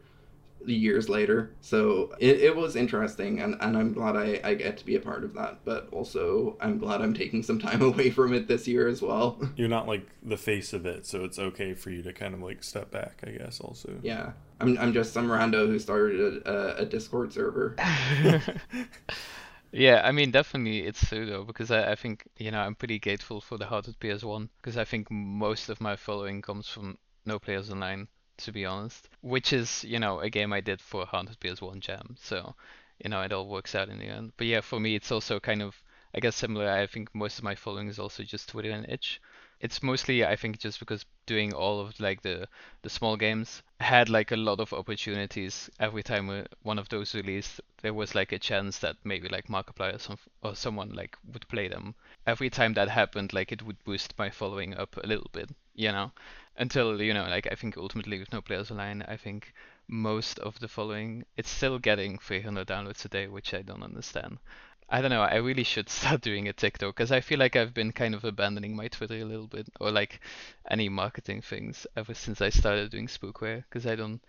years 0.65 1.09
later. 1.09 1.53
So 1.61 2.15
it, 2.19 2.41
it 2.41 2.57
was 2.57 2.75
interesting 2.75 3.41
and, 3.41 3.55
and 3.61 3.77
i'm 3.77 3.93
glad 3.93 4.17
I, 4.17 4.41
I 4.43 4.55
get 4.55 4.79
to 4.79 4.85
be 4.85 4.97
a 4.97 5.01
part 5.01 5.23
of 5.23 5.35
that 5.35 5.59
but 5.65 5.89
also 5.93 6.57
i'm 6.61 6.79
glad 6.79 7.01
i'm 7.03 7.15
taking 7.15 7.43
some 7.43 7.61
time 7.61 7.83
away 7.91 8.11
from 8.11 8.33
it 8.33 8.49
this 8.49 8.67
year 8.67 8.89
as 8.89 9.01
well. 9.03 9.39
You're 9.57 9.69
not 9.69 9.87
like 9.87 10.09
the 10.23 10.37
face 10.37 10.73
of 10.73 10.87
it, 10.87 11.07
so 11.07 11.23
it's 11.25 11.39
okay 11.39 11.75
for 11.75 11.91
you 11.91 12.03
to 12.03 12.13
kind 12.13 12.35
of 12.35 12.41
like 12.41 12.65
step 12.65 12.91
back, 12.91 13.23
I 13.25 13.31
guess, 13.31 13.61
also. 13.61 13.93
yeah. 14.03 14.33
I'm, 14.59 14.79
I'm 14.79 14.95
just 14.95 15.13
some 15.13 15.29
rando 15.29 15.67
who 15.67 15.79
started 15.79 16.47
a, 16.47 16.51
a, 16.51 16.83
a 16.83 16.87
discord 16.87 17.31
server 17.31 17.77
Yeah, 19.73 20.01
I 20.05 20.11
mean, 20.13 20.31
definitely 20.33 20.87
it's 20.87 21.09
though, 21.11 21.45
because 21.45 21.71
I, 21.71 21.93
I 21.93 21.95
think, 21.95 22.27
you 22.37 22.51
know, 22.51 22.59
I'm 22.61 22.75
pretty 22.75 22.99
grateful 22.99 23.41
for 23.41 23.59
the 23.59 23.67
Haunted 23.67 24.01
PS1, 24.01 24.51
because 24.57 24.77
I 24.77 24.85
think 24.85 25.09
most 25.11 25.69
of 25.69 25.81
my 25.81 25.95
following 25.95 26.43
comes 26.43 26.67
from 26.69 26.99
No 27.25 27.39
Players 27.39 27.71
Online, 27.71 28.09
to 28.39 28.51
be 28.53 28.65
honest, 28.67 29.09
which 29.21 29.53
is, 29.53 29.85
you 29.85 30.01
know, 30.01 30.19
a 30.21 30.31
game 30.31 30.53
I 30.53 30.61
did 30.61 30.81
for 30.81 31.07
Haunted 31.07 31.39
PS1 31.39 31.81
Jam, 31.81 32.17
so, 32.19 32.57
you 32.99 33.09
know, 33.11 33.23
it 33.23 33.33
all 33.33 33.47
works 33.49 33.75
out 33.77 33.89
in 33.89 33.99
the 33.99 34.07
end. 34.07 34.33
But 34.37 34.49
yeah, 34.49 34.63
for 34.63 34.81
me, 34.81 34.97
it's 34.97 35.13
also 35.13 35.39
kind 35.39 35.63
of, 35.63 35.81
I 36.15 36.19
guess, 36.21 36.35
similar. 36.35 36.69
I 36.69 36.87
think 36.89 37.15
most 37.15 37.39
of 37.39 37.45
my 37.45 37.55
following 37.55 37.87
is 37.89 37.99
also 38.01 38.25
just 38.25 38.49
Twitter 38.49 38.71
and 38.71 38.89
itch. 38.89 39.21
It's 39.61 39.83
mostly, 39.83 40.25
I 40.25 40.35
think, 40.37 40.59
just 40.59 40.79
because 40.79 41.05
doing 41.27 41.53
all 41.53 41.79
of 41.81 42.01
like 42.01 42.23
the 42.23 42.49
the 42.83 42.89
small 42.89 43.17
games 43.19 43.63
had 43.81 44.09
like 44.09 44.31
a 44.33 44.37
lot 44.37 44.61
of 44.61 44.73
opportunities 44.73 45.69
every 45.79 46.03
time 46.03 46.47
one 46.63 46.79
of 46.79 46.89
those 46.89 47.15
released. 47.15 47.61
There 47.83 47.93
was 47.93 48.15
like 48.15 48.33
a 48.33 48.39
chance 48.39 48.79
that 48.79 48.97
maybe 49.05 49.29
like 49.29 49.49
Markiplier 49.49 49.95
or 49.97 49.99
some 49.99 50.19
or 50.43 50.55
someone 50.57 50.91
like 50.95 51.19
would 51.33 51.47
play 51.49 51.69
them. 51.69 51.95
Every 52.27 52.49
time 52.49 52.73
that 52.75 52.89
happened, 52.89 53.35
like 53.35 53.53
it 53.53 53.63
would 53.63 53.85
boost 53.85 54.19
my 54.19 54.31
following 54.31 54.75
up 54.75 54.97
a 54.97 55.07
little 55.07 55.29
bit, 55.33 55.51
you 55.75 55.93
know. 55.93 56.13
Until 56.57 57.01
you 57.03 57.13
know, 57.15 57.27
like 57.29 57.47
I 57.51 57.55
think 57.55 57.77
ultimately 57.77 58.19
with 58.19 58.33
no 58.33 58.41
players 58.41 58.71
online, 58.71 59.03
I 59.03 59.17
think 59.17 59.53
most 59.89 60.39
of 60.39 60.59
the 60.61 60.69
following 60.69 61.25
it's 61.37 61.51
still 61.51 61.79
getting 61.79 62.19
300 62.19 62.67
downloads 62.69 63.05
a 63.05 63.09
day, 63.09 63.27
which 63.27 63.53
I 63.53 63.63
don't 63.63 63.83
understand. 63.83 64.39
I 64.89 65.01
don't 65.01 65.11
know. 65.11 65.23
I 65.23 65.37
really 65.37 65.63
should 65.63 65.89
start 65.99 66.23
doing 66.23 66.49
a 66.49 66.53
TikTok 66.53 66.97
because 66.97 67.13
I 67.13 67.21
feel 67.21 67.39
like 67.39 67.55
I've 67.55 67.73
been 67.73 67.93
kind 67.93 68.15
of 68.17 68.25
abandoning 68.25 68.75
my 68.75 68.89
Twitter 68.89 69.15
a 69.19 69.25
little 69.25 69.47
bit, 69.47 69.69
or 69.81 69.93
like 69.93 70.21
any 70.69 70.89
marketing 70.89 71.41
things 71.43 71.87
ever 71.97 72.15
since 72.15 72.41
I 72.41 72.51
started 72.51 72.91
doing 72.91 73.07
spookware 73.07 73.63
because 73.69 73.87
I 73.87 73.95
don't. 73.95 74.21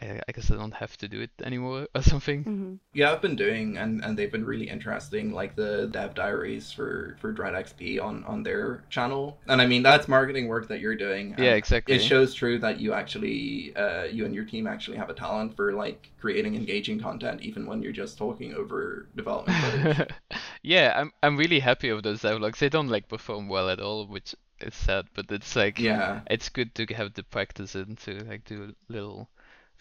I, 0.00 0.20
I 0.28 0.32
guess 0.32 0.50
I 0.50 0.56
don't 0.56 0.74
have 0.74 0.96
to 0.98 1.08
do 1.08 1.20
it 1.20 1.30
anymore 1.42 1.88
or 1.94 2.02
something. 2.02 2.44
hmm 2.44 2.74
Yeah, 2.92 3.12
I've 3.12 3.20
been 3.20 3.36
doing, 3.36 3.76
and, 3.76 4.02
and 4.02 4.16
they've 4.18 4.30
been 4.32 4.44
really 4.44 4.68
interesting, 4.68 5.32
like 5.32 5.54
the 5.56 5.88
dev 5.90 6.14
diaries 6.14 6.72
for 6.72 7.16
for 7.20 7.32
DreadXP 7.32 7.98
on 7.98 8.24
on 8.24 8.42
their 8.42 8.84
channel. 8.90 9.38
And 9.48 9.60
I 9.60 9.66
mean, 9.66 9.82
that's 9.82 10.08
marketing 10.08 10.48
work 10.48 10.68
that 10.68 10.80
you're 10.80 10.96
doing. 10.96 11.34
Yeah, 11.38 11.54
exactly. 11.54 11.96
It 11.96 12.02
shows 12.02 12.34
true 12.34 12.58
that 12.60 12.80
you 12.80 12.92
actually, 12.94 13.74
uh, 13.76 14.04
you 14.04 14.24
and 14.24 14.34
your 14.34 14.44
team 14.44 14.66
actually 14.66 14.96
have 14.96 15.10
a 15.10 15.14
talent 15.14 15.54
for 15.56 15.72
like 15.72 16.10
creating 16.20 16.54
engaging 16.56 16.98
content, 17.00 17.42
even 17.42 17.66
when 17.66 17.82
you're 17.82 17.92
just 17.92 18.16
talking 18.18 18.54
over 18.54 19.08
development 19.16 19.58
footage. 19.60 20.02
yeah, 20.62 20.92
I'm 20.96 21.12
I'm 21.22 21.36
really 21.36 21.60
happy 21.60 21.92
with 21.92 22.04
those 22.04 22.22
devlogs. 22.22 22.58
They 22.58 22.68
don't 22.68 22.88
like 22.88 23.08
perform 23.08 23.48
well 23.48 23.68
at 23.70 23.80
all, 23.80 24.06
which 24.06 24.34
is 24.60 24.74
sad, 24.74 25.06
but 25.14 25.30
it's 25.30 25.54
like 25.56 25.78
yeah, 25.78 26.20
it's 26.28 26.48
good 26.48 26.74
to 26.76 26.86
have 26.94 27.14
the 27.14 27.22
practice 27.22 27.74
in 27.74 27.96
to 27.96 28.24
like 28.24 28.44
do 28.44 28.74
little 28.88 29.28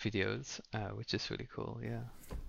videos, 0.02 0.60
uh, 0.74 0.90
which 0.90 1.14
is 1.14 1.30
really 1.30 1.48
cool. 1.54 1.80
Yeah. 1.84 2.02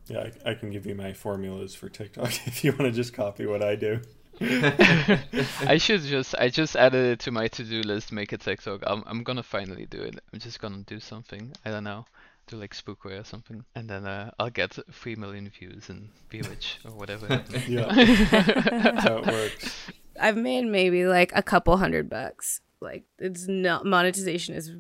Yeah, 0.09 0.29
I, 0.45 0.51
I 0.51 0.55
can 0.55 0.71
give 0.71 0.87
you 0.87 0.95
my 0.95 1.13
formulas 1.13 1.75
for 1.75 1.89
TikTok 1.89 2.29
if 2.47 2.65
you 2.65 2.73
want 2.73 2.83
to 2.83 2.93
just 2.93 3.13
copy 3.13 3.47
what 3.47 3.63
I 3.63 3.77
do. 3.77 4.01
I 4.41 5.79
should 5.79 6.03
just 6.03 6.35
I 6.35 6.51
just 6.51 6.77
added 6.77 7.07
it 7.13 7.21
to 7.21 7.31
my 7.31 7.49
to-do 7.49 7.81
list, 7.83 8.13
make 8.13 8.33
a 8.33 8.39
TikTok. 8.39 8.83
I'm 8.87 9.03
I'm 9.07 9.23
gonna 9.23 9.43
finally 9.43 9.87
do 9.87 10.03
it. 10.03 10.19
I'm 10.33 10.39
just 10.39 10.61
gonna 10.61 10.83
do 10.87 11.01
something. 11.01 11.53
I 11.65 11.71
don't 11.71 11.85
know. 11.85 12.05
Do 12.47 12.57
like 12.57 12.75
spookware 12.75 13.21
or 13.21 13.25
something. 13.25 13.65
And 13.75 13.89
then 13.89 14.05
uh, 14.05 14.31
I'll 14.39 14.51
get 14.51 14.79
three 14.93 15.17
million 15.17 15.49
views 15.49 15.89
and 15.89 16.11
be 16.29 16.43
rich 16.43 16.79
or 16.85 16.93
whatever. 16.93 17.43
Yeah, 17.67 17.93
that's 17.93 19.05
how 19.05 19.19
it 19.19 19.27
works. 19.27 19.91
I've 20.21 20.37
made 20.37 20.67
maybe 20.67 21.07
like 21.07 21.33
a 21.35 21.43
couple 21.43 21.77
hundred 21.79 22.11
bucks. 22.11 22.61
Like 22.81 23.05
it's 23.19 23.49
not 23.49 23.87
monetization 23.87 24.55
is 24.55 24.71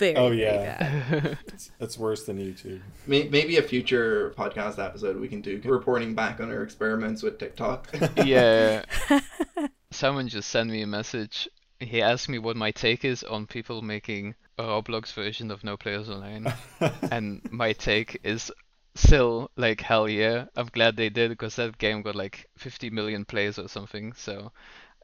very 0.00 0.16
Oh, 0.16 0.28
very 0.30 0.40
yeah. 0.42 0.78
bad. 1.08 1.38
It's, 1.46 1.70
it's 1.78 1.96
worse 1.98 2.24
than 2.24 2.38
YouTube. 2.38 2.80
Maybe 3.06 3.56
a 3.56 3.62
future 3.62 4.34
podcast 4.36 4.84
episode 4.84 5.16
we 5.20 5.28
can 5.28 5.40
do 5.40 5.60
reporting 5.64 6.14
back 6.16 6.40
on 6.40 6.50
our 6.50 6.62
experiments 6.64 7.22
with 7.22 7.38
TikTok. 7.38 7.88
yeah. 8.24 8.84
Someone 9.92 10.26
just 10.28 10.50
sent 10.50 10.70
me 10.70 10.82
a 10.82 10.86
message. 10.86 11.48
He 11.78 12.02
asked 12.02 12.28
me 12.28 12.38
what 12.38 12.56
my 12.56 12.72
take 12.72 13.04
is 13.04 13.22
on 13.22 13.46
people 13.46 13.80
making 13.82 14.34
a 14.58 14.64
Roblox 14.64 15.12
version 15.14 15.50
of 15.50 15.62
No 15.64 15.76
Players 15.76 16.08
Online. 16.10 16.52
and 17.10 17.40
my 17.50 17.72
take 17.72 18.20
is 18.24 18.50
still 18.96 19.50
like 19.56 19.80
hell 19.80 20.08
yeah 20.08 20.46
i'm 20.56 20.66
glad 20.72 20.96
they 20.96 21.08
did 21.08 21.30
because 21.30 21.54
that 21.54 21.78
game 21.78 22.02
got 22.02 22.16
like 22.16 22.50
50 22.58 22.90
million 22.90 23.24
plays 23.24 23.56
or 23.56 23.68
something 23.68 24.12
so 24.14 24.50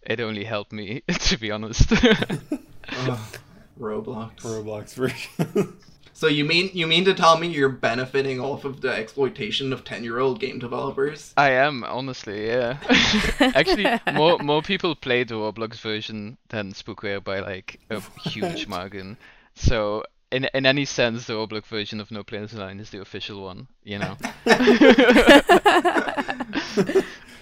it 0.02 0.20
only 0.20 0.42
helped 0.42 0.72
me 0.72 1.02
to 1.20 1.38
be 1.38 1.52
honest 1.52 1.92
Ugh, 1.92 3.18
Roblox. 3.78 4.40
Roblox 4.40 4.94
version. 4.94 5.78
So 6.16 6.28
you 6.28 6.46
mean 6.46 6.70
you 6.72 6.86
mean 6.86 7.04
to 7.04 7.12
tell 7.12 7.36
me 7.36 7.46
you're 7.46 7.68
benefiting 7.68 8.40
off 8.40 8.64
of 8.64 8.80
the 8.80 8.88
exploitation 8.88 9.70
of 9.70 9.84
ten 9.84 10.02
year 10.02 10.18
old 10.18 10.40
game 10.40 10.58
developers? 10.58 11.34
i 11.36 11.50
am 11.50 11.84
honestly 11.84 12.46
yeah 12.46 12.78
actually 13.54 14.00
more 14.14 14.38
more 14.38 14.62
people 14.62 14.94
play 14.96 15.24
the 15.24 15.34
roblox 15.34 15.78
version 15.78 16.38
than 16.48 16.72
spookware 16.72 17.22
by 17.22 17.40
like 17.40 17.80
a 17.90 18.00
huge 18.30 18.66
margin 18.66 19.18
so 19.54 20.04
in 20.32 20.48
in 20.54 20.66
any 20.66 20.84
sense, 20.84 21.26
the 21.26 21.34
Roblox 21.34 21.66
version 21.66 22.00
of 22.00 22.10
No 22.10 22.24
Players 22.24 22.52
Online 22.52 22.80
is 22.80 22.90
the 22.90 23.00
official 23.00 23.42
one. 23.42 23.68
You 23.84 24.00
know. 24.00 24.16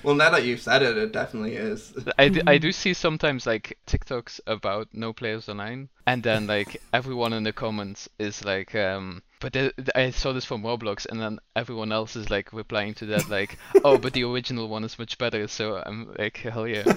Well, 0.04 0.14
now 0.14 0.30
that 0.30 0.44
you've 0.44 0.60
said 0.60 0.82
it, 0.82 0.96
it 0.96 1.12
definitely 1.12 1.56
is. 1.56 1.92
I, 2.18 2.28
d- 2.28 2.42
I 2.46 2.58
do 2.58 2.72
see 2.80 2.94
sometimes 2.94 3.46
like 3.46 3.78
TikToks 3.86 4.40
about 4.46 4.88
No 4.92 5.12
Players 5.12 5.48
Online, 5.48 5.88
and 6.06 6.22
then 6.22 6.46
like 6.46 6.80
everyone 6.92 7.32
in 7.32 7.44
the 7.44 7.52
comments 7.52 8.08
is 8.18 8.44
like, 8.44 8.74
um, 8.74 9.22
but 9.40 9.52
the, 9.52 9.72
I 9.94 10.10
saw 10.10 10.32
this 10.32 10.44
from 10.44 10.62
Roblox, 10.62 11.06
and 11.06 11.20
then 11.20 11.38
everyone 11.56 11.92
else 11.92 12.16
is 12.16 12.30
like 12.30 12.52
replying 12.52 12.94
to 12.94 13.06
that 13.06 13.28
like, 13.28 13.58
oh, 13.84 13.98
but 13.98 14.12
the 14.12 14.24
original 14.24 14.68
one 14.68 14.84
is 14.84 14.98
much 14.98 15.18
better. 15.18 15.48
So 15.48 15.82
I'm 15.84 16.14
like, 16.18 16.36
hell 16.36 16.68
yeah, 16.68 16.82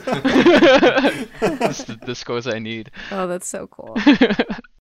that's 1.39 1.83
the, 1.85 1.97
the 2.05 2.15
scores 2.15 2.47
I 2.47 2.59
need. 2.59 2.91
Oh, 3.11 3.27
that's 3.27 3.47
so 3.47 3.67
cool. 3.67 3.97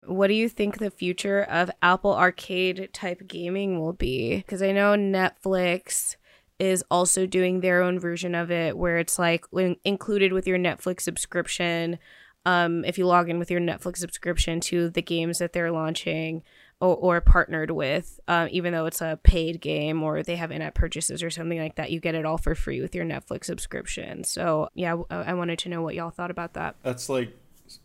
what 0.04 0.26
do 0.26 0.34
you 0.34 0.48
think 0.48 0.78
the 0.78 0.90
future 0.90 1.42
of 1.42 1.70
Apple 1.82 2.14
Arcade 2.14 2.90
type 2.92 3.26
gaming 3.28 3.78
will 3.80 3.92
be? 3.92 4.36
Because 4.36 4.62
I 4.62 4.72
know 4.72 4.94
Netflix 4.94 6.16
is 6.60 6.84
also 6.90 7.26
doing 7.26 7.60
their 7.60 7.82
own 7.82 7.98
version 7.98 8.34
of 8.34 8.50
it 8.50 8.76
where 8.76 8.98
it's 8.98 9.18
like 9.18 9.46
included 9.84 10.32
with 10.32 10.46
your 10.46 10.58
Netflix 10.58 11.00
subscription. 11.00 11.98
Um, 12.44 12.84
if 12.84 12.98
you 12.98 13.06
log 13.06 13.30
in 13.30 13.38
with 13.38 13.50
your 13.50 13.60
Netflix 13.60 13.96
subscription 13.96 14.60
to 14.60 14.90
the 14.90 15.02
games 15.02 15.38
that 15.38 15.54
they're 15.54 15.72
launching 15.72 16.42
or, 16.78 16.96
or 16.96 17.20
partnered 17.22 17.70
with, 17.70 18.20
uh, 18.28 18.48
even 18.50 18.72
though 18.72 18.86
it's 18.86 19.00
a 19.00 19.18
paid 19.22 19.60
game 19.62 20.02
or 20.02 20.22
they 20.22 20.36
have 20.36 20.50
in 20.50 20.60
app 20.60 20.74
purchases 20.74 21.22
or 21.22 21.30
something 21.30 21.58
like 21.58 21.76
that, 21.76 21.90
you 21.90 21.98
get 21.98 22.14
it 22.14 22.26
all 22.26 22.38
for 22.38 22.54
free 22.54 22.82
with 22.82 22.94
your 22.94 23.06
Netflix 23.06 23.44
subscription. 23.44 24.22
So, 24.24 24.68
yeah, 24.74 24.96
I 25.10 25.32
wanted 25.32 25.58
to 25.60 25.70
know 25.70 25.80
what 25.80 25.94
y'all 25.94 26.10
thought 26.10 26.30
about 26.30 26.54
that. 26.54 26.76
That's 26.82 27.08
like 27.08 27.34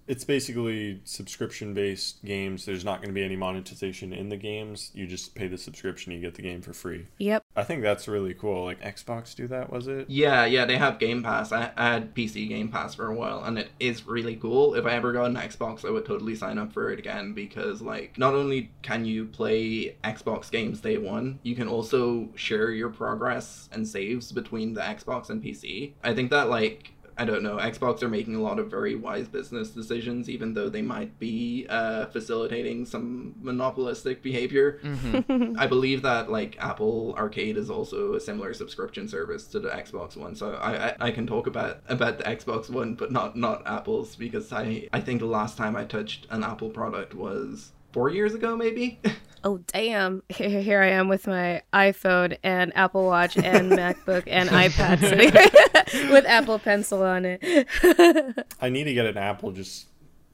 it's 0.08 0.24
basically 0.24 1.02
subscription 1.04 1.74
based 1.74 2.24
games. 2.24 2.66
There's 2.66 2.86
not 2.86 2.98
going 2.98 3.10
to 3.10 3.14
be 3.14 3.24
any 3.24 3.36
monetization 3.36 4.14
in 4.14 4.30
the 4.30 4.38
games. 4.38 4.92
You 4.94 5.08
just 5.08 5.36
pay 5.36 5.48
the 5.48 5.58
subscription, 5.58 6.12
you 6.12 6.20
get 6.20 6.36
the 6.36 6.42
game 6.42 6.62
for 6.62 6.74
free. 6.74 7.08
Yep. 7.18 7.44
I 7.56 7.64
think 7.64 7.82
that's 7.82 8.08
really 8.08 8.34
cool. 8.34 8.66
Like 8.66 8.82
Xbox 8.82 9.36
do 9.36 9.48
that, 9.48 9.72
was 9.72 9.88
it? 9.88 10.10
Yeah, 10.10 10.46
yeah, 10.46 10.66
they 10.66 10.78
have 10.78 11.00
Game 11.00 11.24
Pass. 11.24 11.52
I, 11.52 11.72
I 11.76 11.94
had 11.94 12.16
PC 12.16 12.48
Game 12.48 12.70
Pass 12.70 12.96
for 12.96 13.08
a 13.08 13.16
while, 13.16 13.44
and 13.44 13.58
it 13.58 13.70
is 13.80 14.06
really 14.06 14.36
cool. 14.36 14.76
If 14.76 14.86
I 14.86 14.92
ever 14.92 15.12
got 15.12 15.26
an 15.26 15.36
Xbox, 15.36 15.86
I 15.86 15.92
would 15.92 16.06
totally 16.06 16.36
sign 16.36 16.58
up 16.58 16.74
for 16.74 16.92
it 16.92 17.00
again 17.00 17.34
because, 17.34 17.82
like, 17.82 18.18
not 18.18 18.34
only 18.34 18.72
can 18.82 19.06
you 19.06 19.26
play 19.26 19.96
Xbox 20.04 20.52
games 20.52 20.82
day 20.82 20.98
one, 20.98 21.40
you 21.44 21.56
can 21.56 21.68
also 21.68 22.30
share 22.36 22.72
your 22.72 22.90
progress 22.90 23.70
and 23.72 23.88
saves 23.88 24.32
between 24.32 24.74
the 24.74 24.82
Xbox 24.82 25.30
and 25.30 25.44
PC. 25.44 25.94
I 26.04 26.14
think 26.14 26.30
that, 26.32 26.50
like, 26.50 26.92
I 27.18 27.26
don't 27.26 27.44
know. 27.44 27.58
Xbox 27.58 28.04
are 28.04 28.10
making 28.10 28.36
a 28.36 28.42
lot 28.42 28.60
of 28.60 28.70
very 28.70 28.96
wise 28.96 29.28
business 29.28 29.70
decisions, 29.70 30.30
even 30.30 30.54
though 30.54 30.70
they 30.70 30.82
might 30.82 31.18
be 31.18 31.66
uh, 31.70 32.08
facilitating 32.08 32.86
some 32.86 33.36
monopolistic 33.42 34.22
behavior. 34.22 34.80
Mm-hmm. 34.84 35.56
I 35.60 35.68
believe 35.68 36.02
that 36.02 36.30
like 36.30 36.58
Apple 36.60 37.16
Arcade 37.18 37.58
is 37.58 37.70
also 37.70 38.16
a 38.16 38.20
similar 38.20 38.54
subscription 38.54 39.08
service 39.08 39.48
to 39.48 39.60
the 39.60 39.70
Xbox 39.70 40.18
One, 40.18 40.36
so 40.36 40.56
I, 40.56 40.90
I, 40.90 40.96
I 41.00 41.12
can 41.12 41.26
talk 41.26 41.48
about 41.48 41.82
about 41.88 42.18
the 42.18 42.26
Xbox 42.26 42.70
One, 42.70 42.96
but 42.96 43.12
not 43.12 43.36
not 43.38 43.66
Apple's 43.66 44.16
because 44.16 44.52
I 44.52 44.90
I 44.92 45.00
think 45.00 45.22
the 45.22 45.26
last 45.26 45.58
time 45.58 45.76
I 45.76 45.86
touched 45.86 46.28
an 46.30 46.44
Apple 46.44 46.70
product 46.70 47.14
was 47.14 47.72
four 47.94 48.10
years 48.10 48.34
ago, 48.34 48.58
maybe. 48.58 49.00
oh 49.44 49.58
damn. 49.68 50.24
Here 50.30 50.82
i 50.82 50.88
am 50.88 51.08
with 51.08 51.28
my 51.28 51.62
iphone 51.74 52.38
and 52.44 52.76
apple 52.76 53.06
watch 53.06 53.38
and 53.38 53.72
macbook 53.72 54.24
and 54.28 54.50
ipad. 54.64 55.00
Sitting 55.00 56.12
with 56.12 56.26
apple 56.26 56.60
pencil 56.60 57.04
on 57.04 57.26
it. 57.26 58.48
I 58.62 58.70
need 58.70 58.86
to 58.86 58.94
get 58.94 59.06
an 59.06 59.18
apple 59.18 59.52
just 59.52 59.88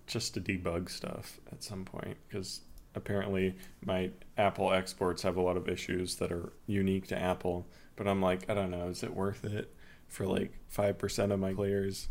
just 0.08 0.34
to 0.34 0.42
debug 0.42 0.90
stuff 0.90 1.40
at 1.52 1.64
some 1.64 1.86
point 1.86 2.18
because 2.28 2.62
apparently 2.96 3.56
my 3.86 4.12
apple 4.38 4.74
exports 4.74 5.22
have 5.22 5.38
a 5.38 5.42
lot 5.42 5.58
of 5.58 5.70
issues 5.70 6.16
that 6.16 6.32
are 6.32 6.54
unique 6.68 7.08
to 7.08 7.18
apple. 7.20 7.68
But 7.96 8.08
i'm 8.08 8.22
like 8.22 8.50
i 8.50 8.54
don't 8.54 8.72
know 8.72 8.88
is 8.88 9.04
it 9.04 9.14
worth 9.16 9.46
it 9.46 9.74
for 10.08 10.26
like 10.26 10.52
5% 10.76 11.32
of 11.32 11.40
my 11.40 11.54
players 11.54 12.10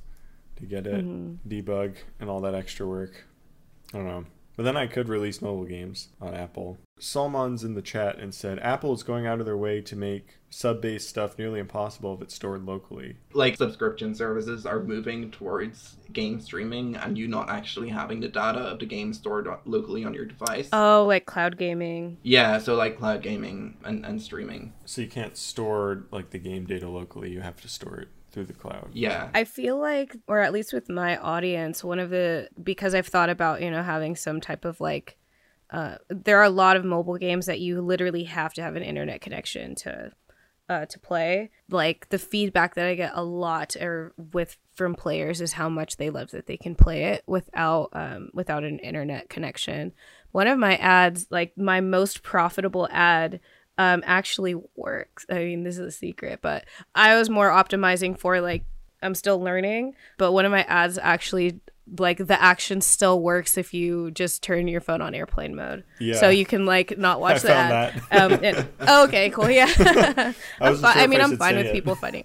to 0.57 0.65
get 0.65 0.87
it 0.87 1.05
mm-hmm. 1.05 1.47
debug 1.47 1.97
and 2.19 2.31
all 2.31 2.41
that 2.41 2.55
extra 2.55 2.87
work? 2.87 3.25
I 3.93 3.99
don't 3.99 4.07
know 4.07 4.25
but 4.61 4.65
then 4.65 4.77
I 4.77 4.89
could 4.89 5.09
release 5.09 5.41
mobile 5.41 5.65
games 5.65 6.09
on 6.21 6.35
Apple. 6.35 6.77
Salmon's 6.99 7.65
in 7.65 7.73
the 7.73 7.81
chat 7.81 8.19
and 8.19 8.35
said 8.35 8.59
Apple 8.59 8.93
is 8.93 9.03
going 9.03 9.27
out 9.27 9.41
of 9.41 9.47
their 9.47 9.57
way 9.57 9.81
to 9.81 9.97
make 9.97 10.37
sub 10.51 10.83
based 10.83 11.09
stuff 11.09 11.39
nearly 11.39 11.61
impossible 11.61 12.13
if 12.13 12.21
it's 12.21 12.35
stored 12.35 12.67
locally. 12.67 13.17
Like 13.33 13.57
subscription 13.57 14.15
services 14.15 14.67
are 14.67 14.83
moving 14.83 15.31
towards 15.31 15.97
game 16.13 16.43
streaming 16.43 16.95
and 16.95 17.17
you 17.17 17.27
not 17.27 17.49
actually 17.49 17.89
having 17.89 18.21
the 18.21 18.29
data 18.29 18.59
of 18.59 18.81
the 18.81 18.85
game 18.85 19.15
stored 19.15 19.49
locally 19.65 20.05
on 20.05 20.13
your 20.13 20.27
device. 20.27 20.69
Oh, 20.75 21.07
like 21.09 21.25
cloud 21.25 21.57
gaming. 21.57 22.19
Yeah, 22.23 22.59
so 22.59 22.75
like 22.75 22.99
cloud 22.99 23.23
gaming 23.23 23.79
and, 23.83 24.05
and 24.05 24.21
streaming. 24.21 24.75
So 24.85 25.01
you 25.01 25.09
can't 25.09 25.39
store 25.39 26.05
like 26.11 26.33
the 26.33 26.39
game 26.39 26.67
data 26.67 26.87
locally, 26.87 27.31
you 27.31 27.41
have 27.41 27.63
to 27.63 27.69
store 27.69 28.01
it 28.01 28.09
through 28.31 28.47
the 28.47 28.53
cloud. 28.53 28.91
Yeah. 28.93 29.29
I 29.35 29.45
feel 29.45 29.79
like, 29.79 30.17
or 30.27 30.41
at 30.41 30.53
least 30.53 30.73
with 30.73 30.89
my 30.89 31.17
audience, 31.17 31.85
one 31.85 31.99
of 31.99 32.11
the, 32.11 32.49
because 32.63 32.95
I've 32.95 33.07
thought 33.07 33.31
about, 33.31 33.63
you 33.63 33.71
know, 33.71 33.83
having 33.83 34.17
some 34.17 34.41
type 34.41 34.65
of 34.65 34.81
like, 34.81 35.17
uh, 35.71 35.97
there 36.09 36.39
are 36.39 36.45
a 36.45 36.51
lot 36.51 36.77
of 36.77 36.85
mobile 36.85 37.17
games 37.17 37.47
that 37.47 37.61
you 37.61 37.81
literally 37.81 38.25
have 38.25 38.53
to 38.55 38.63
have 38.63 38.77
an 38.77 38.83
internet 38.83 39.21
connection 39.21 39.75
to 39.77 40.13
uh, 40.71 40.87
to 40.87 41.01
play. 41.01 41.51
Like 41.69 42.09
the 42.11 42.19
feedback 42.19 42.77
that 42.77 42.87
I 42.87 42.95
get 42.95 43.13
a 43.15 43.25
lot 43.25 43.77
or 43.77 44.15
with 44.33 44.57
from 44.73 44.95
players 44.95 45.41
is 45.41 45.53
how 45.53 45.69
much 45.69 45.97
they 45.97 46.11
love 46.11 46.31
that 46.31 46.47
they 46.47 46.57
can 46.57 46.77
play 46.77 47.05
it 47.07 47.25
without 47.27 47.91
um, 47.93 48.31
without 48.33 48.63
an 48.63 48.79
internet 48.79 49.29
connection. 49.29 49.93
One 50.31 50.47
of 50.47 50.59
my 50.59 50.77
ads, 50.77 51.27
like 51.29 51.59
my 51.59 51.81
most 51.81 52.23
profitable 52.23 52.89
ad 52.91 53.41
um, 53.79 54.03
actually 54.07 54.55
works. 54.77 55.27
I 55.31 55.39
mean, 55.39 55.65
this 55.65 55.79
is 55.79 55.87
a 55.87 55.91
secret, 55.91 56.41
but 56.43 56.65
I 56.95 57.17
was 57.17 57.31
more 57.31 57.51
optimizing 57.51 58.19
for 58.19 58.41
like 58.41 58.65
I'm 59.03 59.15
still 59.15 59.41
learning, 59.41 59.95
but 60.19 60.33
one 60.33 60.45
of 60.45 60.53
my 60.53 60.65
ads 60.65 60.99
actually 60.99 61.61
like 61.99 62.19
the 62.19 62.41
action 62.41 62.81
still 62.81 63.21
works 63.21 63.57
if 63.59 63.75
you 63.75 64.11
just 64.13 64.43
turn 64.43 64.69
your 64.69 64.81
phone 64.81 65.01
on 65.01 65.15
airplane 65.15 65.55
mode. 65.57 65.85
Yeah. 65.99 66.17
So 66.17 66.29
you 66.29 66.47
can 66.47 66.67
like 66.67 66.97
not 66.99 67.21
watch 67.25 67.45
I 67.45 67.49
the 67.49 67.55
ad. 67.55 68.03
um, 68.13 68.33
and, 68.45 68.69
oh, 68.81 69.05
okay, 69.05 69.31
cool. 69.31 69.51
Yeah. 69.51 69.67
I, 70.61 70.75
fi- 70.75 71.03
I 71.03 71.07
mean, 71.07 71.21
I 71.21 71.25
I'm 71.25 71.37
fine 71.37 71.57
with 71.57 71.67
it. 71.67 71.73
people 71.73 71.95
fighting. 71.95 72.25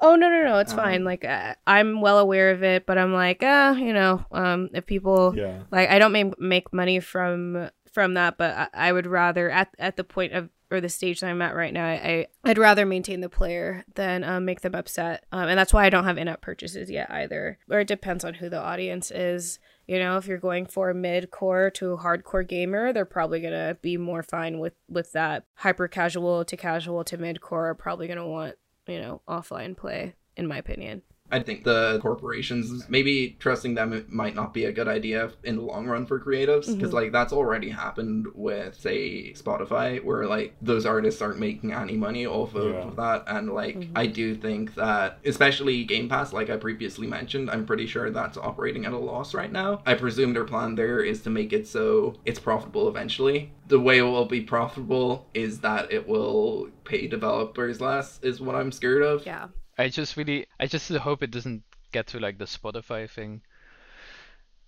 Oh 0.00 0.16
no 0.16 0.30
no 0.30 0.42
no, 0.44 0.58
it's 0.58 0.72
um, 0.72 0.78
fine. 0.78 1.04
Like 1.04 1.24
uh, 1.24 1.54
I'm 1.66 2.00
well 2.00 2.18
aware 2.18 2.50
of 2.50 2.62
it, 2.62 2.86
but 2.86 2.96
I'm 2.96 3.12
like, 3.12 3.42
uh, 3.42 3.74
you 3.76 3.92
know, 3.92 4.24
um, 4.32 4.70
if 4.72 4.86
people 4.86 5.34
yeah. 5.36 5.62
like, 5.70 5.90
I 5.90 5.98
don't 5.98 6.12
make 6.12 6.40
make 6.40 6.72
money 6.72 7.00
from 7.00 7.68
from 7.92 8.14
that, 8.14 8.38
but 8.38 8.56
I, 8.56 8.88
I 8.88 8.92
would 8.92 9.06
rather 9.06 9.50
at 9.50 9.68
at 9.78 9.96
the 9.96 10.04
point 10.04 10.32
of 10.32 10.48
or 10.70 10.80
the 10.80 10.88
stage 10.88 11.20
that 11.20 11.30
I'm 11.30 11.42
at 11.42 11.54
right 11.54 11.72
now, 11.72 11.86
I 11.86 12.26
I'd 12.42 12.58
rather 12.58 12.86
maintain 12.86 13.20
the 13.20 13.28
player 13.28 13.84
than 13.94 14.24
um, 14.24 14.44
make 14.44 14.60
them 14.62 14.74
upset, 14.74 15.24
um, 15.32 15.48
and 15.48 15.58
that's 15.58 15.72
why 15.72 15.84
I 15.84 15.90
don't 15.90 16.04
have 16.04 16.18
in-app 16.18 16.40
purchases 16.40 16.90
yet 16.90 17.10
either. 17.10 17.58
Or 17.70 17.80
it 17.80 17.88
depends 17.88 18.24
on 18.24 18.34
who 18.34 18.48
the 18.48 18.60
audience 18.60 19.10
is. 19.10 19.58
You 19.86 19.98
know, 19.98 20.16
if 20.16 20.26
you're 20.26 20.38
going 20.38 20.66
for 20.66 20.88
a 20.88 20.94
mid-core 20.94 21.70
to 21.72 21.98
hardcore 21.98 22.46
gamer, 22.46 22.92
they're 22.92 23.04
probably 23.04 23.40
gonna 23.40 23.76
be 23.82 23.96
more 23.96 24.22
fine 24.22 24.58
with 24.58 24.74
with 24.88 25.12
that. 25.12 25.44
Hyper 25.56 25.88
casual 25.88 26.44
to 26.44 26.56
casual 26.56 27.04
to 27.04 27.18
mid-core 27.18 27.68
are 27.68 27.74
probably 27.74 28.08
gonna 28.08 28.26
want 28.26 28.56
you 28.86 29.00
know 29.00 29.20
offline 29.28 29.76
play, 29.76 30.14
in 30.36 30.46
my 30.46 30.58
opinion. 30.58 31.02
I 31.34 31.40
think 31.40 31.64
the 31.64 31.98
corporations 32.00 32.88
maybe 32.88 33.36
trusting 33.40 33.74
them 33.74 34.06
might 34.08 34.36
not 34.36 34.54
be 34.54 34.66
a 34.66 34.72
good 34.72 34.86
idea 34.86 35.32
in 35.42 35.56
the 35.56 35.62
long 35.62 35.88
run 35.88 36.06
for 36.06 36.20
creatives 36.20 36.66
because 36.66 36.90
mm-hmm. 36.90 36.94
like 36.94 37.12
that's 37.12 37.32
already 37.32 37.70
happened 37.70 38.28
with 38.34 38.80
say 38.80 39.32
Spotify 39.32 40.02
where 40.04 40.28
like 40.28 40.54
those 40.62 40.86
artists 40.86 41.20
aren't 41.20 41.40
making 41.40 41.72
any 41.72 41.96
money 41.96 42.24
off 42.24 42.54
of 42.54 42.72
yeah. 42.72 42.90
that 42.96 43.24
and 43.26 43.50
like 43.50 43.76
mm-hmm. 43.76 43.98
I 43.98 44.06
do 44.06 44.36
think 44.36 44.76
that 44.76 45.18
especially 45.24 45.82
Game 45.82 46.08
Pass 46.08 46.32
like 46.32 46.50
I 46.50 46.56
previously 46.56 47.08
mentioned 47.08 47.50
I'm 47.50 47.66
pretty 47.66 47.88
sure 47.88 48.10
that's 48.10 48.38
operating 48.38 48.86
at 48.86 48.92
a 48.92 48.98
loss 48.98 49.34
right 49.34 49.50
now. 49.50 49.82
I 49.86 49.94
presume 49.94 50.34
their 50.34 50.44
plan 50.44 50.76
there 50.76 51.00
is 51.00 51.20
to 51.22 51.30
make 51.30 51.52
it 51.52 51.66
so 51.66 52.14
it's 52.24 52.38
profitable 52.38 52.88
eventually. 52.88 53.50
The 53.66 53.80
way 53.80 53.98
it 53.98 54.02
will 54.02 54.26
be 54.26 54.42
profitable 54.42 55.26
is 55.34 55.58
that 55.60 55.90
it 55.90 56.06
will 56.06 56.68
pay 56.84 57.08
developers 57.08 57.80
less 57.80 58.20
is 58.22 58.40
what 58.40 58.54
I'm 58.54 58.70
scared 58.70 59.02
of. 59.02 59.26
Yeah. 59.26 59.48
I 59.78 59.88
just 59.88 60.16
really, 60.16 60.46
I 60.58 60.66
just 60.66 60.88
hope 60.88 61.22
it 61.22 61.30
doesn't 61.30 61.62
get 61.92 62.08
to 62.08 62.18
like 62.18 62.38
the 62.38 62.44
Spotify 62.46 63.08
thing. 63.08 63.42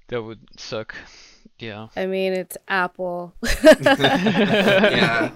That 0.08 0.20
would 0.22 0.58
suck. 0.58 0.96
Yeah. 1.58 1.88
I 1.96 2.06
mean, 2.06 2.32
it's 2.32 2.56
Apple. 2.68 3.34
yeah. 3.42 5.30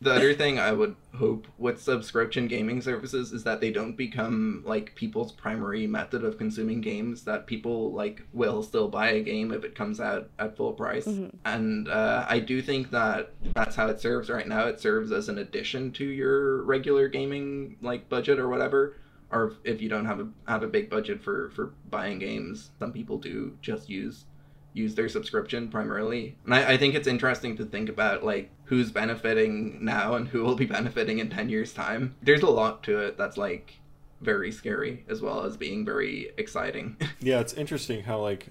the 0.00 0.12
other 0.12 0.34
thing 0.34 0.58
I 0.60 0.70
would 0.72 0.94
hope 1.16 1.48
with 1.58 1.82
subscription 1.82 2.46
gaming 2.46 2.80
services 2.80 3.32
is 3.32 3.42
that 3.44 3.60
they 3.60 3.72
don't 3.72 3.96
become 3.96 4.62
like 4.64 4.94
people's 4.94 5.32
primary 5.32 5.86
method 5.86 6.24
of 6.24 6.38
consuming 6.38 6.80
games. 6.80 7.24
That 7.24 7.46
people 7.46 7.92
like 7.92 8.22
will 8.32 8.62
still 8.62 8.88
buy 8.88 9.10
a 9.10 9.20
game 9.20 9.52
if 9.52 9.64
it 9.64 9.74
comes 9.74 10.00
out 10.00 10.30
at 10.38 10.56
full 10.56 10.72
price. 10.72 11.06
Mm-hmm. 11.06 11.36
And 11.44 11.88
uh, 11.88 12.24
I 12.28 12.38
do 12.38 12.62
think 12.62 12.90
that 12.92 13.32
that's 13.54 13.74
how 13.74 13.88
it 13.88 14.00
serves 14.00 14.30
right 14.30 14.46
now. 14.46 14.66
It 14.66 14.80
serves 14.80 15.10
as 15.10 15.28
an 15.28 15.38
addition 15.38 15.90
to 15.92 16.04
your 16.04 16.62
regular 16.62 17.08
gaming 17.08 17.76
like 17.82 18.08
budget 18.08 18.38
or 18.38 18.48
whatever 18.48 18.96
or 19.30 19.54
if 19.64 19.80
you 19.82 19.88
don't 19.88 20.04
have 20.04 20.20
a 20.20 20.28
have 20.46 20.62
a 20.62 20.66
big 20.66 20.88
budget 20.88 21.22
for 21.22 21.50
for 21.50 21.72
buying 21.90 22.18
games 22.18 22.70
some 22.78 22.92
people 22.92 23.18
do 23.18 23.56
just 23.62 23.88
use 23.88 24.26
use 24.74 24.94
their 24.94 25.08
subscription 25.08 25.68
primarily. 25.68 26.36
And 26.44 26.54
I, 26.54 26.72
I 26.72 26.76
think 26.76 26.94
it's 26.94 27.08
interesting 27.08 27.56
to 27.56 27.64
think 27.64 27.88
about 27.88 28.24
like 28.24 28.50
who's 28.64 28.90
benefiting 28.90 29.82
now 29.82 30.14
and 30.14 30.28
who 30.28 30.42
will 30.42 30.56
be 30.56 30.66
benefiting 30.78 31.20
in 31.20 31.30
10 31.30 31.48
years' 31.48 31.72
time. 31.72 32.16
There's 32.20 32.42
a 32.42 32.50
lot 32.50 32.82
to 32.84 32.98
it 32.98 33.16
that's 33.16 33.38
like 33.38 33.78
very 34.20 34.52
scary 34.52 35.04
as 35.08 35.22
well 35.22 35.44
as 35.44 35.56
being 35.56 35.84
very 35.84 36.32
exciting. 36.36 36.96
yeah, 37.20 37.40
it's 37.40 37.54
interesting 37.54 38.02
how 38.02 38.20
like 38.20 38.48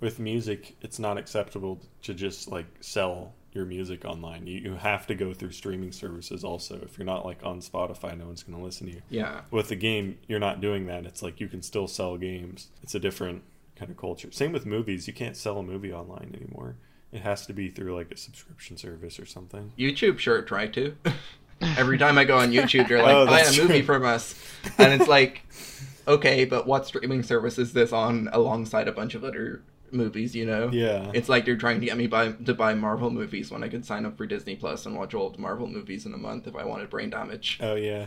with 0.00 0.18
music, 0.18 0.76
it's 0.80 0.98
not 0.98 1.18
acceptable 1.18 1.80
to 2.02 2.14
just 2.14 2.50
like 2.50 2.66
sell 2.80 3.34
your 3.52 3.64
music 3.64 4.04
online. 4.04 4.46
You, 4.46 4.60
you 4.60 4.74
have 4.74 5.06
to 5.06 5.14
go 5.14 5.32
through 5.32 5.52
streaming 5.52 5.92
services 5.92 6.44
also. 6.44 6.78
If 6.82 6.98
you're 6.98 7.06
not 7.06 7.24
like 7.24 7.44
on 7.44 7.60
Spotify, 7.60 8.16
no 8.16 8.26
one's 8.26 8.42
going 8.42 8.58
to 8.58 8.64
listen 8.64 8.86
to 8.86 8.92
you. 8.94 9.02
Yeah. 9.08 9.40
With 9.50 9.68
the 9.68 9.76
game, 9.76 10.18
you're 10.28 10.38
not 10.38 10.60
doing 10.60 10.86
that. 10.86 11.06
It's 11.06 11.22
like 11.22 11.40
you 11.40 11.48
can 11.48 11.62
still 11.62 11.88
sell 11.88 12.16
games. 12.18 12.68
It's 12.82 12.94
a 12.94 13.00
different 13.00 13.42
kind 13.76 13.90
of 13.90 13.96
culture. 13.96 14.30
Same 14.32 14.52
with 14.52 14.66
movies. 14.66 15.06
You 15.06 15.12
can't 15.12 15.36
sell 15.36 15.58
a 15.58 15.62
movie 15.62 15.92
online 15.92 16.34
anymore. 16.34 16.76
It 17.12 17.22
has 17.22 17.46
to 17.46 17.52
be 17.52 17.68
through 17.68 17.94
like 17.94 18.10
a 18.10 18.16
subscription 18.16 18.76
service 18.76 19.18
or 19.20 19.26
something. 19.26 19.72
YouTube 19.78 20.18
sure 20.18 20.42
try 20.42 20.66
to. 20.68 20.96
Every 21.60 21.96
time 21.96 22.18
I 22.18 22.24
go 22.24 22.36
on 22.38 22.52
YouTube, 22.52 22.88
they're 22.88 23.02
like, 23.02 23.14
oh, 23.14 23.26
buy 23.26 23.40
a 23.40 23.50
true. 23.50 23.64
movie 23.64 23.82
from 23.82 24.04
us. 24.04 24.34
And 24.76 24.92
it's 24.92 25.08
like, 25.08 25.42
okay, 26.06 26.44
but 26.44 26.66
what 26.66 26.86
streaming 26.86 27.22
service 27.22 27.58
is 27.58 27.72
this 27.72 27.92
on 27.92 28.28
alongside 28.32 28.88
a 28.88 28.92
bunch 28.92 29.14
of 29.14 29.24
other 29.24 29.62
movies, 29.90 30.34
you 30.34 30.44
know? 30.44 30.68
Yeah. 30.70 31.10
It's 31.14 31.28
like 31.28 31.44
they're 31.46 31.56
trying 31.56 31.80
to 31.80 31.86
get 31.86 31.96
me 31.96 32.08
buy, 32.08 32.32
to 32.32 32.52
buy 32.52 32.74
Marvel 32.74 33.10
movies 33.10 33.50
when 33.50 33.62
I 33.62 33.68
could 33.68 33.86
sign 33.86 34.04
up 34.04 34.18
for 34.18 34.26
Disney 34.26 34.56
Plus 34.56 34.84
and 34.84 34.96
watch 34.96 35.14
all 35.14 35.30
the 35.30 35.38
Marvel 35.38 35.66
movies 35.66 36.04
in 36.04 36.12
a 36.12 36.18
month 36.18 36.46
if 36.46 36.56
I 36.56 36.64
wanted 36.64 36.90
brain 36.90 37.08
damage. 37.08 37.58
Oh, 37.62 37.76
yeah. 37.76 38.06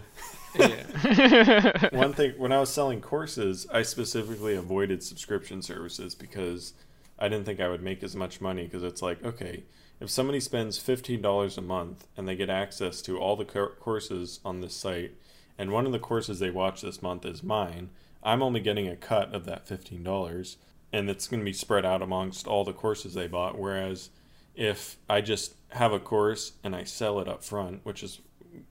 Yeah. 0.56 1.90
One 1.92 2.14
thing, 2.14 2.34
when 2.38 2.52
I 2.52 2.60
was 2.60 2.74
selling 2.74 3.02
courses, 3.02 3.68
I 3.72 3.82
specifically 3.82 4.56
avoided 4.56 5.04
subscription 5.04 5.62
services 5.62 6.16
because 6.16 6.74
I 7.18 7.30
didn't 7.30 7.46
think 7.46 7.60
I 7.60 7.70
would 7.70 7.84
make 7.84 8.04
as 8.04 8.16
much 8.16 8.42
money 8.42 8.64
because 8.64 8.84
it's 8.84 9.02
like, 9.02 9.24
okay, 9.24 9.64
if 10.00 10.10
somebody 10.10 10.40
spends 10.40 10.80
$15 10.80 11.58
a 11.58 11.62
month 11.62 12.08
and 12.16 12.28
they 12.28 12.36
get 12.36 12.50
access 12.50 13.02
to 13.04 13.18
all 13.20 13.36
the 13.36 13.46
courses 13.46 14.40
on 14.46 14.62
this 14.62 14.76
site, 14.76 15.12
and 15.58 15.72
one 15.72 15.86
of 15.86 15.92
the 15.92 16.00
courses 16.00 16.40
they 16.40 16.50
watch 16.50 16.82
this 16.82 17.02
month 17.02 17.26
is 17.26 17.44
mine, 17.44 17.90
I'm 18.24 18.42
only 18.42 18.62
getting 18.62 18.88
a 18.88 18.96
cut 18.96 19.34
of 19.34 19.46
that 19.46 19.68
$15 19.68 20.56
and 20.92 21.10
it's 21.10 21.28
going 21.28 21.40
to 21.40 21.46
be 21.46 21.54
spread 21.54 21.86
out 21.86 22.02
amongst 22.02 22.48
all 22.48 22.64
the 22.64 22.74
courses 22.74 23.14
they 23.14 23.28
bought. 23.28 23.58
Whereas 23.58 24.10
if 24.56 24.98
I 25.10 25.22
just 25.22 25.54
have 25.72 25.94
a 25.94 26.00
course 26.00 26.54
and 26.64 26.76
I 26.76 26.84
sell 26.84 27.20
it 27.20 27.28
up 27.28 27.44
front, 27.44 27.82
which 27.84 28.04
is 28.04 28.20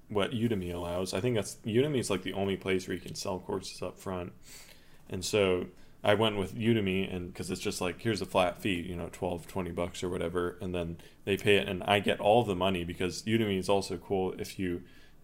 what 0.09 0.33
Udemy 0.33 0.75
allows, 0.75 1.15
I 1.15 1.21
think 1.21 1.37
that's 1.37 1.57
Udemy 1.67 1.99
is 1.99 2.11
like 2.11 2.23
the 2.23 2.33
only 2.33 2.57
place 2.57 2.87
where 2.87 2.95
you 2.95 3.01
can 3.01 3.15
sell 3.15 3.39
courses 3.39 3.83
up 3.83 3.99
front. 3.99 4.33
And 5.11 5.25
so 5.25 5.67
I 6.03 6.15
went 6.15 6.37
with 6.37 6.55
Udemy 6.55 7.15
and 7.15 7.33
because 7.33 7.51
it's 7.51 7.61
just 7.61 7.81
like 7.81 8.01
here's 8.01 8.23
a 8.23 8.27
flat 8.27 8.61
fee, 8.61 8.81
you 8.81 8.97
know, 8.97 9.09
12, 9.13 9.47
20 9.47 9.71
bucks 9.73 10.03
or 10.03 10.09
whatever, 10.09 10.57
and 10.61 10.75
then 10.75 10.99
they 11.25 11.37
pay 11.37 11.57
it 11.57 11.69
and 11.69 11.83
I 11.85 12.01
get 12.01 12.21
all 12.21 12.45
the 12.45 12.55
money 12.55 12.85
because 12.85 13.23
Udemy 13.23 13.59
is 13.59 13.69
also 13.69 13.97
cool. 13.97 14.35
If 14.39 14.59
you 14.59 14.83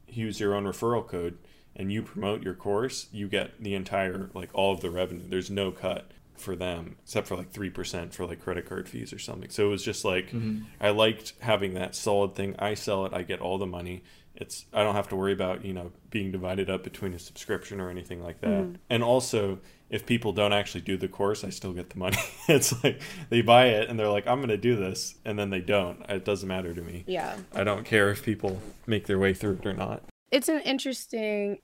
use 0.09 0.40
your 0.40 0.55
own 0.55 0.65
referral 0.65 1.06
code 1.06 1.39
and 1.77 1.93
you 1.93 2.02
promote 2.02 2.43
your 2.43 2.55
course, 2.55 3.06
you 3.12 3.28
get 3.28 3.62
the 3.62 3.74
entire 3.74 4.31
like 4.35 4.51
all 4.52 4.74
of 4.74 4.81
the 4.81 4.90
revenue. 4.90 5.24
There's 5.28 5.51
no 5.51 5.70
cut 5.70 6.11
for 6.36 6.56
them 6.56 6.97
except 7.05 7.28
for 7.28 7.36
like 7.36 7.52
3% 7.52 8.12
for 8.12 8.27
like 8.27 8.43
credit 8.43 8.66
card 8.66 8.89
fees 8.89 9.12
or 9.12 9.19
something. 9.19 9.51
So 9.51 9.66
it 9.66 9.70
was 9.70 9.85
just 9.85 10.05
like 10.05 10.27
mm-hmm. 10.27 10.65
i 10.81 10.90
liked 10.90 11.35
having 11.40 11.74
that 11.74 11.94
solid 11.94 12.35
thing. 12.35 12.56
I 12.59 12.74
sell 12.74 13.06
it. 13.06 13.15
I 13.15 13.23
get 13.23 13.40
all 13.40 13.59
the 13.59 13.66
money 13.66 14.02
it's 14.36 14.66
i 14.73 14.82
don't 14.82 14.94
have 14.94 15.09
to 15.09 15.16
worry 15.16 15.32
about 15.32 15.65
you 15.65 15.73
know 15.73 15.93
being 16.11 16.32
divided 16.32 16.69
up 16.69 16.82
between 16.82 17.15
a 17.15 17.19
subscription 17.19 17.81
or 17.81 17.90
anything 17.90 18.23
like 18.23 18.40
that. 18.40 18.62
Mm-hmm. 18.62 18.74
and 18.90 19.02
also 19.02 19.59
if 19.90 20.06
people 20.06 20.32
don't 20.32 20.52
actually 20.52 20.81
do 20.81 20.97
the 20.97 21.09
course 21.09 21.44
i 21.44 21.51
still 21.51 21.73
get 21.73 21.90
the 21.90 21.98
money. 21.98 22.16
It's 22.48 22.85
like 22.85 23.01
they 23.31 23.40
buy 23.40 23.66
it 23.66 23.89
and 23.89 23.98
they're 23.98 24.09
like 24.09 24.27
i'm 24.27 24.39
going 24.39 24.48
to 24.48 24.56
do 24.56 24.77
this 24.77 25.15
and 25.24 25.39
then 25.39 25.51
they 25.51 25.61
don't. 25.61 26.01
It 26.09 26.24
doesn't 26.24 26.48
matter 26.48 26.74
to 26.74 26.82
me. 26.82 27.05
Yeah. 27.06 27.36
I 27.55 27.65
don't 27.65 27.85
care 27.85 28.11
if 28.11 28.23
people 28.23 28.61
make 28.86 29.06
their 29.06 29.19
way 29.19 29.35
through 29.35 29.59
it 29.62 29.66
or 29.66 29.73
not. 29.73 30.02
It's 30.31 30.48
an 30.48 30.61
interesting 30.61 31.59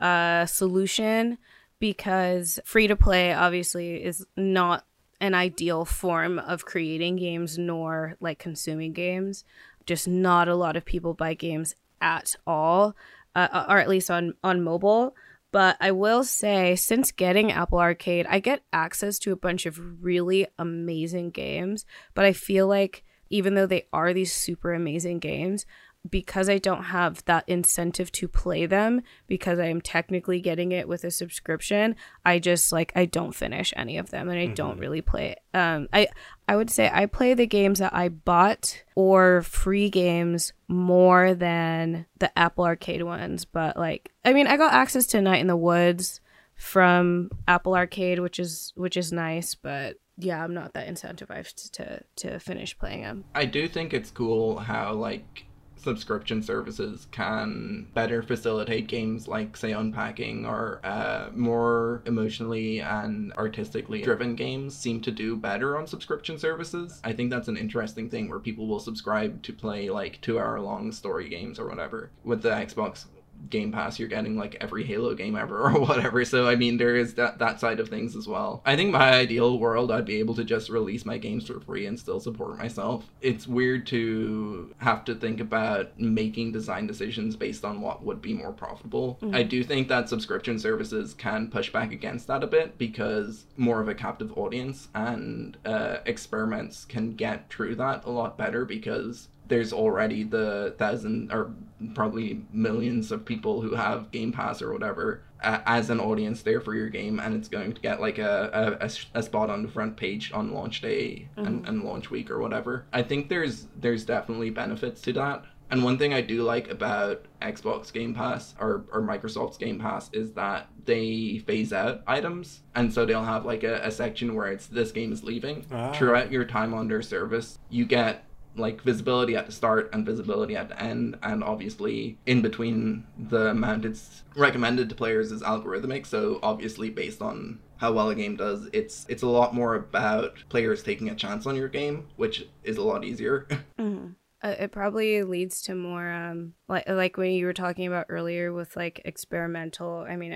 uh, 0.00 0.46
solution 0.46 1.38
because 1.78 2.58
free 2.64 2.86
to 2.86 2.96
play 2.96 3.32
obviously 3.32 4.02
is 4.02 4.26
not 4.36 4.84
an 5.20 5.34
ideal 5.34 5.84
form 5.84 6.38
of 6.38 6.64
creating 6.64 7.16
games 7.16 7.56
nor 7.56 8.16
like 8.20 8.38
consuming 8.38 8.92
games. 8.92 9.44
Just 9.86 10.08
not 10.08 10.48
a 10.48 10.56
lot 10.56 10.76
of 10.76 10.84
people 10.84 11.14
buy 11.14 11.34
games 11.34 11.74
at 12.00 12.36
all, 12.46 12.96
uh, 13.34 13.48
uh, 13.52 13.66
or 13.68 13.78
at 13.78 13.88
least 13.88 14.10
on 14.10 14.34
on 14.42 14.62
mobile. 14.62 15.14
But 15.52 15.76
I 15.80 15.92
will 15.92 16.24
say, 16.24 16.76
since 16.76 17.12
getting 17.12 17.50
Apple 17.52 17.78
Arcade, 17.78 18.26
I 18.28 18.40
get 18.40 18.62
access 18.72 19.18
to 19.20 19.32
a 19.32 19.36
bunch 19.36 19.64
of 19.64 20.04
really 20.04 20.46
amazing 20.58 21.30
games. 21.30 21.86
But 22.14 22.24
I 22.24 22.32
feel 22.32 22.66
like 22.66 23.04
even 23.30 23.54
though 23.54 23.66
they 23.66 23.86
are 23.92 24.12
these 24.12 24.32
super 24.32 24.74
amazing 24.74 25.18
games, 25.18 25.66
because 26.10 26.48
I 26.48 26.58
don't 26.58 26.84
have 26.84 27.24
that 27.24 27.44
incentive 27.46 28.12
to 28.12 28.28
play 28.28 28.66
them 28.66 29.02
because 29.26 29.58
I 29.58 29.66
am 29.66 29.80
technically 29.80 30.40
getting 30.40 30.72
it 30.72 30.88
with 30.88 31.04
a 31.04 31.10
subscription, 31.10 31.96
I 32.24 32.38
just 32.38 32.72
like 32.72 32.92
I 32.94 33.06
don't 33.06 33.34
finish 33.34 33.72
any 33.76 33.98
of 33.98 34.10
them 34.10 34.28
and 34.28 34.38
I 34.38 34.44
mm-hmm. 34.46 34.54
don't 34.54 34.78
really 34.78 35.00
play 35.00 35.32
it. 35.32 35.40
Um 35.56 35.88
I 35.92 36.08
I 36.48 36.56
would 36.56 36.70
say 36.70 36.90
I 36.92 37.06
play 37.06 37.34
the 37.34 37.46
games 37.46 37.78
that 37.78 37.94
I 37.94 38.08
bought 38.08 38.82
or 38.94 39.42
free 39.42 39.90
games 39.90 40.52
more 40.68 41.34
than 41.34 42.06
the 42.18 42.36
Apple 42.38 42.64
Arcade 42.64 43.02
ones, 43.02 43.44
but 43.44 43.76
like 43.76 44.12
I 44.24 44.32
mean, 44.32 44.46
I 44.46 44.56
got 44.56 44.72
access 44.72 45.06
to 45.08 45.22
Night 45.22 45.40
in 45.40 45.46
the 45.46 45.56
Woods 45.56 46.20
from 46.56 47.30
Apple 47.46 47.74
Arcade, 47.74 48.18
which 48.18 48.38
is 48.38 48.72
which 48.76 48.96
is 48.96 49.12
nice, 49.12 49.54
but 49.54 49.96
yeah, 50.18 50.42
I'm 50.42 50.54
not 50.54 50.74
that 50.74 50.88
incentivized 50.88 51.70
to 51.72 52.02
to 52.16 52.38
finish 52.38 52.78
playing 52.78 53.02
them. 53.02 53.24
I 53.34 53.44
do 53.44 53.68
think 53.68 53.92
it's 53.92 54.10
cool 54.10 54.58
how 54.58 54.94
like 54.94 55.45
subscription 55.86 56.42
services 56.42 57.06
can 57.12 57.86
better 57.94 58.20
facilitate 58.20 58.88
games 58.88 59.28
like, 59.28 59.56
say, 59.56 59.70
Unpacking 59.70 60.44
or 60.44 60.80
uh, 60.82 61.28
more 61.32 62.02
emotionally 62.06 62.80
and 62.80 63.32
artistically 63.34 64.02
driven 64.02 64.34
games 64.34 64.76
seem 64.76 65.00
to 65.02 65.12
do 65.12 65.36
better 65.36 65.78
on 65.78 65.86
subscription 65.86 66.40
services. 66.40 67.00
I 67.04 67.12
think 67.12 67.30
that's 67.30 67.46
an 67.46 67.56
interesting 67.56 68.10
thing 68.10 68.28
where 68.28 68.40
people 68.40 68.66
will 68.66 68.80
subscribe 68.80 69.44
to 69.44 69.52
play 69.52 69.88
like 69.88 70.20
two 70.22 70.40
hour 70.40 70.60
long 70.60 70.90
story 70.90 71.28
games 71.28 71.60
or 71.60 71.68
whatever. 71.68 72.10
With 72.24 72.42
the 72.42 72.50
Xbox 72.50 73.04
Game 73.50 73.72
Pass, 73.72 73.98
you're 73.98 74.08
getting 74.08 74.36
like 74.36 74.56
every 74.60 74.84
Halo 74.84 75.14
game 75.14 75.36
ever 75.36 75.58
or 75.68 75.80
whatever. 75.80 76.24
So 76.24 76.48
I 76.48 76.56
mean, 76.56 76.76
there 76.76 76.96
is 76.96 77.14
that 77.14 77.38
that 77.38 77.60
side 77.60 77.80
of 77.80 77.88
things 77.88 78.16
as 78.16 78.26
well. 78.26 78.62
I 78.64 78.76
think 78.76 78.90
my 78.92 79.12
ideal 79.12 79.58
world, 79.58 79.90
I'd 79.90 80.04
be 80.04 80.16
able 80.16 80.34
to 80.36 80.44
just 80.44 80.68
release 80.68 81.04
my 81.04 81.18
games 81.18 81.46
for 81.46 81.60
free 81.60 81.86
and 81.86 81.98
still 81.98 82.20
support 82.20 82.58
myself. 82.58 83.04
It's 83.20 83.46
weird 83.46 83.86
to 83.88 84.74
have 84.78 85.04
to 85.06 85.14
think 85.14 85.40
about 85.40 85.98
making 85.98 86.52
design 86.52 86.86
decisions 86.86 87.36
based 87.36 87.64
on 87.64 87.80
what 87.80 88.04
would 88.04 88.20
be 88.20 88.34
more 88.34 88.52
profitable. 88.52 89.18
Mm-hmm. 89.22 89.34
I 89.34 89.42
do 89.42 89.62
think 89.62 89.88
that 89.88 90.08
subscription 90.08 90.58
services 90.58 91.14
can 91.14 91.48
push 91.48 91.72
back 91.72 91.92
against 91.92 92.26
that 92.26 92.42
a 92.42 92.46
bit 92.46 92.78
because 92.78 93.44
more 93.56 93.80
of 93.80 93.88
a 93.88 93.94
captive 93.94 94.36
audience 94.36 94.88
and 94.94 95.56
uh, 95.64 95.98
experiments 96.06 96.84
can 96.84 97.14
get 97.14 97.48
through 97.50 97.76
that 97.76 98.04
a 98.04 98.10
lot 98.10 98.36
better 98.36 98.64
because 98.64 99.28
there's 99.48 99.72
already 99.72 100.24
the 100.24 100.74
thousand 100.78 101.32
or 101.32 101.52
probably 101.94 102.42
millions 102.52 103.12
of 103.12 103.24
people 103.24 103.60
who 103.60 103.74
have 103.74 104.10
Game 104.10 104.32
Pass 104.32 104.62
or 104.62 104.72
whatever 104.72 105.22
uh, 105.42 105.60
as 105.66 105.90
an 105.90 106.00
audience 106.00 106.42
there 106.42 106.60
for 106.60 106.74
your 106.74 106.88
game, 106.88 107.20
and 107.20 107.34
it's 107.34 107.48
going 107.48 107.72
to 107.72 107.80
get 107.80 108.00
like 108.00 108.18
a, 108.18 108.78
a, 108.80 109.18
a 109.18 109.22
spot 109.22 109.50
on 109.50 109.62
the 109.62 109.68
front 109.68 109.96
page 109.96 110.32
on 110.32 110.52
launch 110.52 110.80
day 110.80 111.28
mm-hmm. 111.36 111.46
and, 111.46 111.68
and 111.68 111.84
launch 111.84 112.10
week 112.10 112.30
or 112.30 112.38
whatever. 112.38 112.86
I 112.92 113.02
think 113.02 113.28
there's 113.28 113.66
there's 113.76 114.04
definitely 114.04 114.50
benefits 114.50 115.00
to 115.02 115.12
that. 115.14 115.44
And 115.70 115.82
one 115.82 115.98
thing 115.98 116.14
I 116.14 116.20
do 116.20 116.44
like 116.44 116.70
about 116.70 117.24
Xbox 117.42 117.92
Game 117.92 118.14
Pass 118.14 118.54
or, 118.60 118.84
or 118.92 119.02
Microsoft's 119.02 119.56
Game 119.56 119.80
Pass 119.80 120.08
is 120.12 120.32
that 120.34 120.68
they 120.84 121.42
phase 121.44 121.72
out 121.72 122.02
items. 122.06 122.62
And 122.76 122.92
so 122.92 123.04
they'll 123.04 123.24
have 123.24 123.44
like 123.44 123.64
a, 123.64 123.80
a 123.82 123.90
section 123.90 124.36
where 124.36 124.46
it's 124.46 124.68
this 124.68 124.92
game 124.92 125.12
is 125.12 125.24
leaving. 125.24 125.66
Ah. 125.72 125.92
Throughout 125.92 126.30
your 126.30 126.44
time 126.44 126.72
on 126.72 126.86
their 126.86 127.02
service, 127.02 127.58
you 127.68 127.84
get 127.84 128.25
like 128.56 128.82
visibility 128.82 129.36
at 129.36 129.46
the 129.46 129.52
start 129.52 129.90
and 129.92 130.06
visibility 130.06 130.56
at 130.56 130.68
the 130.68 130.82
end 130.82 131.16
and 131.22 131.44
obviously 131.44 132.18
in 132.26 132.42
between 132.42 133.06
the 133.18 133.48
amount 133.48 133.84
it's 133.84 134.22
recommended 134.34 134.88
to 134.88 134.94
players 134.94 135.30
is 135.30 135.42
algorithmic 135.42 136.06
so 136.06 136.38
obviously 136.42 136.90
based 136.90 137.22
on 137.22 137.58
how 137.78 137.92
well 137.92 138.08
a 138.08 138.14
game 138.14 138.36
does 138.36 138.68
it's 138.72 139.06
it's 139.08 139.22
a 139.22 139.26
lot 139.26 139.54
more 139.54 139.74
about 139.74 140.34
players 140.48 140.82
taking 140.82 141.08
a 141.08 141.14
chance 141.14 141.46
on 141.46 141.56
your 141.56 141.68
game 141.68 142.06
which 142.16 142.48
is 142.64 142.76
a 142.76 142.82
lot 142.82 143.04
easier 143.04 143.46
mm-hmm. 143.78 144.08
uh, 144.42 144.54
it 144.58 144.72
probably 144.72 145.22
leads 145.22 145.62
to 145.62 145.74
more 145.74 146.10
um 146.10 146.54
like 146.68 146.88
like 146.88 147.16
when 147.16 147.32
you 147.32 147.44
were 147.44 147.52
talking 147.52 147.86
about 147.86 148.06
earlier 148.08 148.52
with 148.52 148.74
like 148.76 149.02
experimental 149.04 149.98
i 150.08 150.16
mean 150.16 150.32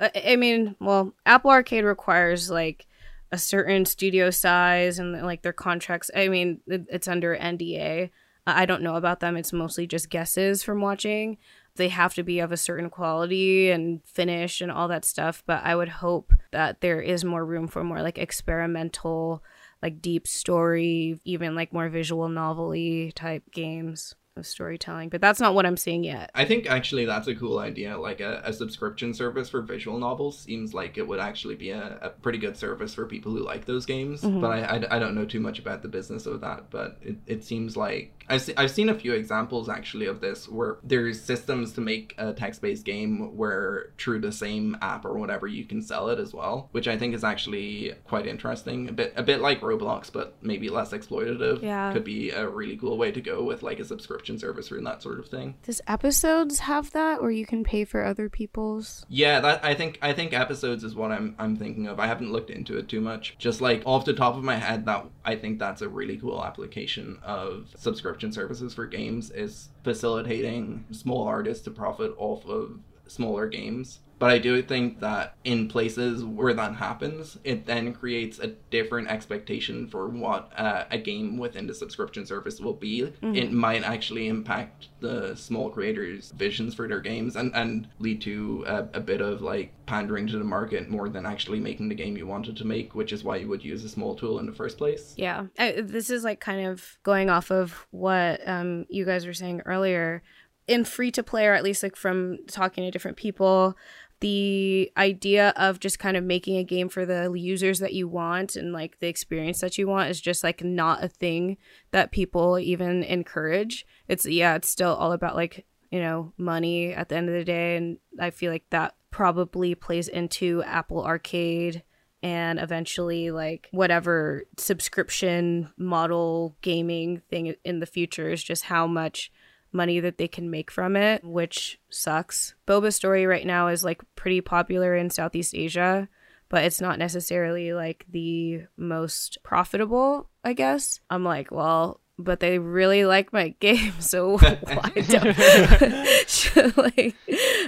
I, 0.00 0.10
I 0.26 0.36
mean 0.36 0.74
well 0.80 1.14
apple 1.26 1.50
arcade 1.50 1.84
requires 1.84 2.50
like 2.50 2.86
a 3.30 3.38
certain 3.38 3.84
studio 3.84 4.30
size 4.30 4.98
and 4.98 5.22
like 5.22 5.42
their 5.42 5.52
contracts. 5.52 6.10
I 6.14 6.28
mean, 6.28 6.60
it's 6.66 7.08
under 7.08 7.36
NDA. 7.36 8.10
I 8.46 8.66
don't 8.66 8.82
know 8.82 8.96
about 8.96 9.20
them. 9.20 9.36
It's 9.36 9.52
mostly 9.52 9.86
just 9.86 10.08
guesses 10.08 10.62
from 10.62 10.80
watching. 10.80 11.36
They 11.76 11.88
have 11.88 12.14
to 12.14 12.22
be 12.22 12.40
of 12.40 12.50
a 12.50 12.56
certain 12.56 12.90
quality 12.90 13.70
and 13.70 14.00
finish 14.04 14.60
and 14.60 14.72
all 14.72 14.88
that 14.88 15.04
stuff. 15.04 15.42
But 15.46 15.62
I 15.64 15.76
would 15.76 15.90
hope 15.90 16.32
that 16.50 16.80
there 16.80 17.00
is 17.00 17.24
more 17.24 17.44
room 17.44 17.68
for 17.68 17.84
more 17.84 18.02
like 18.02 18.18
experimental 18.18 19.42
like 19.82 20.02
deep 20.02 20.26
story, 20.26 21.20
even 21.24 21.54
like 21.54 21.72
more 21.72 21.88
visual 21.88 22.28
novelty 22.28 23.12
type 23.12 23.44
games 23.52 24.14
of 24.38 24.46
storytelling. 24.46 25.08
But 25.08 25.20
that's 25.20 25.40
not 25.40 25.54
what 25.54 25.66
I'm 25.66 25.76
seeing 25.76 26.04
yet. 26.04 26.30
I 26.34 26.44
think 26.44 26.66
actually 26.66 27.04
that's 27.04 27.28
a 27.28 27.34
cool 27.34 27.58
idea. 27.58 27.98
Like 27.98 28.20
a, 28.20 28.40
a 28.44 28.52
subscription 28.52 29.12
service 29.14 29.48
for 29.48 29.60
visual 29.62 29.98
novels 29.98 30.38
seems 30.38 30.74
like 30.74 30.96
it 30.98 31.06
would 31.06 31.20
actually 31.20 31.54
be 31.56 31.70
a, 31.70 31.98
a 32.02 32.10
pretty 32.10 32.38
good 32.38 32.56
service 32.56 32.94
for 32.94 33.06
people 33.06 33.32
who 33.32 33.40
like 33.40 33.64
those 33.64 33.86
games. 33.86 34.22
Mhm. 34.22 34.40
But 34.40 34.50
I, 34.50 34.60
I, 34.76 34.96
I 34.96 34.98
don't 34.98 35.14
know 35.14 35.24
too 35.24 35.40
much 35.40 35.58
about 35.58 35.82
the 35.82 35.88
business 35.88 36.26
of 36.26 36.40
that. 36.40 36.70
But 36.70 36.98
it, 37.02 37.16
it 37.26 37.44
seems 37.44 37.76
like 37.76 38.14
I've, 38.28 38.42
se- 38.42 38.54
I've 38.56 38.70
seen 38.70 38.88
a 38.90 38.94
few 38.94 39.12
examples 39.14 39.68
actually 39.68 40.06
of 40.06 40.20
this 40.20 40.48
where 40.48 40.76
there's 40.82 41.20
systems 41.20 41.72
to 41.72 41.80
make 41.80 42.14
a 42.18 42.32
text 42.34 42.60
based 42.60 42.84
game 42.84 43.36
where 43.36 43.90
through 43.98 44.20
the 44.20 44.32
same 44.32 44.76
app 44.82 45.04
or 45.06 45.14
whatever 45.14 45.46
you 45.46 45.64
can 45.64 45.80
sell 45.80 46.08
it 46.10 46.18
as 46.18 46.34
well, 46.34 46.68
which 46.72 46.86
I 46.88 46.98
think 46.98 47.14
is 47.14 47.24
actually 47.24 47.94
quite 48.04 48.26
interesting. 48.26 48.88
A 48.88 48.92
bit 48.92 49.12
a 49.16 49.22
bit 49.22 49.40
like 49.40 49.60
Roblox, 49.62 50.12
but 50.12 50.34
maybe 50.42 50.68
less 50.68 50.90
exploitative. 50.92 51.62
Yeah. 51.62 51.92
Could 51.92 52.04
be 52.04 52.30
a 52.30 52.46
really 52.46 52.76
cool 52.76 52.98
way 52.98 53.10
to 53.12 53.20
go 53.20 53.42
with 53.42 53.62
like 53.62 53.78
a 53.80 53.84
subscription 53.84 54.27
service 54.36 54.72
and 54.72 54.84
that 54.84 55.00
sort 55.00 55.20
of 55.20 55.28
thing. 55.28 55.54
Does 55.62 55.80
episodes 55.86 56.58
have 56.58 56.90
that 56.90 57.22
where 57.22 57.30
you 57.30 57.46
can 57.46 57.62
pay 57.62 57.84
for 57.84 58.04
other 58.04 58.28
people's? 58.28 59.06
Yeah, 59.08 59.38
that 59.40 59.64
I 59.64 59.74
think 59.74 60.00
I 60.02 60.12
think 60.12 60.32
episodes 60.32 60.82
is 60.82 60.96
what 60.96 61.12
I'm 61.12 61.36
I'm 61.38 61.54
thinking 61.54 61.86
of. 61.86 62.00
I 62.00 62.08
haven't 62.08 62.32
looked 62.32 62.50
into 62.50 62.76
it 62.76 62.88
too 62.88 63.00
much. 63.00 63.36
Just 63.38 63.60
like 63.60 63.82
off 63.86 64.04
the 64.04 64.12
top 64.12 64.36
of 64.36 64.42
my 64.42 64.56
head, 64.56 64.86
that 64.86 65.06
I 65.24 65.36
think 65.36 65.60
that's 65.60 65.82
a 65.82 65.88
really 65.88 66.16
cool 66.16 66.44
application 66.44 67.18
of 67.22 67.68
subscription 67.76 68.32
services 68.32 68.74
for 68.74 68.86
games 68.86 69.30
is 69.30 69.68
facilitating 69.84 70.84
small 70.90 71.22
artists 71.22 71.62
to 71.64 71.70
profit 71.70 72.12
off 72.18 72.44
of 72.46 72.80
smaller 73.06 73.46
games. 73.46 74.00
But 74.18 74.30
I 74.30 74.38
do 74.38 74.60
think 74.62 75.00
that 75.00 75.36
in 75.44 75.68
places 75.68 76.24
where 76.24 76.52
that 76.54 76.74
happens, 76.74 77.38
it 77.44 77.66
then 77.66 77.92
creates 77.92 78.38
a 78.38 78.48
different 78.70 79.08
expectation 79.08 79.86
for 79.86 80.08
what 80.08 80.50
uh, 80.58 80.84
a 80.90 80.98
game 80.98 81.38
within 81.38 81.66
the 81.66 81.74
subscription 81.74 82.26
service 82.26 82.60
will 82.60 82.74
be. 82.74 83.12
It 83.22 83.52
might 83.52 83.84
actually 83.84 84.26
impact 84.28 84.88
the 85.00 85.36
small 85.36 85.70
creators' 85.70 86.32
visions 86.32 86.74
for 86.74 86.88
their 86.88 87.00
games 87.00 87.36
and, 87.36 87.54
and 87.54 87.88
lead 88.00 88.20
to 88.22 88.64
a, 88.66 88.88
a 88.94 89.00
bit 89.00 89.20
of 89.20 89.40
like 89.40 89.72
pandering 89.86 90.26
to 90.28 90.38
the 90.38 90.44
market 90.44 90.88
more 90.88 91.08
than 91.08 91.24
actually 91.24 91.60
making 91.60 91.88
the 91.88 91.94
game 91.94 92.16
you 92.16 92.26
wanted 92.26 92.56
to 92.56 92.64
make, 92.64 92.94
which 92.94 93.12
is 93.12 93.22
why 93.24 93.36
you 93.36 93.48
would 93.48 93.64
use 93.64 93.84
a 93.84 93.88
small 93.88 94.14
tool 94.14 94.38
in 94.38 94.46
the 94.46 94.52
first 94.52 94.78
place. 94.78 95.14
Yeah, 95.16 95.46
I, 95.58 95.80
this 95.80 96.10
is 96.10 96.24
like 96.24 96.40
kind 96.40 96.66
of 96.66 96.98
going 97.04 97.30
off 97.30 97.50
of 97.50 97.86
what 97.90 98.40
um, 98.46 98.86
you 98.88 99.04
guys 99.04 99.26
were 99.26 99.34
saying 99.34 99.62
earlier. 99.64 100.22
In 100.66 100.84
free 100.84 101.10
to 101.12 101.22
play, 101.22 101.46
or 101.46 101.54
at 101.54 101.64
least 101.64 101.82
like 101.82 101.96
from 101.96 102.40
talking 102.46 102.84
to 102.84 102.90
different 102.90 103.16
people, 103.16 103.74
the 104.20 104.90
idea 104.96 105.52
of 105.56 105.80
just 105.80 105.98
kind 105.98 106.16
of 106.16 106.24
making 106.24 106.56
a 106.56 106.64
game 106.64 106.88
for 106.88 107.06
the 107.06 107.32
users 107.32 107.78
that 107.78 107.94
you 107.94 108.08
want 108.08 108.56
and 108.56 108.72
like 108.72 108.98
the 109.00 109.08
experience 109.08 109.60
that 109.60 109.78
you 109.78 109.86
want 109.86 110.10
is 110.10 110.20
just 110.20 110.42
like 110.42 110.62
not 110.64 111.04
a 111.04 111.08
thing 111.08 111.56
that 111.92 112.12
people 112.12 112.58
even 112.58 113.02
encourage. 113.04 113.86
It's 114.08 114.26
yeah, 114.26 114.56
it's 114.56 114.68
still 114.68 114.94
all 114.94 115.12
about 115.12 115.36
like, 115.36 115.66
you 115.90 116.00
know, 116.00 116.32
money 116.36 116.92
at 116.92 117.08
the 117.08 117.16
end 117.16 117.28
of 117.28 117.34
the 117.34 117.44
day 117.44 117.76
and 117.76 117.98
I 118.18 118.30
feel 118.30 118.50
like 118.50 118.64
that 118.70 118.94
probably 119.10 119.74
plays 119.74 120.08
into 120.08 120.62
Apple 120.64 121.04
Arcade 121.04 121.82
and 122.22 122.58
eventually 122.58 123.30
like 123.30 123.68
whatever 123.70 124.44
subscription 124.56 125.70
model 125.76 126.56
gaming 126.62 127.22
thing 127.30 127.54
in 127.64 127.78
the 127.78 127.86
future 127.86 128.30
is 128.30 128.42
just 128.42 128.64
how 128.64 128.86
much 128.86 129.30
money 129.72 130.00
that 130.00 130.18
they 130.18 130.28
can 130.28 130.50
make 130.50 130.70
from 130.70 130.96
it, 130.96 131.24
which 131.24 131.78
sucks. 131.90 132.54
Boba 132.66 132.92
Story 132.92 133.26
right 133.26 133.46
now 133.46 133.68
is 133.68 133.84
like 133.84 134.02
pretty 134.16 134.40
popular 134.40 134.94
in 134.94 135.10
Southeast 135.10 135.54
Asia, 135.54 136.08
but 136.48 136.64
it's 136.64 136.80
not 136.80 136.98
necessarily 136.98 137.72
like 137.72 138.06
the 138.10 138.62
most 138.76 139.38
profitable, 139.42 140.28
I 140.44 140.54
guess. 140.54 141.00
I'm 141.10 141.24
like, 141.24 141.50
well, 141.50 142.00
but 142.18 142.40
they 142.40 142.58
really 142.58 143.04
like 143.04 143.32
my 143.32 143.48
game, 143.60 143.94
so 144.00 144.38
why 144.38 144.92
don't 145.08 146.76
like 146.76 147.14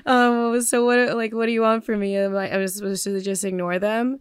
um 0.06 0.60
so 0.60 0.84
what 0.84 1.16
like 1.16 1.32
what 1.32 1.46
do 1.46 1.52
you 1.52 1.62
want 1.62 1.84
from 1.84 2.00
me? 2.00 2.16
Am 2.16 2.32
like 2.32 2.50
I, 2.50 2.56
am 2.56 2.62
I 2.62 2.66
supposed 2.66 3.04
to 3.04 3.20
just 3.20 3.44
ignore 3.44 3.78
them? 3.78 4.18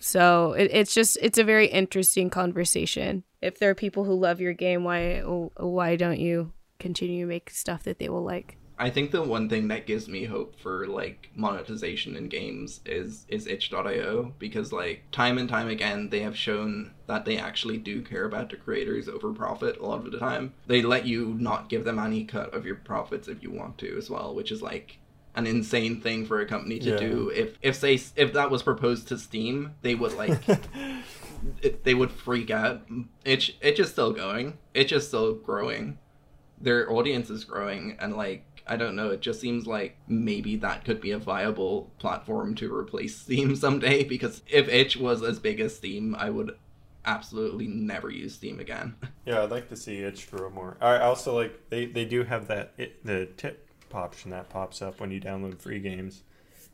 So 0.00 0.52
it, 0.52 0.70
it's 0.72 0.94
just 0.94 1.18
it's 1.22 1.38
a 1.38 1.44
very 1.44 1.66
interesting 1.66 2.30
conversation. 2.30 3.24
If 3.40 3.58
there 3.58 3.70
are 3.70 3.74
people 3.74 4.04
who 4.04 4.14
love 4.14 4.40
your 4.40 4.52
game, 4.52 4.82
why 4.82 5.20
why 5.20 5.96
don't 5.96 6.18
you 6.18 6.52
continue 6.78 7.24
to 7.24 7.28
make 7.28 7.50
stuff 7.50 7.82
that 7.84 7.98
they 7.98 8.08
will 8.08 8.22
like? 8.24 8.56
I 8.80 8.90
think 8.90 9.10
the 9.10 9.22
one 9.22 9.48
thing 9.48 9.66
that 9.68 9.86
gives 9.88 10.06
me 10.08 10.24
hope 10.24 10.54
for 10.60 10.86
like 10.86 11.30
monetization 11.34 12.14
in 12.14 12.28
games 12.28 12.80
is 12.86 13.26
is 13.28 13.48
itch.io 13.48 14.34
because 14.38 14.72
like 14.72 15.02
time 15.10 15.36
and 15.36 15.48
time 15.48 15.66
again 15.68 16.10
they 16.10 16.20
have 16.20 16.36
shown 16.36 16.92
that 17.08 17.24
they 17.24 17.38
actually 17.38 17.78
do 17.78 18.02
care 18.02 18.24
about 18.24 18.50
the 18.50 18.56
creators 18.56 19.08
over 19.08 19.32
profit 19.32 19.78
a 19.78 19.84
lot 19.84 20.06
of 20.06 20.12
the 20.12 20.18
time. 20.20 20.54
They 20.68 20.82
let 20.82 21.06
you 21.06 21.34
not 21.40 21.68
give 21.68 21.84
them 21.84 21.98
any 21.98 22.24
cut 22.24 22.54
of 22.54 22.64
your 22.64 22.76
profits 22.76 23.26
if 23.26 23.42
you 23.42 23.50
want 23.50 23.78
to 23.78 23.98
as 23.98 24.08
well, 24.08 24.32
which 24.32 24.52
is 24.52 24.62
like 24.62 24.98
an 25.34 25.48
insane 25.48 26.00
thing 26.00 26.24
for 26.24 26.40
a 26.40 26.46
company 26.46 26.78
to 26.78 26.90
Yeah. 26.90 26.96
do. 26.98 27.32
If 27.34 27.58
if 27.62 27.74
say 27.74 27.94
if 28.14 28.32
that 28.34 28.48
was 28.50 28.62
proposed 28.62 29.08
to 29.08 29.18
Steam, 29.18 29.74
they 29.82 29.96
would 29.96 30.12
like 30.14 30.38
it, 31.62 31.82
they 31.82 31.94
would 31.94 32.12
freak 32.12 32.50
out. 32.52 32.82
Itch 33.24 33.56
Itch 33.60 33.80
is 33.80 33.90
still 33.90 34.12
going. 34.12 34.58
Itch 34.74 34.92
is 34.92 35.06
still 35.08 35.34
growing. 35.34 35.98
Their 36.60 36.90
audience 36.92 37.30
is 37.30 37.44
growing, 37.44 37.96
and 38.00 38.16
like 38.16 38.44
I 38.66 38.76
don't 38.76 38.96
know, 38.96 39.10
it 39.10 39.20
just 39.20 39.40
seems 39.40 39.66
like 39.66 39.96
maybe 40.08 40.56
that 40.56 40.84
could 40.84 41.00
be 41.00 41.12
a 41.12 41.18
viable 41.18 41.90
platform 41.98 42.54
to 42.56 42.74
replace 42.74 43.16
Steam 43.20 43.56
someday. 43.56 44.04
Because 44.04 44.42
if 44.48 44.68
Itch 44.68 44.96
was 44.96 45.22
as 45.22 45.38
big 45.38 45.60
as 45.60 45.74
Steam, 45.76 46.14
I 46.14 46.30
would 46.30 46.56
absolutely 47.06 47.66
never 47.66 48.10
use 48.10 48.34
Steam 48.34 48.60
again. 48.60 48.94
Yeah, 49.24 49.42
I'd 49.42 49.50
like 49.50 49.68
to 49.68 49.76
see 49.76 49.98
itch 49.98 50.30
grow 50.30 50.48
more. 50.48 50.78
I 50.80 51.00
also 51.00 51.34
like 51.34 51.68
they, 51.68 51.84
they 51.84 52.06
do 52.06 52.24
have 52.24 52.48
that 52.48 52.72
it, 52.78 53.04
the 53.04 53.28
tip 53.36 53.68
option 53.92 54.30
that 54.30 54.48
pops 54.48 54.80
up 54.80 55.00
when 55.00 55.10
you 55.10 55.20
download 55.20 55.60
free 55.60 55.80
games, 55.80 56.22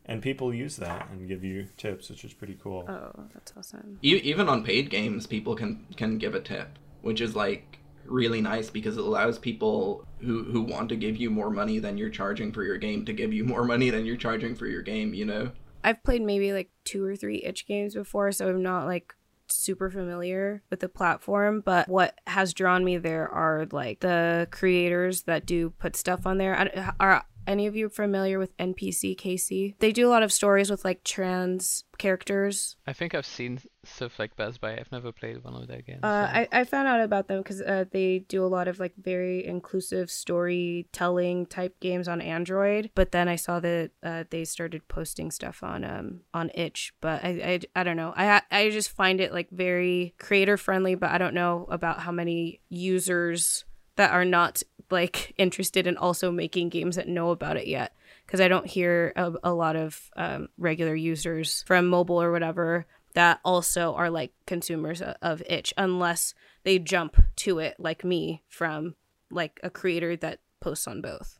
and 0.07 0.23
people 0.23 0.55
use 0.55 0.77
that 0.77 1.09
and 1.11 1.27
give 1.27 1.43
you 1.43 1.67
tips, 1.77 2.11
which 2.11 2.25
is 2.25 2.33
pretty 2.33 2.57
cool. 2.63 2.85
Oh, 2.89 3.25
that's 3.33 3.53
awesome. 3.57 3.99
E- 4.03 4.21
even 4.23 4.49
on 4.49 4.63
paid 4.63 4.89
games, 4.89 5.27
people 5.27 5.57
can 5.57 5.85
can 5.97 6.17
give 6.17 6.37
a 6.37 6.41
tip, 6.41 6.79
which 7.03 7.21
is 7.21 7.35
like 7.35 7.81
really 8.07 8.41
nice 8.41 8.71
because 8.71 8.97
it 8.97 9.05
allows 9.05 9.39
people 9.39 10.07
who 10.21 10.45
who 10.45 10.63
want 10.63 10.89
to 10.91 10.97
give 10.97 11.17
you 11.17 11.31
more 11.31 11.51
money 11.51 11.79
than 11.79 11.99
you're 11.99 12.11
charging 12.11 12.53
for 12.53 12.63
your 12.63 12.79
game 12.79 13.05
to 13.05 13.13
give 13.13 13.33
you 13.33 13.45
more 13.45 13.65
money 13.65 13.91
than 13.91 14.05
you're 14.05 14.17
charging 14.17 14.55
for 14.55 14.67
your 14.67 14.83
game. 14.83 15.15
You 15.15 15.25
know. 15.25 15.51
I've 15.83 16.03
played 16.03 16.23
maybe 16.23 16.53
like 16.53 16.71
two 16.85 17.05
or 17.05 17.15
three 17.15 17.43
itch 17.45 17.67
games 17.67 17.95
before, 17.95 18.33
so 18.33 18.49
I'm 18.49 18.63
not 18.63 18.87
like 18.87 19.15
super 19.49 19.91
familiar 19.91 20.63
with 20.71 20.81
the 20.81 20.89
platform 20.89 21.61
but 21.61 21.87
what 21.87 22.19
has 22.27 22.55
drawn 22.55 22.83
me 22.83 22.97
there 22.97 23.29
are 23.29 23.67
like 23.73 24.01
the 24.01 24.49
creators 24.51 25.23
that 25.25 25.45
do 25.45 25.71
put 25.71 25.95
stuff 25.95 26.27
on 26.27 26.39
there 26.39 26.95
are 26.99 27.25
any 27.47 27.67
of 27.67 27.75
you 27.77 27.89
familiar 27.89 28.39
with 28.39 28.57
npckc 28.59 29.75
they 29.79 29.93
do 29.93 30.07
a 30.09 30.11
lot 30.11 30.23
of 30.23 30.33
stories 30.33 30.71
with 30.71 30.85
like 30.85 31.03
trans 31.05 31.85
characters 31.99 32.77
I 32.87 32.93
think 32.93 33.15
I've 33.15 33.27
seen 33.27 33.61
stuff 33.85 34.19
like 34.19 34.35
Best 34.37 34.61
Buy. 34.61 34.79
I've 34.79 34.91
never 34.91 35.13
played 35.13 35.43
one 35.45 35.55
of 35.55 35.69
their 35.69 35.83
games. 35.83 36.01
Uh, 36.03 36.27
so- 36.27 36.39
I, 36.39 36.49
I 36.53 36.65
found 36.65 36.89
out 36.89 37.01
about 37.01 37.29
them 37.29 37.39
because 37.43 37.61
uh, 37.61 37.85
they 37.93 38.21
do 38.29 38.45
a 38.45 38.49
lot 38.49 38.67
of 38.69 38.79
like 38.79 38.93
very 38.97 39.45
inclusive 39.47 40.11
storytelling 40.11 41.47
type 41.47 41.79
games 41.81 42.09
on 42.09 42.21
Android. 42.21 42.91
But 42.95 43.13
then 43.13 43.29
I 43.29 43.37
saw 43.37 43.61
that 43.61 43.91
uh, 44.03 44.25
they 44.31 44.45
started 44.45 44.87
posting 44.89 45.31
stuff 45.31 45.63
on 45.63 45.85
um 45.85 46.21
on 46.33 46.51
itch. 46.55 46.93
But 47.01 47.25
I, 47.25 47.61
I, 47.75 47.81
I 47.81 47.85
don't 47.85 47.97
know. 47.97 48.13
I 48.17 48.43
I 48.51 48.71
just 48.71 48.91
find 48.91 49.21
it 49.21 49.33
like 49.33 49.51
very 49.51 50.15
creator 50.19 50.57
friendly. 50.57 50.95
But 50.95 51.11
I 51.11 51.19
don't 51.19 51.35
know 51.35 51.67
about 51.71 52.01
how 52.01 52.13
many 52.13 52.61
users 52.69 53.65
that 53.97 54.11
are 54.13 54.25
not 54.25 54.63
like 54.91 55.35
interested 55.39 55.87
in 55.87 55.97
also 55.97 56.31
making 56.31 56.69
games 56.69 56.97
that 56.97 57.09
know 57.09 57.31
about 57.31 57.57
it 57.57 57.67
yet. 57.67 57.95
Because 58.27 58.41
I 58.41 58.49
don't 58.49 58.67
hear 58.67 59.13
a, 59.17 59.33
a 59.45 59.53
lot 59.53 59.77
of 59.77 60.11
um, 60.17 60.49
regular 60.57 60.95
users 60.95 61.63
from 61.67 61.89
mobile 61.89 62.21
or 62.21 62.33
whatever 62.33 62.87
that 63.15 63.41
also 63.45 63.95
are 63.95 64.11
like 64.11 64.33
consumers 64.47 65.01
of 65.01 65.43
itch 65.49 65.73
unless 65.77 66.35
they 66.65 66.79
jump 66.79 67.17
to 67.37 67.59
it 67.59 67.77
like 67.79 68.05
me 68.05 68.43
from 68.49 68.95
like 69.31 69.59
a 69.63 69.71
creator 69.71 70.17
that 70.17 70.41
posts 70.61 70.87
on 70.87 71.01
both 71.01 71.39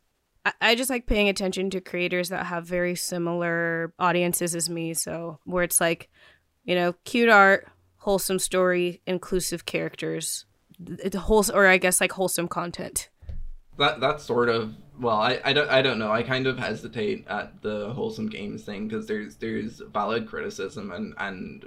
I, 0.61 0.75
just 0.75 0.91
like 0.91 1.07
paying 1.07 1.27
attention 1.27 1.71
to 1.71 1.81
creators 1.81 2.29
that 2.29 2.45
have 2.45 2.67
very 2.67 2.95
similar 2.95 3.93
audiences 3.99 4.55
as 4.55 4.69
me 4.69 4.93
so 4.93 5.39
where 5.43 5.63
it's 5.63 5.81
like 5.81 6.09
you 6.63 6.75
know 6.75 6.93
cute 7.03 7.29
art 7.29 7.67
wholesome 7.97 8.39
story 8.39 9.01
inclusive 9.05 9.65
characters 9.65 10.45
wholesome 11.15 11.55
or 11.55 11.67
i 11.67 11.77
guess 11.77 11.99
like 11.99 12.11
wholesome 12.11 12.47
content 12.47 13.09
That 13.77 13.99
that's 13.99 14.23
sort 14.23 14.49
of 14.49 14.75
well, 14.99 15.17
I, 15.17 15.39
I 15.43 15.53
don't 15.53 15.69
I 15.69 15.81
don't 15.81 15.99
know. 15.99 16.11
I 16.11 16.23
kind 16.23 16.47
of 16.47 16.57
hesitate 16.57 17.27
at 17.27 17.61
the 17.61 17.91
wholesome 17.93 18.29
games 18.29 18.63
thing 18.63 18.87
because 18.87 19.07
there's 19.07 19.35
there's 19.37 19.81
valid 19.93 20.27
criticism 20.27 20.91
and 20.91 21.13
and 21.17 21.65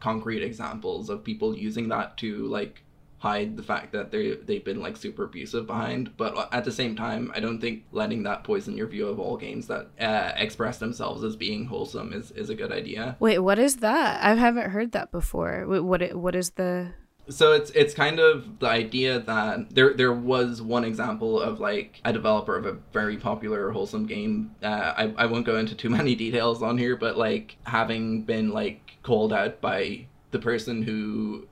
concrete 0.00 0.42
examples 0.42 1.08
of 1.08 1.22
people 1.22 1.56
using 1.56 1.88
that 1.88 2.16
to 2.18 2.46
like 2.48 2.82
hide 3.18 3.56
the 3.56 3.62
fact 3.62 3.92
that 3.92 4.10
they 4.10 4.34
they've 4.34 4.64
been 4.64 4.80
like 4.80 4.96
super 4.96 5.24
abusive 5.24 5.66
behind. 5.66 6.16
But 6.16 6.48
at 6.52 6.64
the 6.64 6.72
same 6.72 6.96
time, 6.96 7.30
I 7.34 7.40
don't 7.40 7.60
think 7.60 7.84
letting 7.92 8.24
that 8.24 8.42
poison 8.42 8.76
your 8.76 8.88
view 8.88 9.06
of 9.06 9.20
all 9.20 9.36
games 9.36 9.68
that 9.68 9.88
uh, 10.00 10.32
express 10.36 10.78
themselves 10.78 11.22
as 11.22 11.36
being 11.36 11.66
wholesome 11.66 12.12
is, 12.12 12.32
is 12.32 12.50
a 12.50 12.54
good 12.56 12.72
idea. 12.72 13.16
Wait, 13.20 13.38
what 13.38 13.60
is 13.60 13.76
that? 13.76 14.24
I 14.24 14.34
haven't 14.34 14.70
heard 14.70 14.92
that 14.92 15.12
before. 15.12 15.66
What 15.66 16.14
what 16.14 16.34
is 16.34 16.50
the 16.50 16.94
so 17.28 17.52
it's 17.52 17.70
it's 17.70 17.94
kind 17.94 18.18
of 18.18 18.58
the 18.58 18.66
idea 18.66 19.20
that 19.20 19.74
there 19.74 19.94
there 19.94 20.12
was 20.12 20.60
one 20.60 20.84
example 20.84 21.40
of 21.40 21.60
like 21.60 22.00
a 22.04 22.12
developer 22.12 22.56
of 22.56 22.66
a 22.66 22.72
very 22.92 23.16
popular 23.16 23.70
wholesome 23.70 24.06
game. 24.06 24.54
Uh, 24.62 24.92
I 24.96 25.14
I 25.16 25.26
won't 25.26 25.46
go 25.46 25.56
into 25.56 25.74
too 25.74 25.90
many 25.98 26.14
details 26.14 26.62
on 26.62 26.78
here, 26.78 26.96
but 26.96 27.16
like 27.16 27.56
having 27.64 28.22
been 28.22 28.50
like 28.50 28.98
called 29.02 29.32
out 29.32 29.60
by 29.60 30.06
the 30.30 30.38
person 30.38 30.82
who 30.82 31.46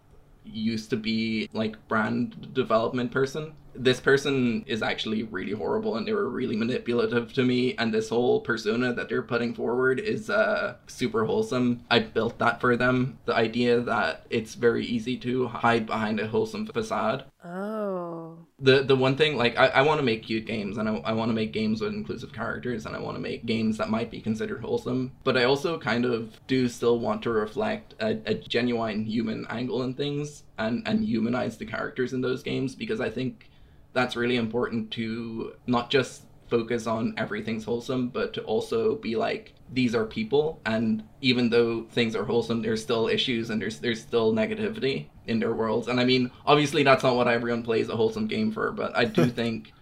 used 0.44 0.90
to 0.90 0.96
be 0.96 1.48
like 1.52 1.76
brand 1.86 2.52
development 2.54 3.12
person 3.12 3.52
this 3.80 3.98
person 3.98 4.62
is 4.66 4.82
actually 4.82 5.22
really 5.22 5.52
horrible 5.52 5.96
and 5.96 6.06
they 6.06 6.12
were 6.12 6.28
really 6.28 6.56
manipulative 6.56 7.32
to 7.32 7.42
me. 7.42 7.74
And 7.76 7.92
this 7.92 8.10
whole 8.10 8.40
persona 8.40 8.92
that 8.92 9.08
they're 9.08 9.22
putting 9.22 9.54
forward 9.54 9.98
is 9.98 10.28
uh 10.28 10.76
super 10.86 11.24
wholesome. 11.24 11.84
I 11.90 12.00
built 12.00 12.38
that 12.38 12.60
for 12.60 12.76
them. 12.76 13.18
The 13.24 13.34
idea 13.34 13.80
that 13.80 14.26
it's 14.28 14.54
very 14.54 14.84
easy 14.84 15.16
to 15.18 15.48
hide 15.48 15.86
behind 15.86 16.20
a 16.20 16.28
wholesome 16.28 16.66
facade. 16.66 17.24
Oh. 17.42 18.36
The 18.58 18.82
the 18.82 18.96
one 18.96 19.16
thing 19.16 19.38
like 19.38 19.56
i, 19.56 19.68
I 19.68 19.82
want 19.82 19.98
to 19.98 20.04
make 20.04 20.24
cute 20.24 20.44
games 20.44 20.76
and 20.76 20.86
i, 20.86 20.94
I 20.96 21.12
want 21.12 21.30
to 21.30 21.34
make 21.34 21.52
games 21.52 21.80
with 21.80 21.94
inclusive 21.94 22.34
characters 22.34 22.84
and 22.84 22.94
i 22.94 23.00
want 23.00 23.16
to 23.16 23.20
make 23.20 23.46
games 23.46 23.78
that 23.78 23.88
might 23.88 24.10
be 24.10 24.20
considered 24.20 24.60
wholesome. 24.60 25.12
But 25.24 25.38
i 25.38 25.44
also 25.44 25.78
kind 25.78 26.04
of 26.04 26.38
do 26.46 26.68
still 26.68 26.98
want 26.98 27.22
to 27.22 27.30
reflect 27.30 27.94
a, 28.00 28.18
a 28.26 28.34
genuine 28.34 29.06
human 29.06 29.46
angle 29.48 29.82
in 29.84 29.94
things 29.94 30.44
and 30.58 30.86
and 30.86 31.02
humanize 31.02 31.56
the 31.56 31.64
characters 31.64 32.12
in 32.12 32.20
those 32.20 32.42
games 32.42 32.74
because 32.74 33.00
i 33.00 33.08
think 33.08 33.50
that's 33.92 34.16
really 34.16 34.36
important 34.36 34.90
to 34.92 35.54
not 35.66 35.90
just 35.90 36.22
focus 36.48 36.86
on 36.86 37.14
everything's 37.16 37.64
wholesome, 37.64 38.08
but 38.08 38.34
to 38.34 38.42
also 38.42 38.96
be 38.96 39.16
like, 39.16 39.54
these 39.72 39.94
are 39.94 40.04
people, 40.04 40.60
and 40.66 41.04
even 41.20 41.48
though 41.48 41.84
things 41.84 42.16
are 42.16 42.24
wholesome, 42.24 42.60
there's 42.60 42.82
still 42.82 43.06
issues 43.06 43.50
and 43.50 43.62
there's 43.62 43.78
there's 43.78 44.00
still 44.00 44.32
negativity 44.32 45.06
in 45.26 45.38
their 45.38 45.54
worlds. 45.54 45.86
And 45.86 46.00
I 46.00 46.04
mean, 46.04 46.30
obviously 46.44 46.82
that's 46.82 47.04
not 47.04 47.14
what 47.14 47.28
everyone 47.28 47.62
plays 47.62 47.88
a 47.88 47.96
wholesome 47.96 48.26
game 48.26 48.50
for, 48.50 48.72
but 48.72 48.96
I 48.96 49.04
do 49.04 49.26
think 49.40 49.72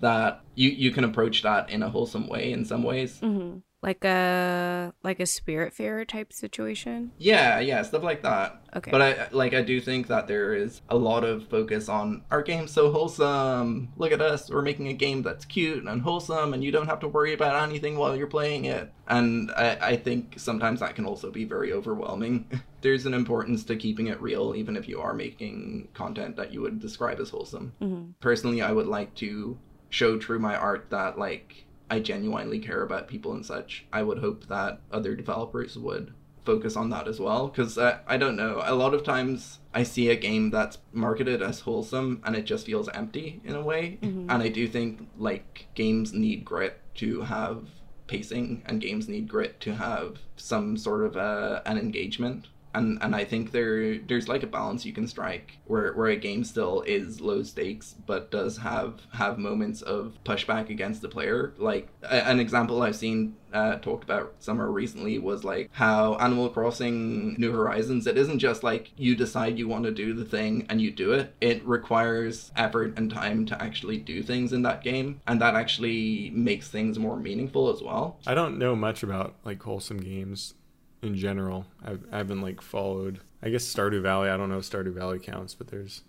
that 0.00 0.40
you 0.54 0.70
you 0.70 0.90
can 0.90 1.04
approach 1.04 1.42
that 1.42 1.68
in 1.68 1.82
a 1.82 1.90
wholesome 1.90 2.28
way 2.28 2.52
in 2.52 2.64
some 2.64 2.82
ways. 2.82 3.20
Mm-hmm 3.20 3.58
like 3.82 4.04
a 4.04 4.92
like 5.02 5.20
a 5.20 5.24
Spiritfarer 5.24 6.06
type 6.06 6.32
situation? 6.32 7.12
Yeah 7.18 7.60
yeah 7.60 7.82
stuff 7.82 8.02
like 8.02 8.22
that. 8.22 8.62
Okay. 8.74 8.90
But 8.90 9.02
i 9.02 9.28
like 9.30 9.54
i 9.54 9.62
do 9.62 9.80
think 9.80 10.08
that 10.08 10.26
there 10.26 10.54
is 10.54 10.82
a 10.88 10.96
lot 10.96 11.24
of 11.24 11.48
focus 11.48 11.88
on 11.88 12.22
our 12.30 12.42
game's 12.42 12.72
so 12.72 12.90
wholesome. 12.90 13.92
Look 13.96 14.12
at 14.12 14.20
us. 14.20 14.50
We're 14.50 14.62
making 14.62 14.88
a 14.88 14.92
game 14.92 15.22
that's 15.22 15.44
cute 15.44 15.84
and 15.84 16.02
wholesome 16.02 16.52
and 16.54 16.64
you 16.64 16.72
don't 16.72 16.86
have 16.86 17.00
to 17.00 17.08
worry 17.08 17.32
about 17.32 17.62
anything 17.68 17.96
while 17.96 18.16
you're 18.16 18.26
playing 18.26 18.64
it. 18.64 18.92
And 19.08 19.50
i, 19.52 19.78
I 19.80 19.96
think 19.96 20.34
sometimes 20.38 20.80
that 20.80 20.94
can 20.94 21.06
also 21.06 21.30
be 21.30 21.44
very 21.44 21.72
overwhelming. 21.72 22.46
There's 22.82 23.06
an 23.06 23.14
importance 23.14 23.64
to 23.64 23.76
keeping 23.76 24.06
it 24.08 24.20
real 24.20 24.54
even 24.56 24.76
if 24.76 24.88
you 24.88 25.00
are 25.00 25.14
making 25.14 25.88
content 25.94 26.36
that 26.36 26.52
you 26.52 26.60
would 26.60 26.80
describe 26.80 27.20
as 27.20 27.30
wholesome. 27.30 27.72
Mm-hmm. 27.80 28.10
personally 28.20 28.62
i 28.62 28.72
would 28.72 28.86
like 28.86 29.14
to 29.16 29.58
show 29.90 30.18
through 30.18 30.38
my 30.38 30.56
art 30.56 30.90
that 30.90 31.18
like 31.18 31.65
I 31.90 32.00
genuinely 32.00 32.58
care 32.58 32.82
about 32.82 33.08
people 33.08 33.32
and 33.32 33.44
such. 33.44 33.86
I 33.92 34.02
would 34.02 34.18
hope 34.18 34.46
that 34.48 34.80
other 34.90 35.14
developers 35.14 35.78
would 35.78 36.12
focus 36.44 36.76
on 36.76 36.90
that 36.90 37.08
as 37.08 37.18
well 37.18 37.48
because 37.48 37.76
uh, 37.76 37.98
I 38.06 38.16
don't 38.16 38.36
know. 38.36 38.62
A 38.64 38.74
lot 38.74 38.94
of 38.94 39.02
times 39.04 39.58
I 39.74 39.82
see 39.82 40.08
a 40.08 40.16
game 40.16 40.50
that's 40.50 40.78
marketed 40.92 41.42
as 41.42 41.60
wholesome 41.60 42.22
and 42.24 42.36
it 42.36 42.44
just 42.44 42.66
feels 42.66 42.88
empty 42.90 43.40
in 43.44 43.54
a 43.54 43.62
way. 43.62 43.98
Mm-hmm. 44.00 44.30
And 44.30 44.42
I 44.42 44.48
do 44.48 44.66
think 44.68 45.08
like 45.18 45.66
games 45.74 46.12
need 46.12 46.44
grit 46.44 46.80
to 46.96 47.22
have 47.22 47.68
pacing 48.06 48.62
and 48.64 48.80
games 48.80 49.08
need 49.08 49.28
grit 49.28 49.60
to 49.60 49.74
have 49.74 50.20
some 50.36 50.76
sort 50.76 51.04
of 51.04 51.16
uh, 51.16 51.60
an 51.66 51.76
engagement 51.76 52.46
and 52.76 52.98
and 53.02 53.16
I 53.16 53.24
think 53.24 53.52
there 53.52 53.98
there's 53.98 54.28
like 54.28 54.42
a 54.42 54.46
balance 54.46 54.84
you 54.84 54.92
can 54.92 55.08
strike 55.08 55.58
where 55.66 55.92
where 55.94 56.08
a 56.08 56.16
game 56.16 56.44
still 56.44 56.82
is 56.82 57.20
low 57.20 57.42
stakes 57.42 57.94
but 58.06 58.30
does 58.30 58.58
have 58.58 59.00
have 59.12 59.38
moments 59.38 59.82
of 59.82 60.18
pushback 60.24 60.70
against 60.70 61.02
the 61.02 61.08
player. 61.08 61.54
Like 61.56 61.88
a, 62.02 62.28
an 62.28 62.38
example 62.38 62.82
I've 62.82 62.96
seen 62.96 63.36
uh, 63.52 63.76
talked 63.76 64.04
about 64.04 64.34
somewhere 64.38 64.70
recently 64.70 65.18
was 65.18 65.42
like 65.42 65.70
how 65.72 66.16
Animal 66.16 66.50
Crossing 66.50 67.34
New 67.38 67.52
Horizons 67.52 68.06
it 68.06 68.18
isn't 68.18 68.38
just 68.38 68.62
like 68.62 68.90
you 68.96 69.16
decide 69.16 69.58
you 69.58 69.68
want 69.68 69.84
to 69.84 69.90
do 69.90 70.12
the 70.12 70.24
thing 70.24 70.66
and 70.68 70.80
you 70.80 70.90
do 70.90 71.12
it. 71.12 71.34
It 71.40 71.66
requires 71.66 72.52
effort 72.56 72.98
and 72.98 73.10
time 73.10 73.46
to 73.46 73.62
actually 73.62 73.96
do 73.98 74.22
things 74.22 74.52
in 74.52 74.62
that 74.62 74.84
game, 74.84 75.20
and 75.26 75.40
that 75.40 75.54
actually 75.54 76.30
makes 76.34 76.68
things 76.68 76.98
more 76.98 77.16
meaningful 77.16 77.70
as 77.70 77.82
well. 77.82 78.18
I 78.26 78.34
don't 78.34 78.58
know 78.58 78.76
much 78.76 79.02
about 79.02 79.34
like 79.44 79.62
wholesome 79.62 79.98
games 79.98 80.54
in 81.02 81.16
general. 81.16 81.66
I've, 81.84 82.04
I 82.12 82.18
haven't 82.18 82.40
like 82.40 82.60
followed. 82.60 83.20
I 83.42 83.50
guess 83.50 83.64
Stardew 83.64 84.02
Valley. 84.02 84.28
I 84.28 84.36
don't 84.36 84.48
know 84.48 84.58
if 84.58 84.68
Stardew 84.68 84.92
Valley 84.92 85.18
counts, 85.18 85.54
but 85.54 85.68
there's 85.68 86.02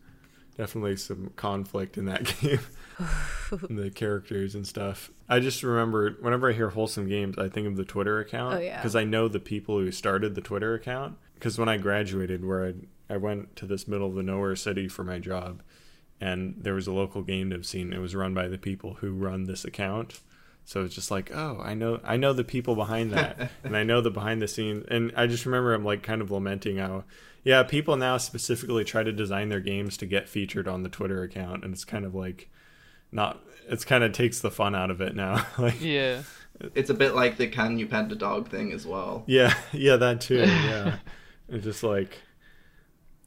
definitely 0.58 0.96
some 0.96 1.32
conflict 1.36 1.98
in 1.98 2.06
that 2.06 2.24
game. 2.42 2.60
the 3.70 3.92
characters 3.92 4.56
and 4.56 4.66
stuff. 4.66 5.12
I 5.30 5.40
just 5.40 5.62
remember 5.64 6.18
whenever 6.22 6.50
I 6.50 6.54
hear 6.54 6.70
wholesome 6.70 7.08
games, 7.08 7.38
I 7.38 7.48
think 7.48 7.68
of 7.68 7.76
the 7.76 7.86
Twitter 7.86 8.20
account. 8.20 8.56
Oh 8.56 8.60
yeah. 8.60 8.78
Because 8.78 8.96
I 8.96 9.04
know 9.04 9.28
the 9.28 9.40
people 9.40 9.78
who 9.78 9.92
started 9.92 10.36
the 10.36 10.42
Twitter 10.42 10.74
account. 10.74 11.18
Because 11.36 11.60
when 11.60 11.70
I 11.70 11.78
graduated, 11.78 12.44
where 12.44 12.66
I 12.66 12.74
I 13.14 13.18
went 13.18 13.56
to 13.58 13.66
this 13.66 13.88
middle 13.88 14.08
of 14.08 14.16
the 14.16 14.24
nowhere 14.24 14.56
city 14.56 14.88
for 14.88 15.04
my 15.04 15.20
job, 15.20 15.62
and 16.20 16.56
there 16.58 16.74
was 16.74 16.88
a 16.88 16.92
local 16.92 17.22
game 17.22 17.50
dev 17.50 17.66
scene. 17.66 17.94
It 17.94 18.00
was 18.00 18.16
run 18.16 18.34
by 18.34 18.48
the 18.48 18.58
people 18.58 18.96
who 18.96 19.14
run 19.14 19.44
this 19.44 19.64
account 19.64 20.20
so 20.68 20.84
it's 20.84 20.94
just 20.94 21.10
like, 21.10 21.32
oh, 21.34 21.62
I 21.64 21.76
know, 21.76 22.02
I 22.04 22.18
know 22.18 22.34
the 22.34 22.44
people 22.44 22.76
behind 22.76 23.14
that, 23.14 23.52
and 23.64 23.78
I 23.78 23.84
know 23.84 24.02
the 24.02 24.12
behind 24.12 24.42
the 24.42 24.50
scenes. 24.50 24.86
And 24.92 25.14
I 25.16 25.26
just 25.26 25.46
remember 25.46 25.74
I'm 25.74 25.86
like 25.86 26.04
kind 26.04 26.22
of 26.22 26.30
lamenting 26.30 26.76
how, 26.76 27.06
yeah, 27.46 27.64
people 27.64 27.96
now 27.96 28.18
specifically 28.18 28.84
try 28.84 29.02
to 29.02 29.14
design 29.14 29.48
their 29.48 29.62
games 29.62 29.96
to 29.96 30.06
get 30.06 30.28
featured 30.28 30.68
on 30.68 30.84
the 30.84 30.90
Twitter 30.90 31.24
account, 31.24 31.64
and 31.64 31.74
it's 31.74 31.86
kind 31.86 32.04
of 32.04 32.14
like, 32.14 32.50
not, 33.14 33.42
it's 33.70 33.86
kind 33.86 34.04
of 34.04 34.12
takes 34.12 34.42
the 34.42 34.52
fun 34.52 34.76
out 34.76 34.92
of 34.92 35.00
it 35.00 35.16
now. 35.16 35.46
like, 35.58 35.80
yeah, 35.80 36.24
it's 36.76 36.90
a 36.90 36.94
bit 36.94 37.16
like 37.16 37.38
the 37.38 37.48
can 37.48 37.80
you 37.80 37.88
pet 37.88 38.10
the 38.10 38.16
dog 38.18 38.50
thing 38.50 38.74
as 38.74 38.86
well. 38.86 39.24
Yeah, 39.26 39.54
yeah, 39.72 39.96
that 39.96 40.20
too. 40.20 40.40
Yeah, 40.48 40.98
it's 41.48 41.64
just 41.64 41.82
like, 41.82 42.20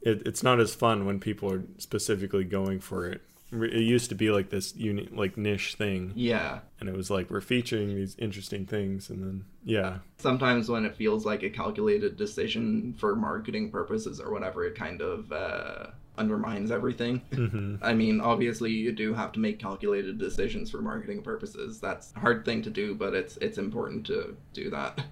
it, 0.03 0.21
it's 0.27 0.43
not 0.43 0.59
as 0.59 0.75
fun 0.75 1.07
when 1.07 1.19
people 1.19 1.51
are 1.51 1.63
specifically 1.79 2.43
going 2.43 2.81
for 2.81 3.07
it 3.07 3.23
it 3.51 3.81
used 3.81 4.09
to 4.09 4.15
be 4.15 4.31
like 4.31 4.49
this 4.49 4.75
uni- 4.75 5.09
like 5.11 5.37
niche 5.37 5.75
thing. 5.75 6.13
Yeah. 6.15 6.59
And 6.79 6.87
it 6.87 6.95
was 6.95 7.09
like 7.09 7.29
we're 7.29 7.41
featuring 7.41 7.93
these 7.93 8.15
interesting 8.17 8.65
things 8.65 9.09
and 9.09 9.21
then 9.23 9.45
yeah. 9.63 9.97
Sometimes 10.17 10.69
when 10.69 10.85
it 10.85 10.95
feels 10.95 11.25
like 11.25 11.43
a 11.43 11.49
calculated 11.49 12.17
decision 12.17 12.93
for 12.97 13.15
marketing 13.15 13.69
purposes 13.71 14.19
or 14.19 14.31
whatever 14.31 14.65
it 14.65 14.75
kind 14.75 15.01
of 15.01 15.31
uh, 15.31 15.87
undermines 16.17 16.71
everything. 16.71 17.21
Mm-hmm. 17.31 17.75
i 17.81 17.93
mean 17.93 18.21
obviously 18.21 18.71
you 18.71 18.91
do 18.91 19.13
have 19.13 19.31
to 19.33 19.39
make 19.39 19.59
calculated 19.59 20.17
decisions 20.17 20.71
for 20.71 20.81
marketing 20.81 21.21
purposes. 21.21 21.79
That's 21.79 22.13
a 22.15 22.19
hard 22.19 22.45
thing 22.45 22.61
to 22.63 22.69
do 22.69 22.95
but 22.95 23.13
it's 23.13 23.37
it's 23.37 23.57
important 23.57 24.05
to 24.07 24.35
do 24.53 24.69
that 24.69 25.03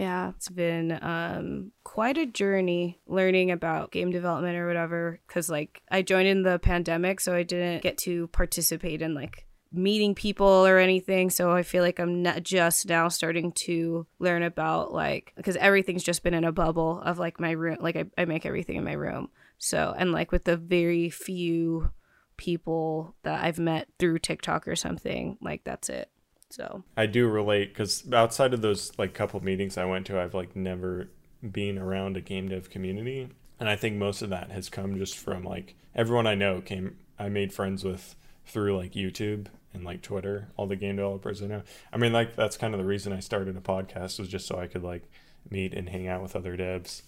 Yeah, 0.00 0.30
it's 0.30 0.48
been 0.48 0.98
um, 1.02 1.72
quite 1.84 2.16
a 2.16 2.24
journey 2.24 2.98
learning 3.06 3.50
about 3.50 3.92
game 3.92 4.10
development 4.10 4.56
or 4.56 4.66
whatever. 4.66 5.20
Because 5.28 5.50
like 5.50 5.82
I 5.90 6.00
joined 6.00 6.26
in 6.26 6.42
the 6.42 6.58
pandemic, 6.58 7.20
so 7.20 7.34
I 7.34 7.42
didn't 7.42 7.82
get 7.82 7.98
to 7.98 8.28
participate 8.28 9.02
in 9.02 9.12
like 9.12 9.46
meeting 9.70 10.14
people 10.14 10.46
or 10.46 10.78
anything. 10.78 11.28
So 11.28 11.52
I 11.52 11.62
feel 11.62 11.82
like 11.82 12.00
I'm 12.00 12.22
not 12.22 12.42
just 12.44 12.88
now 12.88 13.08
starting 13.08 13.52
to 13.66 14.06
learn 14.18 14.42
about 14.42 14.90
like 14.90 15.34
because 15.36 15.56
everything's 15.56 16.02
just 16.02 16.22
been 16.22 16.32
in 16.32 16.44
a 16.44 16.52
bubble 16.52 17.02
of 17.02 17.18
like 17.18 17.38
my 17.38 17.50
room. 17.50 17.76
Like 17.78 17.96
I, 17.96 18.04
I 18.16 18.24
make 18.24 18.46
everything 18.46 18.76
in 18.76 18.84
my 18.84 18.94
room. 18.94 19.28
So 19.58 19.94
and 19.98 20.12
like 20.12 20.32
with 20.32 20.44
the 20.44 20.56
very 20.56 21.10
few 21.10 21.90
people 22.38 23.16
that 23.22 23.44
I've 23.44 23.58
met 23.58 23.88
through 23.98 24.20
TikTok 24.20 24.66
or 24.66 24.76
something, 24.76 25.36
like 25.42 25.64
that's 25.64 25.90
it. 25.90 26.08
So 26.50 26.82
I 26.96 27.06
do 27.06 27.28
relate 27.28 27.72
because 27.72 28.04
outside 28.12 28.52
of 28.52 28.60
those 28.60 28.92
like 28.98 29.14
couple 29.14 29.42
meetings 29.42 29.78
I 29.78 29.84
went 29.84 30.06
to, 30.06 30.20
I've 30.20 30.34
like 30.34 30.54
never 30.56 31.08
been 31.48 31.78
around 31.78 32.16
a 32.16 32.20
game 32.20 32.48
dev 32.48 32.70
community, 32.70 33.28
and 33.58 33.68
I 33.68 33.76
think 33.76 33.96
most 33.96 34.20
of 34.20 34.30
that 34.30 34.50
has 34.50 34.68
come 34.68 34.98
just 34.98 35.16
from 35.16 35.44
like 35.44 35.76
everyone 35.94 36.26
I 36.26 36.34
know 36.34 36.60
came. 36.60 36.96
I 37.18 37.28
made 37.28 37.52
friends 37.52 37.84
with 37.84 38.16
through 38.46 38.76
like 38.76 38.92
YouTube 38.92 39.46
and 39.72 39.84
like 39.84 40.02
Twitter, 40.02 40.48
all 40.56 40.66
the 40.66 40.76
game 40.76 40.96
developers 40.96 41.42
I 41.42 41.46
know. 41.46 41.62
I 41.92 41.96
mean, 41.96 42.12
like 42.12 42.34
that's 42.34 42.56
kind 42.56 42.74
of 42.74 42.80
the 42.80 42.86
reason 42.86 43.12
I 43.12 43.20
started 43.20 43.56
a 43.56 43.60
podcast 43.60 44.18
was 44.18 44.28
just 44.28 44.46
so 44.46 44.58
I 44.58 44.66
could 44.66 44.82
like 44.82 45.04
meet 45.48 45.72
and 45.72 45.88
hang 45.88 46.08
out 46.08 46.22
with 46.22 46.34
other 46.34 46.56
devs. 46.56 47.02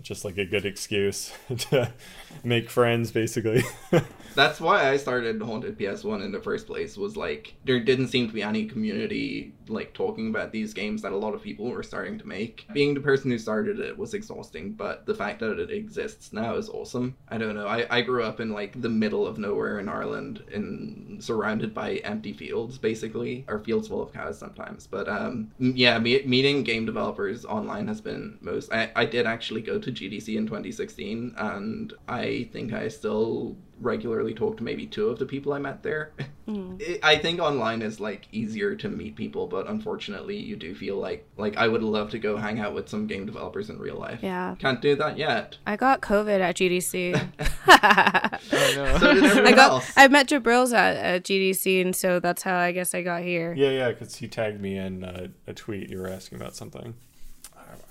Just 0.00 0.24
like 0.24 0.38
a 0.38 0.46
good 0.46 0.64
excuse 0.64 1.32
to 1.56 1.92
make 2.42 2.70
friends, 2.70 3.10
basically. 3.10 3.62
That's 4.34 4.60
why 4.60 4.88
I 4.88 4.96
started 4.96 5.40
Haunted 5.42 5.78
PS1 5.78 6.24
in 6.24 6.32
the 6.32 6.40
first 6.40 6.66
place. 6.66 6.96
Was 6.96 7.16
like 7.16 7.54
there 7.64 7.78
didn't 7.78 8.08
seem 8.08 8.26
to 8.28 8.32
be 8.32 8.42
any 8.42 8.64
community 8.64 9.52
like 9.68 9.94
talking 9.94 10.28
about 10.28 10.52
these 10.52 10.74
games 10.74 11.02
that 11.02 11.12
a 11.12 11.16
lot 11.16 11.34
of 11.34 11.42
people 11.42 11.70
were 11.70 11.82
starting 11.82 12.18
to 12.18 12.26
make. 12.26 12.66
Being 12.72 12.94
the 12.94 13.00
person 13.00 13.30
who 13.30 13.38
started 13.38 13.78
it 13.80 13.96
was 13.96 14.14
exhausting, 14.14 14.72
but 14.72 15.06
the 15.06 15.14
fact 15.14 15.40
that 15.40 15.58
it 15.58 15.70
exists 15.70 16.32
now 16.32 16.56
is 16.56 16.68
awesome. 16.68 17.16
I 17.28 17.38
don't 17.38 17.54
know. 17.54 17.66
I, 17.66 17.86
I 17.90 18.00
grew 18.02 18.24
up 18.24 18.40
in 18.40 18.50
like 18.50 18.80
the 18.80 18.88
middle 18.88 19.26
of 19.26 19.38
nowhere 19.38 19.78
in 19.78 19.88
Ireland, 19.88 20.42
and 20.52 21.22
surrounded 21.22 21.74
by 21.74 21.96
empty 21.96 22.32
fields, 22.32 22.78
basically, 22.78 23.44
or 23.48 23.58
fields 23.60 23.88
full 23.88 24.02
of 24.02 24.12
cows 24.12 24.38
sometimes. 24.38 24.86
But 24.86 25.08
um, 25.08 25.50
yeah, 25.58 25.98
me- 25.98 26.24
meeting 26.24 26.62
game 26.62 26.86
developers 26.86 27.44
online 27.44 27.88
has 27.88 28.00
been 28.00 28.38
most. 28.40 28.72
I, 28.72 28.90
I 28.96 29.04
did 29.04 29.26
actually 29.26 29.62
go 29.62 29.78
to 29.78 29.90
GDC 29.92 30.36
in 30.36 30.46
2016, 30.46 31.34
and 31.36 31.92
I 32.08 32.48
think 32.52 32.72
I 32.72 32.88
still 32.88 33.56
regularly 33.82 34.32
talk 34.34 34.56
to 34.58 34.62
maybe 34.64 34.86
two 34.86 35.08
of 35.08 35.18
the 35.18 35.26
people 35.26 35.52
I 35.52 35.58
met 35.58 35.82
there. 35.82 36.12
Mm. 36.48 36.98
I 37.04 37.18
think 37.18 37.38
online 37.40 37.82
is 37.82 38.00
like 38.00 38.26
easier 38.32 38.74
to 38.74 38.88
meet 38.88 39.14
people, 39.14 39.46
but 39.46 39.68
unfortunately, 39.68 40.36
you 40.36 40.56
do 40.56 40.74
feel 40.74 40.96
like 40.96 41.24
like 41.36 41.56
I 41.56 41.68
would 41.68 41.84
love 41.84 42.10
to 42.10 42.18
go 42.18 42.36
hang 42.36 42.58
out 42.58 42.74
with 42.74 42.88
some 42.88 43.06
game 43.06 43.26
developers 43.26 43.70
in 43.70 43.78
real 43.78 43.94
life. 43.94 44.18
Yeah. 44.22 44.56
Can't 44.58 44.82
do 44.82 44.96
that 44.96 45.16
yet. 45.16 45.58
I 45.68 45.76
got 45.76 46.00
COVID 46.00 46.40
at 46.40 46.56
GDC. 46.56 47.14
Oh 48.52 48.72
no. 48.74 48.98
So 48.98 49.14
did 49.14 49.22
everyone 49.22 49.52
I 49.52 49.56
got 49.56 49.70
else. 49.70 49.92
I 49.96 50.08
met 50.08 50.26
Jabrils 50.28 50.74
at, 50.74 50.96
at 50.96 51.22
GDC 51.22 51.80
and 51.80 51.94
so 51.94 52.18
that's 52.18 52.42
how 52.42 52.56
I 52.56 52.72
guess 52.72 52.92
I 52.92 53.02
got 53.02 53.22
here. 53.22 53.54
yeah, 53.56 53.70
yeah, 53.70 53.88
because 53.90 54.16
he 54.16 54.26
tagged 54.26 54.60
me 54.60 54.76
in 54.76 55.04
uh, 55.04 55.28
a 55.46 55.54
tweet. 55.54 55.90
You 55.90 55.98
were 56.00 56.08
asking 56.08 56.38
about 56.40 56.56
something. 56.56 56.94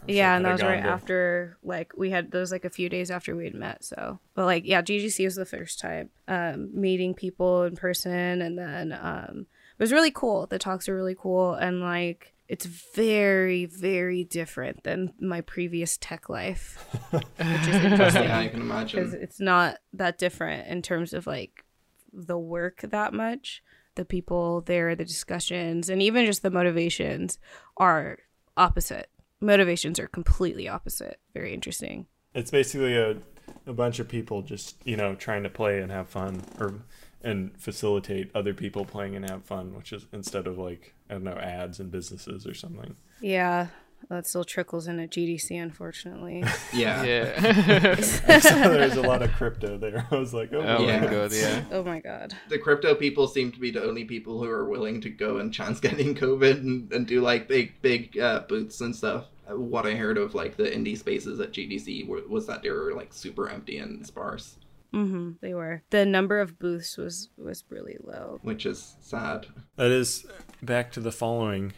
I- 0.01 0.05
I 0.05 0.07
wish 0.07 0.13
I 0.15 0.17
Yeah, 0.17 0.35
and 0.35 0.45
that 0.45 0.51
was 0.53 0.61
right 0.63 0.81
to- 0.81 0.87
after 0.89 1.57
like 1.63 1.93
we 1.97 2.09
had 2.09 2.31
those 2.31 2.51
like 2.51 2.65
a 2.65 2.69
few 2.69 2.89
days 2.89 3.11
after 3.11 3.35
we 3.35 3.45
had 3.45 3.55
met. 3.55 3.83
So, 3.83 4.19
but 4.35 4.45
like 4.45 4.65
yeah, 4.65 4.81
GDC 4.81 5.23
was 5.25 5.35
the 5.35 5.45
first 5.45 5.79
time 5.79 6.09
um, 6.27 6.69
meeting 6.73 7.13
people 7.13 7.63
in 7.63 7.75
person, 7.75 8.41
and 8.41 8.57
then 8.57 8.91
um, 8.99 9.45
it 9.77 9.79
was 9.83 9.91
really 9.91 10.11
cool. 10.11 10.47
The 10.47 10.59
talks 10.59 10.87
were 10.87 10.95
really 10.95 11.15
cool, 11.17 11.53
and 11.53 11.81
like 11.81 12.33
it's 12.47 12.65
very 12.65 13.65
very 13.65 14.23
different 14.25 14.83
than 14.83 15.13
my 15.19 15.39
previous 15.41 15.97
tech 15.97 16.27
life, 16.29 16.77
which 17.11 17.23
is 17.67 17.67
interesting 17.83 18.23
yeah, 18.23 18.39
I 18.39 18.47
can 18.49 18.67
because 18.85 19.13
it's 19.13 19.39
not 19.39 19.77
that 19.93 20.17
different 20.17 20.67
in 20.67 20.81
terms 20.81 21.13
of 21.13 21.25
like 21.27 21.63
the 22.11 22.37
work 22.37 22.81
that 22.81 23.13
much. 23.13 23.63
The 23.95 24.05
people 24.05 24.61
there, 24.61 24.95
the 24.95 25.03
discussions, 25.05 25.89
and 25.89 26.01
even 26.01 26.25
just 26.25 26.43
the 26.43 26.49
motivations 26.51 27.39
are 27.77 28.19
opposite. 28.57 29.09
Motivations 29.41 29.99
are 29.99 30.07
completely 30.07 30.67
opposite. 30.69 31.19
Very 31.33 31.53
interesting. 31.53 32.05
It's 32.33 32.51
basically 32.51 32.95
a, 32.95 33.17
a 33.65 33.73
bunch 33.73 33.99
of 33.99 34.07
people 34.07 34.41
just 34.41 34.75
you 34.85 34.95
know 34.95 35.15
trying 35.15 35.43
to 35.43 35.49
play 35.49 35.81
and 35.81 35.91
have 35.91 36.07
fun, 36.07 36.43
or 36.59 36.83
and 37.23 37.59
facilitate 37.59 38.31
other 38.35 38.53
people 38.53 38.85
playing 38.85 39.15
and 39.15 39.29
have 39.29 39.43
fun, 39.43 39.75
which 39.75 39.91
is 39.93 40.05
instead 40.13 40.47
of 40.47 40.57
like 40.57 40.93
I 41.09 41.13
don't 41.13 41.23
know 41.23 41.33
ads 41.33 41.79
and 41.79 41.91
businesses 41.91 42.47
or 42.47 42.53
something. 42.53 42.95
Yeah, 43.19 43.67
that 44.09 44.27
still 44.27 44.43
trickles 44.43 44.87
in 44.87 44.99
at 44.99 45.09
GDC, 45.11 45.61
unfortunately. 45.61 46.43
Yeah. 46.73 47.03
Yeah. 47.03 47.95
there's 48.27 48.95
a 48.95 49.01
lot 49.01 49.21
of 49.21 49.31
crypto 49.33 49.77
there. 49.77 50.05
I 50.11 50.15
was 50.15 50.33
like, 50.33 50.51
oh, 50.53 50.61
oh 50.61 50.85
Yeah. 50.85 50.99
my 51.01 51.07
god, 51.07 51.31
yeah. 51.33 51.63
oh 51.71 51.83
my 51.83 51.99
god. 51.99 52.33
The 52.49 52.57
crypto 52.57 52.95
people 52.95 53.27
seem 53.27 53.51
to 53.51 53.59
be 53.59 53.71
the 53.71 53.83
only 53.83 54.05
people 54.05 54.41
who 54.41 54.49
are 54.49 54.67
willing 54.69 55.01
to 55.01 55.09
go 55.09 55.37
and 55.37 55.53
chance 55.53 55.79
getting 55.79 56.15
COVID 56.15 56.57
and, 56.57 56.91
and 56.93 57.05
do 57.07 57.21
like 57.21 57.47
big, 57.47 57.73
big 57.81 58.17
uh, 58.17 58.41
booths 58.47 58.81
and 58.81 58.95
stuff. 58.95 59.25
Uh, 59.49 59.57
What 59.57 59.85
I 59.85 59.95
heard 59.95 60.17
of 60.17 60.33
like 60.35 60.55
the 60.57 60.63
indie 60.63 60.97
spaces 60.97 61.39
at 61.39 61.51
GDC 61.51 62.07
were, 62.07 62.21
was 62.29 62.47
that 62.47 62.61
they 62.63 62.69
were 62.69 62.93
like 62.93 63.13
super 63.13 63.49
empty 63.49 63.77
and 63.77 64.05
sparse, 64.05 64.57
Mm-hmm. 64.93 65.31
They 65.41 65.53
were. 65.53 65.83
The 65.89 66.05
number 66.05 66.41
of 66.41 66.59
booths 66.59 66.97
was 66.97 67.29
was 67.37 67.63
really 67.69 67.95
low. 68.03 68.39
which 68.43 68.65
is 68.65 68.95
sad. 68.99 69.47
That 69.77 69.89
is 69.89 70.25
back 70.61 70.91
to 70.93 70.99
the 70.99 71.13
following. 71.13 71.71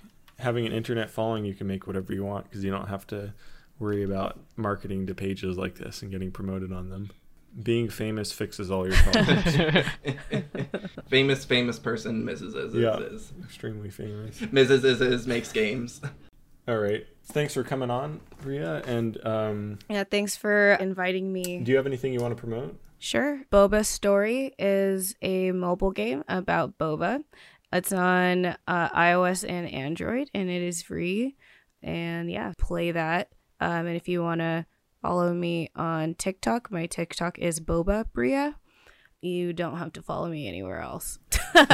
Having 0.43 0.65
an 0.67 0.73
internet 0.73 1.09
following, 1.09 1.45
you 1.45 1.53
can 1.53 1.67
make 1.67 1.87
whatever 1.87 2.11
you 2.13 2.25
want 2.25 2.43
because 2.49 2.65
you 2.65 2.69
don't 2.71 2.89
have 2.89 3.07
to 3.07 3.33
worry 3.79 4.03
about 4.03 4.37
marketing 4.57 5.07
to 5.07 5.15
pages 5.15 5.57
like 5.57 5.75
this 5.75 6.01
and 6.01 6.11
getting 6.11 6.31
promoted 6.31 6.73
on 6.73 6.89
them. 6.89 7.11
Being 7.61 7.87
famous 7.89 8.33
fixes 8.33 8.69
all 8.69 8.85
your 8.85 8.97
problems. 8.97 9.85
famous, 11.07 11.45
famous 11.45 11.79
person, 11.79 12.23
Mrs. 12.25 12.55
Is 12.57 12.73
Yeah. 12.73 12.97
is. 12.97 13.31
Extremely 13.41 13.89
famous. 13.89 14.39
Mrs. 14.41 14.83
Is 14.83 14.99
is 14.99 15.27
makes 15.27 15.53
games. 15.53 16.01
All 16.67 16.77
right. 16.77 17.05
Thanks 17.27 17.53
for 17.53 17.63
coming 17.63 17.89
on, 17.89 18.19
Bria. 18.41 18.81
And 18.85 19.17
um, 19.25 19.79
Yeah, 19.89 20.03
thanks 20.03 20.35
for 20.35 20.73
inviting 20.73 21.31
me. 21.31 21.59
do 21.61 21.71
you 21.71 21.77
have 21.77 21.87
anything 21.87 22.11
you 22.13 22.19
want 22.19 22.35
to 22.35 22.39
promote? 22.39 22.77
Sure. 22.99 23.43
Boba 23.51 23.85
Story 23.85 24.53
is 24.57 25.15
a 25.21 25.51
mobile 25.51 25.91
game 25.91 26.23
about 26.27 26.77
boba. 26.77 27.23
It's 27.73 27.91
on 27.91 28.45
uh, 28.45 28.89
iOS 28.89 29.43
and 29.49 29.67
Android, 29.67 30.29
and 30.35 30.47
it 30.49 30.61
is 30.61 30.83
free. 30.83 31.35
And 31.81 32.29
yeah, 32.29 32.53
play 32.57 32.91
that. 32.91 33.29
Um, 33.59 33.87
and 33.87 33.95
if 33.95 34.07
you 34.07 34.21
want 34.21 34.41
to 34.41 34.65
follow 35.01 35.33
me 35.33 35.69
on 35.75 36.13
TikTok, 36.13 36.69
my 36.71 36.85
TikTok 36.85 37.39
is 37.39 37.59
Boba 37.59 38.05
Bria. 38.13 38.55
You 39.21 39.53
don't 39.53 39.77
have 39.77 39.93
to 39.93 40.01
follow 40.01 40.29
me 40.29 40.47
anywhere 40.47 40.79
else. 40.79 41.17
Well, 41.55 41.65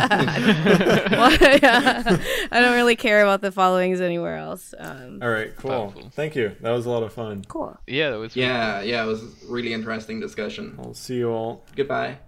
yeah. 1.41 2.17
I 2.51 2.59
don't 2.59 2.75
really 2.75 2.95
care 2.97 3.21
about 3.21 3.41
the 3.41 3.51
followings 3.51 4.01
anywhere 4.01 4.35
else. 4.35 4.73
Um, 4.77 5.19
All 5.21 5.29
right. 5.29 5.55
Cool. 5.55 5.71
Powerful. 5.71 6.09
Thank 6.11 6.35
you. 6.35 6.55
That 6.61 6.71
was 6.71 6.85
a 6.85 6.89
lot 6.89 7.01
of 7.03 7.13
fun. 7.13 7.45
cool. 7.47 7.77
Yeah, 7.87 8.11
that 8.11 8.17
was 8.17 8.35
really 8.35 8.47
Yeah, 8.47 8.81
yeah, 8.81 9.03
it 9.03 9.07
was 9.07 9.23
a 9.23 9.27
really 9.47 9.73
interesting 9.73 10.19
discussion. 10.19 10.75
I'll 10.77 10.93
see 10.93 11.17
you 11.17 11.29
all 11.31 11.65
Goodbye. 11.75 12.19